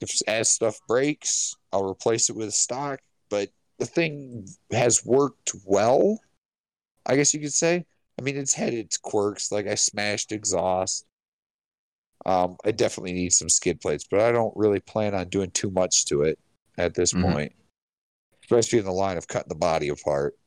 If 0.00 0.10
as 0.28 0.48
stuff 0.48 0.78
breaks, 0.86 1.56
I'll 1.72 1.88
replace 1.88 2.30
it 2.30 2.36
with 2.36 2.54
stock. 2.54 3.00
But 3.30 3.50
the 3.78 3.86
thing 3.86 4.46
has 4.70 5.04
worked 5.04 5.52
well. 5.64 6.20
I 7.06 7.16
guess 7.16 7.34
you 7.34 7.40
could 7.40 7.52
say. 7.52 7.84
I 8.18 8.22
mean, 8.22 8.36
it's 8.36 8.54
had 8.54 8.74
its 8.74 8.96
quirks. 8.96 9.50
Like 9.50 9.66
I 9.66 9.74
smashed 9.74 10.32
exhaust. 10.32 11.04
Um, 12.26 12.56
I 12.64 12.72
definitely 12.72 13.12
need 13.12 13.32
some 13.32 13.48
skid 13.48 13.80
plates, 13.80 14.04
but 14.08 14.20
I 14.20 14.32
don't 14.32 14.56
really 14.56 14.80
plan 14.80 15.14
on 15.14 15.28
doing 15.28 15.50
too 15.52 15.70
much 15.70 16.04
to 16.06 16.22
it 16.22 16.38
at 16.78 16.94
this 16.94 17.12
Mhm. 17.12 17.22
point, 17.22 17.52
especially 18.42 18.78
in 18.78 18.84
the 18.84 18.92
line 18.92 19.18
of 19.18 19.28
cutting 19.28 19.48
the 19.48 19.54
body 19.54 19.88
apart. 19.88 20.38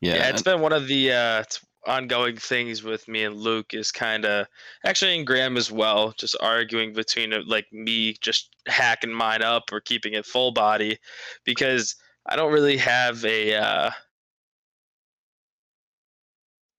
Yeah. 0.00 0.16
Yeah, 0.16 0.28
it's 0.30 0.42
been 0.42 0.60
one 0.60 0.72
of 0.72 0.86
the 0.86 1.12
uh, 1.12 1.44
ongoing 1.86 2.36
things 2.36 2.82
with 2.82 3.06
me 3.08 3.24
and 3.24 3.36
Luke 3.36 3.72
is 3.72 3.90
kind 3.92 4.24
of 4.24 4.46
actually 4.84 5.16
and 5.16 5.26
Graham 5.26 5.56
as 5.56 5.70
well, 5.70 6.12
just 6.12 6.36
arguing 6.40 6.92
between 6.92 7.32
uh, 7.32 7.40
like 7.46 7.72
me 7.72 8.14
just 8.20 8.54
hacking 8.66 9.12
mine 9.12 9.42
up 9.42 9.72
or 9.72 9.80
keeping 9.80 10.14
it 10.14 10.26
full 10.26 10.52
body 10.52 10.98
because 11.44 11.94
I 12.26 12.36
don't 12.36 12.52
really 12.52 12.76
have 12.78 13.24
a 13.24 13.54
uh, 13.54 13.90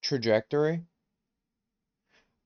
Trajectory. 0.03 0.83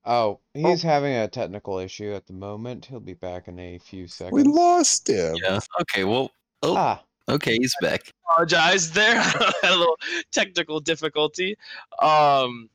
Oh, 0.04 0.40
he's 0.54 0.82
having 0.82 1.12
a 1.12 1.28
technical 1.28 1.78
issue 1.78 2.12
at 2.14 2.26
the 2.26 2.32
moment. 2.32 2.86
He'll 2.86 3.00
be 3.00 3.14
back 3.14 3.48
in 3.48 3.58
a 3.58 3.78
few 3.78 4.06
seconds. 4.06 4.32
We 4.32 4.42
lost 4.42 5.08
him. 5.08 5.36
yeah. 5.42 5.60
Okay. 5.82 6.04
Well. 6.04 6.30
Oh. 6.62 6.74
Ah, 6.76 7.02
Okay. 7.28 7.56
He's 7.56 7.74
back. 7.80 8.02
apologize 8.30 8.90
there. 8.92 9.16
I 9.20 9.52
had 9.62 9.72
a 9.72 9.76
little 9.76 9.98
technical 10.32 10.80
difficulty. 10.80 11.56
Um, 12.00 12.68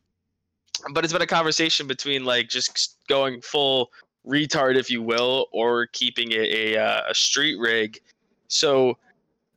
but 0.93 1.03
it's 1.03 1.13
been 1.13 1.21
a 1.21 1.27
conversation 1.27 1.87
between 1.87 2.25
like 2.25 2.47
just 2.47 2.97
going 3.07 3.41
full 3.41 3.91
retard, 4.27 4.75
if 4.75 4.89
you 4.91 5.01
will, 5.01 5.47
or 5.51 5.87
keeping 5.87 6.31
it 6.31 6.49
a, 6.51 6.77
uh, 6.77 7.01
a 7.09 7.15
street 7.15 7.57
rig. 7.59 7.99
So 8.47 8.97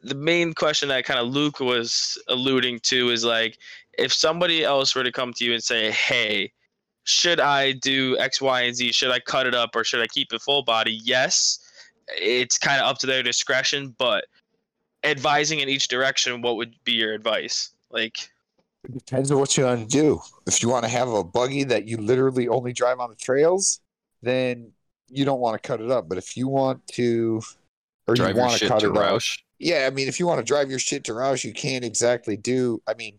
the 0.03 0.15
main 0.15 0.55
question 0.55 0.89
that 0.89 1.05
kind 1.05 1.21
of 1.21 1.29
Luke 1.29 1.61
was 1.61 2.17
alluding 2.29 2.81
to 2.81 3.11
is 3.11 3.25
like, 3.25 3.59
if 3.99 4.13
somebody 4.13 4.65
else 4.65 4.95
were 4.95 5.05
to 5.05 5.13
come 5.13 5.33
to 5.35 5.45
you 5.45 5.53
and 5.53 5.63
say, 5.63 5.91
"Hey, 5.91 6.53
should 7.09 7.41
I 7.41 7.73
do 7.73 8.19
X, 8.19 8.41
Y, 8.41 8.63
and 8.63 8.77
Z? 8.77 8.93
Should 8.93 9.11
I 9.11 9.19
cut 9.19 9.47
it 9.47 9.55
up 9.55 9.75
or 9.75 9.83
should 9.83 10.03
I 10.03 10.07
keep 10.09 10.33
it 10.33 10.43
full 10.43 10.63
body?" 10.63 11.01
Yes, 11.03 11.59
it's 12.09 12.59
kind 12.59 12.81
of 12.81 12.87
up 12.87 12.99
to 12.99 13.07
their 13.07 13.23
discretion, 13.23 13.95
but 13.99 14.27
advising 15.05 15.61
in 15.61 15.69
each 15.69 15.89
direction, 15.89 16.43
what 16.43 16.57
would 16.57 16.75
be 16.85 16.93
your 16.93 17.15
advice? 17.15 17.71
Like, 17.91 18.31
It 18.85 18.93
depends 18.93 19.31
on 19.31 19.39
what 19.39 19.57
you 19.57 19.65
want 19.65 19.81
to 19.81 19.87
do. 19.87 20.21
If 20.47 20.63
you 20.63 20.69
want 20.69 20.85
to 20.85 20.91
have 20.91 21.09
a 21.09 21.25
buggy 21.25 21.65
that 21.65 21.89
you 21.89 21.97
literally 21.97 22.49
only 22.49 22.73
drive 22.73 23.01
on 23.01 23.11
the 23.11 23.17
trails, 23.17 23.81
then 24.23 24.73
you 25.09 25.25
don't 25.25 25.41
want 25.41 25.61
to 25.61 25.67
cut 25.67 25.81
it 25.81 25.91
up. 25.91 26.09
But 26.09 26.19
if 26.19 26.37
you 26.37 26.49
want 26.49 26.87
to, 26.89 27.41
or 28.07 28.15
Drive 28.15 28.37
you 28.37 28.43
want 28.43 28.59
to 28.59 28.69
cut 28.69 28.81
to 28.81 28.91
it 28.91 28.97
up, 28.97 29.23
yeah, 29.59 29.87
I 29.87 29.91
mean, 29.91 30.09
if 30.09 30.21
you 30.21 30.27
want 30.27 30.39
to 30.39 30.45
drive 30.45 30.71
your 30.71 30.79
shit 30.79 31.05
to 31.05 31.15
Rausch, 31.15 31.45
you 31.45 31.53
can't 31.53 31.85
exactly 31.85 32.37
do. 32.37 32.83
I 32.87 32.95
mean, 32.95 33.19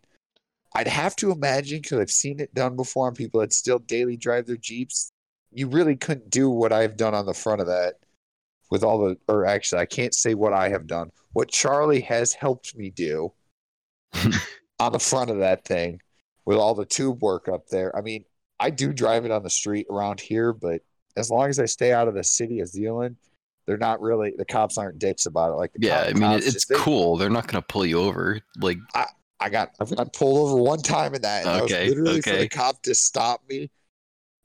I'd 0.75 0.87
have 0.87 1.15
to 1.17 1.31
imagine 1.31 1.81
because 1.81 1.99
I've 1.99 2.11
seen 2.11 2.39
it 2.39 2.53
done 2.53 2.75
before 2.75 3.07
on 3.07 3.15
people 3.15 3.39
that 3.41 3.53
still 3.53 3.79
daily 3.79 4.15
drive 4.17 4.45
their 4.45 4.57
Jeeps. 4.57 5.11
You 5.51 5.67
really 5.67 5.95
couldn't 5.95 6.29
do 6.29 6.49
what 6.49 6.71
I've 6.71 6.95
done 6.95 7.15
on 7.15 7.25
the 7.25 7.33
front 7.33 7.61
of 7.61 7.67
that 7.67 7.95
with 8.69 8.83
all 8.83 8.99
the, 8.99 9.17
or 9.27 9.45
actually, 9.45 9.81
I 9.81 9.85
can't 9.87 10.13
say 10.13 10.35
what 10.35 10.53
I 10.53 10.69
have 10.69 10.85
done. 10.85 11.11
What 11.33 11.49
Charlie 11.49 12.01
has 12.01 12.33
helped 12.33 12.75
me 12.77 12.91
do 12.91 13.33
on 14.79 14.91
the 14.91 14.99
front 14.99 15.29
of 15.31 15.39
that 15.39 15.65
thing 15.65 16.01
with 16.45 16.57
all 16.57 16.75
the 16.75 16.85
tube 16.85 17.21
work 17.21 17.47
up 17.47 17.67
there. 17.67 17.95
I 17.97 18.01
mean, 18.01 18.25
I 18.59 18.69
do 18.69 18.93
drive 18.93 19.25
it 19.25 19.31
on 19.31 19.43
the 19.43 19.49
street 19.49 19.87
around 19.89 20.19
here, 20.19 20.53
but 20.53 20.81
as 21.17 21.29
long 21.31 21.49
as 21.49 21.59
I 21.59 21.65
stay 21.65 21.93
out 21.93 22.07
of 22.07 22.13
the 22.13 22.23
city 22.23 22.59
of 22.59 22.67
Zealand, 22.67 23.15
they're 23.65 23.77
not 23.77 24.01
really 24.01 24.33
the 24.37 24.45
cops 24.45 24.77
aren't 24.77 24.99
dicks 24.99 25.25
about 25.25 25.51
it. 25.51 25.55
Like 25.55 25.71
Yeah. 25.79 25.99
cop- 26.03 26.07
I 26.09 26.13
mean, 26.13 26.21
cops 26.21 26.45
it's 26.47 26.65
they- 26.65 26.75
cool. 26.75 27.17
They're 27.17 27.29
not 27.29 27.47
gonna 27.47 27.61
pull 27.61 27.85
you 27.85 27.99
over. 27.99 28.39
Like. 28.59 28.77
I 28.93 29.05
got 29.47 29.73
I've 29.79 29.95
got 29.95 30.11
pulled 30.11 30.49
over 30.49 30.61
one 30.61 30.81
time 30.81 31.15
in 31.15 31.21
that. 31.21 31.45
And 31.45 31.55
that 31.55 31.63
Okay, 31.63 31.83
was 31.85 31.95
literally 31.95 32.21
for 32.21 32.35
the 32.35 32.49
cop 32.49 32.81
to 32.83 32.93
stop 32.93 33.41
me, 33.47 33.71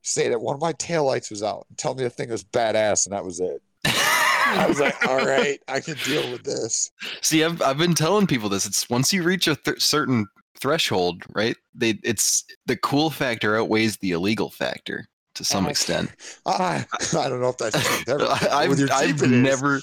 say 0.02 0.28
that 0.28 0.40
one 0.40 0.54
of 0.54 0.60
my 0.60 0.72
taillights 0.74 1.30
was 1.30 1.42
out, 1.42 1.66
and 1.68 1.76
tell 1.76 1.94
me 1.96 2.04
the 2.04 2.10
thing 2.10 2.30
was 2.30 2.44
badass, 2.44 3.06
and 3.06 3.12
that 3.12 3.24
was 3.24 3.40
it. 3.40 3.60
I 3.84 4.66
was 4.68 4.78
like, 4.78 5.08
all 5.08 5.24
right, 5.26 5.58
I 5.66 5.80
can 5.80 5.96
deal 5.98 6.30
with 6.30 6.44
this. 6.44 6.92
See, 7.22 7.42
I've 7.42 7.60
I've 7.60 7.78
been 7.78 7.94
telling 7.94 8.28
people 8.28 8.48
this. 8.48 8.66
It's 8.66 8.88
once 8.88 9.12
you 9.12 9.24
reach 9.24 9.48
a 9.48 9.56
th- 9.56 9.80
certain 9.80 10.26
threshold, 10.60 11.24
right? 11.34 11.56
They 11.74 11.98
it's 12.04 12.44
the 12.66 12.76
cool 12.76 13.10
factor 13.10 13.56
outweighs 13.56 13.96
the 13.96 14.12
illegal 14.12 14.50
factor 14.50 15.06
to 15.34 15.44
some 15.44 15.66
I- 15.66 15.70
extent. 15.70 16.10
I, 16.46 16.86
ah, 17.14 17.20
I 17.20 17.28
don't 17.28 17.40
know 17.40 17.48
if 17.48 17.58
that's 17.58 18.04
true. 18.04 18.26
I, 18.28 18.48
I've 18.52 18.78
your 18.78 18.88
I've 18.92 19.16
Jeep 19.18 19.22
it 19.26 19.32
is. 19.32 19.42
never. 19.42 19.82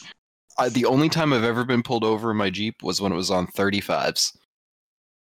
I, 0.57 0.69
the 0.69 0.85
only 0.85 1.09
time 1.09 1.33
I've 1.33 1.43
ever 1.43 1.63
been 1.63 1.81
pulled 1.81 2.03
over 2.03 2.29
in 2.31 2.37
my 2.37 2.49
Jeep 2.49 2.83
was 2.83 3.01
when 3.01 3.11
it 3.11 3.15
was 3.15 3.31
on 3.31 3.47
35s 3.47 4.37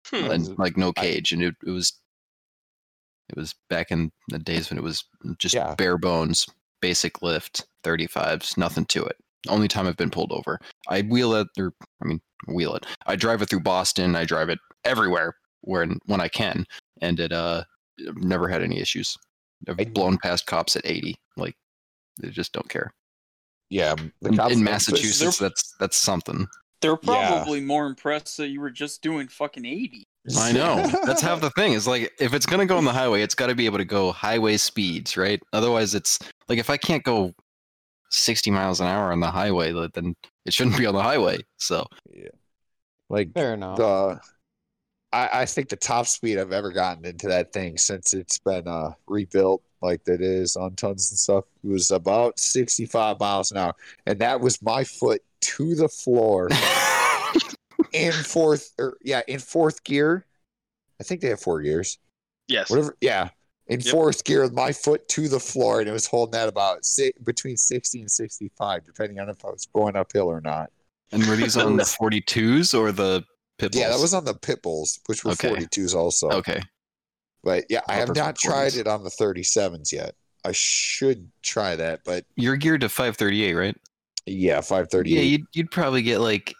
hmm, 0.06 0.30
and 0.30 0.58
like 0.58 0.76
no 0.76 0.92
cage, 0.92 1.32
and 1.32 1.42
it, 1.42 1.54
it 1.66 1.70
was 1.70 1.92
it 3.28 3.36
was 3.36 3.54
back 3.68 3.90
in 3.90 4.10
the 4.28 4.38
days 4.38 4.70
when 4.70 4.78
it 4.78 4.82
was 4.82 5.04
just 5.38 5.54
Yeah. 5.54 5.74
bare 5.76 5.96
bones, 5.98 6.46
basic 6.80 7.22
lift, 7.22 7.64
35s, 7.84 8.56
nothing 8.56 8.84
to 8.86 9.04
it. 9.04 9.16
Only 9.48 9.68
time 9.68 9.86
I've 9.86 9.96
been 9.96 10.10
pulled 10.10 10.32
over. 10.32 10.58
I 10.88 11.02
wheel 11.02 11.34
it, 11.34 11.46
or 11.58 11.72
I 12.02 12.06
mean, 12.06 12.20
wheel 12.48 12.74
it. 12.74 12.86
I 13.06 13.16
drive 13.16 13.40
it 13.42 13.48
through 13.48 13.60
Boston. 13.60 14.16
I 14.16 14.24
drive 14.24 14.48
it 14.48 14.58
everywhere 14.84 15.36
when 15.62 15.98
when 16.06 16.20
I 16.20 16.28
can, 16.28 16.66
and 17.00 17.20
it 17.20 17.32
uh 17.32 17.64
never 18.16 18.48
had 18.48 18.62
any 18.62 18.80
issues. 18.80 19.16
I've 19.68 19.78
I- 19.80 19.84
blown 19.84 20.18
past 20.18 20.46
cops 20.46 20.74
at 20.76 20.84
80. 20.86 21.16
Like 21.36 21.54
they 22.20 22.30
just 22.30 22.52
don't 22.52 22.68
care. 22.68 22.92
Yeah, 23.70 23.94
the 24.20 24.30
In, 24.30 24.36
cops 24.36 24.52
in 24.52 24.58
don't- 24.58 24.64
Massachusetts, 24.64 25.38
that's 25.38 25.74
that's 25.78 25.96
something. 25.96 26.48
They're 26.80 26.98
Yeah. 27.02 27.28
probably 27.28 27.60
more 27.60 27.86
impressed 27.86 28.36
that 28.38 28.48
you 28.48 28.60
were 28.60 28.70
just 28.70 29.02
doing 29.02 29.28
fucking 29.28 29.64
80. 29.66 30.06
I 30.38 30.52
know. 30.52 30.86
That's 31.04 31.20
half 31.22 31.40
the 31.40 31.50
thing. 31.50 31.72
Is 31.72 31.86
like 31.86 32.12
if 32.18 32.34
it's 32.34 32.46
gonna 32.46 32.66
go 32.66 32.76
on 32.76 32.84
the 32.84 32.92
highway, 32.92 33.22
it's 33.22 33.34
got 33.34 33.46
to 33.48 33.54
be 33.54 33.66
able 33.66 33.78
to 33.78 33.84
go 33.84 34.12
highway 34.12 34.56
speeds, 34.56 35.16
right? 35.16 35.40
Otherwise, 35.52 35.94
it's 35.94 36.18
like 36.48 36.58
if 36.58 36.70
I 36.70 36.76
can't 36.76 37.02
go 37.04 37.34
60 38.10 38.50
miles 38.50 38.80
an 38.80 38.86
hour 38.86 39.12
on 39.12 39.20
the 39.20 39.30
highway, 39.30 39.72
then 39.94 40.14
it 40.44 40.52
shouldn't 40.52 40.76
be 40.76 40.86
on 40.86 40.94
the 40.94 41.02
highway. 41.02 41.38
So 41.58 41.86
yeah, 42.12 42.28
like 43.08 43.32
fair 43.34 43.54
enough. 43.54 43.76
the 43.76 44.20
I, 45.12 45.28
I 45.32 45.46
think 45.46 45.68
the 45.68 45.76
top 45.76 46.06
speed 46.06 46.38
I've 46.38 46.52
ever 46.52 46.70
gotten 46.70 47.04
into 47.04 47.28
that 47.28 47.52
thing 47.52 47.76
since 47.78 48.12
it's 48.12 48.38
been 48.38 48.66
uh 48.68 48.92
rebuilt 49.06 49.62
like 49.82 50.04
that 50.04 50.20
is 50.20 50.56
on 50.56 50.76
tons 50.76 51.10
and 51.10 51.18
stuff 51.18 51.44
was 51.64 51.90
about 51.90 52.38
65 52.38 53.18
miles 53.18 53.50
an 53.50 53.56
hour. 53.56 53.74
And 54.06 54.18
that 54.20 54.40
was 54.40 54.60
my 54.62 54.84
foot 54.84 55.22
to 55.40 55.74
the 55.74 55.88
floor 55.88 56.48
in 57.92 58.12
fourth 58.12 58.72
or 58.78 58.98
yeah 59.02 59.22
in 59.26 59.40
fourth 59.40 59.82
gear. 59.84 60.26
I 61.00 61.04
think 61.04 61.20
they 61.22 61.28
have 61.28 61.40
four 61.40 61.62
gears. 61.62 61.98
Yes. 62.48 62.70
whatever 62.70 62.96
yeah. 63.00 63.30
In 63.68 63.80
Yep. 63.80 63.92
fourth 63.92 64.24
gear 64.24 64.42
with 64.42 64.52
my 64.52 64.72
foot 64.72 65.06
to 65.10 65.28
the 65.28 65.38
floor 65.40 65.80
and 65.80 65.88
it 65.88 65.92
was 65.92 66.06
holding 66.06 66.32
that 66.32 66.48
about 66.48 66.84
si 66.84 67.12
between 67.24 67.56
60 67.56 68.00
and 68.00 68.10
65 68.10 68.84
depending 68.84 69.20
on 69.20 69.28
if 69.28 69.44
i 69.44 69.48
was 69.48 69.66
going 69.72 69.96
uphill 69.96 70.28
or 70.28 70.40
not. 70.40 70.70
And 71.12 71.24
were 71.26 71.36
these 71.36 71.56
on 71.56 71.76
the 71.76 71.84
42s 71.84 72.78
or 72.78 72.92
the 72.92 73.24
pit 73.60 73.74
yeah 73.74 73.88
that 73.88 74.00
was 74.00 74.14
on 74.14 74.24
the 74.24 74.34
pit 74.34 74.62
bulls 74.62 74.98
which 75.06 75.24
were 75.24 75.32
Okay. 75.32 75.50
42s 75.54 75.94
also 75.94 76.28
okay. 76.30 76.60
But 77.42 77.64
yeah, 77.70 77.80
I 77.88 77.94
have 77.94 78.14
not 78.14 78.36
tried 78.36 78.74
it 78.74 78.86
on 78.86 79.02
the 79.02 79.08
37s 79.08 79.92
yet. 79.92 80.14
I 80.44 80.52
should 80.52 81.30
try 81.42 81.74
that, 81.74 82.00
but 82.04 82.26
You're 82.36 82.56
geared 82.56 82.82
to 82.82 82.88
538, 82.90 83.54
right? 83.54 83.76
yeah, 84.26 84.60
five 84.60 84.90
thirty 84.90 85.10
Yeah, 85.12 85.22
you'd, 85.22 85.44
you'd 85.54 85.70
probably 85.70 86.02
get 86.02 86.18
like 86.20 86.54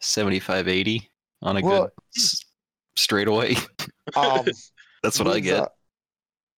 75, 0.00 0.66
80 0.68 1.08
on 1.42 1.56
a 1.56 1.60
Well- 1.60 1.82
good 1.84 1.90
s- 2.16 2.44
straightaway. 2.96 3.54
um, 4.16 4.46
That's 5.02 5.18
what 5.20 5.28
I 5.28 5.40
get. 5.40 5.60
uh, 5.60 5.68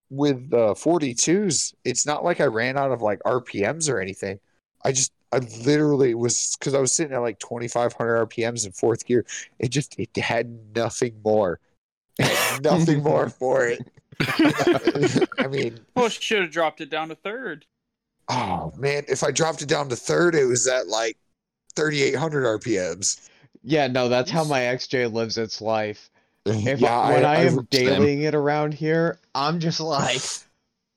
with 0.09 0.51
the 0.51 0.75
42s, 0.75 1.75
it's 1.85 2.07
not 2.07 2.25
like 2.25 2.41
I 2.41 2.47
ran 2.47 2.77
out 2.79 2.91
of 2.91 3.03
like 3.03 3.21
RPMs 3.27 3.91
or 3.91 4.01
anything. 4.01 4.41
I 4.85 4.93
just, 4.93 5.13
I 5.33 5.39
literally 5.65 6.15
was 6.15 6.57
because 6.59 6.75
I 6.75 6.81
was 6.81 6.93
sitting 6.93 7.15
at 7.15 7.21
like 7.21 7.39
2,500 7.39 8.29
RPMs 8.29 8.67
in 8.67 8.73
fourth 8.73 9.07
gear. 9.07 9.25
It 9.59 9.71
just, 9.71 9.99
it 9.99 10.17
had 10.17 10.51
nothing 10.75 11.15
more, 11.25 11.61
had 12.19 12.65
nothing 12.65 13.03
more 13.03 13.29
for 13.29 13.67
it. 13.67 13.87
I 15.39 15.47
mean, 15.47 15.79
Well, 15.95 16.09
should 16.09 16.43
have 16.43 16.51
dropped 16.51 16.81
it 16.81 16.91
down 16.91 17.09
to 17.09 17.15
third. 17.15 17.65
oh 18.29 18.73
man, 18.77 19.05
if 19.09 19.23
I 19.23 19.31
dropped 19.31 19.63
it 19.63 19.69
down 19.69 19.89
to 19.89 19.97
third, 19.97 20.35
it 20.35 20.45
was 20.45 20.67
at 20.67 20.89
like 20.89 21.17
3,800 21.77 22.61
RPMs. 22.61 23.29
Yeah, 23.63 23.87
no, 23.87 24.09
that's 24.09 24.31
how 24.31 24.45
my 24.45 24.61
XJ 24.61 25.13
lives 25.13 25.39
its 25.39 25.61
life. 25.61 26.11
If 26.47 26.81
yeah, 26.81 26.99
I, 26.99 27.13
when 27.13 27.25
I, 27.27 27.37
am 27.45 27.51
same. 27.51 27.67
dailying 27.67 28.23
it 28.23 28.35
around 28.35 28.73
here, 28.73 29.19
I'm 29.35 29.61
just 29.61 29.79
like, 29.79 30.23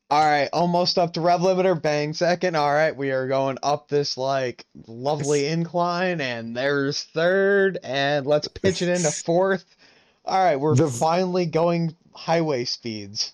all 0.09 0.23
right, 0.23 0.49
almost 0.53 0.97
up 0.97 1.13
to 1.13 1.21
rev 1.21 1.41
limiter, 1.41 1.79
bang, 1.81 2.13
second. 2.13 2.55
All 2.55 2.71
right, 2.73 2.95
we 2.95 3.11
are 3.11 3.27
going 3.27 3.57
up 3.63 3.87
this 3.87 4.17
like 4.17 4.65
lovely 4.87 5.47
incline, 5.47 6.21
and 6.21 6.55
there's 6.55 7.03
third, 7.03 7.79
and 7.83 8.25
let's 8.25 8.47
pitch 8.47 8.81
it 8.81 8.89
into 8.89 9.11
fourth. 9.11 9.65
All 10.25 10.43
right, 10.43 10.55
we're 10.57 10.75
The- 10.75 10.87
finally 10.87 11.45
going 11.45 11.95
highway 12.13 12.65
speeds. 12.65 13.33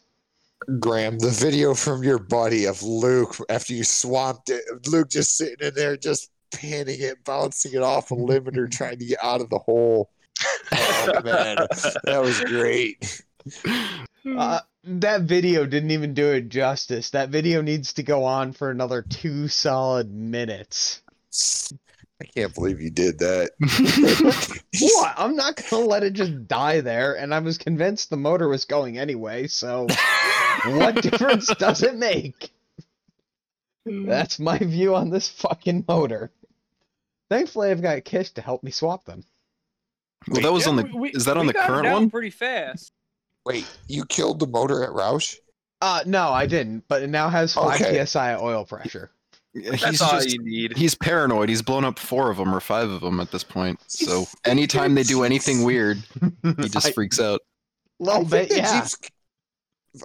Graham, 0.79 1.19
the 1.19 1.29
video 1.29 1.73
from 1.73 2.03
your 2.03 2.19
buddy 2.19 2.65
of 2.65 2.83
Luke 2.83 3.35
after 3.49 3.73
you 3.73 3.83
swamped 3.83 4.49
it, 4.49 4.63
Luke 4.87 5.09
just 5.09 5.35
sitting 5.37 5.67
in 5.67 5.73
there, 5.73 5.97
just 5.97 6.29
panning 6.51 6.99
it, 7.01 7.23
bouncing 7.23 7.73
it 7.73 7.81
off 7.81 8.11
a 8.11 8.15
limiter, 8.15 8.69
trying 8.71 8.99
to 8.99 9.05
get 9.05 9.19
out 9.23 9.41
of 9.41 9.49
the 9.49 9.59
hole. 9.59 10.09
Oh 10.71 11.21
man, 11.23 11.57
that 12.03 12.21
was 12.21 12.39
great. 12.41 13.23
Uh, 14.37 14.59
that 14.83 15.21
video 15.23 15.65
didn't 15.65 15.91
even 15.91 16.13
do 16.13 16.31
it 16.31 16.49
justice. 16.49 17.09
That 17.11 17.29
video 17.29 17.61
needs 17.61 17.93
to 17.93 18.03
go 18.03 18.23
on 18.23 18.53
for 18.53 18.69
another 18.71 19.01
two 19.01 19.47
solid 19.47 20.11
minutes. 20.13 21.01
I 22.21 22.25
can't 22.25 22.53
believe 22.53 22.81
you 22.81 22.89
did 22.89 23.19
that. 23.19 23.51
What? 24.81 25.13
I'm 25.17 25.35
not 25.35 25.61
gonna 25.69 25.85
let 25.85 26.03
it 26.03 26.13
just 26.13 26.47
die 26.47 26.81
there, 26.81 27.15
and 27.17 27.33
I 27.33 27.39
was 27.39 27.57
convinced 27.57 28.09
the 28.09 28.17
motor 28.17 28.47
was 28.47 28.65
going 28.65 28.97
anyway, 28.97 29.47
so 29.47 29.87
what 30.65 30.95
difference 31.01 31.47
does 31.55 31.81
it 31.83 31.95
make? 31.97 32.51
Hmm. 33.87 34.05
That's 34.05 34.39
my 34.39 34.57
view 34.57 34.95
on 34.95 35.09
this 35.09 35.27
fucking 35.27 35.85
motor. 35.87 36.31
Thankfully, 37.29 37.71
I've 37.71 37.81
got 37.81 38.03
Kish 38.05 38.31
to 38.31 38.41
help 38.41 38.63
me 38.63 38.71
swap 38.71 39.05
them. 39.05 39.23
well, 40.27 40.41
that 40.41 40.53
was 40.53 40.63
Yeah, 40.65 40.69
on 40.69 40.75
the. 40.77 40.83
we- 40.83 40.99
we- 40.99 41.09
is 41.11 41.25
that 41.25 41.37
on 41.37 41.47
the 41.47 41.53
current 41.53 41.91
one? 41.91 42.09
Pretty 42.09 42.29
fast. 42.29 42.91
Wait, 43.45 43.65
you 43.87 44.05
killed 44.05 44.39
the 44.39 44.47
motor 44.47 44.83
at 44.83 44.91
Rausch? 44.91 45.35
Uh, 45.81 46.01
no, 46.05 46.29
I 46.29 46.45
didn't, 46.45 46.83
but 46.87 47.01
it 47.03 47.09
now 47.09 47.29
has 47.29 47.53
5 47.53 47.81
Okay. 47.81 48.05
psi 48.05 48.35
oil 48.35 48.65
pressure. 48.65 49.11
He's 49.53 49.81
That's 49.81 50.01
all 50.01 50.11
just. 50.11 50.29
you 50.31 50.43
need. 50.43 50.77
He's 50.77 50.93
paranoid. 50.93 51.49
He's 51.49 51.61
blown 51.63 51.83
up 51.83 51.97
four 51.97 52.29
of 52.29 52.37
them 52.37 52.53
or 52.53 52.59
five 52.59 52.89
of 52.89 53.01
them 53.01 53.19
at 53.19 53.31
this 53.31 53.43
point. 53.43 53.79
So 53.87 54.25
anytime 54.45 54.93
they 54.93 55.01
do 55.03 55.23
anything 55.23 55.63
weird, 55.63 55.97
he 56.43 56.53
just 56.69 56.87
I- 56.87 56.91
freaks 56.91 57.19
out. 57.19 57.41
little 57.99 58.21
I 58.27 58.29
bit, 58.29 58.49
think 58.49 58.61
yeah. 58.61 58.81
Jeeps, 58.81 58.97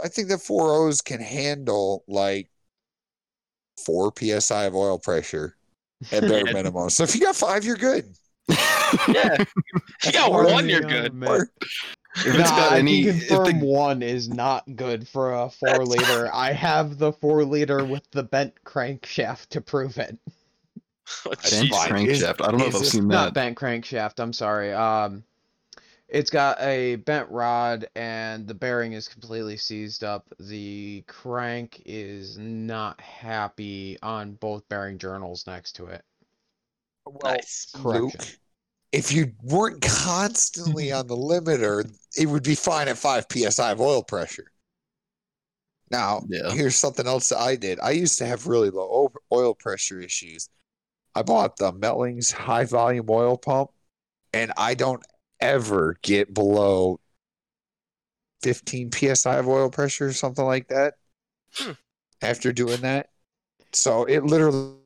I 0.03 0.09
think 0.09 0.29
the 0.29 0.39
four 0.39 0.73
O's 0.73 1.03
can 1.03 1.21
handle 1.21 2.05
like 2.09 2.49
four 3.85 4.13
psi 4.19 4.65
of 4.65 4.75
oil 4.75 4.99
pressure 4.99 5.57
at 6.11 6.23
bare 6.23 6.47
Yeah. 6.47 6.53
minimum. 6.55 6.89
So 6.89 7.03
if 7.03 7.15
you 7.15 7.21
got 7.21 7.37
five, 7.37 7.65
you're 7.67 7.77
good. 7.77 8.07
yeah. 8.49 9.37
If 9.39 9.53
you 10.07 10.13
got 10.13 10.33
one, 10.33 10.69
you're 10.71 10.81
good. 10.81 11.23
Or- 11.23 11.51
If 12.17 12.27
it's 12.27 12.39
Nah, 12.39 12.57
got 12.57 12.73
any, 12.75 13.05
can 13.05 13.17
if 13.17 13.27
confirm 13.29 13.61
the, 13.61 13.67
one 13.67 14.03
is 14.03 14.29
not 14.29 14.77
good 14.77 15.09
for 15.09 15.33
a 15.35 15.51
four 15.51 15.85
liter. 15.85 16.31
I 16.35 16.53
have 16.53 16.99
the 16.99 17.13
four 17.13 17.45
liter 17.45 17.85
with 17.85 18.09
the 18.13 18.23
bent 18.23 18.55
crankshaft 18.65 19.49
to 19.51 19.61
prove 19.61 19.99
it. 19.99 20.17
Oh, 21.27 21.31
bent 21.31 21.43
jeez. 21.43 21.65
Is- 22.07 22.23
crankshaft. 22.23 22.41
I 22.43 22.51
don't 22.51 22.59
know 22.61 22.67
if 22.67 22.75
I've 22.75 22.81
this 22.81 22.93
seen 22.93 23.09
Not 23.09 23.27
that. 23.27 23.35
bent 23.35 23.59
crankshaft. 23.59 24.21
I'm 24.21 24.33
sorry. 24.33 24.73
Um, 24.73 25.23
it's 26.09 26.31
got 26.31 26.59
a 26.63 26.97
bent 26.97 27.29
rod 27.29 27.89
and 27.95 28.47
the 28.49 28.55
bearing 28.55 28.93
is 28.95 29.07
completely 29.09 29.59
seized 29.59 30.03
up. 30.03 30.27
The 30.41 31.05
crank 31.07 31.83
is 31.85 32.39
not 32.39 33.01
happy 33.03 33.99
on 34.03 34.33
both 34.35 34.67
bearing 34.71 34.97
journals 34.97 35.47
next 35.47 35.73
to 35.73 35.87
it. 35.87 36.03
Well, 37.05 37.19
Nice. 37.35 37.71
Correction. 37.75 38.21
Luke, 38.21 38.39
if 38.95 39.11
you 39.11 39.33
weren't 39.43 39.83
constantly 39.83 40.93
on 40.93 41.09
the 41.09 41.17
limiter, 41.17 41.85
it 42.17 42.27
would 42.27 42.45
be 42.45 42.55
fine 42.55 42.87
at 42.87 42.97
5 42.97 43.27
psi 43.29 43.73
of 43.73 43.81
oil 43.81 44.05
pressure. 44.05 44.53
Now, 45.91 46.23
Yeah. 46.29 46.53
here's 46.53 46.77
something 46.77 47.05
else 47.05 47.29
that 47.31 47.39
I 47.39 47.57
did. 47.57 47.81
I 47.81 47.91
used 47.91 48.19
to 48.19 48.27
have 48.27 48.47
really 48.47 48.71
low 48.71 49.13
oil 49.33 49.55
pressure 49.55 50.01
issues. 50.01 50.49
I 51.13 51.23
bought 51.23 51.57
the 51.57 51.73
Mellings 51.73 52.31
high 52.31 52.67
volume 52.67 53.07
oil 53.11 53.37
pump, 53.37 53.71
and 54.33 54.53
I 54.57 54.75
don't 54.75 55.05
ever 55.41 55.97
get 56.03 56.33
below 56.33 57.01
15 58.43 58.93
psi 58.93 59.39
of 59.39 59.49
oil 59.49 59.71
pressure 59.71 60.07
or 60.07 60.13
something 60.13 60.45
like 60.45 60.69
that 60.69 60.95
Hmm. 61.55 61.73
after 62.23 62.53
doing 62.53 62.81
that. 62.83 63.11
So 63.73 64.05
it 64.05 64.23
literally 64.23 64.79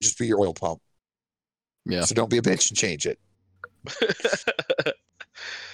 just 0.00 0.16
be 0.16 0.28
your 0.28 0.40
oil 0.40 0.54
pump. 0.54 0.80
Yeah. 1.86 2.04
So 2.04 2.14
don't 2.14 2.30
be 2.30 2.38
a 2.38 2.42
bitch 2.42 2.70
and 2.70 2.78
change 2.78 3.04
it. 3.04 3.18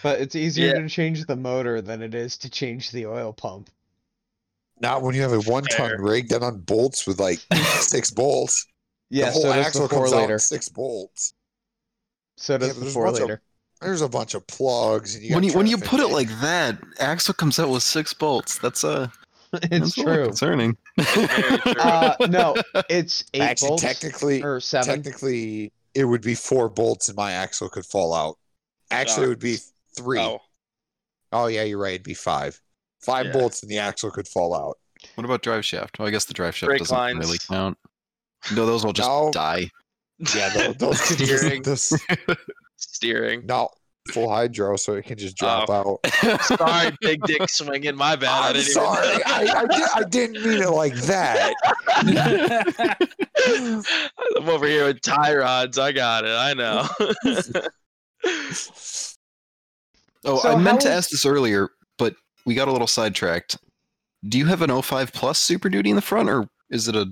But 0.02 0.20
it's 0.20 0.36
easier 0.36 0.74
Yeah. 0.74 0.82
to 0.82 0.88
change 0.88 1.24
the 1.26 1.34
motor 1.36 1.80
than 1.82 2.02
it 2.02 2.14
is 2.14 2.36
to 2.38 2.48
change 2.50 2.92
the 2.92 3.06
oil 3.06 3.32
pump. 3.32 3.68
Not 4.80 5.02
when 5.02 5.14
you 5.16 5.22
have 5.22 5.32
a 5.32 5.40
one 5.40 5.64
ton 5.64 6.00
rig 6.00 6.28
done 6.28 6.44
on 6.44 6.60
bolts 6.60 7.04
with 7.06 7.18
like 7.18 7.40
six 7.80 8.10
bolts. 8.12 8.64
Yeah, 9.10 9.26
the 9.26 9.32
whole 9.32 9.42
so 9.42 9.52
axle 9.52 9.82
the 9.82 9.94
four 9.94 10.06
comes 10.08 10.12
out 10.30 10.40
six 10.40 10.68
bolts. 10.68 11.34
So 12.36 12.56
does 12.58 12.68
but 12.68 12.74
the 12.74 12.80
there's 12.82 12.90
a 12.92 12.94
four 12.94 13.06
bunch 13.12 13.18
of- 13.30 13.38
There's 13.82 14.00
a 14.02 14.08
bunch 14.08 14.34
of 14.34 14.46
plugs. 14.46 15.16
And 15.16 15.24
you 15.24 15.34
when 15.34 15.42
you 15.42 15.52
when 15.54 15.66
you 15.66 15.78
put 15.78 15.98
it 15.98 16.06
in. 16.06 16.12
like 16.12 16.28
that, 16.42 16.78
Axel 17.00 17.34
comes 17.34 17.58
out 17.58 17.68
with 17.68 17.82
six 17.82 18.14
bolts. 18.14 18.58
That's 18.58 18.84
uh, 18.84 19.08
It's 19.54 19.68
that's 19.70 19.94
true. 19.94 20.26
concerning. 20.26 20.76
Very 20.96 21.58
true. 21.58 21.72
Uh, 21.80 22.14
no, 22.28 22.54
it's 22.88 23.24
eight 23.34 23.42
actually 23.42 23.68
bolts 23.70 23.82
technically, 23.82 24.42
or 24.44 24.60
seven. 24.60 24.94
technically, 25.02 25.72
it 25.94 26.04
would 26.04 26.22
be 26.22 26.34
four 26.34 26.68
bolts, 26.68 27.08
and 27.08 27.16
my 27.16 27.32
axle 27.32 27.68
could 27.68 27.84
fall 27.86 28.14
out. 28.14 28.36
Actually, 28.90 29.26
it 29.26 29.28
would 29.28 29.38
be 29.38 29.58
three. 29.96 30.18
oh, 30.20 30.38
Oh 31.32 31.46
yeah, 31.46 31.62
you're 31.64 31.78
right. 31.78 31.92
It'd 31.94 32.02
be 32.04 32.14
five. 32.14 32.60
Five 33.00 33.26
Yeah. 33.26 33.32
bolts, 33.32 33.62
and 33.62 33.70
the 33.70 33.78
axle 33.78 34.10
could 34.10 34.26
fall 34.26 34.54
out. 34.54 34.78
What 35.14 35.24
about 35.24 35.42
drive 35.42 35.64
shaft? 35.64 35.98
Well, 35.98 36.08
I 36.08 36.10
guess 36.10 36.24
the 36.24 36.34
drive 36.34 36.56
shaft 36.56 36.68
Brake 36.68 36.78
doesn't 36.80 36.96
lines. 36.96 37.18
really 37.18 37.38
count. 37.38 37.76
No, 38.54 38.64
those 38.66 38.84
will 38.84 38.92
just 38.92 39.08
No. 39.08 39.30
die. 39.32 39.70
Yeah, 40.34 40.48
those, 40.50 40.76
those 40.76 41.00
Steering. 41.08 41.62
just 41.62 41.90
this, 41.90 42.36
steering. 42.76 43.46
no 43.46 43.68
full 44.12 44.30
hydro, 44.30 44.76
so 44.76 44.94
it 44.94 45.04
can 45.04 45.16
just 45.18 45.36
oh. 45.42 45.64
drop 45.64 45.70
Oh. 45.70 46.00
out. 46.22 46.40
Sorry, 46.42 46.96
big 47.00 47.22
dick 47.24 47.48
swinging. 47.48 47.96
My 47.96 48.16
bad. 48.16 48.28
I 48.30 48.48
I'm 48.48 48.54
didn't 48.54 48.72
sorry. 48.72 49.06
Even... 49.08 49.22
I, 49.26 49.52
I, 49.56 49.66
did, 49.66 49.88
I 49.96 50.02
didn't 50.08 50.42
mean 50.44 50.62
it 50.62 50.70
like 50.70 50.94
that. 50.94 51.54
I'm 54.36 54.48
over 54.48 54.66
here 54.66 54.86
with 54.86 55.00
tie 55.02 55.34
rods. 55.36 55.78
I 55.78 55.92
got 55.92 56.24
it. 56.24 56.30
I 56.30 56.54
know. 56.54 56.88
Oh, 60.24 60.40
So 60.40 60.50
I 60.52 60.56
meant 60.56 60.80
to 60.80 60.88
how 60.88 60.94
is- 60.94 60.98
ask 60.98 61.10
this 61.10 61.24
earlier, 61.24 61.68
but 61.96 62.14
we 62.44 62.54
got 62.54 62.66
a 62.68 62.72
little 62.72 62.88
sidetracked. 62.88 63.56
Do 64.28 64.36
you 64.36 64.46
have 64.46 64.62
an 64.62 64.82
05 64.82 65.12
Plus 65.12 65.38
Super 65.38 65.68
Duty 65.68 65.90
in 65.90 65.96
the 65.96 66.02
front, 66.02 66.28
or 66.28 66.48
is 66.70 66.88
it 66.88 66.96
a 66.96 67.06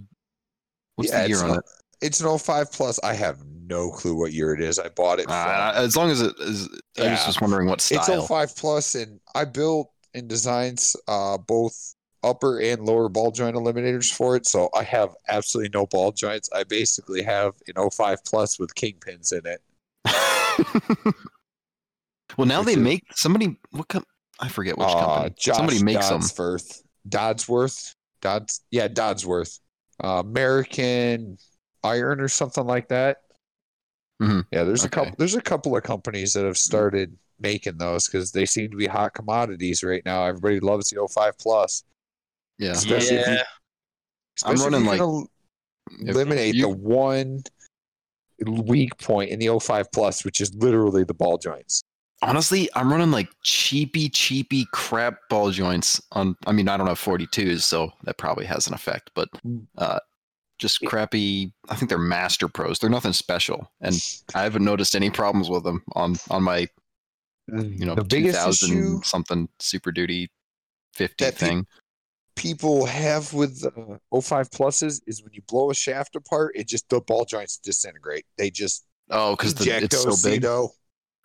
what's 0.96 1.12
Yeah, 1.12 1.22
the 1.22 1.28
year 1.28 1.44
on 1.44 1.50
an- 1.50 1.56
it? 1.58 1.64
It's 2.02 2.20
an 2.20 2.36
05 2.36 2.72
plus. 2.72 2.98
I 3.04 3.14
have 3.14 3.38
no 3.66 3.90
clue 3.90 4.14
what 4.14 4.32
year 4.32 4.54
it 4.54 4.60
is. 4.60 4.78
I 4.78 4.88
bought 4.88 5.18
it. 5.18 5.26
Uh, 5.28 5.72
from, 5.72 5.84
as 5.84 5.96
long 5.96 6.10
as 6.10 6.20
it 6.22 6.34
is, 6.40 6.68
I 6.98 7.10
was 7.10 7.24
just 7.26 7.40
wondering 7.40 7.68
what 7.68 7.80
style. 7.80 7.98
it's 7.98 8.06
style. 8.06 8.22
05 8.26 8.56
plus, 8.56 8.94
and 8.94 9.20
I 9.34 9.44
built 9.44 9.90
and 10.14 10.28
designed 10.28 10.82
uh, 11.08 11.36
both 11.38 11.94
upper 12.22 12.58
and 12.60 12.82
lower 12.84 13.08
ball 13.08 13.30
joint 13.30 13.54
eliminators 13.56 14.12
for 14.12 14.34
it. 14.36 14.46
So 14.46 14.68
I 14.74 14.82
have 14.84 15.10
absolutely 15.28 15.70
no 15.74 15.86
ball 15.86 16.12
joints. 16.12 16.48
I 16.54 16.64
basically 16.64 17.22
have 17.22 17.52
an 17.74 17.90
05 17.90 18.24
plus 18.24 18.58
with 18.58 18.74
kingpins 18.74 19.32
in 19.32 19.42
it. 19.46 19.60
well, 22.36 22.46
now 22.46 22.60
Which 22.60 22.66
they 22.66 22.72
is- 22.72 22.78
make 22.78 23.04
somebody. 23.14 23.56
What 23.70 23.88
com- 23.88 24.04
I 24.40 24.48
forget 24.48 24.76
which 24.76 24.88
Uh, 24.88 25.00
company. 25.06 25.34
Josh 25.38 25.56
somebody 25.56 25.82
makes 25.82 26.08
them. 26.08 26.20
Dodsworth. 26.20 26.82
Dodsworth. 27.08 27.94
Dodds. 28.20 28.60
Yeah, 28.70 28.88
Dodsworth. 28.88 29.60
Uh, 30.02 30.22
American 30.26 31.38
Iron 31.84 32.20
or 32.20 32.28
something 32.28 32.66
like 32.66 32.88
that. 32.88 33.18
Mhm. 34.22 34.46
Yeah, 34.50 34.64
there's 34.64 34.84
a 34.84 34.88
couple. 34.88 35.14
There's 35.18 35.34
a 35.34 35.42
couple 35.42 35.76
of 35.76 35.82
companies 35.82 36.32
that 36.32 36.44
have 36.44 36.56
started 36.58 37.16
making 37.38 37.76
those 37.78 38.06
because 38.06 38.32
they 38.32 38.46
seem 38.46 38.70
to 38.70 38.76
be 38.76 38.86
hot 38.86 39.12
commodities 39.14 39.82
right 39.82 40.02
now. 40.06 40.24
Everybody 40.24 40.58
loves 40.60 40.88
the 40.88 40.98
05 41.00 41.36
plus. 41.38 41.84
Yeah. 42.58 42.70
Especially 42.72 43.16
if 43.16 43.26
you- 43.26 43.32
Yeah. 43.34 43.42
I'm 44.44 44.54
especially 44.54 44.66
if 44.66 44.72
running, 44.72 44.86
like, 44.86 45.28
eliminate 46.08 46.54
you- 46.54 46.62
the 46.62 46.68
one 46.68 47.42
weak 48.46 48.96
point 48.98 49.30
in 49.30 49.38
the 49.38 49.48
05 49.48 49.90
plus, 49.92 50.24
which 50.24 50.40
is 50.40 50.54
literally 50.54 51.04
the 51.04 51.14
ball 51.14 51.38
joints. 51.38 51.82
Honestly, 52.22 52.68
I'm 52.74 52.90
running 52.90 53.10
like 53.10 53.28
cheapy, 53.42 54.08
cheapy 54.08 54.66
crap 54.72 55.18
ball 55.28 55.50
joints 55.50 56.00
on. 56.12 56.36
I 56.46 56.52
mean, 56.52 56.68
I 56.68 56.76
don't 56.78 56.86
have 56.86 56.98
42s, 56.98 57.64
so 57.64 57.92
that 58.04 58.16
probably 58.16 58.46
has 58.46 58.66
an 58.66 58.72
effect. 58.74 59.10
But 59.14 59.28
uh, 59.76 60.00
just 60.58 60.80
crappy. 60.82 61.52
I 61.68 61.76
think 61.76 61.88
they're 61.88 61.98
Master 61.98 62.48
Pros. 62.48 62.78
They're 62.78 62.90
nothing 62.90 63.12
special, 63.12 63.70
and 63.80 63.94
I 64.34 64.42
haven't 64.42 64.64
noticed 64.64 64.94
any 64.96 65.10
problems 65.10 65.50
with 65.50 65.64
them 65.64 65.82
on 65.94 66.16
on 66.30 66.42
my 66.42 66.68
you 67.48 67.84
know 67.86 67.94
the 67.94 68.04
biggest 68.04 68.38
2000 68.38 68.70
issue 68.70 69.00
something 69.02 69.48
Super 69.60 69.92
Duty 69.92 70.30
50 70.94 71.24
That 71.24 71.34
pe- 71.36 71.46
thing. 71.46 71.66
people 72.34 72.86
have 72.86 73.32
with 73.32 73.64
uh, 73.64 74.20
05 74.20 74.50
pluses 74.50 75.00
is 75.06 75.22
when 75.22 75.32
you 75.32 75.42
blow 75.46 75.70
a 75.70 75.74
shaft 75.74 76.16
apart, 76.16 76.56
it 76.56 76.66
just 76.66 76.88
the 76.88 77.00
ball 77.00 77.24
joints 77.24 77.58
disintegrate. 77.58 78.24
They 78.36 78.50
just 78.50 78.84
oh, 79.10 79.36
because 79.36 79.54
it's 79.60 80.02
so 80.02 80.28
big. 80.28 80.42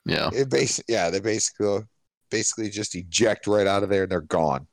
Yeah. 0.06 0.30
It 0.34 0.50
bas- 0.50 0.84
yeah, 0.88 1.10
they 1.10 1.20
basically 1.20 1.82
basically 2.30 2.70
just 2.70 2.96
eject 2.96 3.48
right 3.48 3.68
out 3.68 3.84
of 3.84 3.90
there 3.90 4.04
and 4.04 4.12
they're 4.12 4.22
gone. 4.22 4.68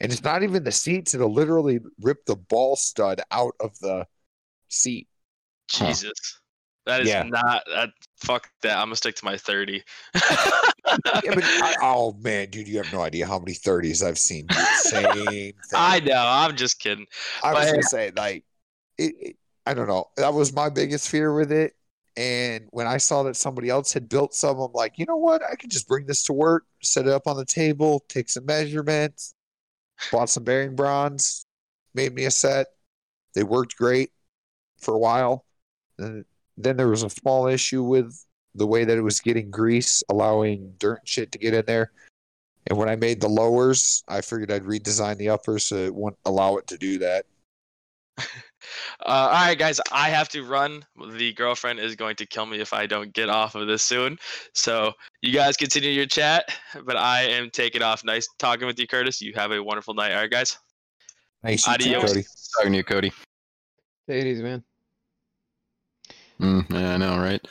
And 0.00 0.10
it's 0.12 0.22
not 0.22 0.42
even 0.42 0.64
the 0.64 0.72
seats; 0.72 1.14
it'll 1.14 1.32
literally 1.32 1.80
rip 2.00 2.24
the 2.26 2.36
ball 2.36 2.76
stud 2.76 3.20
out 3.30 3.54
of 3.60 3.78
the 3.80 4.06
seat. 4.68 5.08
Huh. 5.70 5.86
Jesus. 5.88 6.12
That 6.86 7.02
is 7.02 7.08
Yeah. 7.08 7.22
not 7.24 7.62
that. 7.72 7.90
Fuck 8.16 8.48
that. 8.62 8.78
I'm 8.78 8.86
gonna 8.86 8.96
stick 8.96 9.14
to 9.16 9.24
my 9.24 9.36
30. 9.36 9.82
Yeah, 11.22 11.34
but 11.34 11.44
I, 11.44 11.76
oh 11.82 12.14
man, 12.20 12.48
dude, 12.50 12.66
you 12.66 12.78
have 12.78 12.92
no 12.92 13.02
idea 13.02 13.24
how 13.24 13.38
many 13.38 13.52
30s 13.52 14.02
I've 14.04 14.18
seen 14.18 14.46
do 14.46 14.56
same 14.78 15.12
thing. 15.26 15.52
I 15.72 16.00
know. 16.00 16.14
I'm 16.26 16.56
just 16.56 16.80
kidding. 16.80 17.06
I 17.44 17.52
was 17.52 17.66
but- 17.66 17.70
gonna 17.70 17.82
say 17.84 18.10
like 18.16 18.44
it, 18.98 19.14
it- 19.20 19.36
I 19.66 19.74
don't 19.74 19.86
know. 19.86 20.06
That 20.16 20.34
was 20.34 20.52
my 20.52 20.68
biggest 20.68 21.08
fear 21.08 21.32
with 21.32 21.52
it. 21.52 21.74
And 22.16 22.66
when 22.70 22.88
I 22.88 22.96
saw 22.96 23.22
that 23.24 23.36
somebody 23.36 23.68
else 23.68 23.92
had 23.92 24.08
built 24.08 24.34
some, 24.34 24.58
I'm 24.58 24.72
like, 24.72 24.98
you 24.98 25.04
know 25.06 25.16
what? 25.18 25.42
I 25.48 25.54
could 25.54 25.70
just 25.70 25.86
bring 25.86 26.06
this 26.06 26.24
to 26.24 26.32
work, 26.32 26.64
set 26.82 27.06
it 27.06 27.12
up 27.12 27.28
on 27.28 27.36
the 27.36 27.44
table, 27.44 28.02
take 28.08 28.28
some 28.30 28.46
measurements, 28.46 29.34
bought 30.10 30.30
some 30.30 30.44
bearing 30.44 30.76
bronze, 30.76 31.44
made 31.94 32.14
me 32.14 32.24
a 32.24 32.30
set. 32.30 32.68
They 33.34 33.42
worked 33.42 33.76
great 33.76 34.10
for 34.80 34.94
a 34.94 34.98
while. 34.98 35.44
Then, 35.98 36.24
then 36.56 36.76
there 36.76 36.88
was 36.88 37.02
a 37.02 37.10
small 37.10 37.46
issue 37.46 37.82
with 37.82 38.24
the 38.54 38.66
way 38.66 38.84
that 38.84 38.98
it 38.98 39.02
was 39.02 39.20
getting 39.20 39.50
grease, 39.50 40.02
allowing 40.08 40.74
dirt 40.78 41.00
and 41.00 41.08
shit 41.08 41.32
to 41.32 41.38
get 41.38 41.54
in 41.54 41.64
there. 41.66 41.92
And 42.66 42.78
when 42.78 42.88
I 42.88 42.96
made 42.96 43.20
the 43.20 43.28
lowers, 43.28 44.04
I 44.08 44.20
figured 44.20 44.50
I'd 44.50 44.64
redesign 44.64 45.16
the 45.18 45.30
uppers 45.30 45.66
so 45.66 45.76
it 45.76 45.94
wouldn't 45.94 46.18
allow 46.24 46.56
it 46.56 46.66
to 46.68 46.78
do 46.78 46.98
that. 46.98 47.26
Uh, 49.06 49.28
all 49.32 49.46
right, 49.46 49.58
guys, 49.58 49.80
I 49.90 50.10
have 50.10 50.28
to 50.28 50.44
run. 50.44 50.84
The 51.14 51.32
girlfriend 51.32 51.80
is 51.80 51.96
going 51.96 52.16
to 52.16 52.26
kill 52.26 52.44
me 52.44 52.60
if 52.60 52.74
I 52.74 52.86
don't 52.86 53.12
get 53.12 53.30
off 53.30 53.54
of 53.54 53.66
this 53.66 53.82
soon. 53.82 54.18
So 54.52 54.92
you 55.22 55.32
guys 55.32 55.56
continue 55.56 55.90
your 55.90 56.06
chat, 56.06 56.54
but 56.84 56.96
I 56.96 57.22
am 57.22 57.50
taking 57.50 57.82
off. 57.82 58.04
Nice 58.04 58.28
talking 58.38 58.66
with 58.66 58.78
you, 58.78 58.86
Curtis. 58.86 59.20
You 59.20 59.32
have 59.34 59.52
a 59.52 59.62
wonderful 59.62 59.94
night. 59.94 60.12
All 60.12 60.20
right, 60.20 60.30
guys. 60.30 60.58
Nice 61.42 61.66
you 61.66 61.76
too, 61.78 61.94
Adios. 61.96 62.12
Cody. 62.12 62.24
Talking 62.56 62.72
to 62.72 62.76
you, 62.78 62.84
Cody. 62.84 63.12
Take 64.08 64.24
it 64.24 64.26
easy, 64.26 64.42
man. 64.42 64.64
Mm, 66.40 66.70
yeah, 66.70 66.94
I 66.94 66.96
know, 66.96 67.18
right? 67.18 67.46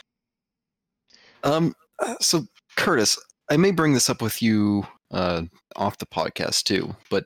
Um, 1.44 1.76
uh, 2.00 2.16
so 2.20 2.46
Curtis, 2.76 3.20
I 3.50 3.58
may 3.58 3.72
bring 3.72 3.94
this 3.94 4.10
up 4.10 4.22
with 4.22 4.42
you 4.42 4.86
uh, 5.12 5.44
off 5.76 5.98
the 6.00 6.06
podcast 6.06 6.64
too, 6.64 6.96
but 7.10 7.26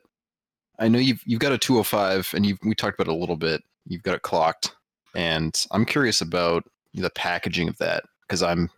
I 0.79 0.87
know 0.89 0.99
you've 0.99 1.21
you've 1.25 1.39
got 1.39 1.53
a 1.53 1.57
205, 1.57 2.33
and 2.35 2.45
you 2.45 2.57
we 2.63 2.75
talked 2.75 2.99
about 2.99 3.11
it 3.11 3.15
a 3.15 3.19
little 3.19 3.37
bit. 3.37 3.61
You've 3.85 4.03
got 4.03 4.15
it 4.15 4.23
clocked, 4.23 4.75
and 5.15 5.55
I'm 5.71 5.85
curious 5.85 6.21
about 6.21 6.65
the 6.93 7.09
packaging 7.09 7.69
of 7.69 7.77
that 7.77 8.03
because 8.27 8.43
I'm 8.43 8.69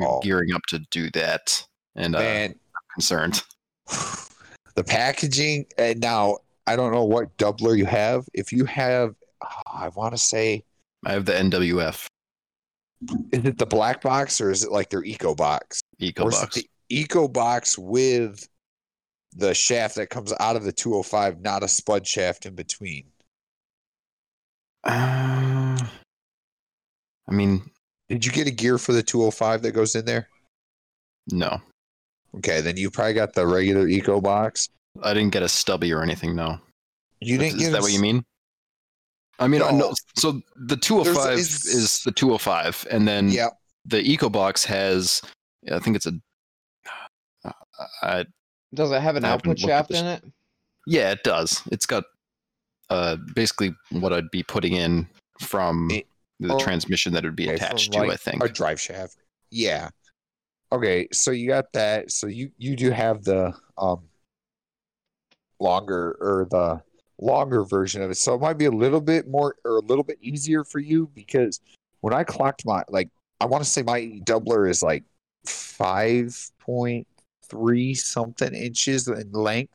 Oh. 0.00 0.20
gearing 0.20 0.52
up 0.52 0.62
to 0.68 0.80
do 0.90 1.10
that, 1.10 1.64
and 1.94 2.16
uh, 2.16 2.18
I'm 2.18 2.54
concerned. 2.94 3.42
the 4.74 4.84
packaging, 4.84 5.66
and 5.78 6.00
now 6.00 6.38
I 6.66 6.76
don't 6.76 6.92
know 6.92 7.04
what 7.04 7.36
doubler 7.36 7.76
you 7.76 7.86
have. 7.86 8.26
If 8.34 8.52
you 8.52 8.64
have, 8.64 9.14
oh, 9.44 9.72
I 9.72 9.88
want 9.88 10.14
to 10.14 10.18
say, 10.18 10.64
I 11.04 11.12
have 11.12 11.24
the 11.24 11.32
NWF 11.32 12.08
is 13.32 13.44
it 13.44 13.58
the 13.58 13.66
black 13.66 14.00
box 14.02 14.40
or 14.40 14.50
is 14.50 14.64
it 14.64 14.72
like 14.72 14.90
their 14.90 15.04
eco 15.04 15.34
box? 15.34 15.80
Eco 15.98 16.24
or 16.24 16.28
is 16.30 16.36
it 16.36 16.40
Box. 16.40 16.54
the 16.56 16.68
eco 16.88 17.28
box 17.28 17.78
with 17.78 18.48
the 19.34 19.54
shaft 19.54 19.96
that 19.96 20.10
comes 20.10 20.32
out 20.40 20.56
of 20.56 20.64
the 20.64 20.72
205, 20.72 21.40
not 21.40 21.62
a 21.62 21.68
spud 21.68 22.06
shaft 22.06 22.46
in 22.46 22.54
between? 22.54 23.04
Uh, 24.84 25.76
I 27.28 27.32
mean, 27.32 27.70
Did 28.08 28.24
you 28.24 28.32
get 28.32 28.46
a 28.46 28.50
gear 28.50 28.78
for 28.78 28.92
the 28.92 29.02
205 29.02 29.62
that 29.62 29.72
goes 29.72 29.94
in 29.94 30.04
there? 30.04 30.28
no, 31.32 31.60
Okay, 32.36 32.60
then 32.60 32.76
you 32.76 32.90
probably 32.90 33.14
got 33.14 33.32
the 33.32 33.46
regular 33.46 33.88
eco 33.88 34.20
box. 34.20 34.68
I 35.02 35.14
didn't 35.14 35.32
get 35.32 35.42
a 35.42 35.48
stubby 35.48 35.92
or 35.92 36.02
anything. 36.02 36.34
No. 36.36 36.58
You 37.20 37.38
didn't 37.38 37.56
is 37.60 37.66
get 37.68 37.72
that 37.72 37.78
a 37.78 37.82
what 37.82 37.92
you 37.92 38.00
mean? 38.00 38.24
I 39.38 39.48
mean, 39.48 39.60
No. 39.60 39.70
no. 39.70 39.94
So 40.16 40.40
the 40.54 40.76
205 40.76 41.38
is- 41.38 41.64
is 41.66 42.02
the 42.04 42.12
205, 42.12 42.86
and 42.90 43.08
then 43.08 43.30
Yeah, 43.30 43.48
the 43.86 44.02
EcoBox 44.02 44.64
has, 44.66 45.22
I 45.72 45.78
think 45.78 45.96
it's 45.96 46.06
a, 46.06 46.12
Does 48.74 48.90
it 48.92 49.00
have 49.00 49.16
an 49.16 49.24
I 49.24 49.30
output 49.30 49.58
shaft 49.58 49.90
in 49.92 50.04
it? 50.06 50.24
yeah, 50.86 51.10
it 51.12 51.22
does. 51.24 51.62
It's 51.72 51.86
got 51.86 52.04
uh, 52.90 53.16
basically 53.34 53.74
what 53.90 54.12
I'd 54.12 54.30
be 54.30 54.42
putting 54.44 54.74
in 54.74 55.08
from 55.40 55.90
It- 55.90 56.06
the 56.40 56.54
oh, 56.54 56.58
transmission 56.58 57.12
that 57.14 57.24
would 57.24 57.36
be 57.36 57.46
okay, 57.46 57.54
attached 57.54 57.92
to. 57.92 57.98
like, 57.98 58.10
I 58.10 58.16
think. 58.16 58.44
a 58.44 58.48
drive 58.48 58.80
shaft. 58.80 59.16
Yeah. 59.50 59.88
Okay, 60.72 61.08
so 61.12 61.30
you 61.30 61.48
got 61.48 61.72
that. 61.72 62.10
So 62.10 62.26
you 62.26 62.50
you 62.58 62.76
do 62.76 62.90
have 62.90 63.22
the 63.24 63.54
um 63.78 64.02
longer 65.60 66.16
or 66.20 66.46
the 66.50 66.82
longer 67.18 67.64
version 67.64 68.02
of 68.02 68.10
it. 68.10 68.16
So 68.16 68.34
it 68.34 68.40
might 68.40 68.58
be 68.58 68.66
a 68.66 68.70
little 68.70 69.00
bit 69.00 69.28
more 69.28 69.56
or 69.64 69.76
a 69.76 69.80
little 69.80 70.04
bit 70.04 70.18
easier 70.20 70.64
for 70.64 70.78
you 70.78 71.10
because 71.14 71.60
when 72.00 72.12
I 72.12 72.24
clocked 72.24 72.66
my 72.66 72.82
like 72.88 73.08
I 73.40 73.46
want 73.46 73.64
to 73.64 73.70
say 73.70 73.82
my 73.82 74.20
doubler 74.24 74.68
is 74.68 74.82
like 74.82 75.04
five 75.46 76.36
point 76.58 77.06
three 77.48 77.94
something 77.94 78.52
inches 78.54 79.08
in 79.08 79.32
length. 79.32 79.72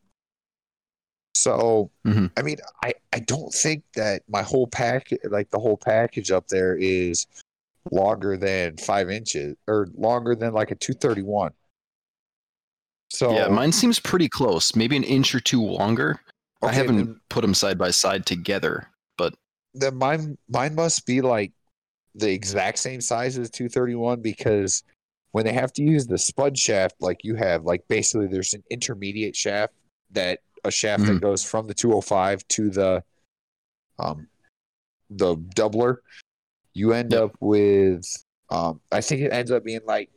So 1.41 1.89
Mhm. 2.05 2.31
I 2.37 2.41
mean 2.41 2.57
I 2.83 2.93
I 3.13 3.19
don't 3.19 3.53
think 3.53 3.83
that 3.95 4.23
my 4.27 4.43
whole 4.43 4.67
pack 4.67 5.09
like 5.29 5.49
the 5.49 5.59
whole 5.59 5.77
package 5.77 6.31
up 6.31 6.47
there 6.47 6.75
is 6.77 7.25
longer 7.91 8.37
than 8.37 8.77
five 8.77 9.09
inches 9.09 9.55
or 9.67 9.87
longer 9.95 10.35
than 10.35 10.53
like 10.53 10.69
a 10.69 10.75
231 10.75 11.51
so 13.11 13.35
yeah, 13.35 13.49
mine 13.49 13.73
seems 13.73 13.99
pretty 13.99 14.29
close. 14.29 14.73
Maybe 14.73 14.95
an 14.95 15.03
inch 15.03 15.35
or 15.35 15.41
two 15.41 15.61
longer. 15.61 16.21
I 16.63 16.71
haven't 16.71 16.97
then, 16.97 17.19
put 17.29 17.41
them 17.41 17.53
side 17.53 17.77
by 17.77 17.91
side 17.91 18.25
together, 18.25 18.87
but 19.17 19.33
then 19.73 19.95
mine 19.95 20.37
mine 20.47 20.75
must 20.75 21.05
be 21.05 21.21
like 21.21 21.51
the 22.15 22.31
exact 22.31 22.79
same 22.79 23.01
size 23.01 23.37
as 23.37 23.49
231 23.49 24.21
because 24.21 24.83
when 25.31 25.43
they 25.45 25.51
have 25.51 25.73
to 25.73 25.81
use 25.81 26.07
the 26.07 26.17
spud 26.17 26.57
shaft 26.57 26.95
like 26.99 27.23
you 27.23 27.35
have 27.35 27.63
like 27.63 27.85
basically 27.87 28.27
there's 28.27 28.53
an 28.53 28.63
intermediate 28.69 29.35
shaft 29.35 29.73
that 30.11 30.39
a 30.63 30.71
shaft 30.71 31.05
that 31.05 31.21
goes 31.21 31.43
from 31.43 31.67
the 31.67 31.73
205 31.73 32.47
to 32.49 32.69
the 32.69 33.03
um 33.99 34.27
the 35.09 35.35
doubler 35.35 35.97
you 36.73 36.93
end 36.93 37.11
Yep. 37.11 37.21
up 37.21 37.35
with 37.39 38.05
um 38.49 38.79
i 38.91 39.01
think 39.01 39.21
it 39.21 39.33
ends 39.33 39.51
up 39.51 39.63
being 39.63 39.81
like 39.85 40.09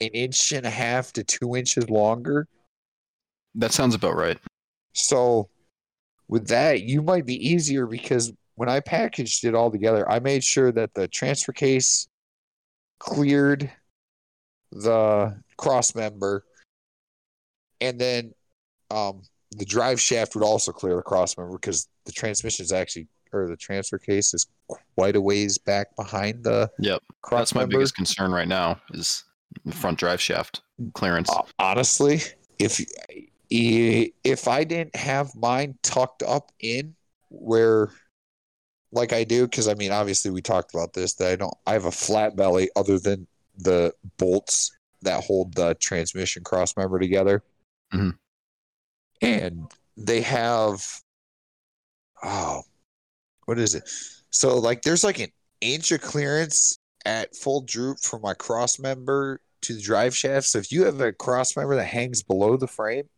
an 0.00 0.08
inch 0.08 0.52
and 0.52 0.66
a 0.66 0.70
half 0.70 1.12
to 1.14 1.24
two 1.24 1.56
inches 1.56 1.88
longer 1.88 2.46
that 3.54 3.72
sounds 3.72 3.94
about 3.94 4.16
right. 4.16 4.38
so 4.94 5.48
with 6.28 6.48
that, 6.48 6.82
you 6.84 7.02
might 7.02 7.26
be 7.26 7.46
easier 7.46 7.84
because 7.84 8.32
when 8.54 8.70
I 8.70 8.80
packaged 8.80 9.44
it 9.44 9.54
all 9.54 9.70
together, 9.70 10.10
I 10.10 10.18
made 10.18 10.42
sure 10.42 10.72
that 10.72 10.94
the 10.94 11.06
transfer 11.06 11.52
case 11.52 12.08
cleared 12.98 13.70
the 14.70 15.36
cross 15.58 15.94
member 15.94 16.46
and 17.82 17.98
then 17.98 18.32
um, 18.90 19.20
the 19.56 19.64
drive 19.64 20.00
shaft 20.00 20.34
would 20.34 20.44
also 20.44 20.72
clear 20.72 20.96
the 20.96 21.02
cross 21.02 21.36
member 21.36 21.52
because 21.52 21.88
the 22.04 22.12
transmission 22.12 22.64
is 22.64 22.72
actually 22.72 23.06
or 23.34 23.48
the 23.48 23.56
transfer 23.56 23.96
case 23.98 24.34
is 24.34 24.46
quite 24.96 25.16
a 25.16 25.20
ways 25.20 25.56
back 25.56 25.94
behind 25.96 26.44
the 26.44 26.70
Yep. 26.78 27.02
cross 27.22 27.38
That's 27.40 27.54
my 27.54 27.60
member. 27.62 27.78
biggest 27.78 27.94
concern 27.94 28.30
right 28.30 28.48
now 28.48 28.78
is 28.92 29.24
the 29.64 29.72
front 29.72 29.98
drive 29.98 30.20
shaft 30.20 30.60
clearance. 30.92 31.30
Uh, 31.30 31.42
honestly, 31.58 32.20
if 32.58 32.80
if 33.50 34.48
I 34.48 34.64
didn't 34.64 34.94
have 34.96 35.34
mine 35.34 35.78
tucked 35.82 36.22
up 36.22 36.52
in 36.60 36.94
where 37.30 37.90
like 38.92 39.12
I 39.14 39.24
do, 39.24 39.46
because 39.46 39.68
I 39.68 39.74
mean, 39.74 39.92
obviously 39.92 40.30
we 40.30 40.42
talked 40.42 40.74
about 40.74 40.92
this 40.92 41.14
that 41.14 41.32
I 41.32 41.36
don't 41.36 41.54
I 41.66 41.72
have 41.72 41.86
a 41.86 41.90
flat 41.92 42.36
belly 42.36 42.68
other 42.76 42.98
than 42.98 43.26
the 43.56 43.94
bolts 44.18 44.72
that 45.02 45.24
hold 45.24 45.54
the 45.54 45.74
transmission 45.76 46.44
cross 46.44 46.76
member 46.76 46.98
together. 46.98 47.42
Mhm. 47.94 48.16
And 49.22 49.70
they 49.96 50.20
have 50.22 50.84
oh, 52.24 52.62
what 53.46 53.58
is 53.58 53.74
it? 53.74 53.88
So 54.30 54.58
like, 54.58 54.82
there's 54.82 55.04
like 55.04 55.18
an 55.20 55.30
inch 55.60 55.92
of 55.92 56.00
clearance 56.00 56.78
at 57.04 57.34
full 57.34 57.62
droop 57.62 57.98
from 58.00 58.22
my 58.22 58.34
cross 58.34 58.78
member 58.78 59.40
to 59.62 59.74
the 59.74 59.80
drive 59.82 60.16
shaft. 60.16 60.46
So 60.46 60.58
if 60.58 60.70
you 60.72 60.84
have 60.84 61.00
a 61.00 61.12
cross 61.12 61.56
member 61.56 61.74
that 61.76 61.84
hangs 61.84 62.22
below 62.22 62.56
the 62.56 62.66
frame, 62.68 63.08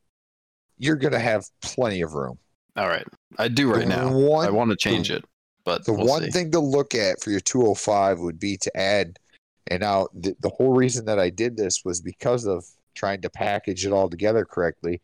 you're 0.79 0.97
gonna 0.97 1.19
have 1.19 1.45
plenty 1.63 2.01
of 2.03 2.15
room. 2.15 2.39
All 2.77 2.89
right, 2.89 3.07
I 3.39 3.49
do 3.49 3.71
right 3.71 3.83
The 3.83 3.87
now. 3.87 4.13
one- 4.13 4.47
I 4.47 4.51
want 4.51 4.71
to 4.71 4.77
change 4.77 5.11
it, 5.11 5.25
but 5.65 5.85
The 5.85 5.93
we'll 5.93 6.07
one 6.07 6.25
see. 6.25 6.31
thing 6.31 6.51
to 6.51 6.61
look 6.61 6.95
at 6.95 7.23
for 7.23 7.31
your 7.31 7.41
205 7.41 8.19
would 8.21 8.41
be 8.41 8.57
to 8.57 8.77
add, 8.77 9.19
and 9.69 9.81
now 9.83 10.09
the, 10.13 10.35
the 10.41 10.49
whole 10.51 10.73
reason 10.75 11.05
that 11.05 11.21
I 11.21 11.31
did 11.31 11.57
this 11.57 11.85
was 11.85 12.01
because 12.01 12.45
of 12.47 12.65
trying 12.95 13.21
to 13.23 13.31
package 13.31 13.87
it 13.87 13.93
all 13.93 14.09
together 14.11 14.45
correctly, 14.45 15.01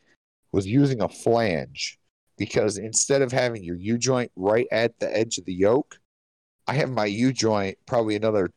was 0.52 0.66
using 0.66 1.02
a 1.02 1.09
flange. 1.09 1.98
Because 2.36 2.78
instead 2.78 3.20
of 3.20 3.32
having 3.32 3.62
your 3.62 3.77
U 3.77 3.98
joint 3.98 4.32
right 4.35 4.66
at 4.72 4.98
the 4.98 5.14
edge 5.14 5.36
of 5.36 5.44
the 5.44 5.52
yoke, 5.52 5.98
I 6.66 6.72
have 6.74 6.90
my 6.90 7.05
U 7.05 7.32
joint 7.32 7.77
probably 7.86 8.16
another 8.16 8.51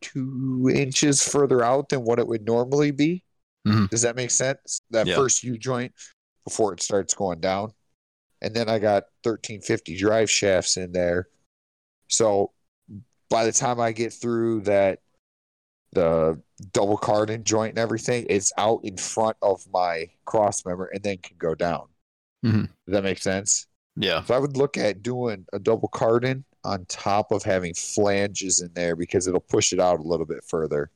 two 0.00 0.70
inches 0.72 1.26
further 1.26 1.62
out 1.62 1.88
than 1.88 2.04
what 2.04 2.18
it 2.18 2.26
would 2.28 2.44
normally 2.44 2.92
be. 2.92 3.24
Mhm. 3.66 3.90
Does 3.90 4.02
that 4.02 4.14
make 4.14 4.30
sense? 4.30 4.80
That 4.90 5.06
Yeah. 5.06 5.16
first 5.16 5.42
U 5.42 5.58
joint 5.58 5.92
before 6.44 6.72
it 6.72 6.82
starts 6.82 7.14
going 7.14 7.40
down. 7.40 7.72
And 8.42 8.54
then 8.54 8.68
I 8.68 8.78
got 8.78 9.04
1350 9.22 9.96
drive 9.96 10.30
shafts 10.30 10.76
in 10.76 10.92
there. 10.92 11.28
So 12.08 12.52
by 13.30 13.44
the 13.44 13.52
time 13.52 13.80
I 13.80 13.92
get 13.92 14.12
through 14.12 14.60
that, 14.62 15.00
the 15.94 16.40
double 16.72 16.96
cardan 16.98 17.44
joint 17.44 17.70
and 17.72 17.78
everything, 17.78 18.26
it's 18.28 18.52
out 18.58 18.80
in 18.84 18.96
front 18.96 19.36
of 19.42 19.66
my 19.72 20.10
cross 20.24 20.64
member 20.66 20.86
and 20.86 21.02
then 21.02 21.18
can 21.18 21.36
go 21.38 21.54
down. 21.54 21.88
Mhm. 22.42 22.68
Does 22.86 22.92
that 22.94 23.04
make 23.04 23.18
sense? 23.18 23.66
Yeah, 23.96 24.24
So 24.24 24.34
I 24.34 24.38
would 24.38 24.56
look 24.56 24.78
at 24.78 25.02
doing 25.02 25.46
a 25.52 25.58
double 25.60 25.88
cardan 25.88 26.44
on 26.64 26.86
top 26.86 27.32
of 27.32 27.44
having 27.44 27.74
flanges 27.74 28.62
in 28.62 28.72
there 28.74 28.96
because 28.96 29.28
it'll 29.28 29.40
push 29.40 29.72
it 29.72 29.80
out 29.80 30.00
a 30.00 30.04
little 30.04 30.26
bit 30.26 30.44
further. 30.44 30.90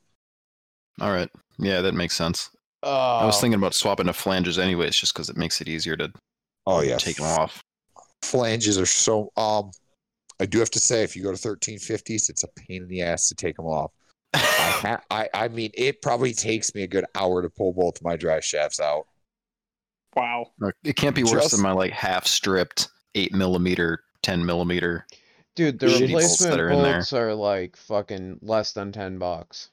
all 1.01 1.11
right. 1.11 1.29
Yeah, 1.57 1.81
that 1.81 1.93
makes 1.93 2.15
sense. 2.15 2.49
Oh, 2.83 2.89
I 3.19 3.25
was 3.25 3.39
thinking 3.39 3.57
about 3.59 3.73
swapping 3.75 4.07
to 4.07 4.13
flanges 4.13 4.59
anyways, 4.59 4.95
just 4.97 5.13
because 5.13 5.29
it 5.29 5.37
makes 5.37 5.61
it 5.61 5.69
easier 5.69 5.97
to 5.97 6.11
Oh 6.65 6.81
yeah, 6.81 6.99
take 6.99 7.17
them 7.17 7.25
off. 7.27 7.63
flanges 8.21 8.77
are 8.77 8.85
so 8.85 9.31
um 9.37 9.71
I 10.39 10.45
do 10.47 10.59
have 10.59 10.71
to 10.71 10.79
say 10.79 11.03
if 11.03 11.15
you 11.15 11.23
go 11.23 11.31
to 11.31 11.37
1350s 11.37 12.29
it's 12.29 12.43
a 12.43 12.49
pain 12.49 12.83
in 12.83 12.87
the 12.89 13.01
ass 13.03 13.29
to 13.29 13.35
take 13.35 13.57
them 13.57 13.65
off. 13.67 13.91
I, 14.33 14.37
ha- 14.39 15.01
I 15.09 15.29
I 15.33 15.47
mean 15.47 15.71
it 15.73 16.01
probably 16.01 16.33
takes 16.33 16.73
me 16.75 16.83
a 16.83 16.87
good 16.87 17.05
hour 17.15 17.41
to 17.41 17.49
pull 17.49 17.73
both 17.73 18.01
my 18.01 18.15
drive 18.15 18.45
shafts 18.45 18.79
out. 18.79 19.05
Wow. 20.15 20.47
it 20.83 20.95
can't 20.95 21.15
be 21.15 21.23
worse 21.23 21.31
Just- 21.33 21.51
than 21.51 21.61
my 21.61 21.71
like 21.71 21.91
half 21.91 22.25
stripped 22.27 22.89
eight 23.15 23.33
millimeter, 23.33 24.03
ten 24.21 24.45
millimeter. 24.45 25.05
dude, 25.55 25.79
the 25.79 25.87
shitty 25.87 26.11
bolts 26.11 26.41
replacement 26.41 26.51
that 26.51 26.59
are 26.59 26.69
in 26.69 26.81
there. 26.83 26.93
bolts 26.93 27.13
are 27.13 27.33
like 27.33 27.75
fucking 27.77 28.39
less 28.41 28.73
than 28.73 28.91
ten 28.91 29.17
bucks. 29.17 29.69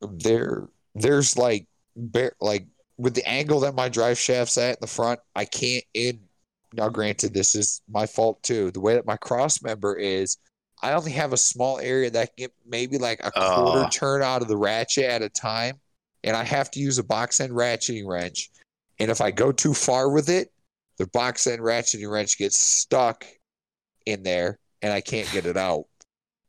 There 0.00 0.68
there's 0.94 1.36
like 1.36 1.66
bare 1.96 2.32
like 2.40 2.66
with 2.96 3.14
the 3.14 3.26
angle 3.28 3.60
that 3.60 3.74
my 3.74 3.88
drive 3.88 4.18
shaft's 4.18 4.56
at 4.58 4.76
in 4.76 4.80
the 4.80 4.86
front, 4.86 5.20
I 5.34 5.44
can't 5.44 5.84
in 5.94 6.20
now 6.72 6.88
granted 6.88 7.34
this 7.34 7.54
is 7.54 7.82
my 7.90 8.06
fault 8.06 8.42
too. 8.42 8.70
The 8.70 8.80
way 8.80 8.94
that 8.94 9.06
my 9.06 9.16
cross 9.16 9.62
member 9.62 9.96
is 9.96 10.38
I 10.82 10.92
only 10.92 11.12
have 11.12 11.32
a 11.32 11.36
small 11.36 11.78
area 11.78 12.10
that 12.10 12.28
can 12.28 12.44
get 12.44 12.52
maybe 12.66 12.98
like 12.98 13.20
a 13.24 13.30
quarter 13.30 13.84
Ah. 13.84 13.88
turn 13.92 14.22
out 14.22 14.42
of 14.42 14.48
the 14.48 14.56
ratchet 14.56 15.04
at 15.04 15.22
a 15.22 15.28
time. 15.28 15.78
And 16.24 16.36
I 16.36 16.44
have 16.44 16.70
to 16.72 16.80
use 16.80 16.98
a 16.98 17.04
box 17.04 17.40
end 17.40 17.52
ratcheting 17.52 18.06
wrench. 18.06 18.50
And 18.98 19.10
if 19.10 19.20
I 19.20 19.30
go 19.30 19.52
too 19.52 19.72
far 19.74 20.10
with 20.10 20.28
it, 20.28 20.52
the 20.98 21.06
box 21.08 21.46
end 21.46 21.62
ratcheting 21.62 22.10
wrench 22.10 22.36
gets 22.38 22.58
stuck 22.58 23.24
in 24.06 24.22
there 24.22 24.58
and 24.82 24.92
I 24.92 25.00
can't 25.00 25.30
get 25.32 25.46
it 25.46 25.56
out. 25.56 25.84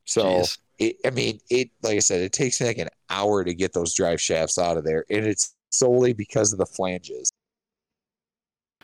So 0.06 0.24
Jeez. 0.26 0.58
it, 0.80 0.96
I 1.06 1.10
mean, 1.12 1.40
it, 1.50 1.70
like 1.84 1.96
I 1.96 2.00
said, 2.00 2.22
it 2.22 2.34
takes 2.34 2.60
me 2.60 2.68
like 2.68 2.78
an 2.80 2.90
hour 3.10 3.44
to 3.44 3.54
get 3.54 3.72
those 3.74 3.94
drive 3.94 4.20
shafts 4.20 4.58
out 4.58 4.76
of 4.78 4.84
there. 4.84 5.06
And 5.10 5.26
it's 5.26 5.56
solely 5.70 6.12
because 6.14 6.52
of 6.52 6.60
the 6.60 6.66
flanges. 6.66 7.32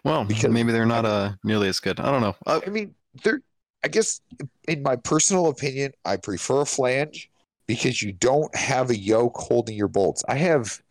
Well, 0.04 0.24
because- 0.24 0.52
maybe 0.52 0.72
they're 0.72 0.86
not 0.86 1.06
uh 1.06 1.34
nearly 1.44 1.68
as 1.68 1.80
good. 1.80 2.00
I 2.00 2.12
don't 2.12 2.22
know. 2.22 2.36
Uh, 2.46 2.62
I 2.66 2.70
mean, 2.70 2.96
they're, 3.24 3.42
I 3.88 3.90
guess, 3.90 4.20
in 4.68 4.84
my 4.84 4.98
personal 4.98 5.48
opinion, 5.48 5.94
I 6.04 6.18
prefer 6.18 6.60
a 6.60 6.66
flange 6.66 7.32
because 7.68 8.02
you 8.02 8.12
don't 8.12 8.54
have 8.54 8.90
a 8.90 8.98
yoke 8.98 9.38
holding 9.38 9.78
your 9.78 9.88
bolts. 9.88 10.26
I 10.28 10.36
have 10.36 10.82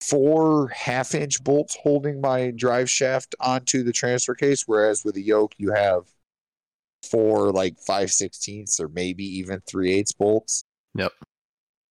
four 0.00 0.68
half 0.68 1.12
inch 1.16 1.42
bolts 1.42 1.76
holding 1.82 2.20
my 2.20 2.52
drive 2.52 2.88
shaft 2.88 3.34
onto 3.40 3.82
the 3.82 3.92
transfer 3.92 4.36
case, 4.36 4.62
whereas 4.68 5.04
with 5.04 5.16
a 5.16 5.20
yoke, 5.20 5.54
you 5.58 5.72
have 5.72 6.04
four 7.02 7.50
like 7.50 7.80
five 7.80 8.12
sixteenths 8.12 8.78
or 8.78 8.86
maybe 8.86 9.24
even 9.24 9.60
three 9.66 9.92
eighths 9.92 10.12
bolts. 10.12 10.62
Yep. 10.94 11.10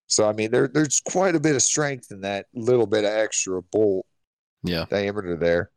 So 0.07 0.25
I 0.25 0.31
mean, 0.31 0.51
there 0.51 0.69
there's 0.69 1.01
quite 1.01 1.35
a 1.35 1.39
bit 1.41 1.57
of 1.57 1.63
strength 1.63 2.11
in 2.11 2.21
that 2.21 2.45
little 2.53 2.87
bit 2.87 3.03
of 3.03 3.11
extra 3.11 3.61
bolt 3.61 4.05
yeah. 4.63 4.85
diameter 4.89 5.35
there. 5.35 5.69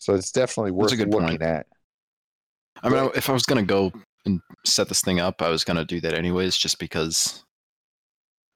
So 0.00 0.12
it's 0.12 0.32
definitely 0.32 0.72
worth 0.72 0.90
looking 0.90 1.10
point. 1.10 1.40
at. 1.40 1.66
I 2.82 2.88
mean, 2.88 2.98
I- 2.98 3.10
if 3.16 3.28
I 3.28 3.32
was 3.32 3.44
gonna 3.44 3.62
go 3.62 3.92
and 4.26 4.40
set 4.66 4.88
this 4.88 5.02
thing 5.02 5.20
up, 5.20 5.42
I 5.42 5.48
was 5.48 5.64
gonna 5.64 5.84
do 5.84 6.00
that 6.02 6.14
anyways, 6.14 6.56
just 6.56 6.78
because, 6.78 7.44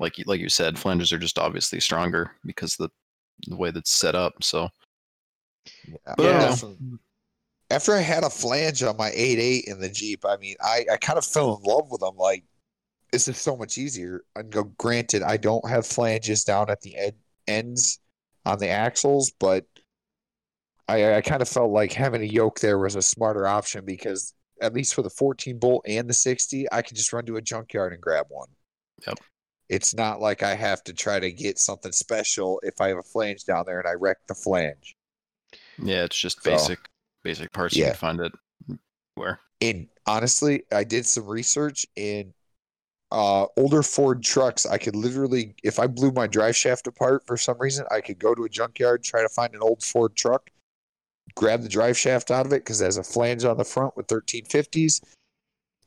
like 0.00 0.18
you- 0.18 0.24
like 0.26 0.40
you 0.40 0.48
said, 0.48 0.78
flanges 0.78 1.12
are 1.12 1.18
just 1.18 1.38
obviously 1.38 1.80
stronger 1.80 2.32
because 2.44 2.76
the 2.76 2.88
the 3.48 3.56
way 3.56 3.70
that's 3.72 3.90
set 3.90 4.14
up. 4.14 4.42
So 4.44 4.68
Yeah. 5.86 5.96
But 6.16 6.26
I 6.26 6.28
don't 6.30 6.40
know. 6.40 6.48
Definitely. 6.48 6.98
After 7.70 7.94
I 7.94 8.00
had 8.00 8.22
a 8.22 8.30
flange 8.30 8.82
on 8.82 8.96
my 8.96 9.10
8.8 9.10 9.64
in 9.64 9.80
the 9.80 9.88
Jeep, 9.88 10.24
I 10.24 10.36
mean, 10.36 10.54
I, 10.60 10.84
I 10.92 10.96
kind 10.98 11.18
of 11.18 11.24
fell 11.24 11.56
in 11.56 11.62
love 11.62 11.90
with 11.90 12.00
them. 12.00 12.16
Like, 12.16 12.44
this 13.10 13.26
is 13.26 13.38
so 13.38 13.56
much 13.56 13.78
easier. 13.78 14.22
And 14.36 14.50
go, 14.52 14.64
granted, 14.64 15.22
I 15.22 15.36
don't 15.38 15.66
have 15.68 15.86
flanges 15.86 16.44
down 16.44 16.70
at 16.70 16.82
the 16.82 16.94
ed- 16.96 17.16
ends 17.48 17.98
on 18.44 18.58
the 18.58 18.68
axles, 18.68 19.32
but 19.40 19.66
I, 20.88 21.14
I 21.16 21.20
kind 21.22 21.42
of 21.42 21.48
felt 21.48 21.70
like 21.72 21.92
having 21.92 22.22
a 22.22 22.26
yoke 22.26 22.60
there 22.60 22.78
was 22.78 22.94
a 22.96 23.02
smarter 23.02 23.46
option 23.46 23.84
because 23.84 24.34
at 24.60 24.74
least 24.74 24.94
for 24.94 25.02
the 25.02 25.10
14 25.10 25.58
bolt 25.58 25.84
and 25.86 26.08
the 26.08 26.14
60, 26.14 26.70
I 26.72 26.82
could 26.82 26.96
just 26.96 27.12
run 27.12 27.26
to 27.26 27.36
a 27.36 27.42
junkyard 27.42 27.92
and 27.92 28.02
grab 28.02 28.26
one. 28.28 28.48
Yep. 29.06 29.18
It's 29.68 29.94
not 29.94 30.22
like 30.22 30.42
I 30.42 30.54
have 30.54 30.82
to 30.84 30.94
try 30.94 31.20
to 31.20 31.30
get 31.30 31.58
something 31.58 31.92
special 31.92 32.60
if 32.62 32.80
I 32.80 32.88
have 32.88 32.96
a 32.96 33.02
flange 33.02 33.44
down 33.44 33.64
there 33.66 33.78
and 33.78 33.86
I 33.86 33.92
wreck 33.92 34.26
the 34.26 34.34
flange. 34.34 34.96
yeah, 35.78 36.04
it's 36.04 36.18
just 36.18 36.42
So, 36.42 36.50
basic 36.50 36.78
basic 37.22 37.52
parts. 37.52 37.78
You 37.78 37.84
yeah. 37.84 37.90
can 37.90 37.94
find 37.94 38.20
it 38.20 38.32
where. 39.14 39.40
And 39.60 39.88
honestly, 40.06 40.64
I 40.72 40.84
did 40.84 41.06
some 41.06 41.26
research 41.26 41.86
in 41.96 42.34
uh, 43.12 43.46
older 43.56 43.82
Ford 43.82 44.22
trucks. 44.22 44.66
I 44.66 44.78
could 44.78 44.96
literally, 44.96 45.56
if 45.64 45.78
I 45.78 45.86
blew 45.86 46.12
my 46.12 46.26
drive 46.26 46.56
shaft 46.56 46.86
apart 46.86 47.26
for 47.26 47.36
some 47.36 47.58
reason, 47.58 47.86
I 47.90 48.00
could 48.00 48.18
go 48.18 48.34
to 48.34 48.44
a 48.44 48.48
junkyard, 48.48 49.04
try 49.04 49.22
to 49.22 49.28
find 49.28 49.54
an 49.54 49.62
old 49.62 49.82
Ford 49.84 50.16
truck, 50.16 50.50
grab 51.34 51.62
the 51.62 51.68
drive 51.68 51.96
shaft 51.96 52.30
out 52.30 52.46
of 52.46 52.52
it 52.52 52.64
because 52.64 52.80
it 52.80 52.84
has 52.84 52.96
a 52.96 53.04
flange 53.04 53.44
on 53.44 53.56
the 53.56 53.64
front 53.64 53.96
with 53.96 54.06
1350s, 54.06 55.02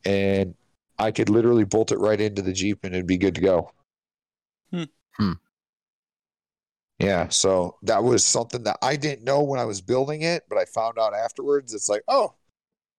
and 0.05 0.55
I 0.99 1.11
could 1.11 1.29
literally 1.29 1.63
bolt 1.63 1.91
it 1.91 1.99
right 1.99 2.19
into 2.19 2.41
the 2.41 2.53
Jeep 2.53 2.83
and 2.83 2.93
it'd 2.93 3.07
be 3.07 3.17
good 3.17 3.35
to 3.35 3.41
go. 3.41 3.71
Hmm. 4.71 4.83
Hmm. 5.13 5.33
Yeah, 6.99 7.27
so 7.29 7.77
that 7.83 8.03
was 8.03 8.23
something 8.23 8.63
that 8.63 8.77
I 8.81 8.95
didn't 8.95 9.23
know 9.23 9.43
when 9.43 9.59
I 9.59 9.65
was 9.65 9.81
building 9.81 10.23
it, 10.23 10.43
but 10.49 10.57
I 10.57 10.65
found 10.65 10.97
out 10.97 11.13
afterwards. 11.13 11.73
It's 11.75 11.89
like, 11.89 12.01
oh, 12.07 12.33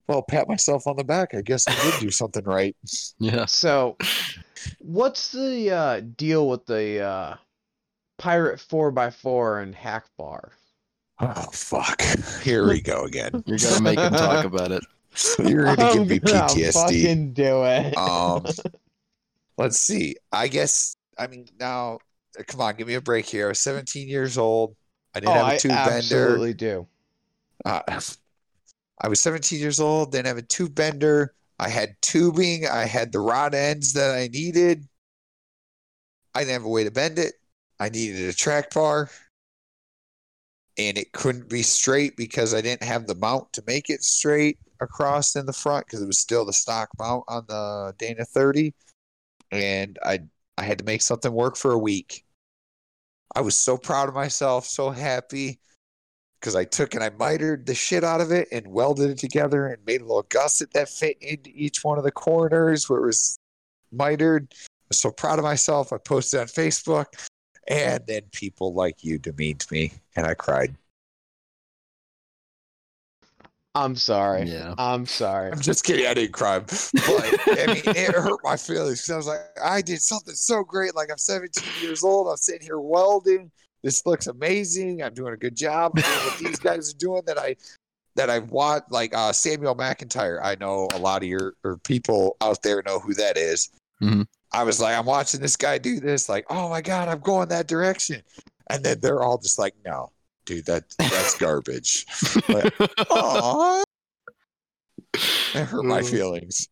well, 0.07 0.23
pat 0.23 0.49
myself 0.49 0.87
on 0.87 0.97
the 0.97 1.05
back. 1.05 1.35
I 1.35 1.43
guess 1.43 1.67
I 1.67 1.75
did 1.75 2.01
do 2.01 2.11
something 2.11 2.45
right. 2.45 2.77
Yes. 3.19 3.53
So, 3.53 3.97
what's 4.79 5.33
the 5.33 5.71
uh, 5.71 6.01
deal 6.01 6.49
with 6.49 6.67
the 6.67 7.01
uh, 7.01 7.37
Pirate 8.17 8.61
4x4 8.61 9.65
and 9.65 9.75
Hack 9.75 10.05
Bar? 10.17 10.53
Oh 11.21 11.49
fuck! 11.53 12.01
Here 12.43 12.67
we 12.69 12.81
go 12.81 13.05
again. 13.05 13.31
You're 13.47 13.59
gonna 13.59 13.83
make 13.83 13.99
him 13.99 14.13
talk 14.13 14.45
about 14.45 14.71
it. 14.71 14.85
You're 15.39 15.65
gonna 15.65 15.93
give 15.93 16.07
me 16.07 16.17
I'm 16.17 16.21
gonna 16.21 16.47
PTSD. 16.47 16.73
Fucking 16.73 17.33
do 17.33 17.65
it. 17.65 17.97
Um, 17.97 18.47
let's 19.59 19.81
see. 19.81 20.17
I 20.33 20.49
guess 20.49 20.97
I 21.19 21.27
mean 21.27 21.47
now. 21.59 21.99
uh, 22.39 22.43
Come 22.47 22.61
on, 22.61 22.77
give 22.77 22.87
me 22.87 22.95
a 22.95 23.01
break 23.01 23.27
here. 23.27 23.47
I 23.47 23.49
was 23.49 23.61
17 23.61 24.07
years 24.07 24.39
old. 24.39 24.77
I 25.15 25.19
oh, 25.19 25.21
didn't 25.21 25.37
have 25.37 25.53
a 25.53 25.59
tube 25.59 25.71
bender. 25.71 25.91
I 25.91 25.97
absolutely 25.97 26.55
do. 26.55 26.87
Uh, 27.65 28.01
I 29.01 29.09
was 29.09 29.21
17 29.21 29.59
years 29.59 29.81
old. 29.81 30.13
Didn't 30.13 30.27
have 30.27 30.39
a 30.39 30.43
tube 30.43 30.75
bender. 30.75 31.35
I 31.59 31.69
had 31.69 31.97
tubing. 32.01 32.67
I 32.67 32.85
had 32.85 33.11
the 33.11 33.21
rod 33.21 33.55
ends 33.55 33.93
that 33.95 34.15
I 34.15 34.29
needed. 34.29 34.87
I 36.35 36.41
didn't 36.41 36.53
have 36.53 36.65
a 36.65 36.69
way 36.69 36.85
to 36.85 36.93
bend 36.93 37.19
it. 37.19 37.35
I 37.81 37.89
needed 37.89 38.29
a 38.29 38.33
track 38.33 38.73
bar. 38.73 39.11
And 40.79 40.97
it 40.99 41.13
couldn't 41.13 41.49
be 41.49 41.63
straight 41.63 42.17
because 42.17 42.55
I 42.55 42.61
didn't 42.61 42.85
have 42.85 43.07
the 43.07 43.15
mount 43.17 43.53
to 43.55 43.63
make 43.67 43.91
it 43.91 44.03
straight 44.05 44.59
across 44.81 45.37
in 45.37 45.47
the 45.47 45.53
front 45.53 45.87
because 45.87 46.03
it 46.03 46.07
was 46.07 46.19
still 46.19 46.45
the 46.45 46.53
stock 46.53 46.91
mount 46.99 47.25
on 47.29 47.45
the 47.49 47.95
Dana 47.99 48.25
30. 48.25 48.75
And 49.53 49.99
I 50.05 50.21
I 50.59 50.65
had 50.65 50.79
to 50.81 50.85
make 50.85 51.03
something 51.03 51.33
work 51.33 51.57
for 51.57 51.73
a 51.73 51.79
week. 51.79 52.25
I 53.35 53.41
was 53.41 53.59
so 53.59 53.77
proud 53.79 54.09
of 54.09 54.15
myself, 54.15 54.67
so 54.67 54.91
happy. 54.91 55.61
because 56.41 56.55
I 56.57 56.65
took 56.65 56.95
and 56.95 57.03
I 57.03 57.11
mitered 57.11 57.67
the 57.67 57.75
shit 57.75 58.05
out 58.05 58.21
of 58.21 58.31
it 58.33 58.49
and 58.53 58.69
welded 58.69 59.11
it 59.11 59.19
together 59.19 59.67
and 59.67 59.85
made 59.87 60.01
a 60.03 60.05
little 60.05 60.25
gusset 60.29 60.73
that 60.75 60.89
fit 60.89 61.17
into 61.21 61.51
each 61.55 61.83
one 61.85 61.99
of 61.99 62.05
the 62.05 62.13
corners 62.13 62.89
where 62.89 63.01
it 63.03 63.07
was 63.07 63.39
mitered. 63.93 64.53
I'm 64.91 64.95
so 64.95 65.11
proud 65.11 65.39
of 65.39 65.45
myself. 65.45 65.93
I 65.93 65.99
posted 65.99 66.41
on 66.41 66.47
Facebook, 66.47 67.07
and 67.69 68.05
then 68.07 68.23
people 68.33 68.73
like 68.73 69.05
you 69.05 69.19
demeaned 69.19 69.67
me, 69.71 69.93
and 70.17 70.27
I 70.27 70.35
cried. 70.35 70.75
I'm 73.75 73.95
sorry. 73.95 74.43
Yeah. 74.43 74.75
I'm 74.77 75.07
sorry. 75.07 75.53
I'm 75.53 75.61
just 75.61 75.85
kidding. 75.85 76.07
I 76.07 76.15
didn't 76.15 76.33
cry, 76.33 76.59
but 76.59 76.91
I 76.95 77.67
mean, 77.69 77.83
it 77.97 78.13
hurt 78.13 78.41
my 78.43 78.57
feelings 78.57 79.09
I 79.09 79.17
was 79.17 79.29
like, 79.29 79.41
I 79.63 79.83
did 79.83 80.03
something 80.03 80.35
so 80.35 80.65
great. 80.65 80.97
Like 80.97 81.13
I'm 81.13 81.19
17 81.19 81.65
years 81.81 82.03
old. 82.03 82.29
I'm 82.29 82.37
sitting 82.39 82.67
here 82.67 82.81
welding. 82.81 83.53
This 83.85 84.05
looks 84.05 84.27
amazing. 84.27 85.03
I'm 85.03 85.15
doing 85.15 85.33
a 85.33 85.37
good 85.37 85.55
job. 85.55 85.93
What 85.95 86.39
these 86.41 86.59
guys 86.59 86.93
are 86.93 86.99
doing 86.99 87.23
that 87.27 87.39
I 87.39 87.55
that 88.17 88.31
I 88.31 88.41
want. 88.41 88.91
Like 88.91 89.15
uh, 89.15 89.33
Samuel 89.33 89.77
McIntyre. 89.77 90.41
I 90.43 90.57
know 90.57 90.89
a 90.93 90.99
lot 90.99 91.23
of 91.23 91.29
your 91.29 91.55
or 91.63 91.77
people 91.77 92.37
out 92.41 92.63
there 92.63 92.83
know 92.85 92.99
who 92.99 93.15
that 93.15 93.37
is. 93.37 93.71
Mhm. 94.03 94.27
I 94.53 94.63
was 94.63 94.81
like, 94.81 94.97
I'm 94.97 95.07
watching 95.07 95.41
this 95.41 95.57
guy 95.57 95.79
do 95.79 96.01
this. 96.01 96.29
Like, 96.29 96.47
oh 96.49 96.69
my 96.69 96.81
god, 96.81 97.09
I'm 97.09 97.21
going 97.21 97.49
that 97.49 97.67
direction. 97.67 98.23
And 98.71 98.83
then 98.85 99.01
they're 99.01 99.23
all 99.23 99.39
just 99.39 99.59
like, 99.59 99.75
no, 99.85 100.11
dude, 100.47 100.67
that 100.67 100.85
that's 100.99 101.37
garbage. 101.39 102.07
Like, 102.49 102.75
Aw. 103.11 103.83
It 105.15 105.65
hurt 105.65 105.85
my 105.85 106.03
feelings. 106.03 106.69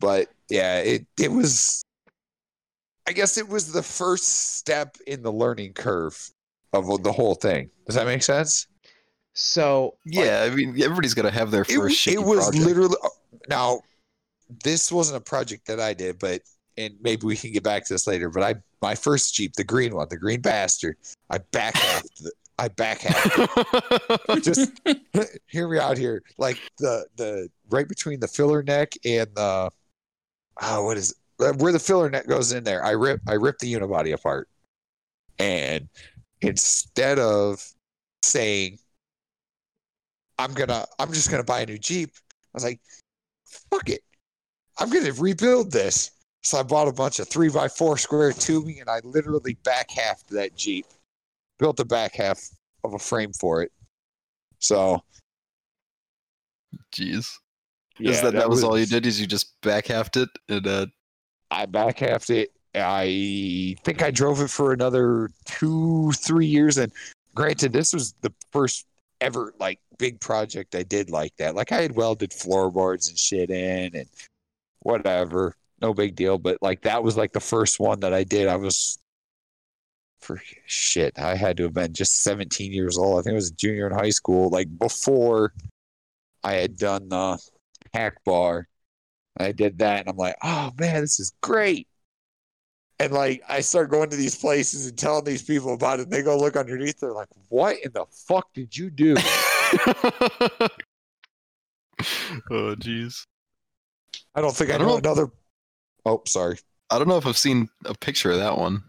But 0.00 0.28
yeah, 0.48 0.78
it 0.78 1.06
it 1.18 1.30
was 1.30 1.82
I 3.06 3.12
guess 3.12 3.38
it 3.38 3.48
was 3.48 3.72
the 3.72 3.82
first 3.82 4.56
step 4.56 4.96
in 5.06 5.22
the 5.22 5.32
learning 5.32 5.72
curve 5.72 6.30
of 6.72 7.02
the 7.02 7.12
whole 7.12 7.34
thing. 7.34 7.70
Does 7.86 7.94
that 7.96 8.06
make 8.06 8.22
sense? 8.22 8.66
So 9.32 9.96
yeah, 10.04 10.46
I 10.50 10.54
mean, 10.54 10.80
everybody's 10.82 11.14
got 11.14 11.22
to 11.22 11.30
have 11.30 11.50
their 11.50 11.64
first 11.64 12.06
it 12.06 12.18
shitty 12.18 12.24
was 12.24 12.50
project. 12.50 12.64
literally 12.64 12.96
oh, 13.02 13.10
now 13.48 13.80
this 14.64 14.90
wasn't 14.92 15.16
a 15.16 15.20
project 15.24 15.66
that 15.66 15.80
I 15.80 15.94
did, 15.94 16.18
but 16.18 16.42
and 16.78 16.94
maybe 17.02 17.26
we 17.26 17.36
can 17.36 17.52
get 17.52 17.62
back 17.62 17.84
to 17.86 17.94
this 17.94 18.06
later, 18.06 18.30
but 18.30 18.42
I 18.42 18.54
my 18.80 18.94
first 18.94 19.34
Jeep, 19.34 19.54
the 19.54 19.64
green 19.64 19.94
one, 19.94 20.08
the 20.08 20.16
green 20.16 20.40
bastard, 20.40 20.96
I 21.30 21.38
back 21.38 21.74
half 21.74 22.02
the 22.20 22.32
I 22.58 22.68
back 22.68 23.00
half 23.00 24.42
just 24.42 24.72
hear 25.46 25.68
me 25.68 25.78
out 25.78 25.98
here. 25.98 26.22
Like 26.38 26.58
the 26.78 27.06
the 27.16 27.48
right 27.70 27.88
between 27.88 28.20
the 28.20 28.28
filler 28.28 28.62
neck 28.62 28.92
and 29.04 29.28
the 29.34 29.70
oh, 30.62 30.84
what 30.84 30.96
is 30.96 31.10
it? 31.10 31.56
where 31.58 31.72
the 31.72 31.78
filler 31.78 32.10
neck 32.10 32.26
goes 32.26 32.52
in 32.52 32.64
there? 32.64 32.84
I 32.84 32.90
rip 32.92 33.20
I 33.28 33.34
rip 33.34 33.58
the 33.58 33.72
unibody 33.72 34.12
apart, 34.12 34.48
and 35.38 35.88
instead 36.40 37.18
of 37.18 37.64
saying 38.22 38.78
I'm 40.38 40.52
gonna 40.52 40.84
I'm 40.98 41.12
just 41.12 41.30
gonna 41.30 41.44
buy 41.44 41.60
a 41.60 41.66
new 41.66 41.78
Jeep, 41.78 42.10
I 42.30 42.48
was 42.54 42.64
like, 42.64 42.80
fuck 43.70 43.88
it, 43.88 44.02
I'm 44.78 44.90
gonna 44.90 45.12
rebuild 45.12 45.70
this. 45.70 46.10
So 46.42 46.58
I 46.58 46.62
bought 46.62 46.88
a 46.88 46.92
bunch 46.92 47.18
of 47.18 47.28
three 47.28 47.48
by 47.48 47.68
four 47.68 47.98
square 47.98 48.32
tubing, 48.32 48.80
and 48.80 48.88
I 48.88 49.00
literally 49.04 49.54
back 49.64 49.90
half 49.90 50.26
that 50.28 50.56
Jeep, 50.56 50.86
built 51.58 51.76
the 51.76 51.84
back 51.84 52.14
half 52.14 52.40
of 52.84 52.94
a 52.94 52.98
frame 52.98 53.32
for 53.32 53.62
it. 53.62 53.72
So 54.58 55.02
Jeez. 56.94 57.28
yeah, 57.98 58.10
is 58.10 58.22
that, 58.22 58.34
that 58.34 58.48
was 58.48 58.64
all 58.64 58.78
you 58.78 58.86
did? 58.86 59.06
Is 59.06 59.20
you 59.20 59.26
just 59.26 59.60
back 59.62 59.86
halved 59.86 60.16
it 60.16 60.28
and 60.48 60.66
uh, 60.66 60.86
I 61.50 61.66
back 61.66 61.98
halved 61.98 62.30
it. 62.30 62.50
I 62.74 63.76
think 63.84 64.02
I 64.02 64.10
drove 64.10 64.40
it 64.40 64.50
for 64.50 64.72
another 64.72 65.30
two, 65.46 66.12
three 66.12 66.46
years. 66.46 66.78
And 66.78 66.92
granted, 67.34 67.72
this 67.72 67.92
was 67.92 68.14
the 68.20 68.32
first 68.52 68.86
ever 69.20 69.52
like 69.58 69.80
big 69.98 70.20
project 70.20 70.74
I 70.74 70.82
did 70.82 71.10
like 71.10 71.34
that. 71.38 71.54
Like 71.54 71.72
I 71.72 71.82
had 71.82 71.96
welded 71.96 72.32
floorboards 72.32 73.08
and 73.08 73.18
shit 73.18 73.50
in 73.50 73.96
and 73.96 74.08
whatever. 74.80 75.54
No 75.80 75.94
big 75.94 76.16
deal. 76.16 76.38
But 76.38 76.58
like 76.60 76.82
that 76.82 77.02
was 77.02 77.16
like 77.16 77.32
the 77.32 77.40
first 77.40 77.78
one 77.80 78.00
that 78.00 78.12
I 78.14 78.24
did. 78.24 78.48
I 78.48 78.56
was 78.56 78.98
for 80.20 80.40
shit. 80.66 81.18
I 81.18 81.36
had 81.36 81.56
to 81.58 81.64
have 81.64 81.74
been 81.74 81.92
just 81.92 82.22
17 82.22 82.72
years 82.72 82.98
old. 82.98 83.18
I 83.18 83.22
think 83.22 83.32
I 83.32 83.36
was 83.36 83.50
a 83.50 83.54
junior 83.54 83.86
in 83.86 83.92
high 83.96 84.10
school, 84.10 84.50
like 84.50 84.76
before 84.78 85.52
I 86.42 86.54
had 86.54 86.76
done 86.76 87.08
the 87.08 87.38
hack 87.94 88.22
bar. 88.24 88.68
I 89.40 89.52
did 89.52 89.78
that 89.78 90.00
and 90.00 90.08
I'm 90.08 90.16
like, 90.16 90.34
oh 90.42 90.72
man, 90.78 91.00
this 91.00 91.20
is 91.20 91.32
great. 91.40 91.86
And 92.98 93.12
like 93.12 93.42
I 93.48 93.60
start 93.60 93.90
going 93.90 94.10
to 94.10 94.16
these 94.16 94.34
places 94.34 94.86
and 94.86 94.98
telling 94.98 95.24
these 95.24 95.42
people 95.42 95.74
about 95.74 96.00
it, 96.00 96.04
and 96.04 96.12
they 96.12 96.22
go 96.22 96.36
look 96.36 96.56
underneath, 96.56 96.98
they're 96.98 97.12
like, 97.12 97.28
What 97.48 97.76
in 97.84 97.92
the 97.92 98.06
fuck 98.10 98.52
did 98.52 98.76
you 98.76 98.90
do? 98.90 99.14
oh, 102.50 102.74
jeez. 102.74 103.24
I 104.34 104.40
don't 104.40 104.54
think 104.54 104.70
I, 104.70 104.74
I 104.74 104.78
don't 104.78 104.86
know 104.88 104.94
know. 104.94 104.98
another 104.98 105.30
Oh, 106.04 106.22
sorry. 106.26 106.58
I 106.90 106.98
don't 106.98 107.08
know 107.08 107.18
if 107.18 107.26
I've 107.26 107.38
seen 107.38 107.68
a 107.84 107.94
picture 107.94 108.30
of 108.30 108.38
that 108.38 108.56
one. 108.56 108.82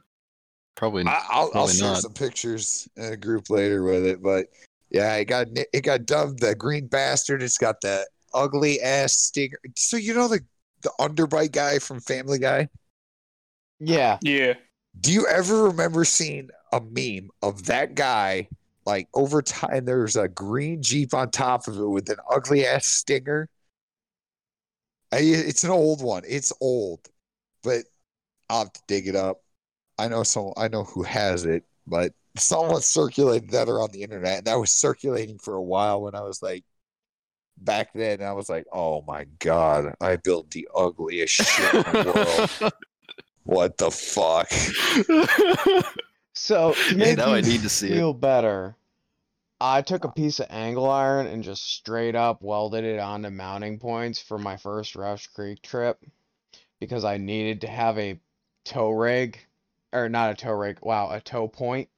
Probably. 0.75 1.05
I, 1.05 1.21
I'll, 1.29 1.51
I'll 1.53 1.67
share 1.67 1.89
not. 1.89 2.01
some 2.01 2.13
pictures 2.13 2.87
in 2.95 3.13
a 3.13 3.17
group 3.17 3.49
later 3.49 3.83
with 3.83 4.05
it, 4.05 4.23
but 4.23 4.47
yeah, 4.89 5.13
it 5.15 5.25
got 5.25 5.47
it 5.53 5.83
got 5.83 6.05
dubbed 6.05 6.39
the 6.39 6.55
green 6.55 6.87
bastard. 6.87 7.43
It's 7.43 7.57
got 7.57 7.81
the 7.81 8.07
ugly 8.33 8.79
ass 8.81 9.13
stinger. 9.13 9.59
So 9.75 9.97
you 9.97 10.13
know 10.13 10.27
the 10.29 10.39
the 10.81 10.91
underbite 10.99 11.51
guy 11.51 11.79
from 11.79 11.99
Family 11.99 12.39
Guy. 12.39 12.69
yeah, 13.79 14.17
Yeah. 14.21 14.53
Do 15.01 15.11
you 15.11 15.27
ever 15.27 15.63
remember 15.65 16.05
seeing 16.05 16.49
a 16.71 16.81
meme 16.81 17.29
of 17.41 17.65
that 17.65 17.95
guy 17.95 18.47
like 18.85 19.07
over 19.13 19.41
time? 19.41 19.85
There's 19.85 20.15
a 20.15 20.27
green 20.27 20.81
Jeep 20.81 21.13
on 21.13 21.31
top 21.31 21.67
of 21.67 21.77
it 21.77 21.85
with 21.85 22.09
an 22.09 22.17
ugly 22.31 22.65
ass 22.65 22.85
stinger. 22.85 23.49
I, 25.11 25.17
it's 25.21 25.63
an 25.63 25.71
old 25.71 26.03
one. 26.03 26.23
It's 26.27 26.53
old, 26.61 27.07
but 27.63 27.85
I'll 28.49 28.61
have 28.65 28.73
to 28.73 28.81
dig 28.87 29.07
it 29.07 29.15
up. 29.15 29.43
I 29.99 30.07
know 30.09 30.23
some. 30.23 30.53
I 30.57 30.67
know 30.69 30.83
who 30.85 31.03
has 31.03 31.45
it, 31.45 31.65
but 31.87 32.13
someone 32.37 32.81
circulated 32.81 33.51
that 33.51 33.69
around 33.69 33.91
the 33.93 34.03
internet, 34.03 34.39
and 34.39 34.47
that 34.47 34.55
was 34.59 34.71
circulating 34.71 35.39
for 35.39 35.55
a 35.55 35.63
while 35.63 36.01
when 36.03 36.15
I 36.15 36.21
was 36.21 36.41
like 36.43 36.65
back 37.57 37.93
then. 37.93 38.21
I 38.23 38.33
was 38.33 38.49
like, 38.49 38.65
"Oh 38.73 39.03
my 39.03 39.25
god, 39.39 39.95
I 40.01 40.17
built 40.17 40.51
the 40.51 40.69
ugliest 40.75 41.33
shit 41.33 41.75
in 41.75 41.83
the 42.01 42.13
world. 42.61 42.73
What 43.45 43.77
the 43.77 43.91
fuck?" 43.91 44.51
So 46.33 46.75
to 46.87 46.95
Yeah, 46.95 46.95
make 46.97 47.17
now 47.17 47.33
I 47.33 47.41
need 47.41 47.61
to 47.63 47.69
see 47.69 47.89
it. 47.93 47.95
feel 47.95 48.13
better, 48.13 48.75
I 49.61 49.81
took 49.81 50.05
a 50.05 50.11
piece 50.11 50.39
of 50.39 50.47
angle 50.49 50.89
iron 50.89 51.27
and 51.27 51.43
just 51.43 51.63
straight 51.63 52.15
up 52.15 52.41
welded 52.41 52.85
it 52.85 52.99
onto 52.99 53.29
mounting 53.29 53.79
points 53.79 54.21
for 54.21 54.37
my 54.37 54.55
first 54.57 54.95
Rausch 54.95 55.27
Creek 55.27 55.61
trip 55.61 55.99
because 56.79 57.03
I 57.03 57.17
needed 57.17 57.61
to 57.61 57.67
have 57.67 57.97
a 57.97 58.19
tow 58.63 58.89
rig, 58.89 59.37
or 59.91 60.07
not 60.07 60.31
a 60.31 60.35
tow 60.35 60.53
rig, 60.53 60.79
wow, 60.81 61.09
a 61.11 61.19
tow 61.19 61.47
point 61.47 61.89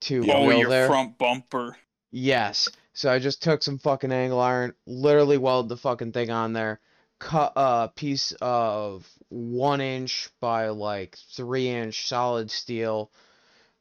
to 0.00 0.24
oh, 0.32 0.50
your 0.50 0.68
there. 0.68 0.88
front 0.88 1.16
bumper. 1.16 1.76
Yes. 2.10 2.68
So 2.92 3.10
I 3.12 3.20
just 3.20 3.42
took 3.42 3.62
some 3.62 3.78
fucking 3.78 4.10
angle 4.10 4.40
iron, 4.40 4.74
literally 4.84 5.38
welded 5.38 5.68
the 5.68 5.76
fucking 5.76 6.12
thing 6.12 6.30
on 6.30 6.52
there, 6.52 6.80
cut 7.20 7.52
a 7.54 7.88
piece 7.88 8.32
of 8.40 9.08
one 9.28 9.80
inch 9.80 10.28
by 10.40 10.68
like 10.68 11.16
three 11.36 11.68
inch 11.68 12.08
solid 12.08 12.50
steel. 12.50 13.12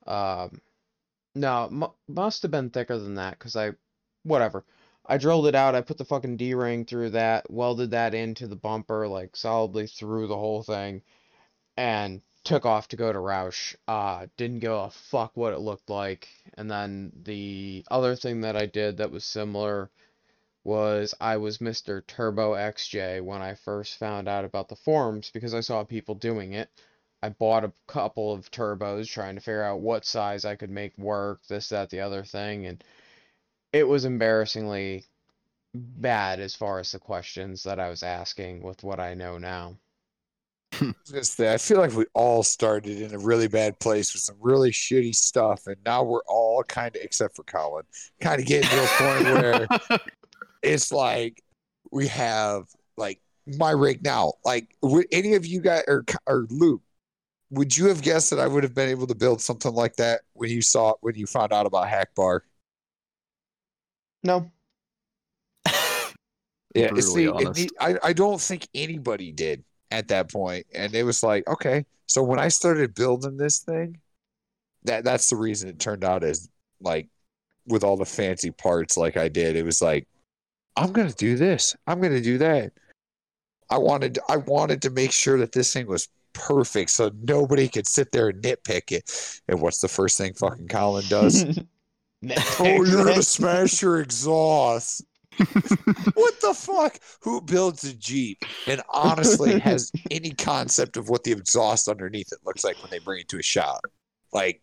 Um, 0.06 0.62
no, 1.40 1.70
mu 1.72 1.88
must 2.08 2.42
have 2.42 2.52
been 2.52 2.70
thicker 2.70 2.98
than 2.98 3.16
that 3.16 3.40
because 3.40 3.56
I, 3.56 3.72
whatever. 4.24 4.66
I 5.06 5.18
drilled 5.18 5.48
it 5.48 5.56
out. 5.56 5.74
I 5.74 5.82
put 5.82 5.98
the 5.98 6.06
fucking 6.06 6.38
D 6.38 6.54
ring 6.54 6.86
through 6.86 7.12
that, 7.12 7.50
welded 7.50 7.92
that 7.92 8.14
into 8.14 8.46
the 8.48 8.56
bumper, 8.56 9.08
like 9.08 9.36
solidly 9.36 9.88
through 9.88 10.28
the 10.28 10.38
whole 10.38 10.64
thing, 10.64 11.02
and 11.78 12.22
took 12.44 12.66
off 12.66 12.90
to 12.90 12.98
go 12.98 13.12
to 13.12 13.20
Rausch. 13.20 13.76
Uh, 13.88 14.28
didn't 14.38 14.60
give 14.60 14.72
a 14.72 14.90
fuck 14.90 15.32
what 15.36 15.54
it 15.54 15.60
looked 15.60 15.90
like. 15.90 16.28
And 16.56 16.70
then 16.70 17.12
the 17.24 17.86
other 17.90 18.16
thing 18.16 18.42
that 18.42 18.56
I 18.56 18.66
did 18.66 18.98
that 18.98 19.12
was 19.12 19.24
similar 19.24 19.90
was 20.64 21.16
I 21.22 21.38
was 21.38 21.60
Mr. 21.60 22.06
Turbo 22.06 22.54
XJ 22.54 23.24
when 23.24 23.42
I 23.42 23.56
first 23.56 23.98
found 23.98 24.28
out 24.28 24.46
about 24.46 24.68
the 24.68 24.76
forums 24.76 25.32
because 25.32 25.54
I 25.54 25.62
saw 25.62 25.84
people 25.84 26.16
doing 26.16 26.54
it. 26.54 26.70
I 27.22 27.30
bought 27.30 27.66
a 27.66 27.74
couple 27.88 28.32
of 28.32 28.50
turbos 28.52 29.08
trying 29.08 29.36
to 29.36 29.42
figure 29.42 29.64
out 29.64 29.82
what 29.82 30.06
size 30.06 30.46
I 30.46 30.56
could 30.56 30.70
make 30.70 30.98
work, 30.98 31.42
this, 31.48 31.70
that, 31.70 31.90
the 31.90 32.00
other 32.00 32.24
thing, 32.24 32.66
and 32.66 32.84
it 33.74 33.88
was 33.88 34.06
embarrassingly 34.06 35.06
bad 35.74 36.40
as 36.40 36.56
far 36.56 36.80
as 36.80 36.92
the 36.92 37.00
questions 37.00 37.64
that 37.64 37.80
I 37.80 37.90
was 37.90 38.04
asking 38.04 38.62
with 38.62 38.84
what 38.84 39.00
I 39.00 39.14
know 39.14 39.38
now. 39.38 39.78
I 40.82 40.86
was 40.86 41.12
gonna 41.12 41.24
say, 41.24 41.54
I 41.54 41.58
feel 41.58 41.78
like 41.78 41.94
we 41.94 42.06
all 42.14 42.44
started 42.44 43.02
in 43.02 43.14
a 43.14 43.20
really 43.20 43.48
bad 43.48 43.80
place 43.80 44.14
with 44.14 44.22
some 44.22 44.38
really 44.40 44.72
shitty 44.72 45.16
stuff, 45.16 45.68
and 45.68 45.78
now 45.86 46.04
we're 46.04 46.24
all 46.28 46.64
kind 46.64 46.96
of, 46.96 47.02
except 47.02 47.36
for 47.36 47.44
Colin, 47.44 47.86
kind 48.22 48.40
of 48.40 48.48
getting 48.48 48.70
to 48.70 48.84
a 48.84 48.88
point 48.88 49.24
where 49.26 50.00
it's 50.64 50.92
like 50.92 51.44
we 51.92 52.08
have 52.08 52.64
like 52.98 53.20
my 53.46 53.72
rig 53.72 54.04
now. 54.04 54.34
Like, 54.46 54.76
would 54.82 55.08
any 55.12 55.34
of 55.34 55.46
you 55.46 55.62
guys 55.62 55.84
or 55.88 56.06
or 56.28 56.46
Luke, 56.50 56.82
would 57.52 57.76
you 57.76 57.88
have 57.88 58.02
guessed 58.02 58.30
that 58.30 58.40
I 58.40 58.48
would 58.48 58.64
have 58.64 58.76
been 58.76 58.90
able 58.90 59.08
to 59.08 59.16
build 59.16 59.42
something 59.42 59.74
like 59.74 59.96
that 59.96 60.22
when 60.34 60.50
you 60.50 60.62
saw 60.62 60.92
it, 60.92 60.98
when 61.02 61.16
you 61.16 61.26
found 61.26 61.52
out 61.52 61.66
about 61.66 61.88
Hackbar? 61.88 62.42
No. 64.24 64.52
Yeah, 66.76 66.90
Brutally 66.90 67.54
see, 67.56 67.66
it 67.66 67.72
I, 67.80 67.96
I 68.04 68.14
don't 68.14 68.40
think 68.40 68.68
anybody 68.76 69.32
did 69.32 69.64
at 69.90 70.08
that 70.10 70.32
point. 70.32 70.68
And 70.74 70.94
it 70.94 71.02
was 71.02 71.24
like, 71.24 71.48
okay. 71.48 71.84
So 72.06 72.22
when 72.22 72.38
I 72.38 72.48
started 72.48 72.94
building 72.94 73.38
this 73.38 73.60
thing, 73.60 73.98
that 74.84 75.04
that's 75.04 75.32
the 75.32 75.36
reason 75.36 75.70
it 75.70 75.80
turned 75.80 76.04
out 76.04 76.24
as 76.24 76.48
like 76.80 77.08
with 77.66 77.84
all 77.84 77.98
the 77.98 78.06
fancy 78.06 78.52
parts 78.52 78.98
like 78.98 79.18
I 79.18 79.30
did. 79.30 79.56
It 79.56 79.66
was 79.66 79.82
like, 79.82 80.08
I'm 80.76 80.92
gonna 80.92 81.12
do 81.12 81.36
this. 81.36 81.76
I'm 81.88 82.00
gonna 82.02 82.22
do 82.22 82.38
that. 82.38 82.72
I 83.70 83.80
wanted 83.80 84.20
I 84.30 84.38
wanted 84.38 84.84
to 84.84 84.90
make 84.90 85.12
sure 85.12 85.40
that 85.40 85.52
this 85.52 85.74
thing 85.74 85.88
was 85.88 86.08
perfect 86.34 86.92
so 86.92 87.12
nobody 87.22 87.68
could 87.68 87.88
sit 87.88 88.12
there 88.12 88.30
and 88.30 88.42
nitpick 88.42 88.92
it. 88.92 89.42
And 89.48 89.62
what's 89.62 89.82
the 89.82 89.88
first 89.88 90.18
thing 90.18 90.34
fucking 90.34 90.68
Colin 90.68 91.06
does? 91.08 91.44
oh, 92.60 92.84
you're 92.84 93.06
gonna 93.06 93.24
smash 93.24 93.82
your 93.82 94.00
exhaust. 94.02 95.04
what 96.16 96.42
the 96.42 96.54
fuck? 96.54 97.00
Who 97.22 97.42
builds 97.42 97.84
a 97.86 97.94
Jeep 97.94 98.40
and 98.68 98.82
honestly 98.90 99.60
has 99.60 99.92
any 100.12 100.32
concept 100.32 100.98
of 100.98 101.10
what 101.10 101.24
the 101.24 101.32
exhaust 101.32 101.88
underneath 101.88 102.32
it 102.34 102.40
looks 102.46 102.64
like 102.64 102.82
when 102.82 102.92
they 102.92 103.00
bring 103.00 103.22
it 103.22 103.30
to 103.30 103.40
a 103.40 103.44
shop? 103.44 103.82
Like, 104.34 104.62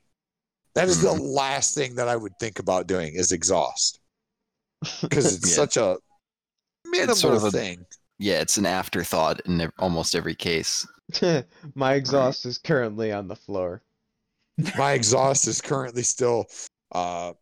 that 0.75 0.89
is 0.89 1.01
the 1.01 1.09
mm-hmm. 1.09 1.25
last 1.25 1.75
thing 1.75 1.95
that 1.95 2.09
I 2.09 2.17
would 2.17 2.39
think 2.39 2.59
about 2.59 2.87
doing 2.87 3.15
is 3.15 3.33
exhaust 3.33 4.01
because 5.01 5.35
it's 5.35 5.49
Yeah. 5.51 5.57
such 5.57 5.77
a 5.79 5.97
minimal 6.85 7.17
sort 7.17 7.37
of 7.37 7.45
a- 7.45 7.51
thing. 7.51 7.87
Yeah, 8.19 8.41
it's 8.41 8.57
an 8.57 8.67
afterthought 8.67 9.41
in 9.47 9.71
almost 9.79 10.15
every 10.15 10.35
case. 10.35 10.87
My 11.75 11.95
exhaust 11.95 12.47
is 12.47 12.59
currently 12.59 13.13
on 13.13 13.29
the 13.29 13.37
floor. 13.37 13.83
My 14.79 14.93
exhaust 14.93 15.47
is 15.49 15.61
currently 15.61 16.03
still 16.03 16.47
uh, 16.93 17.35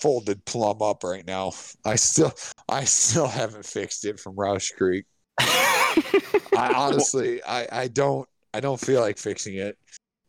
folded 0.00 0.44
plumb 0.44 0.82
up 0.82 1.04
right 1.04 1.26
now. 1.26 1.52
I 1.84 1.96
still, 1.96 2.32
I 2.68 2.84
still 2.84 3.28
haven't 3.28 3.64
fixed 3.64 4.04
it 4.04 4.18
from 4.18 4.34
Rausch 4.34 4.72
Creek. 4.72 5.06
I 5.38 6.12
honestly, 6.74 7.42
I, 7.44 7.66
I 7.70 7.88
don't, 7.88 8.28
I 8.52 8.60
don't 8.60 8.80
feel 8.80 9.00
like 9.00 9.18
fixing 9.18 9.56
it. 9.56 9.78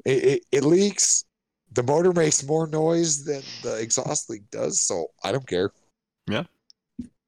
It, 0.05 0.23
it. 0.23 0.43
it 0.51 0.63
leaks. 0.63 1.25
The 1.73 1.83
motor 1.83 2.11
makes 2.11 2.43
more 2.43 2.67
noise 2.67 3.23
than 3.23 3.41
the 3.63 3.79
exhaust 3.81 4.29
leak 4.29 4.43
does, 4.51 4.81
so 4.81 5.07
I 5.23 5.31
don't 5.31 5.47
care. 5.47 5.71
Yeah. 6.27 6.43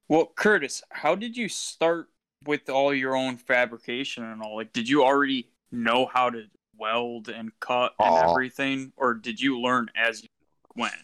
Well, 0.06 0.32
Curtis, 0.36 0.82
how 0.90 1.14
did 1.14 1.34
you 1.34 1.48
start 1.48 2.08
with 2.46 2.68
all 2.68 2.92
your 2.94 3.16
own 3.16 3.36
fabrication 3.36 4.24
and 4.24 4.42
all? 4.42 4.56
Like, 4.56 4.72
did 4.72 4.88
you 4.88 5.04
already 5.04 5.50
know 5.72 6.06
how 6.06 6.30
to 6.30 6.44
weld 6.76 7.28
and 7.28 7.50
cut 7.60 7.92
and 7.98 8.08
Aw. 8.08 8.30
everything, 8.30 8.92
or 8.96 9.14
did 9.14 9.40
you 9.40 9.60
learn 9.60 9.88
as 9.94 10.22
you 10.22 10.28
went? 10.76 10.94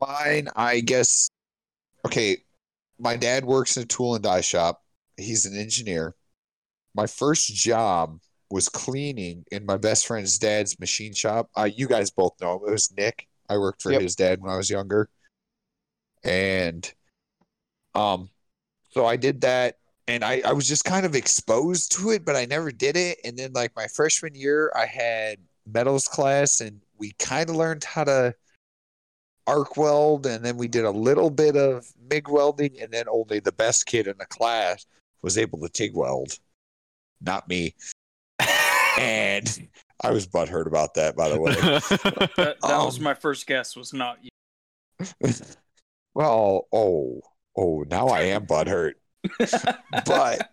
Mine, 0.00 0.48
I 0.54 0.80
guess. 0.80 1.28
Okay, 2.06 2.38
my 2.98 3.16
dad 3.16 3.44
works 3.44 3.76
in 3.76 3.82
a 3.82 3.86
tool 3.86 4.14
and 4.14 4.22
die 4.22 4.40
shop. 4.40 4.82
He's 5.16 5.46
an 5.46 5.56
engineer. 5.58 6.14
My 6.94 7.06
first 7.06 7.52
job 7.54 8.18
was 8.50 8.68
cleaning 8.68 9.44
in 9.50 9.66
my 9.66 9.76
best 9.76 10.06
friend's 10.06 10.38
dad's 10.38 10.78
machine 10.78 11.12
shop. 11.12 11.50
Uh, 11.56 11.68
you 11.74 11.88
guys 11.88 12.10
both 12.10 12.34
know 12.40 12.54
him. 12.56 12.68
It 12.68 12.70
was 12.72 12.92
Nick. 12.96 13.26
I 13.48 13.58
worked 13.58 13.82
for 13.82 13.90
Yep. 13.90 14.02
his 14.02 14.14
dad 14.16 14.40
when 14.40 14.52
I 14.52 14.56
was 14.56 14.70
younger, 14.70 15.08
and 16.22 16.90
um, 17.94 18.30
so 18.90 19.04
I 19.06 19.16
did 19.16 19.42
that, 19.42 19.76
and 20.08 20.24
I 20.24 20.42
I 20.44 20.52
was 20.52 20.68
just 20.68 20.84
kind 20.84 21.06
of 21.06 21.14
exposed 21.14 21.92
to 21.92 22.10
it, 22.10 22.24
but 22.24 22.36
I 22.36 22.44
never 22.44 22.70
did 22.70 22.96
it. 22.96 23.18
And 23.24 23.36
then 23.36 23.52
like 23.52 23.74
my 23.76 23.86
freshman 23.86 24.34
year, 24.34 24.72
I 24.76 24.86
had 24.86 25.38
metals 25.66 26.08
class, 26.08 26.60
and 26.60 26.80
we 26.98 27.12
kind 27.18 27.48
of 27.50 27.56
learned 27.56 27.84
how 27.84 28.04
to 28.04 28.34
arc 29.46 29.76
weld 29.76 30.26
and 30.26 30.44
then 30.44 30.56
we 30.56 30.68
did 30.68 30.84
a 30.84 30.90
little 30.90 31.30
bit 31.30 31.56
of 31.56 31.86
MIG 32.08 32.28
welding 32.28 32.80
and 32.80 32.90
then 32.90 33.04
only 33.10 33.40
the 33.40 33.52
best 33.52 33.86
kid 33.86 34.06
in 34.06 34.16
the 34.18 34.26
class 34.26 34.86
was 35.22 35.36
able 35.36 35.58
to 35.60 35.68
TIG 35.68 35.94
weld. 35.94 36.38
Not 37.20 37.48
me. 37.48 37.74
And 38.96 39.68
I 40.04 40.12
was 40.12 40.28
butthurt 40.28 40.68
about 40.68 40.94
that, 40.94 41.16
by 41.16 41.28
the 41.28 41.40
way. 41.40 41.52
That, 42.36 42.36
that 42.36 42.60
was 42.62 42.98
Um, 42.98 43.02
my 43.02 43.14
first 43.14 43.44
guess. 43.44 43.74
Was 43.74 43.92
not 43.92 44.18
you. 44.22 44.30
well, 46.14 46.68
oh, 46.72 47.20
oh, 47.56 47.84
now 47.88 48.06
I 48.06 48.20
am 48.20 48.46
butthurt. 48.46 48.92
But 50.04 50.50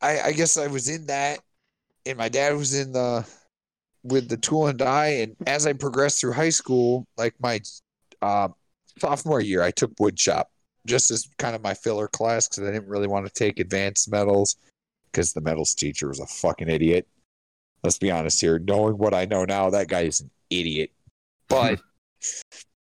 I, 0.00 0.20
I 0.20 0.32
guess 0.32 0.56
I 0.56 0.66
was 0.66 0.88
in 0.88 1.06
that, 1.06 1.40
and 2.06 2.18
my 2.18 2.28
dad 2.28 2.56
was 2.56 2.74
in 2.74 2.92
the 2.92 3.26
with 4.02 4.28
the 4.28 4.36
tool 4.36 4.66
and 4.68 4.78
die. 4.78 5.06
And 5.06 5.36
as 5.46 5.66
I 5.66 5.72
progressed 5.72 6.20
through 6.20 6.34
high 6.34 6.50
school, 6.50 7.06
like 7.16 7.34
my 7.40 7.60
uh, 8.22 8.48
sophomore 8.98 9.40
year, 9.40 9.62
I 9.62 9.70
took 9.70 9.92
wood 9.98 10.18
shop 10.18 10.50
just 10.86 11.10
as 11.10 11.28
kind 11.38 11.56
of 11.56 11.62
my 11.62 11.74
filler 11.74 12.08
class 12.08 12.46
because 12.46 12.68
I 12.68 12.72
didn't 12.72 12.88
really 12.88 13.06
want 13.06 13.26
to 13.26 13.32
take 13.32 13.58
advanced 13.58 14.10
metals 14.10 14.56
because 15.10 15.32
the 15.32 15.40
metals 15.40 15.74
teacher 15.74 16.08
was 16.08 16.20
a 16.20 16.26
fucking 16.26 16.68
idiot. 16.68 17.08
Let's 17.82 17.98
be 17.98 18.10
honest 18.10 18.40
here. 18.40 18.58
Knowing 18.58 18.98
what 18.98 19.14
I 19.14 19.24
know 19.24 19.44
now, 19.44 19.70
that 19.70 19.88
guy 19.88 20.02
is 20.02 20.20
an 20.20 20.30
idiot. 20.50 20.90
But 21.48 21.80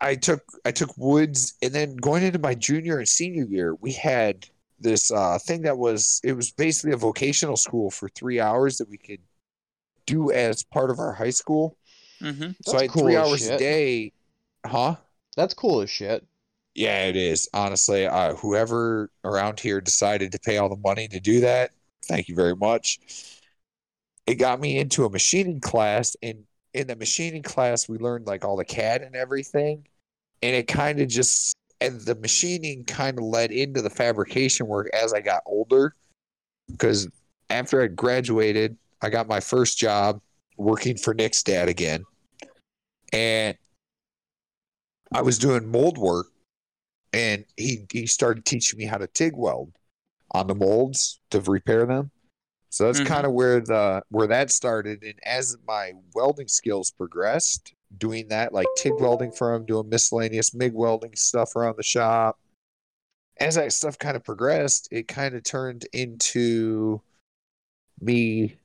I 0.00 0.14
took 0.14 0.42
I 0.64 0.70
took 0.70 0.96
woods, 0.96 1.54
and 1.62 1.72
then 1.72 1.96
going 1.96 2.22
into 2.22 2.38
my 2.38 2.54
junior 2.54 2.98
and 2.98 3.08
senior 3.08 3.44
year, 3.44 3.74
we 3.74 3.92
had 3.92 4.46
this 4.78 5.10
uh, 5.10 5.38
thing 5.38 5.62
that 5.62 5.78
was 5.78 6.20
it 6.24 6.32
was 6.32 6.50
basically 6.50 6.92
a 6.92 6.96
vocational 6.96 7.56
school 7.56 7.90
for 7.90 8.08
three 8.08 8.40
hours 8.40 8.78
that 8.78 8.88
we 8.88 8.96
could 8.96 9.20
do 10.06 10.30
as 10.30 10.62
part 10.62 10.90
of 10.90 10.98
our 10.98 11.12
high 11.12 11.30
school. 11.30 11.76
Mm-hmm. 12.20 12.50
so 12.62 12.72
That's 12.72 12.74
I 12.74 12.82
had 12.82 12.90
cool 12.90 13.02
three 13.02 13.16
as 13.16 13.28
hours 13.28 13.48
a 13.48 13.58
day. 13.58 14.12
Huh? 14.66 14.96
That's 15.36 15.54
cool 15.54 15.80
as 15.80 15.90
shit. 15.90 16.26
Yeah, 16.74 17.04
it 17.04 17.16
is. 17.16 17.48
Honestly, 17.52 18.06
uh, 18.06 18.34
whoever 18.36 19.10
around 19.24 19.60
here 19.60 19.80
decided 19.80 20.32
to 20.32 20.38
pay 20.38 20.58
all 20.58 20.68
the 20.68 20.76
money 20.76 21.08
to 21.08 21.20
do 21.20 21.40
that, 21.40 21.72
thank 22.04 22.28
you 22.28 22.34
very 22.34 22.56
much. 22.56 23.00
It 24.26 24.36
got 24.36 24.60
me 24.60 24.78
into 24.78 25.04
a 25.04 25.10
machining 25.10 25.60
class, 25.60 26.16
and 26.22 26.44
in 26.74 26.86
the 26.86 26.96
machining 26.96 27.42
class, 27.42 27.88
we 27.88 27.98
learned 27.98 28.26
like 28.26 28.44
all 28.44 28.56
the 28.56 28.64
CAD 28.64 29.02
and 29.02 29.14
everything, 29.16 29.86
and 30.42 30.54
it 30.54 30.68
kind 30.68 31.00
of 31.00 31.08
just 31.08 31.54
and 31.80 32.00
the 32.02 32.14
machining 32.16 32.84
kind 32.84 33.18
of 33.18 33.24
led 33.24 33.50
into 33.50 33.80
the 33.80 33.90
fabrication 33.90 34.66
work 34.66 34.88
as 34.92 35.12
I 35.12 35.20
got 35.20 35.42
older, 35.46 35.94
because 36.70 37.08
after 37.48 37.82
I 37.82 37.86
graduated, 37.86 38.76
I 39.02 39.08
got 39.08 39.28
my 39.28 39.40
first 39.40 39.78
job 39.78 40.20
working 40.56 40.96
for 40.96 41.14
Nick's 41.14 41.42
dad 41.42 41.68
again, 41.68 42.04
and 43.12 43.56
I 45.12 45.22
was 45.22 45.38
doing 45.38 45.70
mold 45.70 45.98
work 45.98 46.26
and 47.12 47.44
he 47.56 47.86
he 47.90 48.06
started 48.06 48.44
teaching 48.44 48.78
me 48.78 48.84
how 48.84 48.98
to 48.98 49.06
TIG 49.06 49.32
weld 49.36 49.72
on 50.32 50.46
the 50.46 50.54
molds 50.54 51.20
to 51.30 51.40
repair 51.40 51.86
them. 51.86 52.10
So 52.70 52.86
that's 52.86 53.00
Mhm. 53.00 53.06
kind 53.06 53.26
of 53.26 53.32
where 53.32 53.60
the 53.60 54.02
where 54.10 54.28
that 54.28 54.50
started. 54.50 55.02
And 55.02 55.18
as 55.24 55.56
my 55.66 55.92
welding 56.14 56.48
skills 56.48 56.90
progressed, 56.90 57.74
doing 57.98 58.28
that 58.28 58.52
like 58.52 58.68
TIG 58.76 58.94
welding 59.00 59.32
for 59.32 59.52
him, 59.52 59.66
doing 59.66 59.88
miscellaneous 59.88 60.54
MIG 60.54 60.72
welding 60.72 61.16
stuff 61.16 61.56
around 61.56 61.76
the 61.76 61.82
shop. 61.82 62.38
As 63.38 63.56
that 63.56 63.72
stuff 63.72 63.98
kind 63.98 64.16
of 64.16 64.22
progressed, 64.22 64.88
it 64.92 65.08
kind 65.08 65.34
of 65.34 65.42
turned 65.42 65.86
into 65.92 67.02
me 68.00 68.56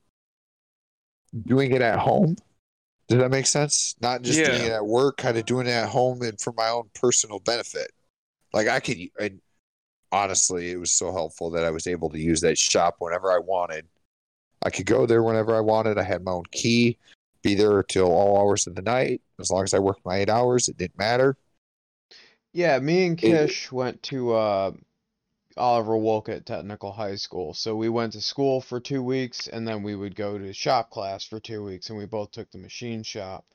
doing 1.45 1.71
it 1.71 1.81
at 1.81 1.97
home. 1.97 2.35
Does 3.07 3.19
that 3.19 3.31
make 3.31 3.47
sense? 3.47 3.95
Not 4.01 4.21
just 4.21 4.43
doing 4.43 4.65
it 4.65 4.71
at 4.71 4.85
work, 4.85 5.17
kind 5.17 5.37
of 5.37 5.45
doing 5.45 5.65
it 5.67 5.71
at 5.71 5.89
home 5.89 6.21
and 6.21 6.39
for 6.39 6.53
my 6.53 6.69
own 6.69 6.89
personal 6.93 7.39
benefit. 7.39 7.91
Like 8.53 8.67
I 8.67 8.79
could, 8.79 8.97
and 9.19 9.41
honestly, 10.11 10.71
it 10.71 10.77
was 10.77 10.91
so 10.91 11.11
helpful 11.11 11.49
that 11.51 11.65
I 11.65 11.71
was 11.71 11.87
able 11.87 12.09
to 12.11 12.19
use 12.19 12.41
that 12.41 12.57
shop 12.57 12.95
whenever 12.99 13.31
I 13.31 13.39
wanted. 13.39 13.87
I 14.65 14.71
could 14.71 14.87
go 14.87 15.05
there 15.05 15.23
whenever 15.23 15.55
I 15.55 15.61
wanted. 15.61 15.97
I 15.97 16.03
had 16.03 16.23
my 16.23 16.31
own 16.31 16.45
key, 16.51 16.97
be 17.43 17.53
there 17.53 17.83
till 17.83 18.11
all 18.11 18.37
hours 18.37 18.65
of 18.65 18.75
the 18.75 18.81
night. 18.81 19.21
As 19.39 19.51
long 19.51 19.63
as 19.63 19.75
I 19.75 19.79
worked 19.79 20.03
my 20.05 20.17
eight 20.17 20.29
hours, 20.29 20.67
it 20.67 20.77
didn't 20.77 20.97
matter. 20.97 21.37
Yeah, 22.51 22.79
me 22.79 23.05
and 23.05 23.23
It- 23.23 23.27
Kish 23.27 23.71
went 23.71 24.01
to 24.03 24.33
uh, 24.33 24.71
Oliver 25.55 25.97
Wolcott 25.97 26.45
Technical 26.45 26.91
High 26.91 27.15
School. 27.15 27.53
So 27.53 27.75
we 27.75 27.89
went 27.89 28.13
to 28.13 28.21
school 28.21 28.59
for 28.59 28.79
two 28.79 29.03
weeks, 29.03 29.47
and 29.47 29.67
then 29.67 29.83
we 29.83 29.95
would 29.95 30.15
go 30.15 30.37
to 30.37 30.51
shop 30.51 30.89
class 30.89 31.23
for 31.23 31.39
two 31.39 31.63
weeks, 31.63 31.89
and 31.89 31.97
we 31.99 32.05
both 32.05 32.31
took 32.31 32.49
the 32.51 32.57
machine 32.57 33.03
shop. 33.03 33.45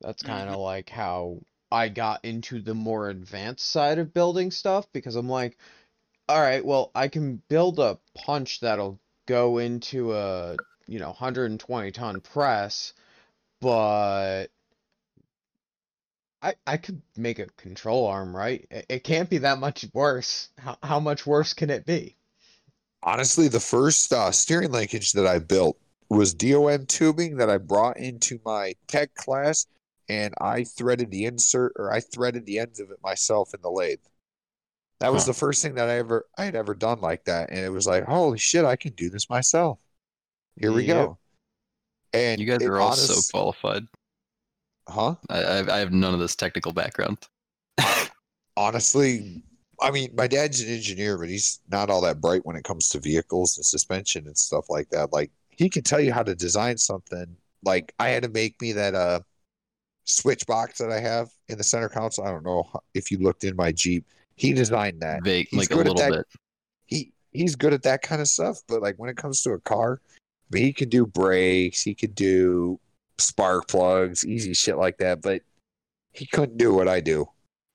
That's 0.00 0.22
kind 0.22 0.50
of 0.50 0.56
like 0.56 0.90
how 0.90 1.38
I 1.70 1.88
got 1.88 2.24
into 2.24 2.60
the 2.60 2.74
more 2.74 3.08
advanced 3.08 3.70
side 3.70 3.98
of 3.98 4.12
building 4.12 4.50
stuff 4.50 4.86
because 4.92 5.16
I'm 5.16 5.28
like, 5.28 5.56
all 6.28 6.40
right, 6.40 6.64
well, 6.64 6.90
I 6.94 7.08
can 7.08 7.42
build 7.48 7.78
a 7.78 7.98
punch 8.14 8.60
that'll 8.60 8.98
go 9.26 9.58
into 9.58 10.14
a, 10.14 10.56
you 10.86 10.98
know, 10.98 11.08
120 11.08 11.90
ton 11.92 12.20
press, 12.20 12.92
but 13.60 14.48
I 16.42 16.54
I 16.66 16.76
could 16.76 17.00
make 17.16 17.38
a 17.38 17.46
control 17.56 18.06
arm, 18.06 18.36
right? 18.36 18.66
It, 18.70 18.86
it 18.88 19.04
can't 19.04 19.30
be 19.30 19.38
that 19.38 19.58
much 19.58 19.86
worse. 19.94 20.50
How 20.58 20.76
how 20.82 21.00
much 21.00 21.26
worse 21.26 21.54
can 21.54 21.70
it 21.70 21.86
be? 21.86 22.16
Honestly, 23.02 23.48
the 23.48 23.60
first 23.60 24.12
uh, 24.12 24.30
steering 24.30 24.72
linkage 24.72 25.12
that 25.12 25.26
I 25.26 25.38
built 25.38 25.78
was 26.08 26.34
DOM 26.34 26.86
tubing 26.86 27.36
that 27.36 27.50
I 27.50 27.58
brought 27.58 27.98
into 27.98 28.40
my 28.44 28.74
tech 28.88 29.14
class 29.14 29.66
and 30.08 30.34
I 30.40 30.64
threaded 30.64 31.10
the 31.10 31.24
insert 31.24 31.72
or 31.76 31.92
I 31.92 32.00
threaded 32.00 32.46
the 32.46 32.58
ends 32.58 32.80
of 32.80 32.90
it 32.90 32.98
myself 33.02 33.54
in 33.54 33.60
the 33.62 33.70
lathe. 33.70 34.00
That 35.04 35.12
was 35.12 35.24
Huh. 35.24 35.32
the 35.32 35.38
first 35.38 35.60
thing 35.60 35.74
that 35.74 35.90
I 35.90 35.98
ever 35.98 36.26
I 36.38 36.46
had 36.46 36.54
ever 36.54 36.74
done 36.74 37.02
like 37.02 37.26
that, 37.26 37.50
and 37.50 37.58
it 37.58 37.68
was 37.68 37.86
like, 37.86 38.04
holy 38.04 38.38
shit, 38.38 38.64
I 38.64 38.74
can 38.74 38.94
do 38.94 39.10
this 39.10 39.28
myself. 39.28 39.78
Here 40.56 40.72
we 40.72 40.86
go. 40.86 41.18
And 42.14 42.40
You 42.40 42.46
guys 42.46 42.62
are 42.62 42.80
all 42.80 42.92
so 42.92 43.20
qualified. 43.30 43.86
huh? 44.88 45.16
I, 45.28 45.42
I 45.42 45.76
I 45.76 45.78
have 45.80 45.92
none 45.92 46.14
of 46.14 46.20
this 46.20 46.34
technical 46.34 46.72
background. 46.72 47.18
honestly, 48.56 49.42
I 49.78 49.90
mean, 49.90 50.08
my 50.16 50.26
dad's 50.26 50.62
an 50.62 50.70
engineer, 50.70 51.18
but 51.18 51.28
he's 51.28 51.60
not 51.70 51.90
all 51.90 52.00
that 52.00 52.22
bright 52.22 52.46
when 52.46 52.56
it 52.56 52.64
comes 52.64 52.88
to 52.88 52.98
vehicles 52.98 53.58
and 53.58 53.66
suspension 53.66 54.26
and 54.26 54.38
stuff 54.38 54.70
like 54.70 54.88
that. 54.88 55.12
Like 55.12 55.30
he 55.50 55.68
can 55.68 55.82
tell 55.82 56.00
you 56.00 56.14
how 56.14 56.22
to 56.22 56.34
design 56.34 56.78
something. 56.78 57.26
Like 57.62 57.92
I 57.98 58.08
had 58.08 58.22
to 58.22 58.30
make 58.30 58.58
me 58.62 58.72
that 58.72 58.94
uh 58.94 59.20
switch 60.06 60.46
box 60.46 60.78
that 60.78 60.90
I 60.90 61.00
have 61.00 61.28
in 61.50 61.58
the 61.58 61.64
center 61.64 61.90
console. 61.90 62.24
I 62.26 62.30
don't 62.30 62.42
know 62.46 62.70
if 62.94 63.10
you 63.10 63.18
looked 63.18 63.44
in 63.44 63.54
my 63.54 63.70
Jeep. 63.70 64.06
He 64.36 64.52
designed 64.52 65.00
that. 65.00 65.22
Vague, 65.22 65.48
He's 65.50 65.58
like 65.58 65.70
a 65.70 65.74
good 65.74 65.86
at 65.88 65.92
little 65.96 66.10
that- 66.10 66.26
bit. 66.32 66.40
He 66.86 67.12
he's 67.32 67.56
good 67.56 67.72
at 67.72 67.82
that 67.82 68.02
kind 68.02 68.20
of 68.20 68.28
stuff, 68.28 68.60
but 68.68 68.82
like 68.82 68.96
when 68.98 69.10
it 69.10 69.16
comes 69.16 69.42
to 69.42 69.50
a 69.52 69.60
car, 69.60 70.00
I 70.06 70.54
mean, 70.54 70.64
he 70.64 70.72
can 70.72 70.88
do 70.88 71.06
brakes, 71.06 71.82
he 71.82 71.94
could 71.94 72.14
do 72.14 72.78
spark 73.18 73.68
plugs, 73.68 74.24
easy 74.24 74.54
shit 74.54 74.76
like 74.76 74.98
that, 74.98 75.22
but 75.22 75.42
he 76.12 76.26
couldn't 76.26 76.58
do 76.58 76.72
what 76.74 76.88
I 76.88 77.00
do. 77.00 77.26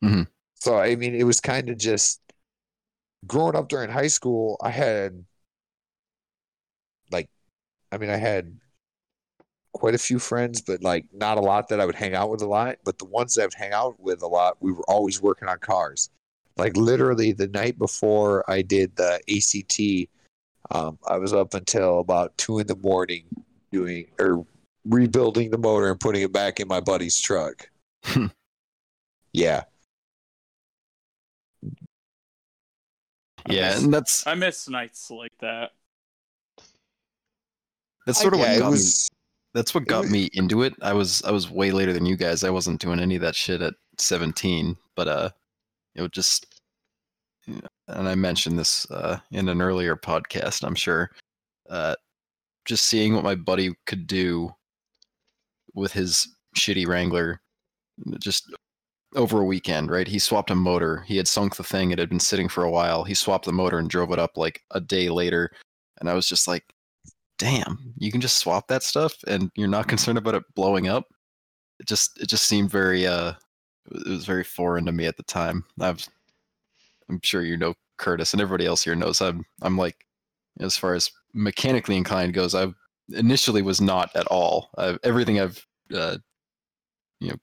Mhm. 0.04 0.28
So 0.56 0.78
I 0.78 0.96
mean, 0.96 1.16
it 1.16 1.24
was 1.24 1.40
kind 1.42 1.70
of 1.70 1.78
just 1.78 2.22
growing 3.26 3.56
up 3.56 3.68
during 3.70 3.90
high 3.90 4.08
school. 4.08 4.58
I 4.62 4.70
had 4.70 5.26
like, 7.12 7.30
I 7.92 7.98
mean, 7.98 8.10
I 8.10 8.18
had 8.18 8.60
quite 9.74 9.96
a 9.96 10.00
few 10.00 10.20
friends, 10.20 10.62
but 10.62 10.82
like 10.84 11.06
not 11.14 11.38
a 11.38 11.42
lot 11.42 11.70
that 11.70 11.80
I 11.80 11.86
would 11.86 11.96
hang 11.96 12.14
out 12.16 12.30
with 12.30 12.42
a 12.42 12.48
lot. 12.48 12.78
But 12.84 12.98
the 13.00 13.06
ones 13.06 13.36
that 13.36 13.42
I 13.44 13.46
would 13.46 13.54
hang 13.56 13.74
out 13.74 14.00
with 14.00 14.22
a 14.22 14.28
lot, 14.28 14.58
we 14.62 14.72
were 14.72 14.84
always 14.90 15.22
working 15.22 15.48
on 15.48 15.60
cars. 15.60 16.10
Like 16.60 16.76
literally 16.78 17.32
the 17.32 17.48
night 17.48 17.78
before 17.80 18.50
I 18.50 18.62
did 18.62 18.96
the 18.98 19.20
ACT, 19.30 20.10
um, 20.76 21.00
I 21.08 21.18
was 21.18 21.34
up 21.34 21.54
until 21.54 22.00
about 22.00 22.38
two 22.38 22.60
in 22.60 22.68
the 22.68 22.76
morning 22.76 23.24
doing 23.72 24.08
or 24.20 24.46
rebuilding 24.86 25.52
the 25.52 25.58
motor 25.58 25.90
and 25.90 26.00
putting 26.00 26.22
it 26.22 26.34
back 26.34 26.60
in 26.60 26.68
my 26.68 26.80
buddy's 26.80 27.20
truck. 27.20 27.70
yeah. 29.34 29.64
Yeah, 33.50 33.70
miss- 33.74 33.84
and 33.84 33.94
that's 33.94 34.28
I 34.28 34.36
miss 34.36 34.70
nights 34.70 35.10
like 35.10 35.32
that. 35.40 35.72
that's 38.06 38.20
sort 38.22 38.34
of 38.34 38.40
what 38.42 38.50
it 38.52 38.60
got 38.60 38.74
me. 38.74 38.80
That's 39.54 39.74
what 39.74 39.88
got 39.88 40.02
was- 40.02 40.12
me 40.12 40.30
into 40.34 40.62
it. 40.64 40.76
I 40.82 40.94
was 40.94 41.24
I 41.24 41.32
was 41.32 41.50
way 41.50 41.72
later 41.72 41.94
than 41.94 42.06
you 42.06 42.16
guys. 42.18 42.44
I 42.44 42.50
wasn't 42.50 42.82
doing 42.82 43.00
any 43.00 43.16
of 43.16 43.22
that 43.22 43.36
shit 43.36 43.62
at 43.62 43.74
17, 43.98 44.76
but 44.96 45.08
uh 45.08 45.30
it 45.96 46.02
would 46.02 46.14
just 46.14 46.46
and 47.48 48.08
I 48.08 48.16
mentioned 48.16 48.60
this 48.60 48.90
uh 48.92 49.18
in 49.32 49.50
an 49.50 49.62
earlier 49.62 49.96
podcast, 49.96 50.64
I'm 50.64 50.76
sure. 50.76 51.12
Uh 51.70 51.96
just 52.66 52.86
seeing 52.86 53.16
what 53.16 53.24
my 53.24 53.36
buddy 53.36 53.74
could 53.86 54.06
do 54.08 54.52
with 55.74 55.92
his 55.92 56.36
shitty 56.56 56.88
Wrangler 56.88 57.42
just 58.20 58.54
over 59.16 59.40
a 59.42 59.46
weekend, 59.46 59.90
right? 59.90 60.08
He 60.08 60.20
swapped 60.20 60.52
a 60.52 60.56
motor. 60.56 61.04
He 61.08 61.18
had 61.18 61.28
sunk 61.28 61.56
the 61.56 61.64
thing. 61.64 61.92
It 61.92 62.00
had 62.00 62.10
been 62.10 62.20
sitting 62.20 62.48
for 62.48 62.64
a 62.64 62.70
while. 62.70 63.04
He 63.04 63.14
swapped 63.14 63.46
the 63.46 63.52
motor 63.52 63.80
and 63.80 63.90
drove 63.90 64.12
it 64.12 64.20
up 64.20 64.38
like 64.38 64.62
a 64.72 64.80
day 64.80 65.10
later. 65.10 65.52
And 66.00 66.10
I 66.10 66.14
was 66.14 66.28
just 66.28 66.48
like, 66.48 66.64
damn, 67.40 67.94
you 67.98 68.12
can 68.12 68.22
just 68.22 68.38
swap 68.38 68.68
that 68.68 68.84
stuff 68.84 69.16
and 69.28 69.50
you're 69.56 69.68
not 69.68 69.88
concerned 69.88 70.18
about 70.18 70.36
it 70.36 70.44
blowing 70.56 70.88
up. 70.88 71.06
It 71.80 71.88
just 71.88 72.20
it 72.22 72.28
just 72.28 72.46
seemed 72.46 72.70
very 72.70 73.08
uh 73.08 73.34
it 73.92 74.08
was 74.08 74.26
very 74.26 74.44
foreign 74.44 74.86
to 74.86 74.92
me 74.92 75.06
at 75.06 75.18
the 75.18 75.24
time. 75.24 75.66
I've 75.80 76.08
I'm 77.10 77.20
sure 77.24 77.42
you 77.44 77.58
know 77.58 77.74
Curtis 77.98 78.34
and 78.34 78.42
everybody 78.42 78.66
else 78.66 78.84
here 78.84 78.96
knows 78.96 79.22
I'm 79.22 79.46
I'm 79.62 79.78
like 79.78 80.06
as 80.60 80.78
far 80.78 80.94
as 80.94 81.12
mechanically 81.34 81.96
inclined 81.98 82.34
goes, 82.34 82.56
I 82.56 82.68
initially 83.14 83.62
was 83.62 83.82
not 83.82 84.16
at 84.16 84.28
all. 84.28 84.70
I've, 84.78 85.00
everything 85.04 85.40
I've 85.40 85.66
uh 85.94 86.18
you 87.20 87.30
know 87.30 87.36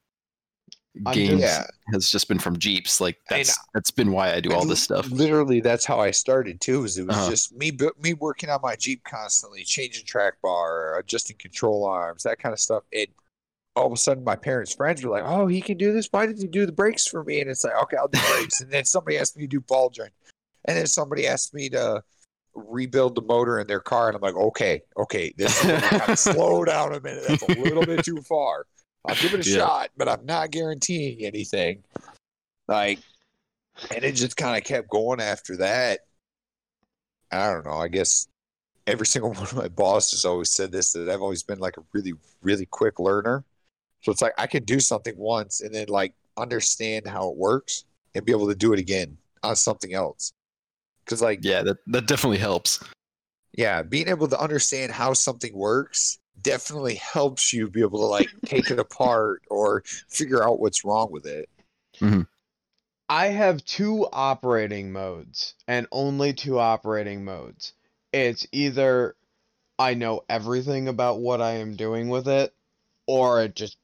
I'm 1.04 1.18
Yeah. 1.18 1.64
has 1.92 2.10
just 2.10 2.26
been 2.26 2.38
from 2.38 2.58
Jeeps. 2.58 3.00
Like 3.00 3.18
that's 3.28 3.58
that's 3.74 3.90
been 3.90 4.12
why 4.12 4.32
I 4.32 4.40
do 4.40 4.52
all 4.52 4.64
this 4.64 4.82
stuff. 4.82 5.10
Literally, 5.10 5.60
that's 5.60 5.84
how 5.84 6.00
I 6.00 6.10
started 6.10 6.60
too. 6.60 6.84
Is 6.84 6.96
it 6.98 7.06
was 7.06 7.16
Uh-huh. 7.16 7.30
just 7.30 7.54
me 7.54 7.76
me 8.00 8.14
working 8.14 8.48
on 8.50 8.60
my 8.62 8.76
Jeep 8.76 9.04
constantly, 9.04 9.62
changing 9.62 10.06
track 10.06 10.34
bar, 10.42 10.98
adjusting 10.98 11.36
control 11.36 11.84
arms, 11.84 12.22
that 12.22 12.38
kind 12.38 12.52
of 12.52 12.60
stuff. 12.60 12.84
It 12.92 13.10
all 13.76 13.86
of 13.86 13.92
a 13.92 13.96
sudden, 13.96 14.24
my 14.24 14.36
parents' 14.36 14.74
friends 14.74 15.04
were 15.04 15.10
like, 15.10 15.24
"Oh, 15.24 15.46
he 15.46 15.60
can 15.60 15.76
do 15.76 15.92
this. 15.92 16.08
Why 16.10 16.26
did 16.26 16.38
he 16.38 16.46
do 16.46 16.64
the 16.66 16.72
brakes 16.72 17.06
for 17.06 17.22
me?" 17.22 17.40
And 17.40 17.50
it's 17.50 17.62
like, 17.62 17.80
"Okay, 17.82 17.96
I'll 17.96 18.08
do 18.08 18.18
brakes." 18.34 18.60
and 18.60 18.70
then 18.70 18.84
somebody 18.84 19.18
asked 19.18 19.36
me 19.36 19.44
to 19.44 19.48
do 19.48 19.60
ball 19.60 19.90
joint, 19.90 20.12
and 20.64 20.76
then 20.76 20.86
somebody 20.86 21.26
asked 21.26 21.52
me 21.54 21.68
to 21.70 22.02
rebuild 22.54 23.14
the 23.14 23.22
motor 23.22 23.60
in 23.60 23.66
their 23.66 23.80
car, 23.80 24.08
and 24.08 24.16
I'm 24.16 24.22
like, 24.22 24.34
"Okay, 24.34 24.82
okay, 24.96 25.32
this 25.36 25.62
is 25.62 25.80
kind 25.82 26.10
of 26.10 26.18
slow 26.18 26.64
down 26.64 26.94
a 26.94 27.00
minute. 27.00 27.22
That's 27.26 27.42
a 27.42 27.52
little 27.52 27.84
bit 27.84 28.02
too 28.02 28.22
far. 28.22 28.66
I'll 29.04 29.14
give 29.16 29.34
it 29.34 29.46
a 29.46 29.48
Yeah. 29.48 29.58
shot, 29.58 29.90
but 29.96 30.08
I'm 30.08 30.24
not 30.24 30.50
guaranteeing 30.50 31.22
anything." 31.24 31.84
Like, 32.66 32.98
and 33.94 34.04
it 34.04 34.12
just 34.12 34.36
kind 34.36 34.56
of 34.56 34.64
kept 34.64 34.88
going 34.88 35.20
after 35.20 35.58
that. 35.58 36.00
I 37.30 37.52
don't 37.52 37.66
know. 37.66 37.76
I 37.76 37.88
guess 37.88 38.26
every 38.86 39.06
single 39.06 39.34
one 39.34 39.42
of 39.42 39.54
my 39.54 39.68
bosses 39.68 40.24
always 40.24 40.50
said 40.50 40.72
this 40.72 40.92
that 40.92 41.10
I've 41.10 41.22
always 41.22 41.42
been 41.42 41.58
like 41.58 41.76
a 41.76 41.82
really, 41.92 42.14
really 42.40 42.66
quick 42.66 42.98
learner. 42.98 43.44
So 44.06 44.12
it's 44.12 44.22
like 44.22 44.34
I 44.38 44.46
can 44.46 44.62
do 44.62 44.78
something 44.78 45.16
once 45.18 45.60
and 45.62 45.74
then 45.74 45.88
like 45.88 46.14
understand 46.36 47.08
how 47.08 47.28
it 47.30 47.36
works 47.36 47.84
and 48.14 48.24
be 48.24 48.30
able 48.30 48.46
to 48.48 48.54
do 48.54 48.72
it 48.72 48.78
again 48.78 49.18
on 49.42 49.56
something 49.56 49.94
else. 49.94 50.32
Because 51.04 51.20
like 51.22 51.40
Yeah, 51.42 51.62
that 51.64 51.78
that 51.88 52.06
definitely 52.06 52.38
helps. 52.38 52.78
yeah, 53.52 53.82
being 53.82 54.06
able 54.08 54.28
to 54.28 54.38
understand 54.40 54.92
how 54.92 55.12
something 55.12 55.52
works 55.56 56.18
definitely 56.40 56.94
helps 56.96 57.52
you 57.52 57.68
be 57.68 57.80
able 57.80 57.98
to 57.98 58.06
like 58.06 58.30
take 58.44 58.70
it 58.70 58.78
apart 58.78 59.42
or 59.50 59.82
figure 60.08 60.44
out 60.44 60.60
what's 60.60 60.84
wrong 60.84 61.10
with 61.10 61.26
it. 61.26 61.48
Mm-hmm. 62.00 62.22
I 63.08 63.26
have 63.28 63.64
two 63.64 64.06
operating 64.12 64.92
modes 64.92 65.54
and 65.66 65.88
only 65.90 66.32
two 66.32 66.60
operating 66.60 67.24
modes. 67.24 67.72
It's 68.12 68.46
either 68.52 69.16
I 69.78 69.94
know 69.94 70.24
everything 70.28 70.86
about 70.88 71.18
what 71.20 71.40
I 71.42 71.54
am 71.54 71.74
doing 71.76 72.08
with 72.08 72.28
it, 72.28 72.54
or 73.06 73.42
it 73.42 73.56
just 73.56 73.76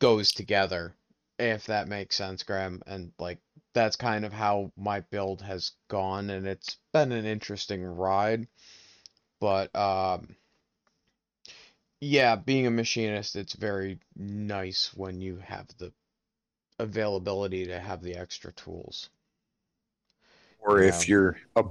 goes 0.00 0.32
together, 0.32 0.94
if 1.38 1.66
that 1.66 1.88
makes 1.88 2.16
sense, 2.16 2.42
Graham. 2.42 2.82
And 2.86 3.12
like 3.18 3.38
that's 3.72 3.96
kind 3.96 4.24
of 4.24 4.32
how 4.32 4.72
my 4.76 5.00
build 5.00 5.42
has 5.42 5.72
gone, 5.88 6.30
and 6.30 6.46
it's 6.46 6.78
been 6.92 7.12
an 7.12 7.24
interesting 7.24 7.84
ride. 7.84 8.46
But 9.40 9.74
um 9.76 10.36
yeah, 12.00 12.36
being 12.36 12.66
a 12.66 12.70
machinist, 12.70 13.34
it's 13.36 13.54
very 13.54 13.98
nice 14.16 14.92
when 14.94 15.20
you 15.20 15.38
have 15.38 15.66
the 15.78 15.92
availability 16.78 17.66
to 17.66 17.80
have 17.80 18.02
the 18.02 18.16
extra 18.16 18.52
tools. 18.52 19.08
Or 20.60 20.80
if 20.80 21.08
you're 21.08 21.36
a 21.56 21.64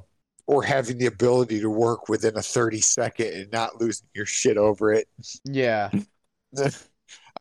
or 0.46 0.64
having 0.64 0.98
the 0.98 1.06
ability 1.06 1.62
to 1.62 1.70
work 1.70 2.10
within 2.10 2.36
a 2.38 2.42
30 2.42 2.82
second 2.82 3.28
and 3.28 3.52
not 3.52 3.80
losing 3.80 4.08
your 4.14 4.26
shit 4.26 4.58
over 4.58 4.94
it. 4.94 5.08
Yeah. 5.46 5.90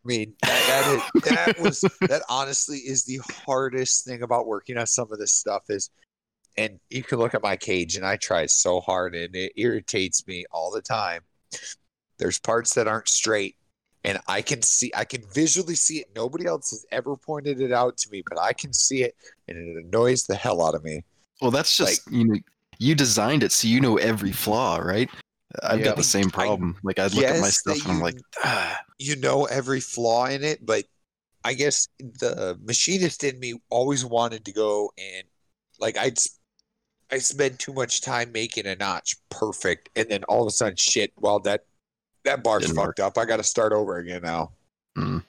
I 0.04 0.08
mean, 0.08 0.34
that, 0.42 0.66
that, 0.66 0.94
is, 1.14 1.22
that 1.22 1.60
was 1.60 1.80
that 2.00 2.22
honestly 2.28 2.78
is 2.78 3.04
the 3.04 3.20
hardest 3.46 4.04
thing 4.04 4.22
about 4.22 4.46
working 4.46 4.76
on 4.76 4.86
some 4.86 5.12
of 5.12 5.18
this 5.18 5.32
stuff 5.32 5.62
is, 5.68 5.90
and 6.56 6.80
you 6.90 7.04
can 7.04 7.18
look 7.18 7.34
at 7.34 7.42
my 7.42 7.56
cage, 7.56 7.96
and 7.96 8.04
I 8.04 8.16
try 8.16 8.46
so 8.46 8.80
hard, 8.80 9.14
and 9.14 9.34
it 9.36 9.52
irritates 9.56 10.26
me 10.26 10.44
all 10.50 10.72
the 10.72 10.82
time. 10.82 11.22
There's 12.18 12.40
parts 12.40 12.74
that 12.74 12.88
aren't 12.88 13.08
straight, 13.08 13.56
and 14.02 14.18
I 14.26 14.42
can 14.42 14.60
see, 14.62 14.90
I 14.96 15.04
can 15.04 15.22
visually 15.32 15.76
see 15.76 15.98
it. 15.98 16.08
Nobody 16.16 16.46
else 16.46 16.70
has 16.70 16.84
ever 16.90 17.16
pointed 17.16 17.60
it 17.60 17.72
out 17.72 17.96
to 17.98 18.10
me, 18.10 18.24
but 18.28 18.40
I 18.40 18.52
can 18.52 18.72
see 18.72 19.04
it, 19.04 19.14
and 19.46 19.56
it 19.56 19.84
annoys 19.84 20.24
the 20.24 20.34
hell 20.34 20.66
out 20.66 20.74
of 20.74 20.82
me. 20.82 21.04
Well, 21.40 21.52
that's 21.52 21.76
just 21.76 22.10
you 22.10 22.24
know 22.24 22.36
you 22.78 22.96
designed 22.96 23.44
it 23.44 23.52
so 23.52 23.68
you 23.68 23.80
know 23.80 23.98
every 23.98 24.32
flaw, 24.32 24.78
right? 24.78 25.08
I've 25.62 25.80
Yeah. 25.80 25.86
got 25.86 25.96
the 25.96 26.04
same 26.04 26.30
I 26.38 26.44
problem. 26.44 26.76
like 26.82 26.98
I 26.98 27.06
look 27.08 27.24
at 27.24 27.40
my 27.40 27.50
stuff 27.50 27.78
that 27.78 27.84
and 27.84 27.92
I'm 27.92 28.00
like, 28.00 28.16
ah, 28.44 28.80
you 28.98 29.16
know 29.16 29.44
every 29.46 29.80
flaw 29.80 30.26
in 30.26 30.44
it, 30.44 30.64
but 30.64 30.84
I 31.44 31.54
guess 31.54 31.88
the 31.98 32.58
machinist 32.62 33.24
in 33.24 33.38
me 33.40 33.54
always 33.70 34.04
wanted 34.04 34.44
to 34.46 34.52
go 34.52 34.92
and 34.98 35.24
like 35.80 35.96
I'd 35.98 36.18
s- 36.18 36.38
I 37.10 37.18
spend 37.18 37.58
too 37.60 37.72
much 37.74 38.00
time 38.00 38.32
making 38.32 38.66
a 38.66 38.76
notch 38.76 39.16
perfect, 39.30 39.90
and 39.96 40.08
then 40.10 40.24
all 40.24 40.42
of 40.42 40.48
a 40.48 40.50
sudden, 40.50 40.76
shit. 40.76 41.12
Well, 41.18 41.40
that 41.40 41.66
that 42.24 42.42
bar's 42.44 42.66
Didn't 42.66 42.76
fucked 42.76 43.00
up. 43.00 43.18
I 43.18 43.24
got 43.26 43.38
to 43.38 43.44
start 43.44 43.72
over 43.72 43.98
again 43.98 44.22
now. 44.22 44.52
mm, 44.96 45.22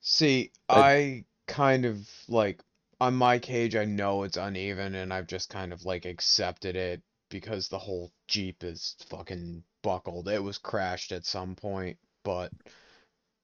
See, 0.00 0.52
I- 0.68 0.80
I 0.80 1.24
kind 1.48 1.84
of 1.84 2.08
like 2.28 2.62
on 3.00 3.14
my 3.14 3.38
cage, 3.38 3.74
I 3.76 3.84
know 3.84 4.22
it's 4.22 4.36
uneven, 4.36 4.94
and 4.94 5.12
I've 5.12 5.26
just 5.26 5.50
kind 5.50 5.72
of 5.72 5.84
like 5.84 6.04
accepted 6.04 6.76
it 6.76 7.02
because 7.34 7.66
the 7.66 7.78
whole 7.80 8.12
Jeep 8.28 8.62
is 8.62 8.94
fucking 9.08 9.64
buckled. 9.82 10.28
It 10.28 10.40
was 10.40 10.56
crashed 10.56 11.10
at 11.10 11.26
some 11.26 11.56
point, 11.56 11.96
but 12.22 12.52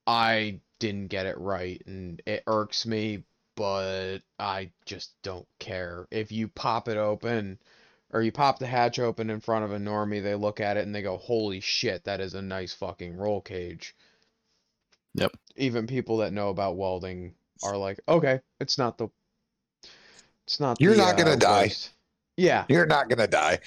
I 0.07 0.61
didn't 0.79 1.09
get 1.09 1.27
it 1.27 1.37
right 1.39 1.83
and 1.87 2.23
it 2.25 2.45
irks 2.47 2.87
me, 2.87 3.25
but 3.57 4.19
I 4.39 4.71
just 4.87 5.21
don't 5.25 5.49
care. 5.59 6.07
If 6.13 6.31
you 6.31 6.47
pop 6.47 6.87
it 6.87 6.99
open 6.99 7.59
or 8.13 8.23
you 8.23 8.31
pop 8.31 8.61
the 8.61 8.67
hatch 8.69 9.01
open 9.01 9.29
in 9.29 9.41
front 9.41 9.65
of 9.65 9.73
a 9.73 9.79
normie, 9.79 10.23
they 10.23 10.37
look 10.37 10.61
at 10.61 10.77
it 10.77 10.87
and 10.87 10.95
they 10.95 11.03
go, 11.03 11.17
"Holy 11.17 11.59
shit, 11.59 12.05
that 12.05 12.21
is 12.21 12.35
a 12.35 12.43
nice 12.43 12.73
fucking 12.73 13.17
roll 13.17 13.41
cage." 13.41 13.97
Yep. 15.15 15.37
Even 15.57 15.89
people 15.89 16.19
that 16.19 16.33
know 16.33 16.51
about 16.51 16.77
welding 16.77 17.35
are 17.65 17.77
like, 17.77 17.99
"Okay, 18.09 18.41
it's 18.61 18.79
not 18.79 18.99
the 18.99 19.09
it's 20.47 20.61
not 20.61 20.81
You're 20.81 20.93
the, 20.93 20.99
not 20.99 21.19
gonna 21.19 21.33
uh, 21.33 21.37
die. 21.37 21.63
worst." 21.65 21.91
Yeah. 22.37 22.65
You're 22.69 22.87
not 22.87 23.09
gonna 23.09 23.27
die. 23.27 23.61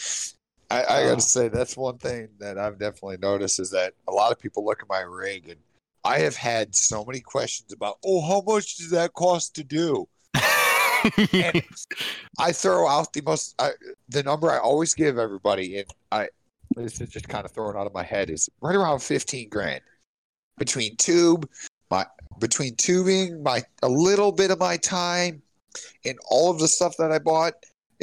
I, 0.72 0.82
I 0.84 1.04
Uh. 1.04 1.10
gotta 1.10 1.22
say 1.22 1.48
that's 1.48 1.78
one 1.78 1.98
thing 1.98 2.30
that 2.40 2.58
I've 2.58 2.80
definitely 2.80 3.18
noticed 3.18 3.60
is 3.60 3.70
that 3.72 3.94
a 4.08 4.12
lot 4.12 4.32
of 4.32 4.40
people 4.40 4.66
look 4.66 4.82
at 4.82 4.90
my 4.90 5.02
rig 5.02 5.50
and 5.50 5.60
I 6.04 6.20
have 6.20 6.36
had 6.36 6.76
so 6.76 7.06
many 7.06 7.22
questions 7.22 7.72
about, 7.72 7.98
oh, 8.04 8.22
how 8.22 8.42
much 8.42 8.76
does 8.76 8.90
that 8.90 9.14
cost 9.14 9.56
to 9.56 9.64
do? 9.64 10.08
And 11.34 11.64
I 12.40 12.52
throw 12.52 12.88
out 12.88 13.14
the 13.14 13.22
most 13.22 13.56
I, 13.60 13.72
the 14.10 14.24
number 14.24 14.50
I 14.52 14.58
always 14.58 14.94
give 14.94 15.18
everybody, 15.18 15.78
and 15.80 15.88
I 16.12 16.30
this 16.76 17.00
is 17.02 17.10
just 17.10 17.28
kind 17.30 17.46
of 17.46 17.52
thrown 17.52 17.78
out 17.78 17.86
of 17.88 17.94
my 17.94 18.04
head 18.04 18.30
is 18.30 18.50
right 18.62 18.76
around 18.76 19.00
fifteen 19.00 19.50
grand 19.50 19.82
between 20.58 20.96
tube, 20.98 21.48
my 21.92 22.06
between 22.40 22.76
tubing, 22.76 23.44
my 23.44 23.64
a 23.82 23.90
little 23.90 24.32
bit 24.32 24.50
of 24.50 24.60
my 24.60 24.78
time, 24.78 25.42
and 26.06 26.18
all 26.30 26.50
of 26.50 26.60
the 26.60 26.68
stuff 26.68 26.96
that 26.98 27.12
I 27.12 27.20
bought. 27.20 27.54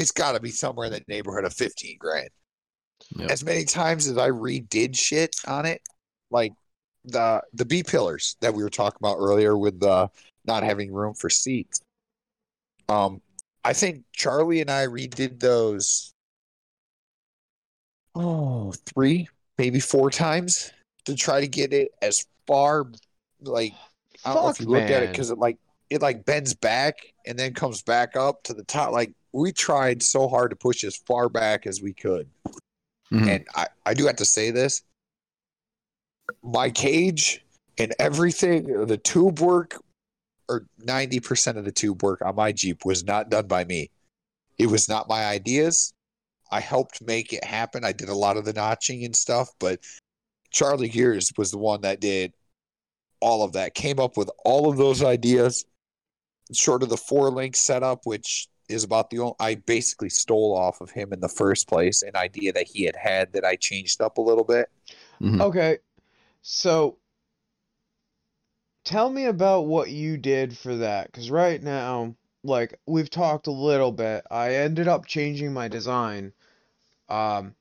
It's 0.00 0.10
got 0.10 0.32
to 0.32 0.40
be 0.40 0.50
somewhere 0.50 0.86
in 0.86 0.92
the 0.92 1.02
neighborhood 1.08 1.44
of 1.44 1.52
fifteen 1.52 1.96
grand. 1.98 2.30
Yep. 3.16 3.30
As 3.30 3.44
many 3.44 3.64
times 3.64 4.06
as 4.06 4.16
I 4.16 4.30
redid 4.30 4.96
shit 4.96 5.36
on 5.46 5.66
it, 5.66 5.82
like 6.30 6.52
the 7.04 7.42
the 7.52 7.66
B 7.66 7.82
pillars 7.82 8.36
that 8.40 8.54
we 8.54 8.62
were 8.62 8.70
talking 8.70 8.98
about 8.98 9.18
earlier 9.18 9.58
with 9.58 9.82
uh, 9.82 10.08
not 10.46 10.62
having 10.62 10.90
room 10.92 11.12
for 11.12 11.28
seats. 11.28 11.82
Um, 12.88 13.20
I 13.62 13.74
think 13.74 14.04
Charlie 14.12 14.62
and 14.62 14.70
I 14.70 14.86
redid 14.86 15.38
those 15.38 16.14
oh 18.14 18.72
three, 18.86 19.28
maybe 19.58 19.80
four 19.80 20.10
times 20.10 20.72
to 21.04 21.14
try 21.14 21.42
to 21.42 21.48
get 21.48 21.74
it 21.74 21.90
as 22.00 22.26
far 22.46 22.90
like 23.42 23.74
I 24.24 24.32
don't 24.32 24.44
know 24.44 24.48
if 24.48 24.56
Fuck, 24.56 24.66
you 24.66 24.72
look 24.72 24.90
at 24.90 25.02
it 25.02 25.10
because 25.10 25.30
it 25.30 25.38
like 25.38 25.58
it 25.90 26.00
like 26.00 26.24
bends 26.24 26.54
back 26.54 26.96
and 27.26 27.38
then 27.38 27.52
comes 27.52 27.82
back 27.82 28.16
up 28.16 28.42
to 28.44 28.54
the 28.54 28.64
top. 28.64 28.92
Like 28.92 29.12
we 29.32 29.52
tried 29.52 30.02
so 30.02 30.28
hard 30.28 30.50
to 30.50 30.56
push 30.56 30.84
as 30.84 30.96
far 30.96 31.28
back 31.28 31.66
as 31.66 31.80
we 31.80 31.92
could. 31.92 32.28
Mhm. 33.12 33.28
And 33.28 33.46
I, 33.54 33.66
I 33.86 33.94
do 33.94 34.06
have 34.06 34.16
to 34.16 34.24
say 34.24 34.50
this. 34.50 34.82
My 36.42 36.70
cage 36.70 37.44
and 37.78 37.94
everything, 37.98 38.86
the 38.86 38.96
tube 38.96 39.40
work, 39.40 39.82
or 40.48 40.66
90% 40.84 41.56
of 41.56 41.64
the 41.64 41.72
tube 41.72 42.02
work 42.02 42.22
on 42.22 42.34
my 42.34 42.52
Jeep 42.52 42.84
was 42.84 43.04
not 43.04 43.30
done 43.30 43.46
by 43.46 43.64
me. 43.64 43.90
It 44.58 44.66
was 44.66 44.88
not 44.88 45.08
my 45.08 45.26
ideas. 45.26 45.92
I 46.50 46.60
helped 46.60 47.00
make 47.02 47.32
it 47.32 47.44
happen. 47.44 47.84
I 47.84 47.92
did 47.92 48.08
a 48.08 48.14
lot 48.14 48.36
of 48.36 48.44
the 48.44 48.52
notching 48.52 49.04
and 49.04 49.14
stuff, 49.14 49.50
but 49.60 49.80
Charlie 50.50 50.88
Gears 50.88 51.32
was 51.36 51.52
the 51.52 51.58
one 51.58 51.80
that 51.82 52.00
did 52.00 52.32
all 53.20 53.44
of 53.44 53.52
that, 53.52 53.74
came 53.74 54.00
up 54.00 54.16
with 54.16 54.30
all 54.44 54.68
of 54.68 54.76
those 54.76 55.02
ideas, 55.02 55.64
short 56.52 56.82
of 56.82 56.88
the 56.88 56.96
four 56.96 57.30
link 57.30 57.54
setup, 57.54 58.00
which 58.04 58.48
is 58.70 58.84
about 58.84 59.10
the 59.10 59.18
only 59.18 59.34
I 59.40 59.56
basically 59.56 60.08
stole 60.08 60.56
off 60.56 60.80
of 60.80 60.90
him 60.90 61.12
in 61.12 61.20
the 61.20 61.28
first 61.28 61.68
place, 61.68 62.02
an 62.02 62.16
idea 62.16 62.52
that 62.52 62.68
he 62.68 62.84
had 62.84 62.96
had 62.96 63.32
that 63.32 63.44
I 63.44 63.56
changed 63.56 64.00
up 64.00 64.18
a 64.18 64.22
little 64.22 64.44
bit. 64.44 64.70
Mhm. 65.20 65.40
Okay, 65.40 65.78
so 66.42 66.98
tell 68.84 69.10
me 69.10 69.26
about 69.26 69.66
what 69.66 69.90
you 69.90 70.16
did 70.16 70.56
for 70.56 70.76
that, 70.76 71.06
because 71.12 71.30
right 71.30 71.62
now, 71.62 72.14
like 72.42 72.78
we've 72.86 73.10
talked 73.10 73.46
a 73.46 73.52
little 73.52 73.92
bit, 73.92 74.24
I 74.30 74.54
ended 74.54 74.88
up 74.88 75.04
changing 75.06 75.52
my 75.52 75.68
design, 75.68 76.32
um, 77.08 77.54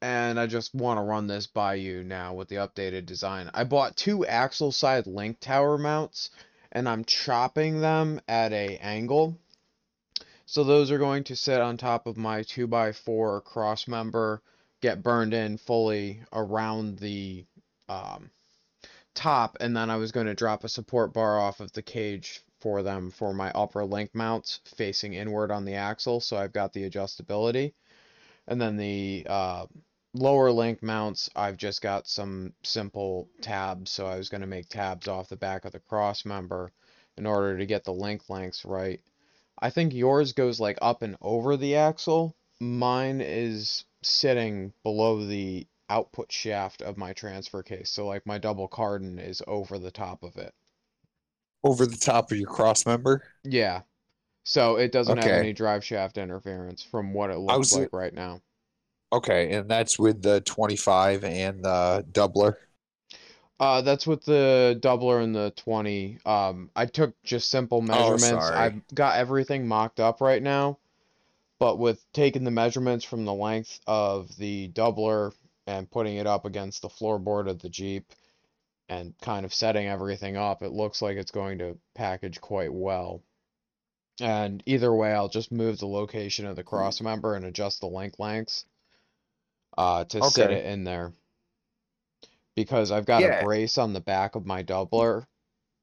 and 0.00 0.40
I 0.40 0.46
just 0.46 0.74
want 0.74 0.96
to 0.98 1.02
run 1.02 1.26
this 1.26 1.46
by 1.46 1.74
you 1.74 2.02
now 2.02 2.32
with 2.32 2.48
the 2.48 2.56
updated 2.56 3.04
design. 3.04 3.50
I 3.52 3.64
bought 3.64 3.96
two 3.96 4.24
axle 4.24 4.72
side 4.72 5.06
link 5.06 5.40
tower 5.40 5.76
mounts, 5.76 6.30
and 6.72 6.88
I'm 6.88 7.04
chopping 7.04 7.80
them 7.80 8.20
at 8.28 8.52
a 8.52 8.76
angle. 8.78 9.36
So 10.46 10.64
those 10.64 10.90
are 10.90 10.98
going 10.98 11.24
to 11.24 11.36
sit 11.36 11.60
on 11.60 11.76
top 11.76 12.06
of 12.06 12.16
my 12.16 12.40
2x4 12.40 13.44
cross 13.44 13.86
member 13.86 14.42
get 14.80 15.02
burned 15.02 15.34
in 15.34 15.58
fully 15.58 16.22
around 16.32 16.98
the 16.98 17.44
um, 17.88 18.30
top, 19.14 19.56
and 19.60 19.76
then 19.76 19.90
I 19.90 19.96
was 19.96 20.12
going 20.12 20.26
to 20.26 20.34
drop 20.34 20.64
a 20.64 20.68
support 20.68 21.12
bar 21.12 21.38
off 21.38 21.60
of 21.60 21.72
the 21.72 21.82
cage 21.82 22.40
for 22.60 22.82
them 22.82 23.10
for 23.10 23.32
my 23.32 23.50
upper 23.52 23.84
link 23.84 24.14
mounts 24.14 24.60
facing 24.64 25.14
inward 25.14 25.50
on 25.50 25.64
the 25.64 25.74
axle, 25.74 26.20
so 26.20 26.36
I've 26.36 26.52
got 26.52 26.72
the 26.72 26.88
adjustability. 26.88 27.72
And 28.46 28.60
then 28.60 28.76
the 28.76 29.26
uh, 29.28 29.66
lower 30.14 30.50
link 30.50 30.82
mounts, 30.82 31.30
I've 31.36 31.56
just 31.56 31.82
got 31.82 32.08
some 32.08 32.52
simple 32.62 33.28
tabs, 33.40 33.90
so 33.90 34.06
I 34.06 34.16
was 34.16 34.28
going 34.28 34.40
to 34.40 34.46
make 34.46 34.68
tabs 34.68 35.08
off 35.08 35.28
the 35.28 35.36
back 35.36 35.64
of 35.64 35.72
the 35.72 35.80
cross 35.80 36.24
member 36.24 36.72
in 37.16 37.26
order 37.26 37.58
to 37.58 37.66
get 37.66 37.84
the 37.84 37.92
link 37.92 38.28
lengths 38.28 38.64
right. 38.64 39.00
I 39.60 39.70
think 39.70 39.92
yours 39.92 40.32
goes 40.32 40.58
like 40.58 40.78
up 40.80 41.02
and 41.02 41.16
over 41.20 41.56
the 41.56 41.76
axle. 41.76 42.34
Mine 42.60 43.20
is 43.20 43.84
sitting 44.02 44.72
below 44.82 45.24
the 45.24 45.66
output 45.90 46.32
shaft 46.32 46.82
of 46.82 46.96
my 46.96 47.12
transfer 47.12 47.62
case. 47.62 47.90
So 47.90 48.06
like 48.06 48.26
my 48.26 48.38
double 48.38 48.68
cardan 48.68 49.18
is 49.18 49.42
over 49.46 49.78
the 49.78 49.90
top 49.90 50.22
of 50.22 50.36
it. 50.36 50.54
Over 51.62 51.84
the 51.84 51.96
top 51.96 52.30
of 52.30 52.38
your 52.38 52.48
cross 52.48 52.86
member. 52.86 53.22
Yeah. 53.44 53.82
So 54.44 54.76
it 54.76 54.92
doesn't 54.92 55.18
have 55.18 55.26
any 55.26 55.52
drive 55.52 55.84
shaft 55.84 56.16
interference 56.16 56.82
from 56.82 57.12
what 57.12 57.30
it 57.30 57.38
looks 57.38 57.58
was- 57.58 57.76
like 57.76 57.92
right 57.92 58.14
now. 58.14 58.40
Okay, 59.12 59.52
and 59.52 59.68
that's 59.68 59.98
with 59.98 60.22
the 60.22 60.40
25 60.42 61.24
and 61.24 61.64
the 61.64 62.06
doubler. 62.12 62.54
Uh, 63.58 63.82
that's 63.82 64.06
with 64.06 64.24
the 64.24 64.78
doubler 64.80 65.22
and 65.22 65.34
the 65.34 65.52
20. 65.56 66.18
Um, 66.24 66.70
I 66.76 66.86
took 66.86 67.20
just 67.24 67.50
simple 67.50 67.82
measurements. 67.82 68.28
sorry. 68.28 68.56
I've 68.56 68.94
got 68.94 69.16
everything 69.16 69.66
mocked 69.66 70.00
up 70.00 70.20
right 70.20 70.42
now, 70.42 70.78
but 71.58 71.78
with 71.78 72.02
taking 72.12 72.44
the 72.44 72.52
measurements 72.52 73.04
from 73.04 73.24
the 73.24 73.34
length 73.34 73.80
of 73.86 74.34
the 74.36 74.68
doubler 74.68 75.32
and 75.66 75.90
putting 75.90 76.16
it 76.16 76.26
up 76.26 76.46
against 76.46 76.80
the 76.80 76.88
floorboard 76.88 77.50
of 77.50 77.58
the 77.60 77.68
Jeep 77.68 78.06
and 78.88 79.12
kind 79.20 79.44
of 79.44 79.52
setting 79.52 79.88
everything 79.88 80.36
up, 80.36 80.62
it 80.62 80.72
looks 80.72 81.02
like 81.02 81.16
it's 81.16 81.32
going 81.32 81.58
to 81.58 81.76
package 81.94 82.40
quite 82.40 82.72
well. 82.72 83.22
And 84.22 84.62
either 84.66 84.94
way, 84.94 85.12
I'll 85.12 85.28
just 85.28 85.50
move 85.52 85.78
the 85.78 85.86
location 85.86 86.46
of 86.46 86.54
the 86.54 86.62
cross 86.62 87.00
member 87.00 87.34
and 87.34 87.44
adjust 87.44 87.80
the 87.80 87.88
link 87.88 88.18
lengths 88.18 88.64
uh, 89.80 90.04
to 90.04 90.22
sit 90.24 90.50
it 90.50 90.66
in 90.66 90.84
there 90.84 91.14
because 92.54 92.90
I've 92.90 93.06
got 93.06 93.22
Yeah. 93.22 93.40
a 93.40 93.44
brace 93.44 93.78
on 93.78 93.94
the 93.94 94.00
back 94.00 94.34
of 94.34 94.44
my 94.44 94.62
doubler, 94.62 95.26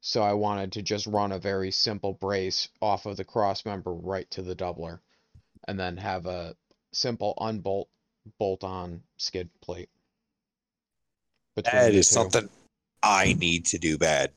so 0.02 0.22
I 0.22 0.34
wanted 0.34 0.74
to 0.74 0.84
just 0.84 1.08
run 1.08 1.32
a 1.32 1.40
very 1.40 1.72
simple 1.72 2.14
brace 2.14 2.70
off 2.80 3.08
of 3.08 3.18
the 3.18 3.24
cross 3.24 3.66
member 3.66 3.92
right 3.92 4.30
to 4.32 4.44
the 4.44 4.56
doubler, 4.56 5.00
and 5.68 5.80
then 5.80 5.98
have 5.98 6.28
a 6.28 6.56
simple 6.92 7.34
unbolt 7.42 7.90
bolt 8.38 8.64
on 8.64 9.02
skid 9.18 9.50
plate. 9.62 9.90
between 11.56 11.74
That 11.74 11.94
two. 11.94 12.04
something 12.08 12.50
I 13.02 13.34
need 13.34 13.66
to 13.68 13.80
do 13.80 13.98
bad. 13.98 14.32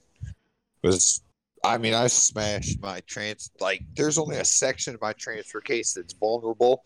Because 0.81 1.21
I 1.63 1.77
mean, 1.77 1.93
I 1.93 2.07
smashed 2.07 2.81
my 2.81 3.01
trans. 3.01 3.51
Like, 3.61 3.83
there's 3.95 4.17
only 4.17 4.39
a 4.39 4.45
section 4.47 4.95
of 4.95 5.03
my 5.03 5.13
transfer 5.13 5.61
case 5.61 5.93
that's 5.93 6.15
vulnerable, 6.15 6.85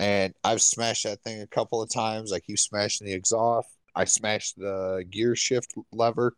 and 0.00 0.34
I've 0.42 0.62
smashed 0.62 1.04
that 1.04 1.22
thing 1.22 1.40
a 1.42 1.46
couple 1.46 1.82
of 1.82 1.90
times. 1.90 2.32
I 2.32 2.40
keep 2.40 2.58
smashing 2.58 3.06
the 3.06 3.12
exhaust. 3.12 3.68
I 3.94 4.04
smashed 4.04 4.58
the 4.58 5.04
gear 5.08 5.36
shift 5.36 5.74
lever 5.92 6.34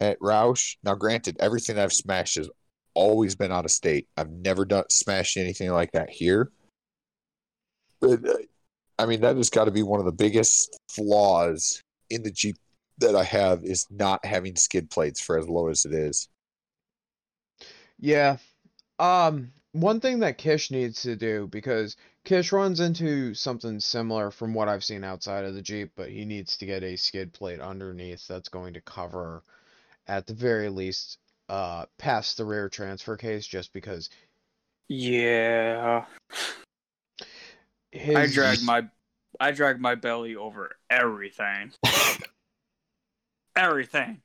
at 0.00 0.18
Rausch. 0.20 0.76
Now, 0.82 0.94
granted, 0.94 1.36
everything 1.40 1.78
I've 1.78 1.92
smashed 1.92 2.36
has 2.36 2.50
always 2.94 3.34
been 3.34 3.52
out 3.52 3.64
of 3.64 3.70
state. 3.70 4.08
I've 4.16 4.30
never 4.30 4.64
done 4.64 4.84
smashed 4.90 5.36
anything 5.36 5.70
like 5.70 5.92
that 5.92 6.10
here. 6.10 6.50
But 8.00 8.26
uh, 8.26 8.36
I 8.98 9.06
mean, 9.06 9.22
that 9.22 9.36
has 9.36 9.50
got 9.50 9.64
to 9.64 9.70
be 9.70 9.82
one 9.82 10.00
of 10.00 10.06
the 10.06 10.12
biggest 10.12 10.78
flaws 10.90 11.82
in 12.10 12.22
the 12.22 12.30
Jeep 12.30 12.56
that 12.98 13.16
I 13.16 13.24
have 13.24 13.64
is 13.64 13.86
not 13.90 14.24
having 14.24 14.56
skid 14.56 14.90
plates 14.90 15.20
for 15.20 15.38
as 15.38 15.48
low 15.48 15.68
as 15.68 15.84
it 15.84 15.94
is. 15.94 16.28
Yeah. 17.98 18.36
Um, 18.98 19.52
one 19.72 20.00
thing 20.00 20.20
that 20.20 20.38
Kish 20.38 20.70
needs 20.70 21.02
to 21.02 21.16
do 21.16 21.46
because 21.46 21.96
Kish 22.24 22.52
runs 22.52 22.80
into 22.80 23.34
something 23.34 23.80
similar 23.80 24.30
from 24.30 24.52
what 24.54 24.68
I've 24.68 24.84
seen 24.84 25.04
outside 25.04 25.44
of 25.44 25.54
the 25.54 25.62
Jeep, 25.62 25.92
but 25.96 26.10
he 26.10 26.24
needs 26.24 26.56
to 26.58 26.66
get 26.66 26.82
a 26.82 26.96
skid 26.96 27.32
plate 27.32 27.60
underneath 27.60 28.26
that's 28.26 28.48
going 28.48 28.74
to 28.74 28.80
cover 28.80 29.42
at 30.06 30.26
the 30.26 30.34
very 30.34 30.68
least 30.68 31.18
uh 31.48 31.84
past 31.98 32.36
the 32.36 32.44
rear 32.44 32.68
transfer 32.68 33.16
case 33.16 33.46
just 33.46 33.72
because 33.72 34.08
Yeah, 34.88 36.04
his 37.92 38.16
I 38.16 38.26
drag 38.26 38.62
my 38.62 38.88
I 39.38 39.52
drag 39.52 39.80
my 39.80 39.94
belly 39.94 40.36
over 40.36 40.72
everything. 40.88 41.72
everything. 43.56 44.20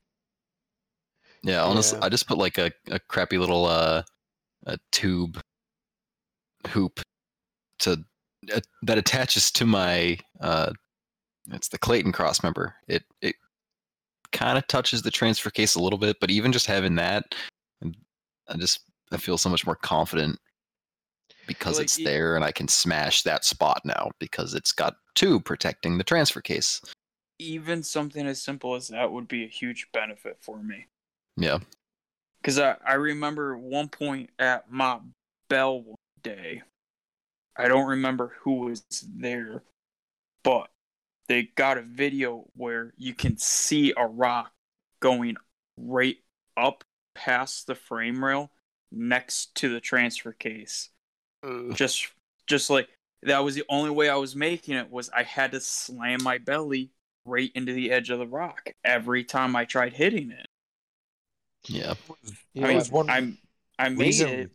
Yeah, 1.43 1.63
honestly, 1.63 1.99
Yeah. 1.99 2.05
I 2.05 2.09
just 2.09 2.27
put 2.27 2.37
like 2.37 2.57
a, 2.57 2.71
a 2.89 2.99
crappy 2.99 3.37
little 3.37 3.65
uh 3.65 4.03
a 4.65 4.77
tube 4.91 5.39
hoop 6.67 6.99
to 7.79 8.03
uh, 8.53 8.59
that 8.83 8.97
attaches 8.97 9.51
to 9.51 9.65
my 9.65 10.17
uh 10.41 10.71
it's 11.51 11.67
the 11.67 11.77
Clayton 11.77 12.11
cross 12.11 12.41
member. 12.41 12.75
It 12.87 13.03
it 13.21 13.35
kind 14.31 14.57
of 14.57 14.67
touches 14.67 15.01
the 15.01 15.11
transfer 15.11 15.49
case 15.49 15.75
a 15.75 15.81
little 15.81 15.99
bit, 15.99 16.17
but 16.19 16.31
even 16.31 16.51
just 16.51 16.65
having 16.65 16.95
that, 16.95 17.35
I 17.83 18.57
just 18.57 18.81
I 19.11 19.17
feel 19.17 19.37
so 19.37 19.49
much 19.49 19.65
more 19.65 19.75
confident 19.75 20.39
because 21.47 21.77
Like, 21.77 21.85
it's 21.85 21.97
there 21.97 22.35
and 22.35 22.43
I 22.43 22.51
can 22.51 22.67
smash 22.67 23.23
that 23.23 23.45
spot 23.45 23.81
now 23.85 24.09
because 24.19 24.53
it's 24.55 24.71
got 24.71 24.95
two 25.13 25.39
protecting 25.39 25.97
the 25.97 26.03
transfer 26.03 26.41
case. 26.41 26.81
Even 27.37 27.83
something 27.83 28.25
as 28.25 28.41
simple 28.41 28.75
as 28.75 28.87
that 28.87 29.11
would 29.11 29.27
be 29.27 29.43
a 29.43 29.47
huge 29.47 29.87
benefit 29.93 30.37
for 30.41 30.57
me. 30.57 30.87
Yeah. 31.37 31.59
Because 32.45 32.59
I, 32.59 32.75
I 32.85 32.93
remember 32.93 33.57
one 33.57 33.87
point 33.87 34.29
at 34.37 34.69
my 34.69 34.99
bell 35.49 35.81
one 35.81 35.95
day, 36.21 36.61
I 37.57 37.67
don't 37.67 37.87
remember 37.87 38.35
who 38.41 38.65
was 38.65 38.85
there, 39.17 39.63
but 40.43 40.69
they 41.27 41.49
got 41.55 41.79
a 41.79 41.81
video 41.81 42.45
where 42.55 42.93
you 42.97 43.15
can 43.15 43.39
see 43.39 43.95
a 43.97 44.05
rock 44.05 44.51
going 44.99 45.37
right 45.75 46.17
up 46.55 46.83
past 47.15 47.65
the 47.65 47.73
frame 47.73 48.23
rail 48.23 48.51
next 48.91 49.55
to 49.55 49.69
the 49.69 49.79
transfer 49.79 50.31
case. 50.31 50.89
Just 51.73 52.09
just 52.45 52.69
like 52.69 52.89
that 53.23 53.39
was 53.39 53.55
the 53.55 53.65
only 53.69 53.89
way 53.89 54.07
I 54.07 54.17
was 54.17 54.35
making 54.35 54.75
it 54.75 54.91
was 54.91 55.09
I 55.09 55.23
had 55.23 55.51
to 55.53 55.59
slam 55.59 56.21
my 56.21 56.37
belly 56.37 56.91
right 57.25 57.49
into 57.55 57.73
the 57.73 57.89
edge 57.89 58.11
of 58.11 58.19
the 58.19 58.27
rock 58.27 58.69
every 58.83 59.23
time 59.23 59.55
I 59.55 59.65
tried 59.65 59.93
hitting 59.93 60.29
it. 60.29 60.45
Yeah. 61.67 61.93
Yeah, 62.53 62.65
I 62.65 62.67
mean, 62.69 62.77
was 62.77 62.91
one 62.91 63.09
I'm 63.09 63.37
I 63.79 63.89
made 63.89 63.99
reason- 63.99 64.29
it. 64.29 64.51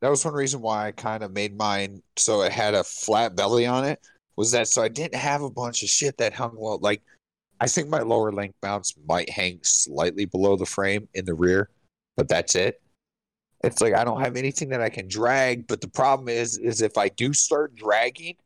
That 0.00 0.08
was 0.08 0.24
one 0.24 0.32
reason 0.32 0.62
why 0.62 0.86
I 0.86 0.92
kind 0.92 1.22
of 1.22 1.32
made 1.32 1.56
mine 1.56 2.02
so 2.16 2.40
it 2.40 2.52
had 2.52 2.72
a 2.72 2.82
flat 2.82 3.36
belly 3.36 3.66
on 3.66 3.84
it. 3.84 4.00
Was 4.36 4.50
that 4.52 4.68
so 4.68 4.82
I 4.82 4.88
didn't 4.88 5.16
have 5.16 5.42
a 5.42 5.50
bunch 5.50 5.82
of 5.82 5.90
shit 5.90 6.16
that 6.16 6.32
hung 6.32 6.56
low. 6.56 6.76
Like, 6.76 7.02
I 7.60 7.66
think 7.66 7.88
my 7.88 8.00
lower 8.00 8.32
link 8.32 8.54
mounts 8.62 8.94
might 9.06 9.28
hang 9.28 9.60
slightly 9.62 10.24
below 10.24 10.56
the 10.56 10.64
frame 10.64 11.06
in 11.12 11.26
the 11.26 11.34
rear, 11.34 11.68
but 12.16 12.28
that's 12.28 12.54
it. 12.54 12.80
It's 13.62 13.82
like 13.82 13.92
I 13.92 14.04
don't 14.04 14.22
have 14.22 14.36
anything 14.36 14.70
that 14.70 14.80
I 14.80 14.88
can 14.88 15.06
drag. 15.06 15.66
But 15.66 15.82
the 15.82 15.88
problem 15.88 16.30
is, 16.30 16.56
is 16.56 16.80
if 16.80 16.96
I 16.96 17.10
do 17.10 17.34
start 17.34 17.74
dragging, 17.76 18.36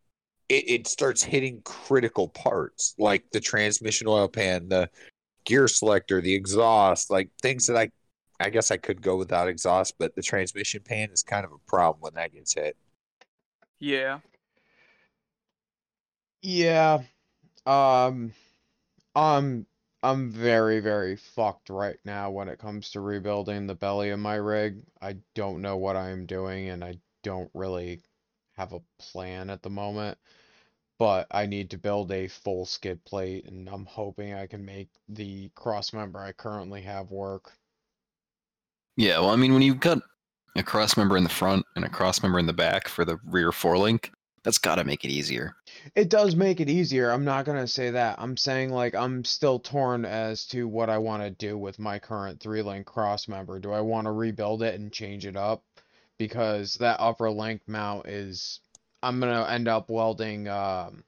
it, 0.48 0.68
it 0.68 0.86
starts 0.89 1.22
hitting 1.22 1.62
critical 1.64 2.28
parts 2.28 2.97
like 2.98 3.31
the 3.31 3.39
transmission 3.39 4.09
oil 4.09 4.26
pan, 4.26 4.68
the 4.68 4.90
gear 5.44 5.68
selector, 5.68 6.20
the 6.20 6.34
exhaust, 6.34 7.10
like 7.10 7.30
things 7.42 7.66
that 7.66 7.76
I 7.76 7.90
I 8.40 8.50
guess 8.50 8.70
I 8.70 8.76
could 8.78 9.00
go 9.02 9.16
without 9.16 9.48
exhaust, 9.48 9.94
but 9.98 10.14
the 10.16 10.22
transmission 10.22 10.82
pan 10.82 11.10
is 11.12 11.22
kind 11.22 11.44
of 11.44 11.52
a 11.52 11.58
problem 11.68 12.00
when 12.02 12.14
that 12.14 12.32
gets 12.32 12.54
hit. 12.54 12.76
Yeah. 13.78 14.20
Yeah. 16.42 17.02
Um 17.66 18.34
I'm 19.16 19.66
I'm 20.02 20.30
very 20.32 20.80
very 20.80 21.16
fucked 21.16 21.70
right 21.70 21.98
now 22.04 22.30
when 22.30 22.48
it 22.48 22.58
comes 22.60 22.90
to 22.92 23.00
rebuilding 23.00 23.66
the 23.66 23.74
belly 23.76 24.10
of 24.10 24.20
my 24.20 24.36
rig. 24.36 24.84
I 25.02 25.18
don't 25.34 25.62
know 25.62 25.76
what 25.78 25.96
I'm 25.96 26.26
doing 26.26 26.68
and 26.70 26.84
I 26.84 27.00
don't 27.24 27.50
really 27.54 28.02
have 28.54 28.72
a 28.72 28.82
plan 28.98 29.50
at 29.50 29.62
the 29.62 29.70
moment. 29.70 30.18
But 30.98 31.26
I 31.30 31.46
need 31.46 31.70
to 31.70 31.78
build 31.78 32.12
a 32.12 32.28
full 32.28 32.66
skid 32.66 33.04
plate 33.04 33.46
and 33.46 33.68
I'm 33.68 33.84
hoping 33.84 34.32
I 34.34 34.46
can 34.46 34.64
make 34.64 34.88
the 35.08 35.50
cross 35.54 35.92
member 35.92 36.20
I 36.20 36.32
currently 36.32 36.82
have 36.82 37.10
work. 37.10 37.52
Yeah, 38.96 39.18
well, 39.18 39.30
I 39.30 39.36
mean, 39.36 39.52
when 39.52 39.62
you've 39.62 39.80
got 39.80 39.98
a 40.56 40.62
cross 40.62 40.96
member 40.96 41.16
in 41.16 41.24
the 41.24 41.30
front 41.30 41.66
and 41.74 41.84
a 41.84 41.88
cross 41.88 42.22
member 42.22 42.38
in 42.38 42.46
the 42.46 42.52
back 42.52 42.86
for 42.86 43.04
the 43.04 43.18
rear 43.26 43.50
four 43.50 43.76
link, 43.76 44.12
that's 44.44 44.58
got 44.58 44.76
to 44.76 44.84
make 44.84 45.04
it 45.04 45.10
easier. 45.10 45.56
It 45.96 46.10
does 46.10 46.36
make 46.36 46.60
it 46.60 46.68
easier. 46.68 47.10
I'm 47.10 47.24
not 47.24 47.46
gonna 47.46 47.66
say 47.66 47.90
that. 47.90 48.16
I'm 48.18 48.36
saying 48.36 48.70
like 48.70 48.94
I'm 48.94 49.24
still 49.24 49.58
torn 49.58 50.04
as 50.04 50.46
to 50.48 50.68
what 50.68 50.90
I 50.90 50.98
want 50.98 51.22
to 51.22 51.30
do 51.30 51.56
with 51.58 51.78
my 51.78 51.98
current 51.98 52.40
three 52.40 52.62
link 52.62 52.86
cross 52.86 53.26
member. 53.26 53.58
Do 53.58 53.72
I 53.72 53.80
want 53.80 54.06
to 54.06 54.12
rebuild 54.12 54.62
it 54.62 54.78
and 54.78 54.92
change 54.92 55.26
it 55.26 55.36
up? 55.36 55.64
Because 56.18 56.74
that 56.74 57.00
upper 57.00 57.30
link 57.30 57.62
mount 57.66 58.06
is 58.06 58.60
I'm 59.05 59.20
gonna 59.20 59.47
end 59.48 59.68
up 59.68 59.90
welding 59.90 60.48
um 60.48 61.05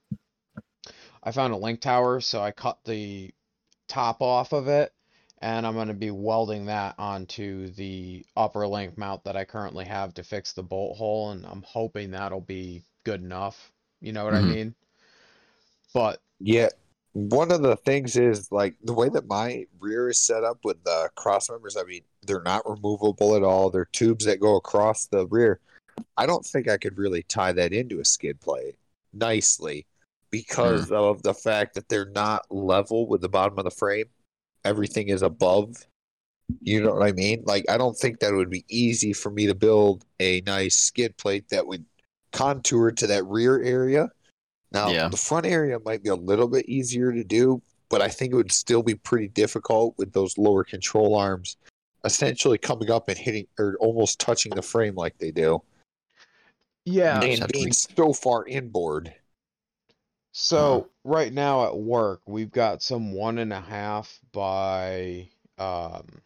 I 1.23 1.32
found 1.32 1.52
a 1.52 1.56
link 1.56 1.81
tower, 1.81 2.20
so 2.20 2.40
I 2.40 2.52
cut 2.52 2.78
the 2.85 3.32
top 3.89 4.20
off 4.20 4.52
of 4.52 4.68
it 4.68 4.93
and 5.39 5.66
I'm 5.66 5.74
gonna 5.74 5.94
be 5.94 6.10
welding 6.10 6.66
that 6.66 6.94
onto 6.98 7.68
the 7.70 8.24
upper 8.36 8.66
link 8.66 8.97
mount 8.97 9.24
that 9.24 9.36
I 9.36 9.44
currently 9.44 9.85
have 9.86 10.14
to 10.14 10.23
fix 10.23 10.52
the 10.52 10.62
bolt 10.62 10.97
hole 10.97 11.31
and 11.31 11.44
I'm 11.47 11.62
hoping 11.62 12.10
that'll 12.10 12.40
be 12.40 12.82
good 13.05 13.23
enough. 13.23 13.73
You 14.01 14.12
know 14.12 14.24
what 14.24 14.35
I 14.35 14.43
Mhm. 14.43 14.48
mean? 14.48 14.74
But 15.94 16.20
Yeah. 16.40 16.68
One 17.14 17.51
of 17.51 17.62
the 17.62 17.77
things 17.77 18.16
is 18.16 18.52
like 18.52 18.77
the 18.85 18.93
way 18.93 19.09
that 19.09 19.27
my 19.27 19.64
rear 19.81 20.10
is 20.10 20.18
set 20.18 20.44
up 20.44 20.59
with 20.64 20.85
the 20.85 21.09
cross 21.16 21.48
members, 21.48 21.74
I 21.74 21.85
mean, 21.85 22.02
they're 22.27 22.43
not 22.43 22.68
removable 22.68 23.35
at 23.36 23.43
all. 23.43 23.70
They're 23.70 23.86
tubes 23.86 24.27
that 24.27 24.39
go 24.39 24.56
across 24.56 25.06
the 25.06 25.27
rear. 25.28 25.60
I 26.16 26.27
don't 26.27 26.44
think 26.44 26.68
I 26.68 26.77
could 26.77 26.98
really 26.98 27.23
tie 27.23 27.52
that 27.52 27.73
into 27.73 28.01
a 28.01 28.05
skid 28.05 28.40
plate 28.40 28.77
nicely 29.12 29.86
because 30.31 30.89
hmm. 30.89 30.94
of 30.94 31.23
the 31.23 31.35
fact 31.35 31.74
that 31.74 31.89
they're 31.89 32.10
not 32.10 32.47
level 32.51 33.06
with 33.06 33.20
the 33.20 33.28
bottom 33.28 33.59
of 33.59 33.64
the 33.64 33.70
frame. 33.70 34.06
Everything 34.64 35.09
is 35.09 35.23
above. 35.23 35.77
You 36.60 36.82
know 36.82 36.94
what 36.94 37.06
I 37.06 37.12
mean? 37.12 37.43
Like, 37.44 37.64
I 37.68 37.77
don't 37.77 37.97
think 37.97 38.20
that 38.20 38.32
would 38.32 38.51
be 38.51 38.64
easy 38.68 39.12
for 39.12 39.31
me 39.31 39.47
to 39.47 39.55
build 39.55 40.05
a 40.20 40.43
nice 40.47 40.77
skid 40.77 41.16
plate 41.16 41.48
that 41.51 41.66
would 41.66 41.85
contour 42.32 42.93
to 42.93 43.06
that 43.06 43.24
rear 43.27 43.62
area. 43.62 44.10
Now, 44.73 44.89
Yeah. 44.89 45.09
the 45.09 45.16
front 45.16 45.47
area 45.47 45.78
might 45.85 46.02
be 46.02 46.09
a 46.09 46.14
little 46.14 46.48
bit 46.48 46.68
easier 46.68 47.12
to 47.12 47.24
do, 47.24 47.62
but 47.89 48.02
I 48.02 48.09
think 48.09 48.32
it 48.32 48.36
would 48.36 48.52
still 48.52 48.82
be 48.82 48.94
pretty 48.94 49.28
difficult 49.28 49.97
with 49.97 50.12
those 50.12 50.39
lower 50.39 50.64
control 50.64 51.14
arms 51.14 51.56
essentially 52.05 52.59
coming 52.59 52.90
up 52.90 53.09
and 53.09 53.18
hitting 53.18 53.47
or 53.59 53.77
almost 53.81 54.20
touching 54.20 54.55
the 54.55 54.62
frame 54.62 54.94
like 54.94 55.18
they 55.18 55.32
do 55.32 55.60
yeah, 56.86 57.20
and 57.20 57.52
being 57.52 57.72
so 57.72 58.12
far 58.12 58.46
inboard. 58.46 59.12
So 60.32 60.88
right 61.02 61.32
now 61.32 61.66
at 61.66 61.76
work, 61.76 62.20
we've 62.26 62.50
got 62.50 62.82
some 62.82 63.12
one 63.12 63.38
and 63.38 63.52
a 63.52 63.60
half 63.60 64.20
by 64.32 65.28
um 65.58 66.22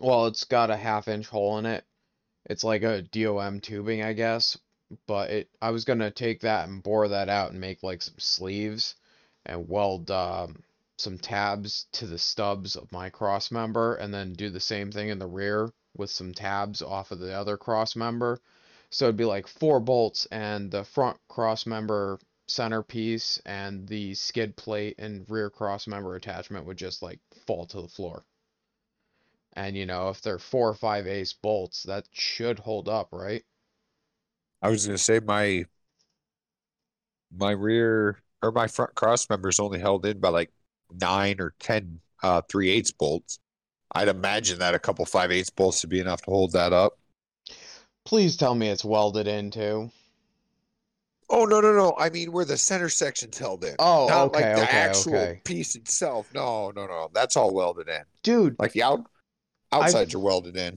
well, 0.00 0.26
it's 0.26 0.44
got 0.44 0.70
a 0.70 0.76
half 0.76 1.08
inch 1.08 1.28
hole 1.28 1.58
in 1.58 1.66
it. 1.66 1.84
It's 2.46 2.64
like 2.64 2.82
a 2.82 3.02
DOM 3.02 3.60
tubing, 3.60 4.02
I 4.02 4.14
guess. 4.14 4.56
But 5.06 5.30
it 5.30 5.50
I 5.60 5.70
was 5.72 5.84
gonna 5.84 6.10
take 6.10 6.40
that 6.40 6.68
and 6.68 6.82
bore 6.82 7.08
that 7.08 7.28
out 7.28 7.50
and 7.50 7.60
make 7.60 7.82
like 7.82 8.00
some 8.00 8.18
sleeves 8.18 8.94
and 9.44 9.68
weld 9.68 10.10
um 10.10 10.62
some 10.96 11.18
tabs 11.18 11.86
to 11.92 12.06
the 12.06 12.18
stubs 12.18 12.76
of 12.76 12.90
my 12.92 13.10
cross 13.10 13.50
member 13.50 13.96
and 13.96 14.12
then 14.12 14.32
do 14.32 14.48
the 14.48 14.60
same 14.60 14.90
thing 14.90 15.10
in 15.10 15.18
the 15.18 15.26
rear 15.26 15.70
with 15.96 16.10
some 16.10 16.32
tabs 16.32 16.80
off 16.80 17.10
of 17.10 17.18
the 17.18 17.32
other 17.34 17.58
cross 17.58 17.94
member. 17.94 18.40
So 18.90 19.06
it'd 19.06 19.16
be 19.16 19.24
like 19.24 19.48
four 19.48 19.80
bolts 19.80 20.26
and 20.26 20.70
the 20.70 20.84
front 20.84 21.18
cross 21.28 21.66
member 21.66 22.20
centerpiece 22.46 23.40
and 23.46 23.88
the 23.88 24.14
skid 24.14 24.56
plate 24.56 24.96
and 24.98 25.28
rear 25.30 25.50
cross 25.50 25.86
member 25.88 26.14
attachment 26.16 26.66
would 26.66 26.78
just 26.78 27.02
like 27.02 27.20
fall 27.46 27.66
to 27.66 27.80
the 27.82 27.88
floor. 27.88 28.24
And 29.54 29.76
you 29.76 29.86
know, 29.86 30.08
if 30.08 30.20
they're 30.22 30.40
four 30.40 30.68
or 30.68 30.74
five 30.74 31.06
ace 31.06 31.32
bolts, 31.32 31.84
that 31.84 32.08
should 32.12 32.58
hold 32.58 32.88
up, 32.88 33.12
right? 33.12 33.44
I 34.62 34.68
was 34.68 34.86
gonna 34.86 34.98
say 34.98 35.20
my 35.20 35.64
my 37.36 37.52
rear 37.52 38.22
or 38.42 38.52
my 38.52 38.66
front 38.66 38.94
cross 38.94 39.28
member 39.30 39.48
is 39.48 39.60
only 39.60 39.78
held 39.78 40.06
in 40.06 40.18
by 40.20 40.28
like 40.30 40.50
nine 40.92 41.40
or 41.40 41.54
ten 41.60 42.00
uh 42.22 42.42
three 42.50 42.70
eighths 42.70 42.92
bolts. 42.92 43.38
I'd 43.94 44.08
imagine 44.08 44.60
that 44.60 44.76
a 44.76 44.80
couple 44.80 45.06
five 45.06 45.32
eighths 45.32 45.50
bolts 45.50 45.82
would 45.84 45.90
be 45.90 46.00
enough 46.00 46.22
to 46.24 46.32
hold 46.32 46.52
that 46.54 46.74
up. 46.74 46.99
Please 48.10 48.36
tell 48.36 48.56
me 48.56 48.66
it's 48.66 48.84
welded 48.84 49.28
into. 49.28 49.88
Oh 51.28 51.44
no 51.44 51.60
no 51.60 51.72
no! 51.72 51.94
I 51.96 52.10
mean 52.10 52.32
where 52.32 52.44
the 52.44 52.56
center 52.56 52.88
section's 52.88 53.38
held 53.38 53.62
in. 53.62 53.76
Oh, 53.78 54.08
Not 54.08 54.26
okay, 54.34 54.48
like 54.48 54.56
the 54.56 54.62
okay, 54.64 54.76
actual 54.78 55.14
okay. 55.14 55.40
piece 55.44 55.76
itself. 55.76 56.28
No, 56.34 56.72
no, 56.72 56.88
no. 56.88 57.08
That's 57.14 57.36
all 57.36 57.54
welded 57.54 57.88
in. 57.88 58.02
Dude, 58.24 58.56
Like 58.58 58.72
the 58.72 58.82
out 58.82 59.06
outsides 59.70 60.12
are 60.16 60.18
welded 60.18 60.56
in. 60.56 60.76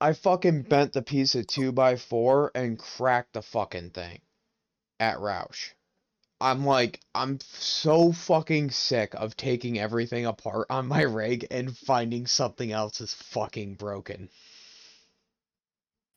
I 0.00 0.12
fucking 0.12 0.62
bent 0.62 0.92
the 0.92 1.02
piece 1.02 1.34
of 1.34 1.48
two 1.48 1.72
by 1.72 1.96
four 1.96 2.52
and 2.54 2.78
cracked 2.78 3.32
the 3.32 3.42
fucking 3.42 3.90
thing 3.90 4.20
at 5.00 5.18
Rausch. 5.18 5.70
I'm 6.40 6.64
like, 6.64 7.00
I'm 7.12 7.40
so 7.40 8.12
fucking 8.12 8.70
sick 8.70 9.14
of 9.14 9.36
taking 9.36 9.80
everything 9.80 10.26
apart 10.26 10.68
on 10.70 10.86
my 10.86 11.02
rig 11.02 11.44
and 11.50 11.76
finding 11.76 12.28
something 12.28 12.70
else 12.70 13.00
is 13.00 13.14
fucking 13.14 13.74
broken. 13.74 14.28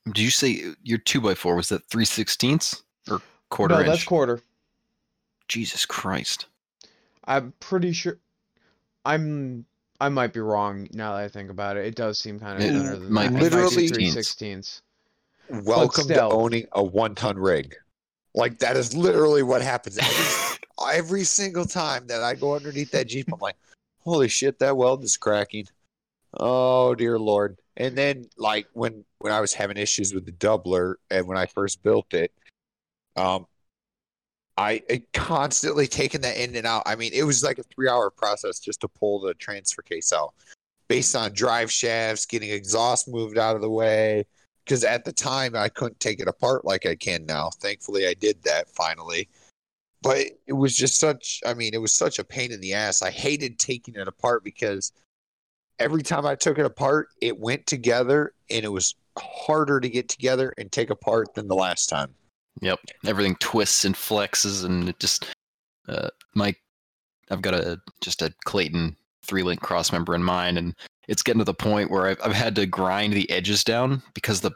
Did 0.05 0.19
you 0.19 0.29
say 0.31 0.63
your 0.83 0.99
two 0.99 1.19
by 1.21 1.33
four 1.35 1.55
was 1.55 1.69
that 1.69 1.83
three 1.89 2.05
sixteenths 2.05 2.83
or 3.09 3.21
quarter 3.49 3.73
no, 3.75 3.79
inch? 3.81 3.89
that's 3.89 4.03
quarter. 4.03 4.39
Jesus 5.47 5.85
Christ! 5.85 6.45
I'm 7.25 7.53
pretty 7.59 7.91
sure. 7.91 8.17
I'm 9.03 9.65
I 9.99 10.09
might 10.09 10.33
be 10.33 10.39
wrong 10.41 10.87
now 10.93 11.13
that 11.15 11.23
I 11.23 11.27
think 11.27 11.49
about 11.49 11.77
it. 11.77 11.85
It 11.85 11.95
does 11.95 12.19
seem 12.19 12.39
kind 12.39 12.57
of 12.57 12.63
It 12.63 12.71
thinner 12.73 12.97
than 12.97 13.11
might 13.11 13.29
that. 13.31 13.39
be 13.39 13.45
It 13.45 13.51
might 13.51 13.51
be 13.51 13.57
literally- 13.57 13.87
three 13.89 14.09
sixteenths. 14.11 14.81
Welcome 15.49 16.07
to 16.07 16.23
owning 16.23 16.65
a 16.71 16.83
one-ton 16.83 17.37
rig. 17.37 17.75
Like 18.33 18.57
that 18.59 18.75
is 18.77 18.95
literally 18.95 19.43
what 19.43 19.61
happens 19.61 19.97
every, 19.99 20.57
every 20.97 21.23
single 21.23 21.65
time 21.65 22.07
that 22.07 22.23
I 22.23 22.33
go 22.33 22.55
underneath 22.55 22.89
that 22.91 23.07
Jeep. 23.07 23.31
I'm 23.31 23.39
like, 23.39 23.55
holy 23.99 24.27
shit, 24.27 24.57
that 24.59 24.75
weld 24.75 25.03
is 25.03 25.17
cracking. 25.17 25.67
Oh 26.33 26.95
dear 26.95 27.17
lord! 27.19 27.57
And 27.77 27.97
then 27.97 28.25
like 28.37 28.67
when 28.73 29.03
when 29.19 29.33
I 29.33 29.41
was 29.41 29.53
having 29.53 29.77
issues 29.77 30.13
with 30.13 30.25
the 30.25 30.31
doubler 30.31 30.95
and 31.09 31.27
when 31.27 31.37
I 31.37 31.45
first 31.45 31.83
built 31.83 32.13
it, 32.13 32.31
um, 33.15 33.47
I 34.57 34.81
it 34.87 35.11
constantly 35.13 35.87
taking 35.87 36.21
that 36.21 36.37
in 36.37 36.55
and 36.55 36.65
out. 36.65 36.83
I 36.85 36.95
mean, 36.95 37.11
it 37.13 37.23
was 37.23 37.43
like 37.43 37.59
a 37.59 37.63
three-hour 37.63 38.11
process 38.11 38.59
just 38.59 38.81
to 38.81 38.87
pull 38.87 39.19
the 39.19 39.33
transfer 39.35 39.81
case 39.81 40.13
out, 40.13 40.33
based 40.87 41.15
on 41.15 41.33
drive 41.33 41.71
shafts, 41.71 42.25
getting 42.25 42.49
exhaust 42.49 43.07
moved 43.07 43.37
out 43.37 43.55
of 43.55 43.61
the 43.61 43.69
way 43.69 44.25
because 44.65 44.83
at 44.83 45.05
the 45.05 45.13
time 45.13 45.55
I 45.55 45.69
couldn't 45.69 45.99
take 45.99 46.19
it 46.19 46.27
apart 46.27 46.65
like 46.65 46.85
I 46.85 46.95
can 46.95 47.25
now. 47.25 47.49
Thankfully, 47.49 48.07
I 48.07 48.15
did 48.15 48.41
that 48.43 48.67
finally. 48.69 49.29
But 50.01 50.27
it 50.47 50.53
was 50.53 50.75
just 50.75 50.99
such, 50.99 51.41
I 51.45 51.53
mean, 51.53 51.73
it 51.73 51.81
was 51.81 51.93
such 51.93 52.19
a 52.19 52.23
pain 52.23 52.51
in 52.51 52.61
the 52.61 52.73
ass. 52.73 53.01
I 53.01 53.11
hated 53.11 53.57
taking 53.57 53.95
it 53.95 54.07
apart 54.07 54.43
because 54.43 54.91
every 55.79 56.03
time 56.03 56.25
I 56.25 56.35
took 56.35 56.57
it 56.57 56.65
apart, 56.65 57.09
it 57.21 57.39
went 57.39 57.65
together 57.67 58.33
and 58.49 58.63
it 58.63 58.71
was 58.71 58.95
harder 59.17 59.79
to 59.79 59.89
get 59.89 60.09
together 60.09 60.53
and 60.57 60.71
take 60.71 60.89
apart 60.89 61.33
than 61.33 61.47
the 61.47 61.55
last 61.55 61.87
time. 61.87 62.13
Yep. 62.61 62.79
Everything 63.05 63.35
twists 63.39 63.85
and 63.85 63.95
flexes, 63.95 64.63
and 64.63 64.89
it 64.89 64.99
just. 64.99 65.25
Uh, 65.87 66.09
my, 66.33 66.53
I've 67.29 67.41
got 67.41 67.53
a 67.53 67.79
just 68.01 68.21
a 68.21 68.33
Clayton 68.45 68.95
three 69.23 69.43
link 69.43 69.61
cross 69.61 69.91
member 69.91 70.15
in 70.15 70.23
mine, 70.23 70.57
and 70.57 70.73
it's 71.07 71.21
getting 71.21 71.39
to 71.39 71.45
the 71.45 71.53
point 71.53 71.91
where 71.91 72.07
I've, 72.07 72.19
I've 72.23 72.33
had 72.33 72.55
to 72.55 72.65
grind 72.65 73.13
the 73.13 73.29
edges 73.29 73.63
down 73.63 74.01
because 74.13 74.41
the 74.41 74.51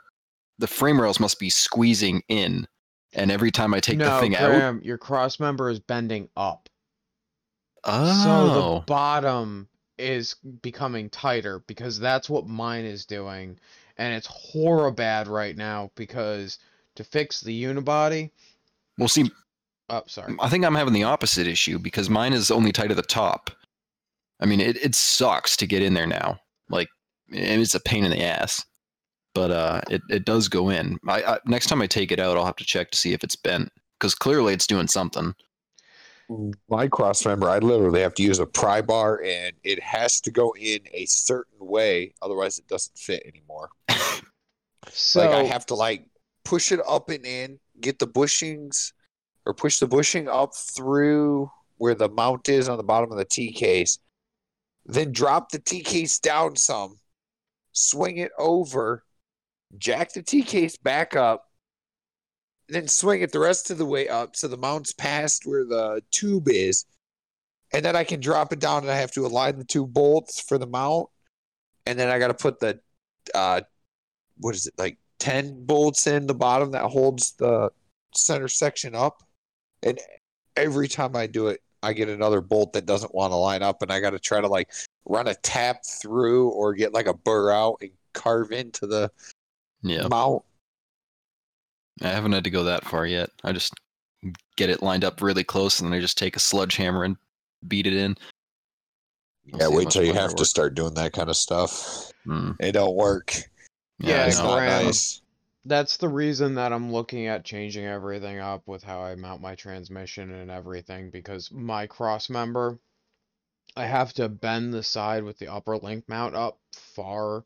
the 0.60 0.68
frame 0.68 1.00
rails 1.00 1.20
must 1.20 1.40
be 1.40 1.50
squeezing 1.50 2.22
in, 2.30 2.68
and 3.14 3.32
every 3.32 3.52
time 3.52 3.74
I 3.74 3.80
take 3.80 3.98
no, 3.98 4.16
the 4.16 4.22
thing 4.22 4.36
out, 4.36 4.84
your 4.84 4.98
cross 4.98 5.40
member 5.40 5.70
is 5.70 5.80
bending 5.80 6.30
up. 6.38 6.70
Oh. 7.84 8.24
So 8.24 8.30
oh, 8.30 8.74
the 8.80 8.86
bottom 8.86 9.68
is 10.00 10.36
becoming 10.62 11.10
tighter 11.10 11.60
because 11.68 12.00
that's 12.00 12.30
what 12.30 12.48
mine 12.48 12.86
is 12.86 13.06
doing. 13.06 13.60
And 13.98 14.14
it's 14.14 14.28
horror 14.28 14.92
bad 14.92 15.28
right 15.28 15.58
now 15.58 15.92
because 15.96 16.60
to 16.96 17.04
fix 17.04 17.42
the 17.42 17.64
unibody, 17.64 18.32
well, 18.98 19.08
see, 19.08 19.32
oh 19.90 20.04
sorry. 20.06 20.36
I 20.40 20.50
think 20.50 20.66
I'm 20.66 20.76
having 20.76 20.94
the 20.94 21.04
opposite 21.04 21.48
issue 21.48 21.80
because 21.80 22.10
mine 22.10 22.34
is 22.34 22.52
only 22.52 22.72
tight 22.72 22.92
at 22.92 22.98
the 22.98 23.04
top. 23.04 23.50
I 24.42 24.46
mean, 24.46 24.62
it, 24.62 24.78
it 24.78 24.96
sucks 24.96 25.58
to 25.58 25.68
get 25.68 25.82
in 25.82 25.94
there 25.94 26.08
now. 26.08 26.40
Like, 26.70 26.90
and 27.32 27.62
it's 27.62 27.76
a 27.76 27.80
pain 27.80 28.06
in 28.06 28.12
the 28.12 28.24
ass. 28.24 28.66
But 29.34 29.52
uh, 29.52 29.82
it, 29.90 30.02
it 30.10 30.26
does 30.26 30.48
go 30.48 30.70
in. 30.70 30.98
I, 31.08 31.22
I 31.24 31.40
next 31.46 31.68
time 31.68 31.82
I 31.82 31.88
take 31.88 32.12
it 32.12 32.20
out, 32.20 32.36
I'll 32.36 32.46
have 32.46 32.56
to 32.58 32.66
check 32.66 32.92
to 32.92 32.98
see 32.98 33.14
if 33.14 33.24
it's 33.24 33.36
bent 33.36 33.70
because 34.00 34.16
clearly 34.16 34.54
it's 34.54 34.68
doing 34.68 34.88
something. 34.88 35.34
My 36.70 36.88
cross 36.88 37.26
member, 37.26 37.50
I 37.50 37.58
literally 37.58 38.02
have 38.02 38.14
to 38.16 38.24
use 38.24 38.38
a 38.40 38.46
pry 38.46 38.82
bar 38.82 39.22
and 39.24 39.54
it 39.64 39.82
has 39.82 40.22
to 40.22 40.32
go 40.32 40.54
in 40.60 40.80
a 40.94 41.06
certain 41.06 41.58
way, 41.60 42.14
otherwise, 42.22 42.60
it 42.60 42.68
doesn't 42.68 42.98
fit 42.98 43.24
anymore. 43.26 43.70
So 44.90 45.22
like 45.22 45.32
I 45.32 45.44
have 45.44 45.66
to 45.68 45.76
like 45.76 46.06
push 46.46 46.72
it 46.72 46.80
up 46.88 47.10
and 47.10 47.26
in, 47.26 47.60
get 47.82 48.00
the 48.00 48.08
bushings, 48.08 48.94
or 49.46 49.54
push 49.54 49.80
the 49.80 49.88
bushing 49.88 50.28
up 50.28 50.56
through 50.56 51.50
where 51.78 51.96
the 51.96 52.10
mount 52.10 52.50
is 52.50 52.70
on 52.70 52.78
the 52.78 52.84
bottom 52.84 53.12
of 53.12 53.18
the 53.18 53.26
T 53.26 53.52
case, 53.52 53.98
then 54.86 55.12
drop 55.12 55.50
the 55.50 55.60
T 55.60 55.82
case 55.82 56.20
down 56.20 56.56
some, 56.56 57.00
swing 57.72 58.18
it 58.18 58.32
over, 58.38 59.04
jack 59.78 60.14
the 60.14 60.22
T 60.22 60.44
case 60.44 60.78
back 60.78 61.16
up, 61.16 61.49
then 62.70 62.88
swing 62.88 63.22
it 63.22 63.32
the 63.32 63.40
rest 63.40 63.72
of 63.72 63.78
the 63.78 63.86
way 63.86 64.08
up 64.08 64.36
so 64.36 64.48
the 64.48 64.58
mount's 64.58 64.94
past 64.94 65.46
where 65.46 65.66
the 65.66 66.02
tube 66.12 66.48
is. 66.48 66.86
And 67.74 67.86
then 67.86 67.96
I 67.96 68.04
can 68.04 68.20
drop 68.20 68.52
it 68.52 68.60
down 68.60 68.84
and 68.84 68.92
I 68.92 68.96
have 68.96 69.12
to 69.12 69.26
align 69.26 69.58
the 69.58 69.64
two 69.64 69.86
bolts 69.86 70.42
for 70.42 70.58
the 70.58 70.66
mount. 70.66 71.08
And 71.86 72.00
then 72.00 72.10
I 72.10 72.18
got 72.18 72.30
to 72.30 72.34
put 72.34 72.60
the 72.60 72.80
uh, 73.34 73.62
what 74.40 74.56
is 74.56 74.68
it 74.68 74.74
like 74.78 74.98
10 75.20 75.66
bolts 75.66 76.08
in 76.08 76.28
the 76.28 76.34
bottom 76.34 76.72
that 76.72 76.84
holds 76.84 77.34
the 77.34 77.70
center 78.16 78.48
section 78.48 78.96
up 78.96 79.22
and 79.84 80.00
every 80.56 80.88
time 80.88 81.16
i 81.16 81.28
do 81.28 81.48
it 81.48 81.62
i 81.84 81.94
get 81.94 82.10
another 82.10 82.42
bolt 82.42 82.74
that 82.74 82.86
doesn't 82.86 83.14
want 83.14 83.32
to 83.32 83.36
line 83.36 83.62
up 83.62 83.82
and 83.82 83.92
i 83.92 84.00
got 84.00 84.12
to 84.12 84.20
try 84.20 84.42
to 84.42 84.48
like 84.48 84.72
run 85.06 85.28
a 85.28 85.36
tap 85.36 85.86
through 85.86 86.50
or 86.50 86.74
get 86.74 86.94
like 86.94 87.06
a 87.06 87.14
burr 87.14 87.52
out 87.52 87.78
and 87.82 87.92
carve 88.14 88.52
into 88.52 88.88
the 88.88 89.12
Yeah, 89.82 90.08
mount 90.08 90.44
I 92.02 92.08
haven't 92.10 92.32
had 92.32 92.44
to 92.46 92.50
go 92.50 92.64
that 92.64 92.86
far 92.86 93.06
yet. 93.06 93.30
I 93.44 93.52
just 93.52 93.74
get 94.56 94.70
it 94.70 94.84
lined 94.84 95.04
up 95.04 95.22
really 95.22 95.44
close, 95.44 95.80
and 95.80 95.92
then 95.92 95.98
I 95.98 96.02
just 96.02 96.18
take 96.18 96.36
a 96.36 96.40
sludge 96.40 96.76
hammer 96.76 97.04
and 97.04 97.18
beat 97.68 97.88
it 97.88 97.94
in. 97.94 98.16
I'll 99.54 99.60
yeah 99.60 99.68
wait 99.68 99.86
much 99.86 99.94
till 99.94 100.04
you 100.04 100.14
have 100.14 100.36
to 100.36 100.46
start 100.46 100.76
doing 100.76 100.94
that 100.96 101.14
kind 101.14 101.30
of 101.30 101.36
stuff 101.36 102.12
Hmm. 102.26 102.52
it 102.60 102.74
don't 102.74 102.96
work 102.96 103.34
Yeah, 104.00 104.24
I 104.24 104.28
it's 104.28 104.38
not 104.38 104.66
nice 104.66 105.22
that's 105.66 105.98
the 105.98 106.10
reason 106.10 106.56
that 106.56 106.72
I'm 106.72 106.92
looking 106.92 107.28
at 107.28 107.46
changing 107.46 107.86
everything 107.86 108.40
up 108.40 108.68
with 108.68 108.84
how 108.84 109.02
I 109.02 109.16
mount 109.16 109.42
my 109.42 109.56
transmission 109.56 110.32
and 110.32 110.50
everything 110.50 111.10
because 111.10 111.52
my 111.52 111.88
cross 111.88 112.30
member 112.30 112.80
I 113.76 113.86
have 113.86 114.14
to 114.14 114.30
bend 114.30 114.74
the 114.74 114.84
side 114.84 115.24
with 115.24 115.38
the 115.38 115.48
upper 115.48 115.78
link 115.78 116.06
mount 116.08 116.36
up 116.36 116.60
far 116.74 117.44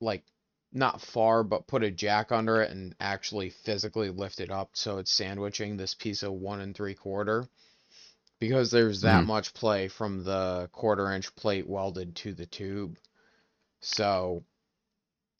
like 0.00 0.24
not 0.72 1.00
far 1.00 1.42
but 1.44 1.66
put 1.66 1.82
a 1.84 1.90
jack 1.90 2.32
under 2.32 2.62
it 2.62 2.70
and 2.70 2.94
actually 3.00 3.50
physically 3.50 4.10
lift 4.10 4.40
it 4.40 4.50
up 4.50 4.70
so 4.74 4.98
it's 4.98 5.10
sandwiching 5.12 5.76
this 5.76 5.94
piece 5.94 6.22
of 6.22 6.32
one 6.32 6.60
and 6.60 6.74
three 6.74 6.94
quarter 6.94 7.48
because 8.40 8.70
there's 8.70 9.02
that 9.02 9.24
Mhm. 9.24 9.26
much 9.26 9.54
play 9.54 9.88
from 9.88 10.24
the 10.24 10.68
quarter 10.72 11.12
inch 11.12 11.34
plate 11.36 11.66
welded 11.68 12.14
to 12.16 12.34
the 12.34 12.46
tube 12.46 12.98
so 13.80 14.44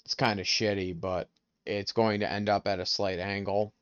it's 0.05 0.15
kind 0.15 0.41
of 0.41 0.47
shitty 0.47 0.99
but 0.99 1.29
it's 1.67 1.93
going 1.93 2.21
to 2.21 2.31
end 2.31 2.49
up 2.49 2.67
at 2.67 2.81
a 2.81 2.87
slight 2.87 3.19
angle. 3.21 3.73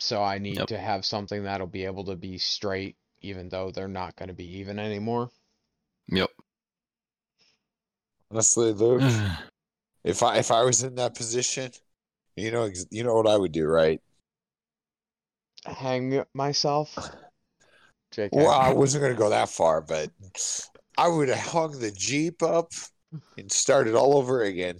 So 0.00 0.22
I 0.22 0.38
need 0.38 0.56
Yep. 0.56 0.68
to 0.68 0.78
have 0.78 1.04
something 1.04 1.44
that'll 1.44 1.66
be 1.66 1.84
able 1.84 2.04
to 2.06 2.16
be 2.16 2.38
straight, 2.38 2.96
even 3.20 3.48
though 3.50 3.70
they're 3.70 3.88
not 3.88 4.16
going 4.16 4.28
to 4.28 4.34
be 4.34 4.58
even 4.58 4.78
anymore. 4.78 5.30
Yep. 6.08 6.30
honestly 8.30 8.72
luke 8.72 9.04
if 10.04 10.22
i 10.22 10.38
if 10.38 10.50
i 10.50 10.62
was 10.62 10.82
in 10.82 10.94
that 10.94 11.14
position 11.14 11.70
you 12.36 12.50
know 12.50 12.68
you 12.90 13.04
know 13.04 13.14
what 13.14 13.26
i 13.26 13.36
would 13.36 13.52
do 13.52 13.66
right 13.66 14.00
Hang 15.64 16.24
myself. 16.34 16.96
JK. 18.14 18.30
Well, 18.32 18.50
I 18.50 18.72
wasn't 18.72 19.02
going 19.02 19.14
to 19.14 19.18
go 19.18 19.30
that 19.30 19.48
far, 19.48 19.80
but 19.80 20.10
I 20.98 21.08
would 21.08 21.28
have 21.28 21.38
hung 21.38 21.78
the 21.78 21.90
Jeep 21.92 22.42
up 22.42 22.72
and 23.38 23.50
started 23.50 23.94
all 23.94 24.16
over 24.16 24.42
again. 24.42 24.78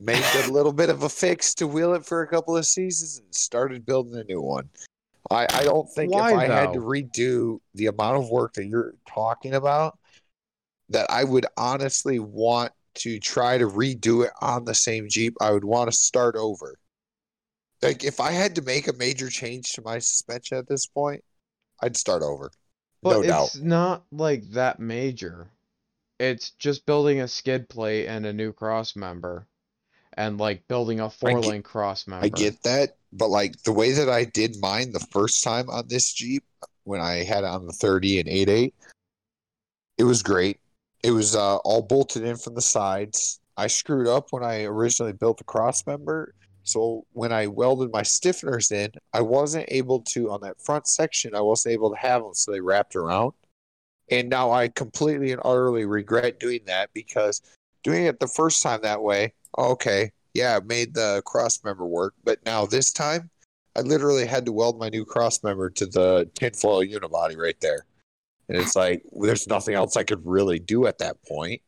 Made 0.00 0.22
a 0.44 0.50
little 0.50 0.72
bit 0.72 0.90
of 0.90 1.02
a 1.02 1.08
fix 1.08 1.54
to 1.54 1.66
wheel 1.66 1.94
it 1.94 2.04
for 2.04 2.22
a 2.22 2.28
couple 2.28 2.56
of 2.56 2.66
seasons 2.66 3.18
and 3.18 3.34
started 3.34 3.86
building 3.86 4.18
a 4.18 4.24
new 4.24 4.40
one. 4.40 4.68
I, 5.30 5.46
I 5.52 5.64
don't 5.64 5.88
think 5.94 6.12
Why, 6.12 6.32
if 6.32 6.38
I 6.38 6.46
had 6.46 6.72
to 6.72 6.80
redo 6.80 7.58
the 7.74 7.86
amount 7.86 8.16
of 8.16 8.28
work 8.28 8.54
that 8.54 8.66
you're 8.66 8.94
talking 9.08 9.54
about, 9.54 9.96
that 10.88 11.08
I 11.10 11.24
would 11.24 11.46
honestly 11.56 12.18
want 12.18 12.72
to 12.94 13.18
try 13.18 13.58
to 13.58 13.66
redo 13.66 14.24
it 14.24 14.32
on 14.40 14.64
the 14.64 14.74
same 14.74 15.08
Jeep. 15.08 15.34
I 15.40 15.52
would 15.52 15.64
want 15.64 15.90
to 15.90 15.96
start 15.96 16.36
over. 16.36 16.78
Like 17.82 18.04
if 18.04 18.20
I 18.20 18.30
had 18.30 18.54
to 18.56 18.62
make 18.62 18.86
a 18.86 18.92
major 18.92 19.28
change 19.28 19.72
to 19.72 19.82
my 19.82 19.98
suspension 19.98 20.58
at 20.58 20.68
this 20.68 20.86
point, 20.86 21.22
I'd 21.82 21.96
start 21.96 22.22
over. 22.22 22.50
But 23.02 23.10
no 23.10 23.22
doubt. 23.24 23.46
it's 23.46 23.56
not 23.56 24.04
like 24.12 24.48
that 24.50 24.78
major. 24.78 25.50
It's 26.20 26.50
just 26.50 26.86
building 26.86 27.20
a 27.20 27.26
skid 27.26 27.68
plate 27.68 28.06
and 28.06 28.24
a 28.24 28.32
new 28.32 28.52
cross 28.52 28.94
member. 28.94 29.48
And 30.14 30.38
like 30.38 30.68
building 30.68 31.00
a 31.00 31.10
four 31.10 31.40
get- 31.40 31.48
link 31.48 31.64
cross 31.64 32.06
member. 32.06 32.26
I 32.26 32.28
get 32.28 32.62
that, 32.62 32.96
but 33.12 33.28
like 33.28 33.60
the 33.62 33.72
way 33.72 33.92
that 33.92 34.08
I 34.08 34.24
did 34.24 34.60
mine 34.60 34.92
the 34.92 35.00
first 35.10 35.42
time 35.42 35.68
on 35.68 35.88
this 35.88 36.12
Jeep 36.12 36.44
when 36.84 37.00
I 37.00 37.24
had 37.24 37.44
it 37.44 37.46
on 37.46 37.66
the 37.66 37.72
30 37.72 38.20
and 38.20 38.28
88, 38.28 38.74
it 39.98 40.04
was 40.04 40.22
great. 40.22 40.58
It 41.02 41.10
was 41.10 41.34
uh, 41.34 41.56
all 41.56 41.82
bolted 41.82 42.22
in 42.22 42.36
from 42.36 42.54
the 42.54 42.62
sides. 42.62 43.40
I 43.56 43.66
screwed 43.66 44.06
up 44.06 44.28
when 44.30 44.44
I 44.44 44.64
originally 44.64 45.12
built 45.12 45.38
the 45.38 45.44
cross 45.44 45.86
member. 45.86 46.34
So 46.64 47.04
when 47.12 47.32
I 47.32 47.48
welded 47.48 47.92
my 47.92 48.02
stiffeners 48.02 48.70
in, 48.70 48.92
I 49.12 49.20
wasn't 49.20 49.66
able 49.68 50.00
to 50.02 50.30
on 50.30 50.40
that 50.42 50.60
front 50.60 50.86
section. 50.86 51.34
I 51.34 51.40
wasn't 51.40 51.72
able 51.72 51.90
to 51.90 51.96
have 51.96 52.22
them, 52.22 52.34
so 52.34 52.52
they 52.52 52.60
wrapped 52.60 52.94
around. 52.94 53.32
And 54.10 54.28
now 54.28 54.52
I 54.52 54.68
completely 54.68 55.32
and 55.32 55.40
utterly 55.44 55.86
regret 55.86 56.38
doing 56.38 56.60
that 56.66 56.90
because 56.92 57.42
doing 57.82 58.04
it 58.04 58.20
the 58.20 58.28
first 58.28 58.62
time 58.62 58.80
that 58.82 59.02
way, 59.02 59.34
okay, 59.58 60.12
yeah, 60.34 60.56
it 60.56 60.66
made 60.66 60.94
the 60.94 61.22
cross 61.26 61.62
member 61.64 61.86
work. 61.86 62.14
But 62.22 62.44
now 62.44 62.64
this 62.64 62.92
time, 62.92 63.30
I 63.74 63.80
literally 63.80 64.26
had 64.26 64.44
to 64.46 64.52
weld 64.52 64.78
my 64.78 64.88
new 64.88 65.04
cross 65.04 65.42
member 65.42 65.70
to 65.70 65.86
the 65.86 66.30
tinfoil 66.34 66.84
unibody 66.84 67.36
right 67.36 67.58
there. 67.60 67.86
And 68.52 68.60
it's 68.60 68.76
like 68.76 69.02
there's 69.12 69.46
nothing 69.46 69.74
else 69.74 69.96
I 69.96 70.04
could 70.04 70.26
really 70.26 70.58
do 70.58 70.86
at 70.86 70.98
that 70.98 71.16
point. 71.26 71.62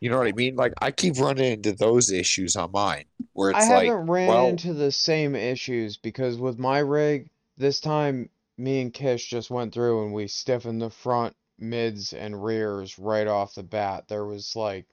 You 0.00 0.08
know 0.08 0.16
what 0.16 0.26
I 0.26 0.32
mean? 0.32 0.56
Like 0.56 0.72
I 0.80 0.92
keep 0.92 1.18
running 1.18 1.52
into 1.52 1.72
those 1.72 2.10
issues 2.10 2.56
on 2.56 2.72
mine 2.72 3.04
where 3.34 3.50
it's 3.50 3.66
I 3.66 3.74
like, 3.74 3.88
haven't 3.88 4.06
ran 4.06 4.28
well, 4.28 4.48
into 4.48 4.72
the 4.72 4.90
same 4.90 5.36
issues 5.36 5.98
because 5.98 6.38
with 6.38 6.58
my 6.58 6.78
rig, 6.78 7.28
this 7.58 7.80
time 7.80 8.30
me 8.56 8.80
and 8.80 8.94
Kish 8.94 9.28
just 9.28 9.50
went 9.50 9.74
through 9.74 10.04
and 10.04 10.14
we 10.14 10.26
stiffened 10.26 10.80
the 10.80 10.88
front, 10.88 11.36
mids, 11.58 12.14
and 12.14 12.42
rears 12.42 12.98
right 12.98 13.26
off 13.26 13.54
the 13.54 13.62
bat. 13.62 14.08
There 14.08 14.24
was 14.24 14.56
like, 14.56 14.86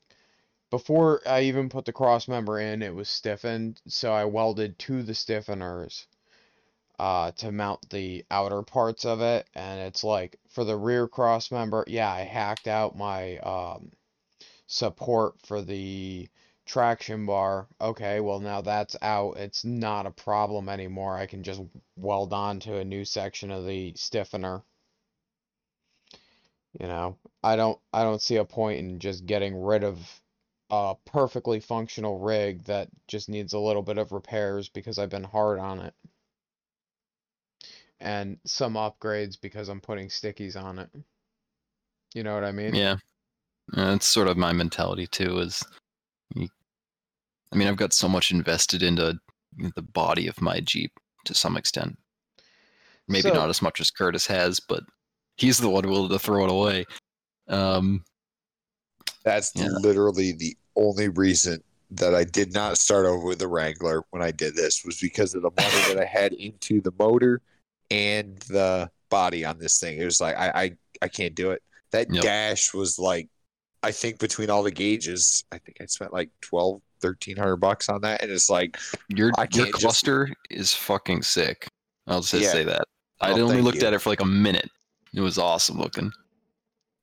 before 0.71 1.21
I 1.25 1.43
even 1.43 1.69
put 1.69 1.85
the 1.85 1.93
cross 1.93 2.27
member 2.27 2.59
in, 2.59 2.81
it 2.81 2.93
was 2.93 3.07
stiffened, 3.07 3.81
so 3.87 4.11
I 4.11 4.25
welded 4.25 4.77
to 4.79 5.03
the 5.03 5.13
stiffeners 5.13 6.05
uh, 7.01 7.31
to 7.31 7.51
mount 7.51 7.89
the 7.89 8.23
outer 8.29 8.61
parts 8.61 9.05
of 9.05 9.21
it. 9.21 9.49
And 9.55 9.81
it's 9.81 10.03
like, 10.03 10.37
for 10.49 10.63
the 10.63 10.77
rear 10.77 11.07
cross 11.07 11.49
member, 11.49 11.83
yeah, 11.87 12.11
I 12.11 12.19
hacked 12.21 12.67
out 12.67 12.95
my 12.95 13.39
um, 13.39 13.91
support 14.67 15.33
for 15.43 15.63
the 15.63 16.29
traction 16.67 17.25
bar. 17.25 17.67
Okay, 17.81 18.19
well 18.19 18.39
now 18.39 18.61
that's 18.61 18.95
out. 19.01 19.37
It's 19.37 19.65
not 19.65 20.05
a 20.05 20.11
problem 20.11 20.69
anymore. 20.69 21.17
I 21.17 21.25
can 21.25 21.41
just 21.41 21.63
weld 21.95 22.33
on 22.33 22.59
to 22.61 22.77
a 22.77 22.85
new 22.85 23.03
section 23.03 23.49
of 23.49 23.65
the 23.65 23.93
stiffener. 23.95 24.61
You 26.79 26.85
know, 26.87 27.17
I 27.43 27.55
don't 27.55 27.79
I 27.91 28.03
don't 28.03 28.21
see 28.21 28.35
a 28.35 28.45
point 28.45 28.77
in 28.77 28.99
just 28.99 29.25
getting 29.25 29.59
rid 29.59 29.83
of 29.83 30.21
a 30.69 30.95
perfectly 31.05 31.61
functional 31.61 32.19
rig 32.19 32.63
that 32.65 32.89
just 33.07 33.27
needs 33.27 33.53
a 33.53 33.59
little 33.59 33.81
bit 33.81 33.97
of 33.97 34.11
repairs 34.11 34.69
because 34.69 34.99
I've 34.99 35.09
been 35.09 35.23
hard 35.23 35.57
on 35.57 35.79
it. 35.79 35.95
And 38.01 38.37
some 38.45 38.73
upgrades 38.73 39.39
because 39.39 39.69
I'm 39.69 39.79
putting 39.79 40.07
stickies 40.09 40.61
on 40.61 40.79
it. 40.79 40.89
You 42.15 42.23
know 42.23 42.33
what 42.33 42.43
I 42.43 42.51
mean? 42.51 42.73
Yeah, 42.73 42.95
that's 43.73 44.07
sort 44.07 44.27
of 44.27 44.37
my 44.37 44.51
mentality 44.51 45.05
too. 45.05 45.37
Is 45.39 45.63
I 46.35 47.55
mean, 47.55 47.67
I've 47.67 47.77
got 47.77 47.93
so 47.93 48.09
much 48.09 48.31
invested 48.31 48.81
into 48.81 49.19
the 49.75 49.81
body 49.81 50.27
of 50.27 50.41
my 50.41 50.61
Jeep 50.61 50.91
to 51.25 51.35
some 51.35 51.55
extent. 51.57 51.97
Maybe 53.07 53.29
So- 53.29 53.33
not 53.35 53.49
as 53.49 53.61
much 53.61 53.79
as 53.79 53.91
Curtis 53.91 54.25
has, 54.27 54.59
but 54.59 54.83
he's 55.37 55.59
the 55.59 55.69
one 55.69 55.87
willing 55.87 56.09
to 56.09 56.19
throw 56.19 56.45
it 56.45 56.51
away. 56.51 56.85
Um, 57.49 58.03
that's 59.23 59.51
Yeah. 59.55 59.67
literally 59.67 60.31
the 60.31 60.57
only 60.75 61.09
reason 61.09 61.63
that 61.91 62.15
I 62.15 62.23
did 62.23 62.53
not 62.53 62.77
start 62.77 63.05
over 63.05 63.25
with 63.25 63.39
the 63.39 63.47
Wrangler 63.49 64.03
when 64.09 64.23
I 64.23 64.31
did 64.31 64.55
this 64.55 64.83
was 64.85 64.99
because 64.99 65.35
of 65.35 65.41
the 65.43 65.51
money 65.51 65.93
that 65.93 65.99
I 65.99 66.05
had 66.05 66.33
into 66.33 66.81
the 66.81 66.93
motor 66.97 67.41
and 67.91 68.37
the 68.49 68.89
body 69.09 69.45
on 69.45 69.59
this 69.59 69.79
thing. 69.79 69.99
It 69.99 70.05
was 70.05 70.19
like 70.21 70.35
I 70.37 70.49
I, 70.55 70.71
I 71.03 71.07
can't 71.09 71.35
do 71.35 71.51
it. 71.51 71.61
That 71.91 72.11
Yep. 72.11 72.23
dash 72.23 72.73
was 72.73 72.97
like 72.97 73.27
I 73.83 73.91
think 73.91 74.19
between 74.19 74.49
all 74.49 74.63
the 74.63 74.71
gauges, 74.71 75.43
I 75.51 75.57
think 75.57 75.77
I 75.81 75.85
spent 75.85 76.13
like 76.13 76.29
12 76.41 76.81
1300 77.01 77.57
bucks 77.57 77.89
on 77.89 78.01
that 78.01 78.21
and 78.21 78.31
it's 78.31 78.49
like 78.49 78.77
your 79.09 79.27
your 79.27 79.33
can't 79.33 79.51
just- 79.53 79.73
cluster 79.73 80.29
is 80.49 80.73
fucking 80.73 81.21
sick. 81.23 81.67
I'll 82.07 82.21
just 82.21 82.33
Yeah. 82.33 82.51
say 82.51 82.63
that. 82.63 82.85
I 83.19 83.31
Oh, 83.33 83.41
only 83.41 83.61
looked 83.61 83.81
you. 83.81 83.87
at 83.87 83.93
it 83.93 83.99
for 83.99 84.09
like 84.09 84.21
a 84.21 84.25
minute. 84.25 84.69
It 85.13 85.21
was 85.21 85.37
awesome 85.37 85.77
looking. 85.79 86.11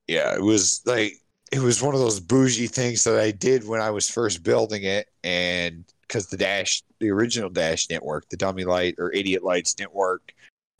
yeah, 0.07 0.33
it 0.35 0.41
was 0.41 0.81
like 0.85 1.13
it 1.51 1.59
was 1.59 1.81
one 1.81 1.93
of 1.95 1.99
those 1.99 2.19
bougie 2.19 2.67
things 2.67 3.03
that 3.03 3.19
I 3.19 3.31
did 3.31 3.67
when 3.67 3.81
I 3.81 3.89
was 3.91 4.07
first 4.09 4.43
building 4.43 4.83
it, 4.83 5.07
and 5.23 5.83
because 6.01 6.27
the 6.27 6.37
dash, 6.37 6.83
the 6.99 7.09
original 7.09 7.49
dash 7.49 7.87
didn't 7.87 8.05
work, 8.05 8.29
the 8.29 8.37
dummy 8.37 8.65
light 8.65 8.95
or 8.99 9.11
idiot 9.13 9.43
lights 9.43 9.73
didn't 9.73 9.93
work, 9.95 10.31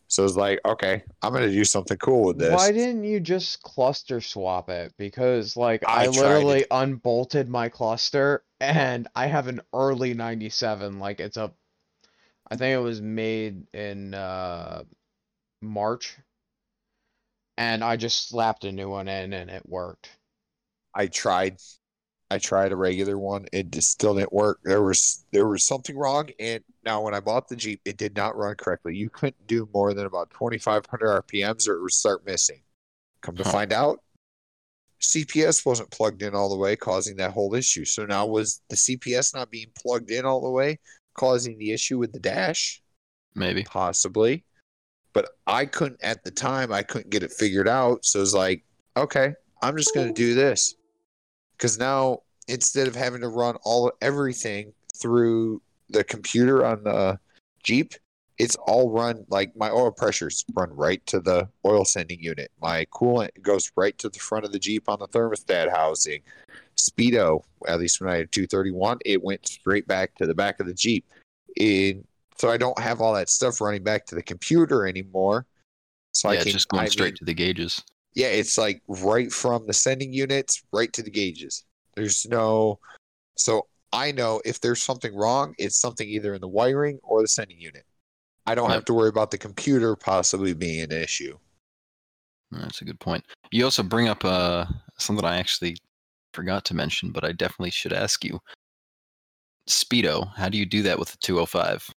so 0.09 0.25
it's 0.25 0.35
like, 0.35 0.59
okay, 0.65 1.03
I'm 1.21 1.33
gonna 1.33 1.51
do 1.51 1.63
something 1.65 1.97
cool 1.97 2.25
with 2.25 2.39
this. 2.39 2.51
Why 2.51 2.71
didn't 2.71 3.03
you 3.03 3.19
just 3.19 3.61
cluster 3.61 4.21
swap 4.21 4.69
it? 4.69 4.93
Because 4.97 5.55
like 5.55 5.83
I 5.85 6.05
I, 6.05 6.07
literally 6.07 6.61
it. 6.61 6.67
unbolted 6.71 7.49
my 7.49 7.69
cluster 7.69 8.43
and 8.59 9.07
I 9.15 9.27
have 9.27 9.47
an 9.47 9.61
early 9.73 10.13
97 10.15 10.99
like 10.99 11.19
it's 11.19 11.37
a 11.37 11.53
I 12.49 12.57
think 12.57 12.75
it 12.75 12.83
was 12.83 13.01
made 13.01 13.67
in 13.73 14.13
uh 14.13 14.83
March 15.61 16.17
and 17.57 17.83
I 17.83 17.95
just 17.95 18.27
slapped 18.27 18.63
a 18.63 18.71
new 18.71 18.89
one 18.89 19.07
in 19.07 19.33
and 19.33 19.51
it 19.51 19.67
worked. 19.69 20.09
I 20.93 21.07
tried, 21.07 21.57
I 22.31 22.37
tried 22.37 22.71
a 22.71 22.75
regular 22.75 23.17
one, 23.17 23.47
it 23.51 23.71
just 23.71 23.91
still 23.91 24.13
didn't 24.13 24.33
work. 24.33 24.59
There 24.63 24.83
was 24.83 25.25
there 25.31 25.47
was 25.47 25.65
something 25.65 25.97
wrong, 25.97 26.29
and 26.39 26.63
now 26.85 27.01
when 27.01 27.15
I 27.15 27.19
bought 27.19 27.47
the 27.47 27.55
Jeep, 27.55 27.81
it 27.85 27.97
did 27.97 28.15
not 28.15 28.37
run 28.37 28.55
correctly. 28.55 28.95
You 28.95 29.09
couldn't 29.09 29.47
do 29.47 29.67
more 29.73 29.93
than 29.93 30.05
about 30.05 30.29
2,500 30.31 31.23
RPMs, 31.23 31.67
or 31.67 31.75
it 31.77 31.81
would 31.81 31.91
start 31.91 32.25
missing. 32.25 32.61
Come 33.21 33.35
to 33.37 33.43
Huh. 33.43 33.51
find 33.51 33.73
out, 33.73 34.03
CPS 35.01 35.65
wasn't 35.65 35.89
plugged 35.91 36.21
in 36.21 36.35
all 36.35 36.49
the 36.49 36.57
way, 36.57 36.75
causing 36.75 37.15
that 37.17 37.31
whole 37.31 37.55
issue. 37.55 37.85
So 37.85 38.05
now 38.05 38.25
was 38.25 38.61
the 38.69 38.75
CPS 38.75 39.33
not 39.33 39.49
being 39.49 39.71
plugged 39.75 40.11
in 40.11 40.25
all 40.25 40.41
the 40.41 40.49
way, 40.49 40.79
causing 41.15 41.57
the 41.57 41.71
issue 41.71 41.97
with 41.97 42.11
the 42.11 42.19
dash? 42.19 42.81
Maybe. 43.33 43.63
Possibly. 43.63 44.43
But 45.13 45.29
I 45.47 45.65
couldn't 45.65 46.01
at 46.03 46.23
the 46.23 46.31
time, 46.31 46.71
I 46.71 46.83
couldn't 46.83 47.09
get 47.09 47.23
it 47.23 47.31
figured 47.31 47.67
out. 47.67 48.05
So 48.05 48.21
it's 48.21 48.33
like, 48.33 48.63
okay, 48.95 49.33
I'm 49.61 49.75
just 49.75 49.95
gonna 49.95 50.13
do 50.13 50.35
this. 50.35 50.75
Cause 51.59 51.77
now 51.77 52.21
instead 52.47 52.87
of 52.87 52.95
having 52.95 53.21
to 53.21 53.29
run 53.29 53.57
all 53.63 53.91
everything 54.01 54.73
through 54.95 55.61
the 55.89 56.03
computer 56.03 56.65
on 56.65 56.83
the 56.83 57.19
Jeep, 57.63 57.93
it's 58.37 58.55
all 58.55 58.89
run 58.89 59.25
like 59.29 59.55
my 59.57 59.69
oil 59.69 59.91
pressures 59.91 60.45
run 60.55 60.71
right 60.73 61.05
to 61.07 61.19
the 61.19 61.49
oil 61.65 61.83
sending 61.83 62.21
unit. 62.21 62.51
My 62.61 62.85
coolant 62.85 63.29
goes 63.41 63.71
right 63.75 63.97
to 63.97 64.09
the 64.09 64.19
front 64.19 64.45
of 64.45 64.53
the 64.53 64.59
Jeep 64.59 64.87
on 64.87 64.99
the 64.99 65.07
thermostat 65.07 65.69
housing. 65.69 66.21
Speedo, 66.77 67.43
at 67.67 67.79
least 67.79 67.99
when 67.99 68.09
I 68.09 68.17
had 68.17 68.31
231, 68.31 68.99
it 69.05 69.21
went 69.21 69.45
straight 69.45 69.87
back 69.87 70.15
to 70.15 70.25
the 70.25 70.33
back 70.33 70.61
of 70.61 70.67
the 70.67 70.73
Jeep. 70.73 71.05
In 71.57 72.05
so 72.37 72.49
I 72.49 72.55
don't 72.55 72.79
have 72.79 73.01
all 73.01 73.13
that 73.15 73.29
stuff 73.29 73.59
running 73.59 73.83
back 73.83 74.05
to 74.07 74.15
the 74.15 74.23
computer 74.23 74.87
anymore. 74.87 75.45
So 76.13 76.29
yeah, 76.29 76.31
I 76.31 76.35
it's 76.35 76.43
can 76.45 76.53
just 76.53 76.69
going 76.69 76.83
I 76.83 76.87
straight 76.87 77.07
mean, 77.07 77.17
to 77.17 77.25
the 77.25 77.33
gauges. 77.33 77.83
Yeah, 78.19 78.27
it's 78.27 78.57
like 78.57 78.81
right 78.89 79.31
from 79.31 79.65
the 79.65 79.71
sending 79.71 80.11
units 80.11 80.61
right 80.73 80.91
to 80.91 81.01
the 81.01 81.09
gauges. 81.09 81.63
There's 81.95 82.27
no 82.27 82.79
so 83.37 83.67
I 83.93 84.11
know 84.11 84.41
if 84.43 84.59
there's 84.59 84.83
something 84.83 85.15
wrong, 85.15 85.55
it's 85.57 85.79
something 85.79 86.07
either 86.07 86.33
in 86.33 86.41
the 86.41 86.47
wiring 86.47 86.99
or 87.01 87.21
the 87.21 87.29
sending 87.29 87.61
unit. 87.61 87.85
I 88.45 88.55
don't 88.55 88.71
have 88.71 88.83
to 88.85 88.93
worry 88.93 89.07
about 89.07 89.31
the 89.31 89.37
computer 89.37 89.95
possibly 89.95 90.53
being 90.53 90.81
an 90.81 90.91
issue. 90.91 91.37
That's 92.51 92.81
a 92.81 92.85
good 92.85 92.99
point. 92.99 93.23
You 93.51 93.63
also 93.63 93.83
bring 93.83 94.09
up 94.09 94.25
uh, 94.25 94.65
something 94.97 95.23
I 95.23 95.37
actually 95.37 95.77
forgot 96.33 96.65
to 96.65 96.75
mention, 96.75 97.11
but 97.11 97.23
I 97.23 97.31
definitely 97.31 97.71
should 97.71 97.93
ask 97.93 98.25
you. 98.25 98.39
Speedo, 99.69 100.35
how 100.35 100.49
do 100.49 100.57
you 100.57 100.65
do 100.65 100.81
that 100.81 100.99
with 100.99 101.11
the 101.11 101.17
205? 101.21 101.89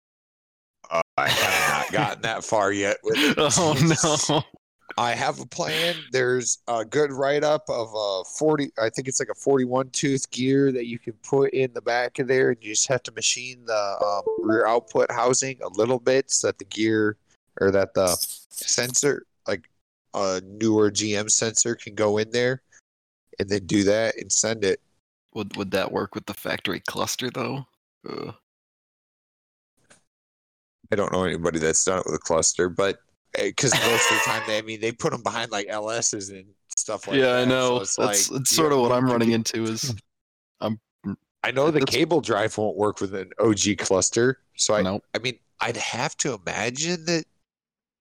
Uh, 0.91 1.01
I 1.17 1.29
have 1.29 1.71
not 1.71 1.93
gotten 1.93 2.23
that 2.23 2.45
far 2.45 2.73
yet 2.73 2.99
oh 3.39 3.75
no. 4.29 4.43
I 5.01 5.15
have 5.15 5.41
a 5.41 5.47
plan. 5.47 5.95
There's 6.13 6.59
a 6.69 6.85
good 6.85 7.11
write 7.11 7.43
up 7.43 7.65
of 7.71 7.89
a 7.97 8.23
40, 8.37 8.71
I 8.79 8.91
think 8.91 9.09
it's 9.09 9.19
like 9.19 9.31
a 9.31 9.35
41 9.35 9.89
tooth 9.93 10.31
gear 10.31 10.71
that 10.73 10.85
you 10.85 10.99
can 10.99 11.15
put 11.27 11.55
in 11.55 11.73
the 11.73 11.81
back 11.81 12.19
of 12.19 12.29
there. 12.29 12.51
And 12.51 12.59
you 12.61 12.73
just 12.73 12.87
have 12.89 13.03
to 13.05 13.13
machine 13.13 13.65
the 13.65 13.97
um, 14.05 14.47
rear 14.47 14.67
output 14.67 15.11
housing 15.11 15.59
a 15.63 15.69
little 15.69 15.99
bit 15.99 16.31
so 16.31 16.49
that 16.49 16.59
the 16.59 16.67
gear 16.67 17.17
or 17.63 17.71
that 17.71 17.95
the 17.95 18.15
sensor, 18.51 19.25
like 19.49 19.71
a 20.13 20.43
newer 20.45 20.91
GM 20.91 21.31
sensor, 21.31 21.77
can 21.77 21.95
go 21.95 22.19
in 22.19 22.31
there 22.31 22.61
and 23.39 23.49
then 23.49 23.65
do 23.65 23.85
that 23.85 24.19
and 24.19 24.31
send 24.31 24.67
it. 24.67 24.83
Would 25.33 25.57
would 25.57 25.71
that 25.71 25.91
work 25.91 26.15
with 26.15 26.27
the 26.27 26.35
factory 26.35 26.81
cluster 26.81 27.31
though? 27.31 27.65
Ugh. 28.07 28.35
I 30.93 30.97
don't 30.97 31.11
know 31.11 31.25
anybody 31.25 31.59
that's 31.59 31.87
done 31.87 32.01
it 32.01 32.05
with 32.05 32.17
a 32.17 32.19
cluster, 32.19 32.69
but 32.69 32.99
because 33.35 33.73
most 33.75 34.11
of 34.11 34.17
the 34.19 34.23
time 34.25 34.43
they, 34.47 34.59
I 34.59 34.63
mean, 34.63 34.81
they 34.81 34.93
put 34.93 35.13
them 35.13 35.23
behind 35.23 35.51
like 35.51 35.69
LSs 35.69 36.31
and 36.31 36.47
stuff 36.77 37.07
like 37.07 37.21
that. 37.21 37.27
yeah, 37.27 37.37
I 37.37 37.45
so 37.45 37.49
know. 37.49 37.77
it's 37.81 37.97
That's 37.97 38.31
like, 38.31 38.41
it's 38.41 38.53
you 38.53 38.57
sort 38.57 38.73
of 38.73 38.81
what 38.81 38.93
I'm 38.93 39.07
running 39.07 39.33
into 39.33 39.65
is 39.65 39.95
I'm. 40.61 40.81
I 41.43 41.53
know 41.53 41.71
the 41.71 41.81
cable 41.81 42.21
drive 42.21 42.57
won't 42.59 42.77
work 42.77 43.01
with 43.01 43.15
an 43.15 43.31
OG 43.39 43.79
cluster, 43.79 44.41
so 44.57 44.75
I 44.75 44.83
nope. 44.83 45.05
I 45.15 45.19
mean 45.19 45.39
I'd 45.61 45.77
have 45.77 46.17
to 46.19 46.35
imagine 46.35 47.05
that 47.07 47.25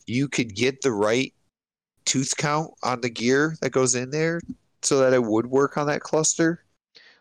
you 0.07 0.27
could 0.27 0.55
get 0.55 0.81
the 0.81 0.91
right 0.91 1.33
tooth 2.05 2.35
count 2.37 2.71
on 2.83 3.01
the 3.01 3.09
gear 3.09 3.55
that 3.61 3.69
goes 3.71 3.95
in 3.95 4.09
there 4.09 4.41
so 4.81 4.99
that 4.99 5.13
it 5.13 5.23
would 5.23 5.45
work 5.45 5.77
on 5.77 5.87
that 5.87 6.01
cluster. 6.01 6.63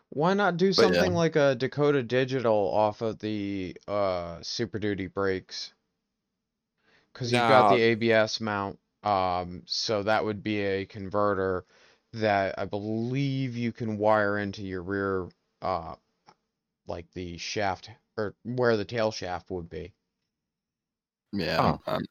Why 0.09 0.33
not 0.33 0.57
do 0.57 0.73
But, 0.73 0.77
yeah. 0.77 0.93
something 0.93 1.13
like 1.13 1.35
a 1.35 1.55
Dakota 1.55 2.01
Digital 2.03 2.53
off 2.73 3.01
of 3.01 3.19
the 3.19 3.77
uh 3.87 4.37
Super 4.41 4.79
Duty 4.79 5.07
brakes? 5.07 5.73
Because 7.19 7.33
you've 7.33 7.41
got 7.41 7.71
No. 7.71 7.75
the 7.77 7.83
ABS 7.83 8.39
mount, 8.39 8.79
um, 9.03 9.63
so 9.65 10.03
that 10.03 10.23
would 10.23 10.41
be 10.41 10.61
a 10.61 10.85
converter 10.85 11.65
that 12.13 12.57
I 12.57 12.63
believe 12.63 13.57
you 13.57 13.73
can 13.73 13.97
wire 13.97 14.37
into 14.37 14.61
your 14.61 14.81
rear, 14.81 15.27
uh, 15.61 15.95
like 16.87 17.11
the 17.11 17.37
shaft 17.37 17.91
or 18.17 18.35
where 18.43 18.77
the 18.77 18.85
tail 18.85 19.11
shaft 19.11 19.51
would 19.51 19.69
be. 19.69 19.93
Yeah. 21.33 21.77
Oh. 21.85 21.91
um, 21.93 22.05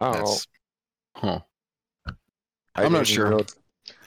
Oh, 0.00 0.12
that's 0.12 0.48
huh. 1.14 1.40
I 2.06 2.12
I'm 2.84 2.90
not 2.92 3.04
didn't 3.04 3.06
sure. 3.06 3.30
know- 3.30 3.38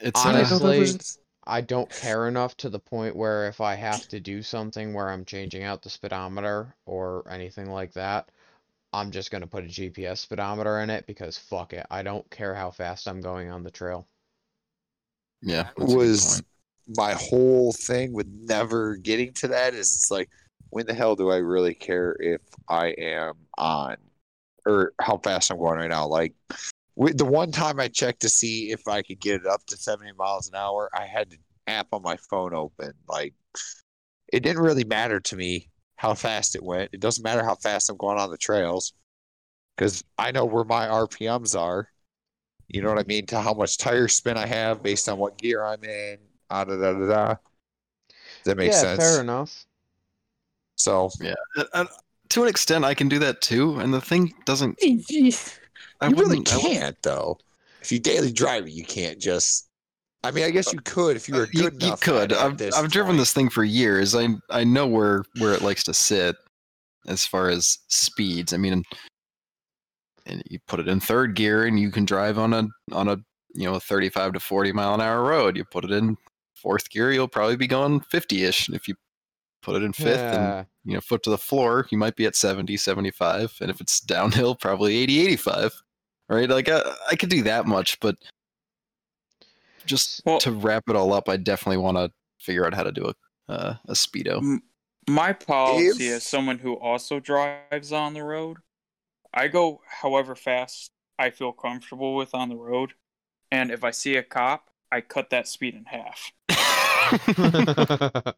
It's 0.02 0.26
I 0.26 0.34
didn't 0.34 0.50
know 0.52 0.60
there 0.60 0.68
Honestly, 0.68 0.80
was- 0.80 1.20
I 1.48 1.62
don't 1.62 1.90
care 1.90 2.28
enough 2.28 2.58
to 2.58 2.70
the 2.70 2.80
point 2.80 3.16
where 3.16 3.48
if 3.48 3.62
I 3.62 3.76
have 3.76 4.08
to 4.10 4.20
do 4.20 4.44
something 4.44 4.94
where 4.94 5.10
I'm 5.10 5.24
changing 5.26 5.64
out 5.64 5.82
the 5.82 5.90
speedometer 5.90 6.76
or 6.86 7.26
anything 7.30 7.72
like 7.72 7.94
that, 7.94 8.30
I'm 8.94 9.12
just 9.12 9.32
gonna 9.32 9.48
put 9.48 9.64
a 9.64 9.68
GPS 9.68 10.20
speedometer 10.20 10.80
in 10.80 10.90
it 10.90 11.06
because 11.08 11.38
fuck 11.38 11.74
it. 11.74 11.86
I 11.90 12.04
don't 12.04 12.30
care 12.30 12.54
how 12.54 12.72
fast 12.72 13.08
I'm 13.08 13.22
going 13.22 13.50
on 13.50 13.64
the 13.64 13.72
trail. 13.72 14.08
yeah. 15.42 15.70
that's 15.78 15.94
was 15.94 16.44
my 16.98 17.14
whole 17.14 17.72
thing 17.72 18.12
with 18.14 18.28
never 18.28 18.98
getting 18.98 19.34
to 19.34 19.48
that 19.48 19.74
is 19.74 19.96
it's 19.96 20.12
like 20.12 20.30
when 20.72 20.86
the 20.86 20.94
hell 20.94 21.16
do 21.16 21.30
I 21.32 21.38
really 21.38 21.74
care 21.74 22.16
if 22.20 22.42
I 22.68 22.88
am 22.98 23.34
on 23.58 23.98
or 24.66 24.94
how 25.02 25.18
fast 25.18 25.52
I'm 25.52 25.58
going 25.58 25.80
right 25.80 25.90
now? 25.90 26.08
Like 26.08 26.34
the 26.98 27.26
one 27.26 27.52
time 27.52 27.80
I 27.80 27.88
checked 27.88 28.22
to 28.22 28.30
see 28.30 28.72
if 28.72 28.88
I 28.88 29.02
could 29.02 29.20
get 29.20 29.42
it 29.42 29.48
up 29.48 29.66
to 29.68 29.78
70 29.78 30.12
miles 30.14 30.50
an 30.50 30.56
hour, 30.56 30.90
I 30.94 31.06
had 31.06 31.30
the 31.30 31.38
app 31.68 31.88
on 31.94 32.02
my 32.02 32.18
phone 32.18 32.54
open. 32.54 32.94
Like 33.08 33.34
it 34.32 34.42
didn't 34.42 34.62
really 34.62 34.84
matter 34.84 35.20
to 35.20 35.36
me 35.36 35.70
how 36.02 36.16
fast 36.16 36.56
it 36.56 36.64
went. 36.64 36.90
It 36.94 37.00
doesn't 37.00 37.24
matter 37.24 37.44
how 37.44 37.54
fast 37.54 37.88
I'm 37.88 37.96
going 37.96 38.18
on 38.18 38.32
the 38.32 38.38
trails 38.38 38.94
because 39.78 40.04
I 40.18 40.32
know 40.32 40.46
where 40.46 40.64
my 40.64 40.88
RPMs 40.88 41.56
are. 41.56 41.90
You 42.68 42.82
know 42.82 42.90
what 42.90 42.98
I 42.98 43.04
mean? 43.04 43.28
To 43.28 43.40
how 43.40 43.54
much 43.54 43.78
tire 43.78 44.08
spin 44.08 44.36
I 44.36 44.48
have 44.48 44.82
based 44.82 45.08
on 45.08 45.20
what 45.20 45.38
gear 45.38 45.64
I'm 45.64 45.84
in. 45.84 46.18
Ah, 46.50 46.64
da, 46.64 46.76
da, 46.76 46.94
da, 46.94 47.06
da. 47.06 47.28
Does 47.28 48.16
that 48.46 48.58
make 48.58 48.72
yeah, 48.72 48.80
sense? 48.80 49.00
fair 49.00 49.22
enough. 49.22 49.64
So 50.76 51.12
Yeah. 51.22 51.36
Uh, 51.72 51.86
to 52.30 52.42
an 52.42 52.50
extent, 52.50 52.84
I 52.84 52.96
can 52.96 53.08
do 53.08 53.20
that 53.20 53.42
too, 53.42 53.78
and 53.78 53.94
the 53.94 54.02
thing 54.02 54.34
doesn't. 54.46 54.80
you 54.82 55.32
I 56.02 56.08
really 56.08 56.40
wouldn't- 56.40 56.52
I 56.52 56.60
can't 56.62 57.02
though. 57.04 57.38
If 57.84 57.92
you 57.92 58.00
daily 58.00 58.32
drive 58.32 58.66
it, 58.66 58.72
you 58.72 58.86
can't 58.86 59.20
just. 59.20 59.70
I 60.24 60.32
mean, 60.32 60.44
I 60.44 60.52
guess 60.52 60.72
you 60.72 60.80
could 60.82 61.16
if 61.16 61.28
you 61.28 61.36
were 61.36 61.44
Uh, 61.44 61.48
you, 61.54 61.70
good 61.72 61.84
you 61.84 61.96
could. 61.98 62.32
at 62.32 62.38
I've 62.38 62.62
I've 62.74 62.92
driven 62.92 63.12
point. 63.12 63.20
this 63.20 63.34
thing 63.34 63.50
for 63.50 63.64
years. 63.64 64.16
I 64.16 64.28
I 64.50 64.64
know 64.64 64.86
where 64.88 65.24
where 65.40 65.54
it 65.54 65.62
likes 65.62 65.84
to 65.86 65.94
sit 65.94 66.36
as 67.08 67.26
far 67.26 67.50
as 67.50 67.80
speeds. 67.88 68.54
I 68.54 68.58
mean, 68.58 68.84
and 70.28 70.44
you 70.50 70.60
put 70.68 70.80
it 70.80 70.88
in 70.88 71.00
third 71.00 71.36
gear, 71.36 71.66
and 71.66 71.80
you 71.80 71.90
can 71.90 72.06
drive 72.06 72.38
on 72.38 72.54
a 72.54 72.68
on 72.92 73.08
a 73.08 73.18
you 73.54 73.64
know 73.66 73.76
a 73.76 73.80
35 73.80 74.34
to 74.34 74.40
40 74.40 74.72
mile 74.74 74.94
an 74.94 75.02
hour 75.02 75.24
road. 75.24 75.58
You 75.58 75.66
put 75.66 75.84
it 75.86 75.92
in 75.92 76.16
fourth 76.56 76.90
gear, 76.92 77.12
you'll 77.12 77.28
probably 77.28 77.56
be 77.56 77.68
going 77.68 78.00
50 78.02 78.44
ish. 78.44 78.70
If 78.70 78.88
you 78.88 78.94
put 79.64 79.76
it 79.76 79.84
in 79.84 79.94
fifth 79.94 80.20
and 80.34 80.44
Yeah. 80.44 80.64
you 80.86 80.94
know 80.94 81.02
foot 81.02 81.24
to 81.24 81.32
the 81.32 81.38
floor, 81.40 81.88
you 81.90 81.98
might 81.98 82.16
be 82.16 82.26
at 82.28 82.36
70, 82.36 82.78
75, 82.78 83.58
and 83.60 83.72
if 83.72 83.82
it's 83.82 84.00
downhill, 84.00 84.54
probably 84.56 84.98
80, 84.98 85.20
85. 85.22 85.82
Right? 86.30 86.48
Like 86.50 86.70
I, 86.70 86.84
I 87.10 87.16
could 87.16 87.30
do 87.30 87.42
that 87.44 87.66
much, 87.66 88.00
but 88.00 88.16
just 89.92 90.22
Well- 90.26 90.40
to 90.40 90.52
wrap 90.52 90.84
it 90.90 90.96
all 90.96 91.14
up, 91.14 91.30
I 91.30 91.38
definitely 91.38 91.78
want 91.78 91.98
to 91.98 92.12
figure 92.40 92.66
out 92.66 92.74
how 92.74 92.84
to 92.84 92.92
do 92.92 93.06
a 93.08 93.14
uh, 93.52 93.76
a 93.88 93.94
speedo. 93.94 94.60
My 95.10 95.34
policy 95.34 96.08
If- 96.08 96.18
as 96.18 96.24
someone 96.26 96.58
who 96.60 96.74
also 96.80 97.20
drives 97.20 97.92
on 97.92 98.14
the 98.14 98.24
road, 98.24 98.58
I 99.34 99.48
go 99.50 99.82
however 99.86 100.36
fast 100.36 100.92
I 101.20 101.30
feel 101.30 101.52
comfortable 101.52 102.16
with 102.16 102.34
on 102.34 102.50
the 102.50 102.56
road. 102.56 102.94
And 103.52 103.70
if 103.70 103.84
I 103.84 103.92
see 103.92 104.16
a 104.16 104.24
cop, 104.24 104.70
I 104.92 105.02
cut 105.02 105.30
that 105.32 105.48
speed 105.48 105.76
in 105.76 105.86
half. 105.86 106.32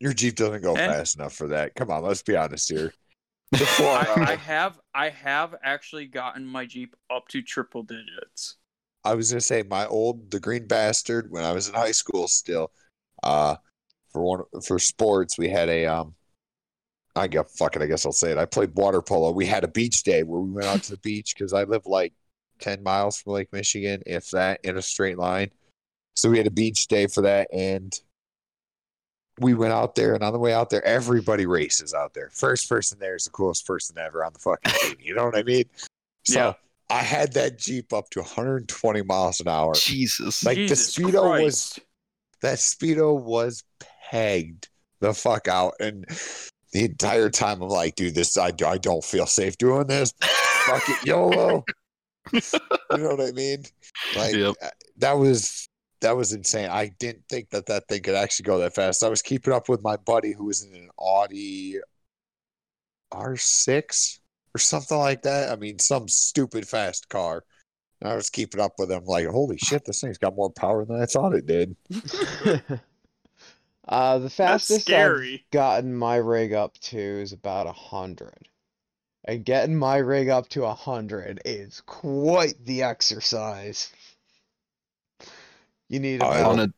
Your 0.00 0.12
Jeep 0.12 0.36
doesn't 0.36 0.62
go 0.62 0.76
And- 0.76 0.92
fast 0.92 1.16
enough 1.16 1.32
for 1.32 1.48
that. 1.48 1.74
Come 1.74 1.90
on, 1.90 2.02
let's 2.02 2.22
be 2.22 2.36
honest 2.36 2.70
here. 2.70 2.92
Before, 3.52 3.86
I, 3.86 4.32
I 4.32 4.34
have 4.36 4.78
I 4.92 5.08
have 5.08 5.54
actually 5.62 6.06
gotten 6.06 6.44
my 6.44 6.66
Jeep 6.66 6.96
up 7.08 7.28
to 7.28 7.40
triple 7.42 7.84
digits. 7.84 8.56
I 9.06 9.14
was 9.14 9.30
gonna 9.30 9.40
say 9.40 9.62
my 9.62 9.86
old 9.86 10.30
the 10.30 10.40
green 10.40 10.66
bastard 10.66 11.30
when 11.30 11.44
I 11.44 11.52
was 11.52 11.68
in 11.68 11.74
high 11.74 11.92
school 11.92 12.28
still. 12.28 12.72
Uh 13.22 13.56
for 14.12 14.22
one 14.22 14.42
for 14.64 14.78
sports 14.78 15.38
we 15.38 15.48
had 15.48 15.68
a 15.68 15.86
um 15.86 16.14
I 17.14 17.28
got 17.28 17.50
fuck 17.50 17.76
it, 17.76 17.82
I 17.82 17.86
guess 17.86 18.04
I'll 18.04 18.12
say 18.12 18.30
it. 18.32 18.38
I 18.38 18.44
played 18.44 18.74
water 18.74 19.00
polo. 19.00 19.30
We 19.30 19.46
had 19.46 19.64
a 19.64 19.68
beach 19.68 20.02
day 20.02 20.22
where 20.22 20.40
we 20.40 20.50
went 20.50 20.66
out 20.66 20.82
to 20.82 20.90
the 20.90 20.98
beach 20.98 21.34
because 21.34 21.52
I 21.54 21.64
live 21.64 21.86
like 21.86 22.12
ten 22.58 22.82
miles 22.82 23.18
from 23.18 23.32
Lake 23.34 23.48
Michigan, 23.52 24.02
if 24.06 24.30
that, 24.30 24.60
in 24.64 24.76
a 24.76 24.82
straight 24.82 25.18
line. 25.18 25.50
So 26.14 26.28
we 26.28 26.38
had 26.38 26.46
a 26.46 26.50
beach 26.50 26.88
day 26.88 27.06
for 27.06 27.22
that 27.22 27.48
and 27.52 27.98
we 29.38 29.54
went 29.54 29.72
out 29.72 29.94
there 29.94 30.14
and 30.14 30.24
on 30.24 30.32
the 30.32 30.38
way 30.38 30.52
out 30.52 30.70
there, 30.70 30.84
everybody 30.84 31.46
races 31.46 31.94
out 31.94 32.14
there. 32.14 32.30
First 32.32 32.68
person 32.68 32.98
there 32.98 33.14
is 33.16 33.24
the 33.24 33.30
coolest 33.30 33.66
person 33.66 33.96
ever 33.98 34.24
on 34.24 34.32
the 34.32 34.38
fucking 34.38 34.72
team. 34.80 34.96
You 35.00 35.14
know 35.14 35.24
what 35.24 35.36
I 35.36 35.42
mean? 35.42 35.64
So 36.24 36.38
Yeah. 36.40 36.52
I 36.88 37.02
had 37.02 37.32
that 37.32 37.58
Jeep 37.58 37.92
up 37.92 38.10
to 38.10 38.20
120 38.20 39.02
miles 39.02 39.40
an 39.40 39.48
hour. 39.48 39.74
Jesus. 39.74 40.44
Like 40.44 40.56
the 40.56 40.68
Jesus 40.68 40.96
speedo 40.96 41.42
was 41.42 41.78
that 42.42 42.58
speedo 42.58 43.20
was 43.20 43.64
pegged 44.10 44.68
the 45.00 45.12
fuck 45.12 45.48
out, 45.48 45.74
and 45.80 46.06
the 46.72 46.84
entire 46.84 47.30
time 47.30 47.62
I'm 47.62 47.68
like, 47.68 47.96
dude, 47.96 48.14
this 48.14 48.36
I, 48.36 48.52
I 48.66 48.78
don't 48.78 49.04
feel 49.04 49.26
safe 49.26 49.58
doing 49.58 49.86
this. 49.86 50.12
Fuck 50.20 50.88
it, 50.88 51.06
YOLO. 51.06 51.64
you 52.32 52.40
know 52.90 53.16
what 53.16 53.20
I 53.20 53.32
mean? 53.32 53.64
Like 54.16 54.34
Yep. 54.34 54.54
uh, 54.62 54.68
that 54.98 55.12
was 55.12 55.68
that 56.00 56.16
was 56.16 56.32
insane. 56.32 56.68
I 56.68 56.88
didn't 56.98 57.24
think 57.28 57.50
that 57.50 57.66
that 57.66 57.88
thing 57.88 58.02
could 58.02 58.14
actually 58.14 58.44
go 58.44 58.58
that 58.58 58.74
fast. 58.74 59.02
I 59.02 59.08
was 59.08 59.22
keeping 59.22 59.52
up 59.52 59.68
with 59.68 59.82
my 59.82 59.96
buddy 59.96 60.32
who 60.32 60.44
was 60.44 60.64
in 60.64 60.74
an 60.74 60.90
Audi 60.98 61.76
R6 63.12 64.18
or 64.56 64.58
something 64.58 64.96
like 64.96 65.20
that. 65.22 65.52
I 65.52 65.56
mean, 65.56 65.78
some 65.78 66.08
stupid 66.08 66.66
fast 66.66 67.10
car. 67.10 67.44
And 68.00 68.10
I 68.10 68.16
was 68.16 68.30
keeping 68.30 68.60
up 68.60 68.72
with 68.78 68.88
them, 68.88 69.04
like, 69.04 69.26
holy 69.26 69.58
shit, 69.58 69.84
this 69.84 70.00
thing's 70.00 70.16
got 70.16 70.34
more 70.34 70.50
power 70.50 70.86
than 70.86 71.00
I 71.00 71.04
thought 71.04 71.34
it 71.34 71.46
did. 71.46 71.76
uh, 73.88 74.18
the 74.18 74.30
fastest 74.30 74.90
I've 74.90 75.50
gotten 75.50 75.94
my 75.94 76.16
rig 76.16 76.54
up 76.54 76.78
to 76.78 76.98
is 76.98 77.32
about 77.32 77.66
a 77.66 77.72
hundred. 77.72 78.48
And 79.24 79.44
getting 79.44 79.76
my 79.76 79.98
rig 79.98 80.30
up 80.30 80.48
to 80.50 80.64
a 80.64 80.72
hundred 80.72 81.42
is 81.44 81.82
quite 81.82 82.54
the 82.64 82.82
exercise. 82.82 83.92
You 85.90 86.00
need 86.00 86.22
I 86.22 86.38
about 86.38 86.52
on 86.52 86.60
a 86.60 86.72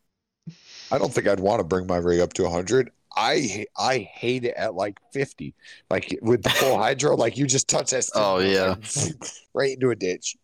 I 0.90 0.98
don't 0.98 1.12
think 1.12 1.28
I'd 1.28 1.40
want 1.40 1.60
to 1.60 1.64
bring 1.64 1.86
my 1.86 1.98
rig 1.98 2.20
up 2.20 2.32
to 2.34 2.44
100. 2.44 2.90
I 3.18 3.66
I 3.76 3.98
hate 3.98 4.44
it 4.44 4.54
at 4.56 4.74
like 4.74 4.98
50. 5.12 5.54
Like 5.90 6.18
with 6.22 6.42
the 6.42 6.50
full 6.50 6.78
hydro, 6.82 7.16
like 7.16 7.36
you 7.36 7.46
just 7.46 7.68
touch 7.68 7.90
that. 7.90 8.04
steering 8.04 8.26
Oh, 8.26 8.38
yeah. 8.38 8.76
right 9.54 9.72
into 9.72 9.90
a 9.90 9.96
ditch. 9.96 10.36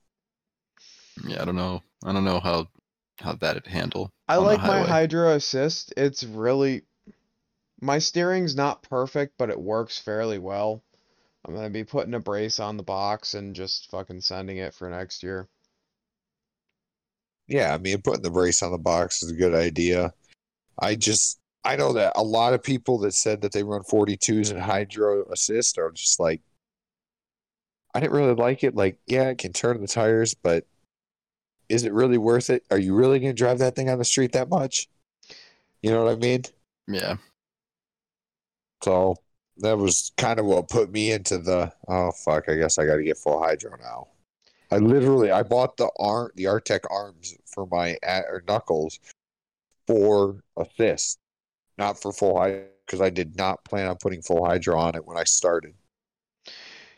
yeah, 1.27 1.41
I 1.41 1.45
don't 1.45 1.57
know. 1.57 1.83
I 2.05 2.13
don't 2.13 2.25
know 2.25 2.41
how 2.41 2.67
how 3.21 3.35
that'd 3.35 3.67
handle. 3.67 4.11
I 4.29 4.37
like 4.37 4.61
my. 4.61 4.81
Hydro 4.81 5.35
Assist. 5.35 5.95
It's 5.97 6.25
really 6.25 6.83
my 7.81 7.99
steering's 7.99 8.57
not 8.57 8.83
perfect, 8.83 9.35
but 9.39 9.51
it 9.51 9.61
works 9.61 9.99
fairly 9.99 10.39
well. 10.39 10.83
I'm 11.47 11.55
gonna 11.55 11.71
be 11.71 11.85
putting 11.85 12.15
a 12.15 12.21
brace 12.21 12.59
on 12.59 12.77
the 12.77 12.83
box 12.83 13.35
and 13.35 13.55
just 13.55 13.91
fucking 13.91 14.23
sending 14.23 14.57
it 14.57 14.75
for 14.75 14.89
next 14.91 15.23
year. 15.23 15.49
Yeah, 17.47 17.75
I 17.75 17.79
mean, 17.79 18.01
putting 18.01 18.23
the 18.23 18.31
brace 18.31 18.63
on 18.63 18.73
the 18.73 18.79
box 18.79 19.23
is 19.23 19.31
a 19.31 19.37
good 19.37 19.55
idea. 19.55 20.15
I 20.79 20.95
just 20.95 21.39
I 21.65 21.77
know 21.77 21.93
that 21.95 22.12
a 22.16 22.23
lot 22.23 22.53
of 22.53 22.62
people 22.62 22.99
that 22.99 23.15
said 23.15 23.41
that 23.41 23.53
they 23.53 23.62
run 23.62 23.82
42s 23.82 24.51
and 24.51 24.61
hydro 24.61 25.24
assist 25.31 25.78
are 25.78 25.91
just 25.91 26.20
like 26.20 26.41
I 27.95 28.01
didn't 28.01 28.12
really 28.12 28.35
like 28.35 28.65
it. 28.65 28.74
Like, 28.74 28.99
yeah, 29.07 29.28
it 29.28 29.39
can 29.39 29.53
turn 29.53 29.81
the 29.81 29.86
tires, 29.86 30.35
but 30.35 30.66
is 31.69 31.85
it 31.85 31.93
really 31.93 32.19
worth 32.19 32.51
it? 32.51 32.65
Are 32.70 32.78
you 32.78 32.95
really 32.95 33.20
going 33.20 33.31
to 33.31 33.39
drive 33.39 33.59
that 33.61 33.77
thing 33.77 33.89
on 33.89 33.99
the 33.99 34.05
street 34.05 34.32
that 34.32 34.49
much? 34.49 34.89
You 35.81 35.91
know 35.91 36.05
what 36.05 36.12
I 36.12 36.16
mean? 36.16 36.43
Yeah. 36.89 37.16
So 38.82 39.16
that 39.59 39.78
was 39.78 40.12
kind 40.16 40.41
of 40.41 40.47
what 40.47 40.69
put 40.69 40.91
me 40.91 41.12
into 41.12 41.39
the 41.39 41.73
oh 41.89 42.11
fuck, 42.11 42.49
I 42.49 42.57
guess 42.57 42.78
I 42.78 42.86
got 42.86 42.97
to 42.97 43.03
get 43.05 43.16
full 43.16 43.43
hydro 43.43 43.77
now. 43.81 44.09
I 44.70 44.78
literally 44.78 45.31
I 45.31 45.43
bought 45.43 45.77
the 45.77 45.91
arm 45.99 46.31
the 46.35 46.45
Artec 46.45 46.81
arms 46.91 47.35
for 47.47 47.66
my 47.66 47.97
uh, 48.07 48.23
or 48.28 48.43
knuckles 48.47 48.99
for 49.86 50.43
assist, 50.57 51.19
not 51.79 52.01
for 52.01 52.13
full 52.13 52.39
hydro 52.39 52.67
because 52.87 53.01
I 53.01 53.11
did 53.11 53.37
not 53.37 53.65
plan 53.65 53.87
on 53.87 53.97
putting 53.97 54.21
full 54.23 54.45
hydro 54.45 54.79
on 54.79 54.95
it 54.95 55.07
when 55.07 55.17
I 55.17 55.25
started. 55.25 55.75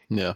Yeah. 0.08 0.34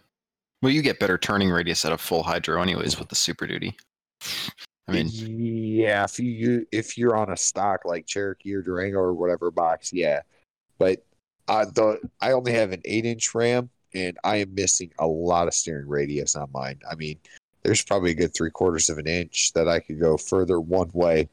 Well, 0.62 0.73
you 0.73 0.83
get 0.83 1.01
better 1.01 1.19
turning 1.19 1.51
radius 1.51 1.85
out 1.85 1.93
of 1.93 2.01
full 2.01 2.23
hydro, 2.23 2.61
anyways, 2.62 2.99
with 2.99 3.09
the 3.09 3.15
Super 3.15 3.47
Duty. 3.47 3.77
I 4.89 4.93
mean, 4.93 5.09
yeah, 5.12 6.05
if 6.05 6.19
you- 6.19 6.67
if 6.73 6.99
you're 6.99 7.17
on 7.17 7.31
a 7.31 7.37
stock 7.37 7.85
like 7.85 8.07
Cherokee 8.07 8.55
or 8.55 8.62
Durango 8.62 8.99
or 8.99 9.15
whatever 9.15 9.51
box, 9.51 9.93
yeah. 9.93 10.23
But 10.79 11.05
uh, 11.47 11.67
the 11.67 12.01
I 12.21 12.33
only 12.33 12.53
have 12.53 12.73
an 12.73 12.83
eight 12.85 13.05
inch 13.07 13.33
RAM, 13.35 13.71
and 13.95 14.17
I 14.25 14.37
am 14.37 14.55
missing 14.55 14.93
a 14.99 15.07
lot 15.07 15.47
of 15.47 15.55
steering 15.55 15.89
radius 15.89 16.35
on 16.35 16.49
mine. 16.53 16.81
I 16.91 16.97
mean, 16.97 17.19
there's 17.62 17.83
probably 17.83 18.11
a 18.12 18.15
good 18.15 18.35
three 18.35 18.51
quarters 18.51 18.89
of 18.89 18.99
an 18.99 19.07
inch 19.07 19.53
that 19.53 19.69
I 19.69 19.79
could 19.81 20.01
go 20.01 20.17
further 20.17 20.61
one 20.61 20.91
way 20.93 21.29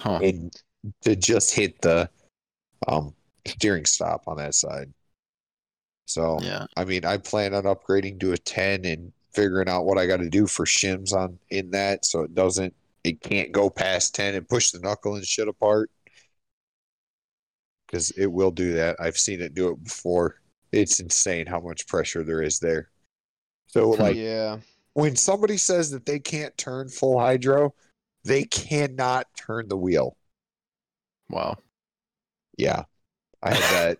huh? 0.00 0.18
and 0.22 0.54
to 1.02 1.16
just 1.16 1.54
hit 1.54 1.80
the 1.80 2.08
um 2.86 3.14
steering 3.46 3.84
stop 3.84 4.24
on 4.26 4.36
that 4.38 4.54
side. 4.54 4.92
So 6.06 6.38
Yeah. 6.42 6.66
I 6.76 6.84
mean, 6.84 7.04
I 7.04 7.16
plan 7.18 7.54
on 7.54 7.64
upgrading 7.64 8.20
to 8.20 8.32
a 8.32 8.38
10 8.38 8.84
and 8.84 9.12
figuring 9.32 9.68
out 9.68 9.84
what 9.84 9.98
I 9.98 10.06
got 10.06 10.18
to 10.18 10.28
do 10.28 10.46
for 10.46 10.64
shims 10.64 11.12
on 11.12 11.38
in 11.50 11.70
that 11.72 12.04
so 12.04 12.22
it 12.22 12.34
doesn't 12.34 12.74
it 13.02 13.20
can't 13.20 13.52
go 13.52 13.68
past 13.68 14.14
10 14.14 14.34
and 14.34 14.48
push 14.48 14.70
the 14.70 14.80
knuckle 14.80 15.16
and 15.16 15.26
shit 15.26 15.48
apart 15.48 15.90
because 17.86 18.10
it 18.12 18.26
will 18.26 18.50
do 18.50 18.72
that. 18.72 18.96
I've 18.98 19.18
seen 19.18 19.40
it 19.40 19.54
do 19.54 19.70
it 19.70 19.84
before. 19.84 20.40
It's 20.72 21.00
insane 21.00 21.46
how 21.46 21.60
much 21.60 21.86
pressure 21.86 22.24
there 22.24 22.42
is 22.42 22.58
there. 22.58 22.90
So 23.66 23.90
like 24.00 24.16
yeah. 24.16 24.58
when 24.94 25.16
somebody 25.16 25.56
says 25.56 25.90
that 25.90 26.06
they 26.06 26.18
can't 26.18 26.56
turn 26.56 26.88
full 26.88 27.20
hydro, 27.20 27.74
they 28.24 28.44
cannot 28.44 29.28
turn 29.36 29.68
the 29.68 29.76
wheel. 29.76 30.16
Wow. 31.30 31.56
Yeah. 32.56 32.84
I 33.42 33.54
had 33.54 33.62
that 33.74 33.98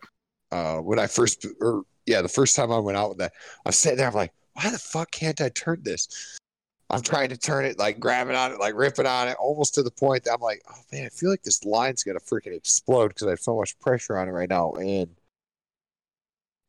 uh 0.52 0.78
when 0.78 0.98
I 0.98 1.06
first 1.06 1.46
or 1.60 1.82
yeah, 2.06 2.22
the 2.22 2.28
first 2.28 2.54
time 2.54 2.70
I 2.70 2.78
went 2.78 2.98
out 2.98 3.10
with 3.10 3.18
that, 3.18 3.32
I 3.64 3.70
was 3.70 3.78
sitting 3.78 3.98
there, 3.98 4.08
I'm 4.08 4.14
like, 4.14 4.32
why 4.54 4.70
the 4.70 4.78
fuck 4.78 5.10
can't 5.10 5.40
I 5.40 5.48
turn 5.48 5.80
this? 5.82 6.38
I'm 6.90 7.00
trying 7.00 7.30
to 7.30 7.36
turn 7.36 7.64
it, 7.64 7.78
like 7.78 7.98
grabbing 7.98 8.36
on 8.36 8.52
it, 8.52 8.60
like 8.60 8.74
ripping 8.74 9.06
on 9.06 9.28
it, 9.28 9.36
almost 9.38 9.74
to 9.74 9.82
the 9.82 9.90
point 9.90 10.24
that 10.24 10.34
I'm 10.34 10.40
like, 10.40 10.62
oh 10.70 10.80
man, 10.92 11.06
I 11.06 11.08
feel 11.08 11.30
like 11.30 11.42
this 11.42 11.64
line's 11.64 12.04
gonna 12.04 12.20
freaking 12.20 12.54
explode 12.54 13.08
because 13.08 13.26
I 13.26 13.30
have 13.30 13.40
so 13.40 13.56
much 13.56 13.78
pressure 13.80 14.18
on 14.18 14.28
it 14.28 14.32
right 14.32 14.48
now. 14.48 14.72
And 14.72 15.08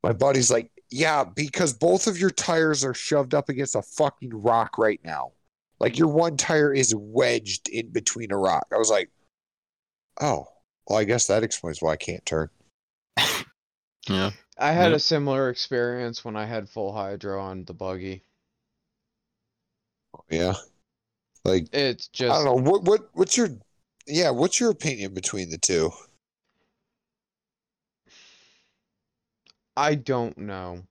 my 0.03 0.13
buddy's 0.13 0.51
like, 0.51 0.71
yeah, 0.89 1.23
because 1.23 1.73
both 1.73 2.07
of 2.07 2.17
your 2.17 2.29
tires 2.29 2.85
are 2.85 2.93
shoved 2.93 3.33
up 3.33 3.49
against 3.49 3.75
a 3.75 3.81
fucking 3.81 4.31
rock 4.33 4.77
right 4.77 5.01
now. 5.03 5.31
Like 5.79 5.97
your 5.97 6.07
one 6.07 6.37
tire 6.37 6.73
is 6.73 6.95
wedged 6.95 7.67
in 7.69 7.89
between 7.89 8.31
a 8.31 8.37
rock. 8.37 8.67
I 8.73 8.77
was 8.77 8.89
like, 8.89 9.09
oh, 10.21 10.47
well, 10.87 10.99
I 10.99 11.03
guess 11.05 11.27
that 11.27 11.43
explains 11.43 11.81
why 11.81 11.93
I 11.93 11.97
can't 11.97 12.25
turn. 12.25 12.49
Yeah. 14.09 14.31
I 14.57 14.71
had 14.71 14.91
Yep. 14.91 14.93
a 14.93 14.99
similar 14.99 15.47
experience 15.49 16.25
when 16.25 16.35
I 16.35 16.45
had 16.45 16.69
full 16.69 16.93
hydro 16.93 17.39
on 17.39 17.65
the 17.65 17.73
buggy. 17.75 18.23
Oh, 20.13 20.23
yeah. 20.29 20.53
Like 21.45 21.67
It's 21.71 22.07
just 22.07 22.37
I 22.37 22.43
don't 22.43 22.45
know 22.65 22.71
what 22.71 22.83
what 22.83 23.09
what's 23.13 23.37
your 23.37 23.49
yeah 24.07 24.31
what's 24.31 24.59
your 24.59 24.71
opinion 24.71 25.13
between 25.15 25.49
the 25.51 25.59
two? 25.59 25.91
I 29.77 29.95
don't 29.95 30.37
know. 30.37 30.85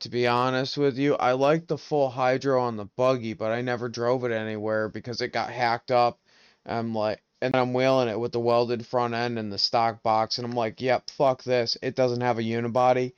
To 0.00 0.08
be 0.08 0.26
honest 0.26 0.78
with 0.78 0.96
you, 0.96 1.16
I 1.16 1.32
like 1.32 1.66
the 1.66 1.76
full 1.76 2.08
hydro 2.08 2.58
on 2.62 2.76
the 2.78 2.86
buggy, 2.86 3.34
but 3.34 3.52
I 3.52 3.60
never 3.60 3.90
drove 3.90 4.24
it 4.24 4.32
anywhere 4.32 4.88
because 4.88 5.20
it 5.20 5.34
got 5.34 5.50
hacked 5.52 5.90
up. 5.90 6.18
I'm 6.64 6.94
like, 6.94 7.22
and 7.42 7.54
I'm 7.54 7.74
wheeling 7.74 8.08
it 8.08 8.18
with 8.18 8.32
the 8.32 8.40
welded 8.40 8.86
front 8.86 9.14
end 9.14 9.38
and 9.38 9.52
the 9.52 9.58
stock 9.58 10.02
box, 10.02 10.38
and 10.38 10.46
I'm 10.46 10.56
like, 10.56 10.80
yep, 10.80 11.10
fuck 11.10 11.42
this. 11.42 11.76
It 11.82 11.94
doesn't 11.94 12.22
have 12.22 12.38
a 12.38 12.42
unibody 12.42 13.12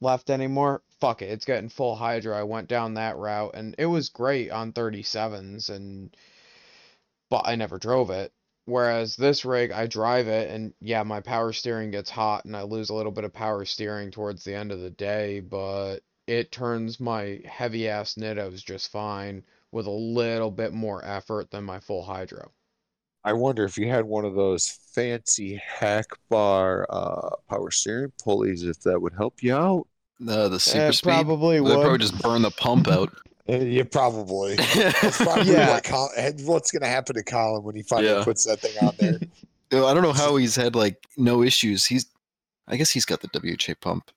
left 0.00 0.30
anymore. 0.30 0.82
Fuck 1.00 1.22
it, 1.22 1.30
it's 1.30 1.44
getting 1.44 1.68
full 1.68 1.96
hydro. 1.96 2.36
I 2.38 2.44
went 2.44 2.68
down 2.68 2.94
that 2.94 3.16
route, 3.16 3.54
and 3.54 3.74
it 3.78 3.86
was 3.86 4.08
great 4.08 4.50
on 4.50 4.72
37s, 4.72 5.68
and 5.68 6.16
but 7.28 7.42
I 7.46 7.56
never 7.56 7.78
drove 7.78 8.10
it. 8.10 8.32
Whereas 8.66 9.16
this 9.16 9.44
rig, 9.44 9.70
I 9.72 9.86
drive 9.86 10.26
it, 10.28 10.50
and 10.50 10.74
yeah, 10.80 11.02
my 11.02 11.20
power 11.20 11.52
steering 11.52 11.90
gets 11.90 12.10
hot, 12.10 12.44
and 12.44 12.56
I 12.56 12.62
lose 12.62 12.90
a 12.90 12.94
little 12.94 13.12
bit 13.12 13.24
of 13.24 13.32
power 13.32 13.64
steering 13.64 14.10
towards 14.10 14.44
the 14.44 14.54
end 14.54 14.72
of 14.72 14.80
the 14.80 14.90
day, 14.90 15.40
but 15.40 16.00
it 16.26 16.50
turns 16.52 16.98
my 16.98 17.40
heavy 17.44 17.88
ass 17.88 18.14
Nittos 18.14 18.64
just 18.64 18.90
fine 18.90 19.44
with 19.70 19.86
a 19.86 19.90
little 19.90 20.50
bit 20.50 20.72
more 20.72 21.04
effort 21.04 21.50
than 21.50 21.64
my 21.64 21.78
full 21.80 22.02
hydro. 22.02 22.50
I 23.26 23.32
wonder 23.32 23.64
if 23.64 23.76
you 23.76 23.88
had 23.90 24.04
one 24.06 24.24
of 24.24 24.34
those 24.34 24.68
fancy 24.94 25.60
hack 25.62 26.06
bar 26.30 26.86
uh, 26.88 27.30
power 27.50 27.70
steering 27.70 28.12
pulleys, 28.22 28.62
if 28.62 28.80
that 28.82 29.02
would 29.02 29.12
help 29.14 29.42
you 29.42 29.54
out. 29.54 29.86
Uh, 30.26 30.48
the 30.48 30.60
super 30.60 30.86
It 30.86 30.94
speed. 30.94 31.08
probably 31.10 31.58
They'd 31.58 31.74
probably 31.74 31.98
just 31.98 32.18
burn 32.22 32.42
the 32.42 32.50
pump 32.52 32.88
out. 32.88 33.12
Uh, 33.48 33.56
yeah, 33.58 33.82
probably. 33.82 34.56
Probably 35.12 35.52
Yeah. 35.52 35.70
what 35.70 35.84
Col- 35.84 36.10
what's 36.44 36.70
going 36.70 36.82
to 36.82 36.88
happen 36.88 37.14
to 37.16 37.22
Colin 37.22 37.62
when 37.64 37.74
he 37.76 37.82
finally 37.82 38.08
Yeah. 38.14 38.24
puts 38.24 38.44
that 38.44 38.60
thing 38.60 38.76
on 38.80 38.94
there. 38.98 39.18
I 39.72 39.92
don't 39.92 40.02
know 40.02 40.12
how 40.12 40.36
he's 40.36 40.56
had 40.56 40.74
like 40.76 40.96
no 41.16 41.42
issues. 41.42 41.84
He's, 41.84 42.06
I 42.68 42.76
guess 42.76 42.90
he's 42.90 43.04
got 43.04 43.20
the 43.20 43.28
WJ 43.28 43.80
pump, 43.80 44.10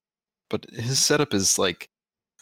but 0.49 0.65
his 0.71 1.03
setup 1.03 1.33
is 1.33 1.57
like, 1.59 1.89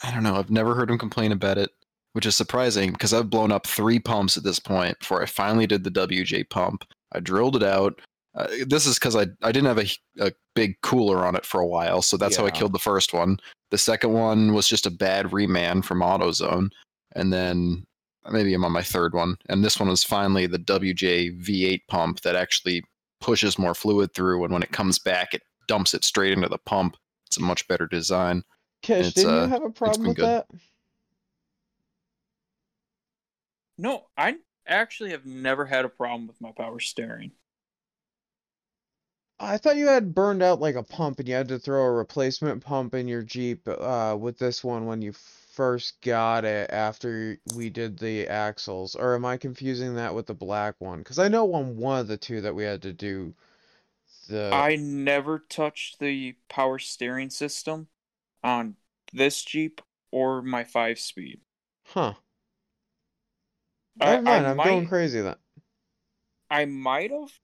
I 0.03 0.11
don't 0.11 0.23
know. 0.23 0.35
I've 0.35 0.51
never 0.51 0.75
heard 0.75 0.91
him 0.91 0.97
complain 0.97 1.31
about 1.31 1.57
it, 1.57 1.71
which 2.17 2.25
is 2.25 2.35
surprising 2.35 2.93
because 2.93 3.13
I've 3.13 3.29
blown 3.29 3.51
up 3.51 3.67
three 3.67 3.99
pumps 3.99 4.37
at 4.37 4.43
this 4.43 4.57
point 4.57 4.97
before 4.97 5.21
I 5.21 5.27
finally 5.27 5.67
did 5.67 5.83
the 5.83 5.91
WJ 5.91 6.49
pump. 6.49 6.83
I 7.11 7.19
drilled 7.19 7.55
it 7.55 7.61
out. 7.61 8.01
Uh, 8.33 8.47
this 8.65 8.87
is 8.87 8.97
because 8.97 9.15
I 9.15 9.27
I 9.43 9.51
didn't 9.51 9.67
have 9.67 9.77
a, 9.77 9.87
a 10.19 10.31
big 10.55 10.81
cooler 10.81 11.27
on 11.27 11.35
it 11.35 11.45
for 11.45 11.61
a 11.61 11.67
while, 11.67 12.01
so 12.01 12.17
that's 12.17 12.35
how 12.35 12.47
I 12.47 12.49
killed 12.49 12.73
the 12.73 12.79
first 12.79 13.13
one. 13.13 13.37
The 13.69 13.77
second 13.77 14.13
one 14.13 14.55
was 14.55 14.67
just 14.67 14.87
a 14.87 14.89
bad 14.89 15.27
reman 15.27 15.85
from 15.85 15.99
AutoZone, 15.99 16.69
and 17.15 17.31
then 17.31 17.85
maybe 18.31 18.51
I'm 18.55 18.65
on 18.65 18.71
my 18.71 18.81
third 18.81 19.13
one, 19.13 19.35
and 19.47 19.63
this 19.63 19.79
one 19.79 19.89
was 19.89 20.03
finally 20.03 20.47
the 20.47 20.57
WJ 20.57 21.39
V8 21.39 21.81
pump 21.87 22.21
that 22.21 22.35
actually 22.35 22.83
pushes 23.21 23.59
more 23.59 23.75
fluid 23.75 24.15
through, 24.15 24.43
and 24.43 24.51
when 24.51 24.63
it 24.63 24.71
comes 24.71 24.97
back, 24.97 25.35
it 25.35 25.43
dumps 25.67 25.93
it 25.93 26.03
straight 26.03 26.33
into 26.33 26.49
the 26.49 26.57
pump. 26.57 26.97
It's 27.27 27.37
a 27.37 27.43
much 27.43 27.67
better 27.67 27.85
design. 27.85 28.41
Kish, 28.81 29.13
didn't 29.13 29.31
uh, 29.31 29.43
you 29.43 29.49
have 29.49 29.63
a 29.63 29.69
problem 29.69 30.07
with 30.07 30.17
good. 30.17 30.25
that? 30.25 30.47
No, 33.77 34.07
I 34.17 34.37
actually 34.65 35.11
have 35.11 35.25
never 35.25 35.65
had 35.65 35.85
a 35.85 35.89
problem 35.89 36.27
with 36.27 36.41
my 36.41 36.51
power 36.51 36.79
steering. 36.79 37.31
I 39.39 39.57
thought 39.57 39.77
you 39.77 39.87
had 39.87 40.15
burned 40.15 40.41
out 40.41 40.59
like 40.59 40.75
a 40.75 40.83
pump 40.83 41.19
and 41.19 41.27
you 41.27 41.35
had 41.35 41.47
to 41.49 41.59
throw 41.59 41.83
a 41.83 41.91
replacement 41.91 42.63
pump 42.63 42.95
in 42.95 43.07
your 43.07 43.21
Jeep 43.21 43.67
uh, 43.67 44.17
with 44.19 44.39
this 44.39 44.63
one 44.63 44.87
when 44.87 45.01
you 45.01 45.13
first 45.13 46.01
got 46.01 46.43
it 46.43 46.69
after 46.71 47.37
we 47.55 47.69
did 47.69 47.99
the 47.99 48.27
axles. 48.27 48.95
Or 48.95 49.13
am 49.13 49.25
I 49.25 49.37
confusing 49.37 49.95
that 49.95 50.15
with 50.15 50.25
the 50.25 50.33
black 50.33 50.75
one? 50.79 50.99
Because 50.99 51.19
I 51.19 51.27
know 51.27 51.53
on 51.53 51.77
one 51.77 51.99
of 51.99 52.07
the 52.07 52.17
two 52.17 52.41
that 52.41 52.55
we 52.55 52.63
had 52.63 52.81
to 52.81 52.93
do 52.93 53.35
the. 54.27 54.49
I 54.53 54.75
never 54.75 55.39
touched 55.39 55.99
the 55.99 56.35
power 56.49 56.79
steering 56.79 57.29
system 57.29 57.87
on 58.43 58.75
this 59.13 59.43
Jeep 59.43 59.81
or 60.11 60.41
my 60.41 60.63
five 60.63 60.97
speed. 60.97 61.41
Huh. 61.85 62.15
I- 64.05 64.21
mind, 64.21 64.45
I 64.47 64.51
I'm 64.51 64.57
going 64.57 64.79
might- 64.81 64.89
crazy 64.89 65.21
then. 65.21 65.35
I 66.49 66.65
might 66.65 67.11
have 67.11 67.39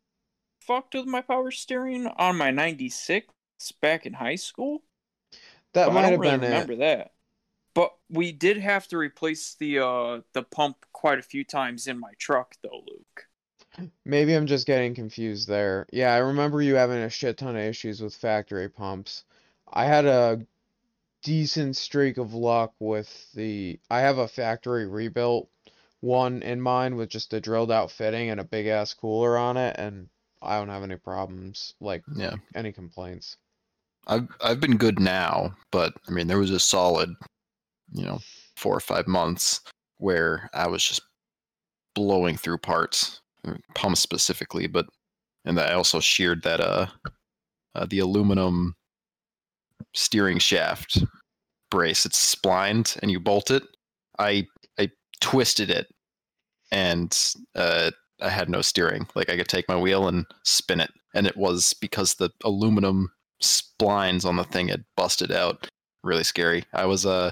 fucked 0.62 0.94
with 0.96 1.06
my 1.06 1.22
power 1.22 1.52
steering 1.52 2.08
on 2.08 2.38
my 2.38 2.52
96 2.52 3.28
back 3.82 4.06
in 4.06 4.14
high 4.14 4.36
school. 4.36 4.84
That 5.74 5.92
might 5.92 6.04
have 6.12 6.20
really 6.20 6.38
been 6.38 6.42
remember 6.52 6.74
it. 6.74 6.80
that. 6.80 7.12
But 7.74 7.94
we 8.10 8.32
did 8.32 8.58
have 8.58 8.88
to 8.90 8.98
replace 8.98 9.56
the 9.56 9.80
uh 9.80 10.22
the 10.34 10.44
pump 10.44 10.86
quite 10.94 11.20
a 11.20 11.24
few 11.24 11.44
times 11.44 11.88
in 11.88 12.00
my 12.00 12.14
truck 12.20 12.56
though, 12.62 12.84
Luke. 12.88 13.92
Maybe 14.06 14.36
I'm 14.36 14.46
just 14.46 14.68
getting 14.68 14.94
confused 14.94 15.48
there. 15.48 15.88
Yeah, 15.92 16.14
I 16.14 16.18
remember 16.20 16.62
you 16.62 16.76
having 16.76 17.00
a 17.00 17.10
shit 17.10 17.38
ton 17.40 17.56
of 17.56 17.62
issues 17.64 18.02
with 18.02 18.16
factory 18.16 18.70
pumps. 18.70 19.24
I 19.72 19.86
had 19.86 20.06
a 20.06 20.46
decent 21.24 21.76
streak 21.76 22.18
of 22.18 22.34
luck 22.36 22.74
with 22.80 23.32
the. 23.34 23.80
I 23.90 24.02
have 24.02 24.20
a 24.20 24.28
factory 24.28 24.86
rebuilt 24.86 25.50
one 26.04 26.44
in 26.44 26.60
mind 26.60 26.98
with 26.98 27.08
just 27.08 27.34
a 27.34 27.40
drilled 27.40 27.72
out 27.72 27.90
fitting 27.90 28.30
and 28.30 28.42
a 28.42 28.44
big 28.44 28.68
ass 28.68 28.94
cooler 28.94 29.38
on 29.38 29.56
it, 29.56 29.74
and 29.80 30.10
I 30.42 30.60
don't 30.60 30.68
have 30.68 30.84
any 30.84 30.98
problems, 30.98 31.76
like 31.80 32.04
Yeah, 32.14 32.36
any 32.54 32.74
complaints. 32.74 33.38
I've 34.06 34.28
I've 34.44 34.60
been 34.60 34.76
good 34.76 35.00
now, 35.00 35.56
but 35.72 35.94
I 36.08 36.12
mean 36.12 36.28
there 36.28 36.40
was 36.40 36.52
a 36.52 36.60
solid, 36.60 37.10
you 37.94 38.04
know, 38.04 38.20
four 38.58 38.76
or 38.76 38.82
five 38.82 39.08
months 39.08 39.62
where 39.98 40.50
I 40.54 40.68
was 40.68 40.84
just 40.86 41.04
blowing 41.96 42.36
through 42.36 42.58
parts, 42.58 43.22
uh, 43.48 43.54
pumps 43.74 44.02
specifically, 44.02 44.68
but 44.68 44.88
and 45.46 45.58
I 45.58 45.72
also 45.72 46.02
sheared 46.02 46.44
that 46.44 46.60
uh, 46.60 46.88
uh 47.76 47.86
the 47.90 48.00
aluminum 48.00 48.76
steering 49.94 50.40
shaft 50.40 51.02
brace. 51.72 52.06
It's 52.06 52.18
splined 52.18 52.98
and 53.02 53.10
you 53.10 53.22
bolt 53.22 53.52
it. 53.52 53.64
I 54.20 54.48
I 54.78 54.90
twisted 55.22 55.70
it 55.70 55.88
and 56.74 57.18
uh 57.56 57.92
I 58.22 58.30
had 58.30 58.50
no 58.50 58.62
steering. 58.62 59.08
Like 59.16 59.30
I 59.30 59.38
could 59.38 59.48
take 59.48 59.68
my 59.70 59.78
wheel 59.80 60.08
and 60.08 60.26
spin 60.44 60.80
it, 60.80 60.92
and 61.14 61.26
it 61.28 61.38
was 61.38 61.74
because 61.80 62.16
the 62.16 62.30
aluminum 62.44 63.12
splines 63.42 64.26
on 64.26 64.36
the 64.38 64.44
thing 64.44 64.68
had 64.70 64.84
busted 64.98 65.32
out. 65.32 65.68
Really 66.04 66.24
scary. 66.24 66.66
I 66.74 66.86
was 66.86 67.06
uh 67.06 67.32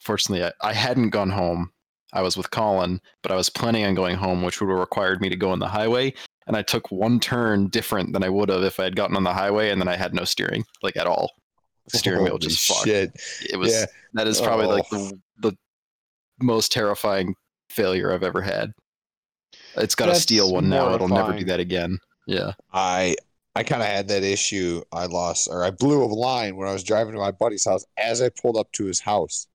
fortunately 0.00 0.44
I, 0.44 0.52
I 0.70 0.72
hadn't 0.72 1.10
gone 1.10 1.30
home. 1.30 1.70
I 2.12 2.22
was 2.22 2.36
with 2.36 2.50
Colin, 2.50 3.00
but 3.22 3.32
I 3.32 3.36
was 3.36 3.50
planning 3.50 3.84
on 3.84 3.94
going 3.94 4.16
home, 4.16 4.42
which 4.42 4.60
would 4.60 4.70
have 4.70 4.78
required 4.78 5.20
me 5.20 5.28
to 5.30 5.36
go 5.36 5.50
on 5.50 5.58
the 5.58 5.66
highway. 5.68 6.14
And 6.46 6.56
I 6.56 6.62
took 6.62 6.90
one 6.92 7.18
turn 7.18 7.68
different 7.68 8.12
than 8.12 8.22
I 8.22 8.28
would 8.28 8.50
have 8.50 8.62
if 8.62 8.78
I 8.78 8.84
had 8.84 8.94
gotten 8.96 9.16
on 9.16 9.24
the 9.24 9.32
highway, 9.32 9.70
and 9.70 9.80
then 9.80 9.88
I 9.88 9.96
had 9.96 10.14
no 10.14 10.24
steering, 10.24 10.62
like 10.82 10.96
at 10.96 11.06
all. 11.06 11.32
The 11.90 11.98
steering 11.98 12.22
wheel 12.22 12.32
Holy 12.32 12.46
just 12.48 12.68
fucked. 12.68 12.84
shit. 12.86 13.10
It 13.50 13.56
was 13.56 13.72
Yeah. 13.72 13.86
that 14.12 14.28
is 14.28 14.40
probably 14.40 14.66
like 14.66 14.84
Oh. 14.92 15.10
the 15.38 15.50
the 15.50 15.56
most 16.44 16.70
terrifying 16.70 17.34
failure 17.70 18.12
I've 18.12 18.22
ever 18.22 18.40
had. 18.42 18.72
It's 19.76 19.94
got 19.94 20.08
a 20.08 20.14
steel 20.14 20.52
one 20.52 20.68
now. 20.68 20.94
It'll 20.94 21.08
never 21.08 21.36
do 21.36 21.44
that 21.46 21.60
again. 21.60 21.98
Yeah. 22.26 22.52
I 22.72 23.16
I 23.56 23.62
kind 23.62 23.82
of 23.82 23.88
had 23.88 24.08
that 24.08 24.22
issue. 24.22 24.82
I 24.92 25.06
lost 25.06 25.48
or 25.50 25.64
I 25.64 25.70
blew 25.70 26.02
a 26.02 26.06
line 26.06 26.56
when 26.56 26.68
I 26.68 26.72
was 26.72 26.82
driving 26.84 27.12
to 27.14 27.18
my 27.20 27.30
buddy's 27.30 27.64
house 27.64 27.84
as 27.98 28.20
I 28.22 28.28
pulled 28.30 28.56
up 28.56 28.70
to 28.72 28.84
his 28.84 29.00
house. 29.00 29.46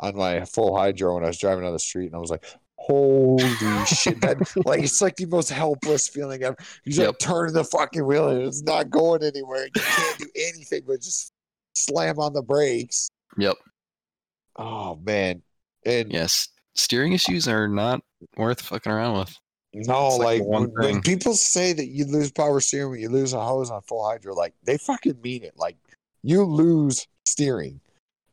on 0.00 0.16
my 0.16 0.44
full 0.44 0.76
hydro 0.76 1.14
when 1.14 1.24
I 1.24 1.26
was 1.28 1.38
driving 1.38 1.62
down 1.64 1.72
the 1.72 1.78
street, 1.78 2.06
and 2.06 2.14
I 2.14 2.18
was 2.18 2.30
like, 2.30 2.44
"Holy 2.76 3.44
shit!" 3.86 4.20
That 4.22 4.38
like 4.66 4.82
it's 4.82 5.02
like 5.02 5.16
the 5.16 5.26
most 5.26 5.50
helpless 5.50 6.08
feeling 6.08 6.42
ever. 6.42 6.56
You 6.84 6.92
just 6.92 7.00
Yep. 7.00 7.08
like 7.08 7.18
turn 7.18 7.52
the 7.52 7.64
fucking 7.64 8.06
wheel, 8.06 8.28
and 8.30 8.42
it's 8.42 8.62
not 8.62 8.88
going 8.90 9.22
anywhere. 9.22 9.64
You 9.66 9.82
can't 9.82 10.18
do 10.18 10.26
anything 10.36 10.82
but 10.86 11.00
just 11.02 11.32
slam 11.74 12.18
on 12.18 12.32
the 12.32 12.42
brakes. 12.42 13.08
Yep. 13.36 13.56
Oh 14.56 14.96
man, 14.96 15.42
and 15.84 16.12
Yes. 16.12 16.48
Steering 16.80 17.12
issues 17.12 17.46
are 17.46 17.68
not 17.68 18.00
worth 18.36 18.62
fucking 18.62 18.90
around 18.90 19.18
with. 19.18 19.36
No, 19.74 20.08
It's 20.08 20.18
like 20.18 20.40
like, 20.40 20.42
one 20.42 20.62
when, 20.62 20.70
when 20.72 20.92
thing. 20.94 21.02
people 21.02 21.34
say 21.34 21.72
that 21.74 21.86
you 21.88 22.06
lose 22.06 22.32
power 22.32 22.58
steering 22.60 22.90
when 22.92 23.00
you 23.00 23.08
lose 23.10 23.34
a 23.34 23.40
hose 23.40 23.70
on 23.70 23.82
full 23.82 24.04
hydro, 24.08 24.34
like 24.34 24.54
they 24.64 24.78
fucking 24.78 25.20
mean 25.22 25.44
it. 25.44 25.52
Like 25.56 25.76
you 26.22 26.42
lose 26.42 27.06
steering. 27.26 27.80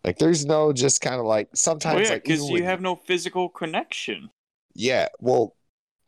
Like 0.03 0.17
there's 0.17 0.45
no 0.45 0.71
just 0.71 1.01
kind 1.01 1.19
of 1.19 1.25
like 1.25 1.47
oh, 1.51 1.55
sometimes 1.55 1.95
Well, 1.95 2.03
yeah, 2.05 2.09
like 2.13 2.23
because 2.23 2.41
even 2.43 2.55
you 2.55 2.63
have 2.63 2.81
no 2.81 2.95
physical 2.95 3.49
connection. 3.49 4.29
yeah. 4.73 5.09
Well, 5.19 5.53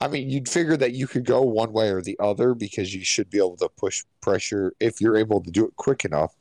I 0.01 0.07
mean, 0.07 0.29
you'd 0.29 0.47
figure 0.47 0.77
that 0.77 0.93
you 0.93 1.07
could 1.07 1.25
go 1.25 1.41
one 1.41 1.73
way 1.73 1.89
or 1.89 2.01
the 2.01 2.17
other 2.21 2.53
because 2.53 2.95
you 2.95 3.03
should 3.03 3.29
be 3.29 3.37
able 3.37 3.57
to 3.57 3.67
push 3.77 4.05
pressure 4.21 4.73
if 4.79 5.01
you're 5.01 5.17
able 5.17 5.41
to 5.43 5.51
do 5.51 5.65
it 5.65 5.75
quick 5.75 6.05
enough. 6.05 6.33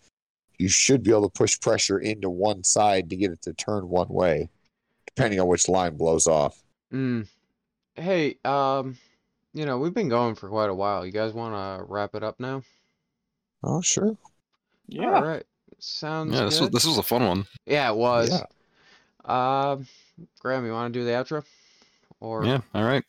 You 0.59 0.69
should 0.69 1.03
be 1.03 1.11
able 1.11 1.29
to 1.29 1.37
push 1.39 1.59
pressure 1.61 1.99
into 1.99 2.31
one 2.31 2.63
side 2.63 3.11
to 3.11 3.17
get 3.17 3.33
it 3.33 3.43
to 3.43 3.53
turn 3.53 3.89
one 3.89 4.09
way, 4.09 4.49
depending 5.19 5.41
on 5.41 5.49
which 5.49 5.69
line 5.69 5.97
blows 5.97 6.27
off. 6.27 6.63
Mm. 6.93 7.27
Hey, 7.97 8.39
um, 8.45 8.97
you 9.53 9.67
know, 9.67 9.79
we've 9.79 9.95
been 9.95 10.09
going 10.09 10.37
for 10.37 10.49
quite 10.49 10.71
a 10.71 10.75
while. 10.75 11.05
You 11.05 11.13
guys 11.13 11.33
want 11.33 11.55
to 11.55 11.85
wrap 11.85 12.15
it 12.15 12.23
up 12.23 12.39
now? 12.39 12.63
Oh, 13.65 13.81
sure. 13.81 14.17
Yeah. 14.87 15.15
All 15.15 15.23
right. 15.23 15.45
Sounds 15.81 16.35
Yeah, 16.35 16.45
this 16.45 16.61
was 16.61 16.71
this 16.71 16.87
was 16.87 16.99
a 16.99 17.03
fun 17.03 17.25
one. 17.25 17.45
Yeah, 17.67 17.91
it 17.91 17.97
was. 17.97 18.31
Yeah. 18.31 19.71
Um, 19.71 19.87
Graham, 20.41 20.65
you 20.65 20.73
want 20.73 20.93
to 20.93 20.99
do 20.99 21.05
the 21.05 21.13
outro? 21.13 21.45
Or 22.21 22.45
Yeah. 22.45 22.61
All 22.75 22.85
right. 22.85 23.05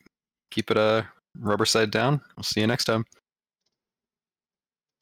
Keep 0.51 0.71
it 0.71 0.77
uh 0.77 1.03
rubber 1.39 1.65
side 1.65 1.91
down. 1.91 2.21
We'll 2.35 2.43
see 2.43 2.61
you 2.61 2.67
next 2.67 2.85
time. 2.85 3.05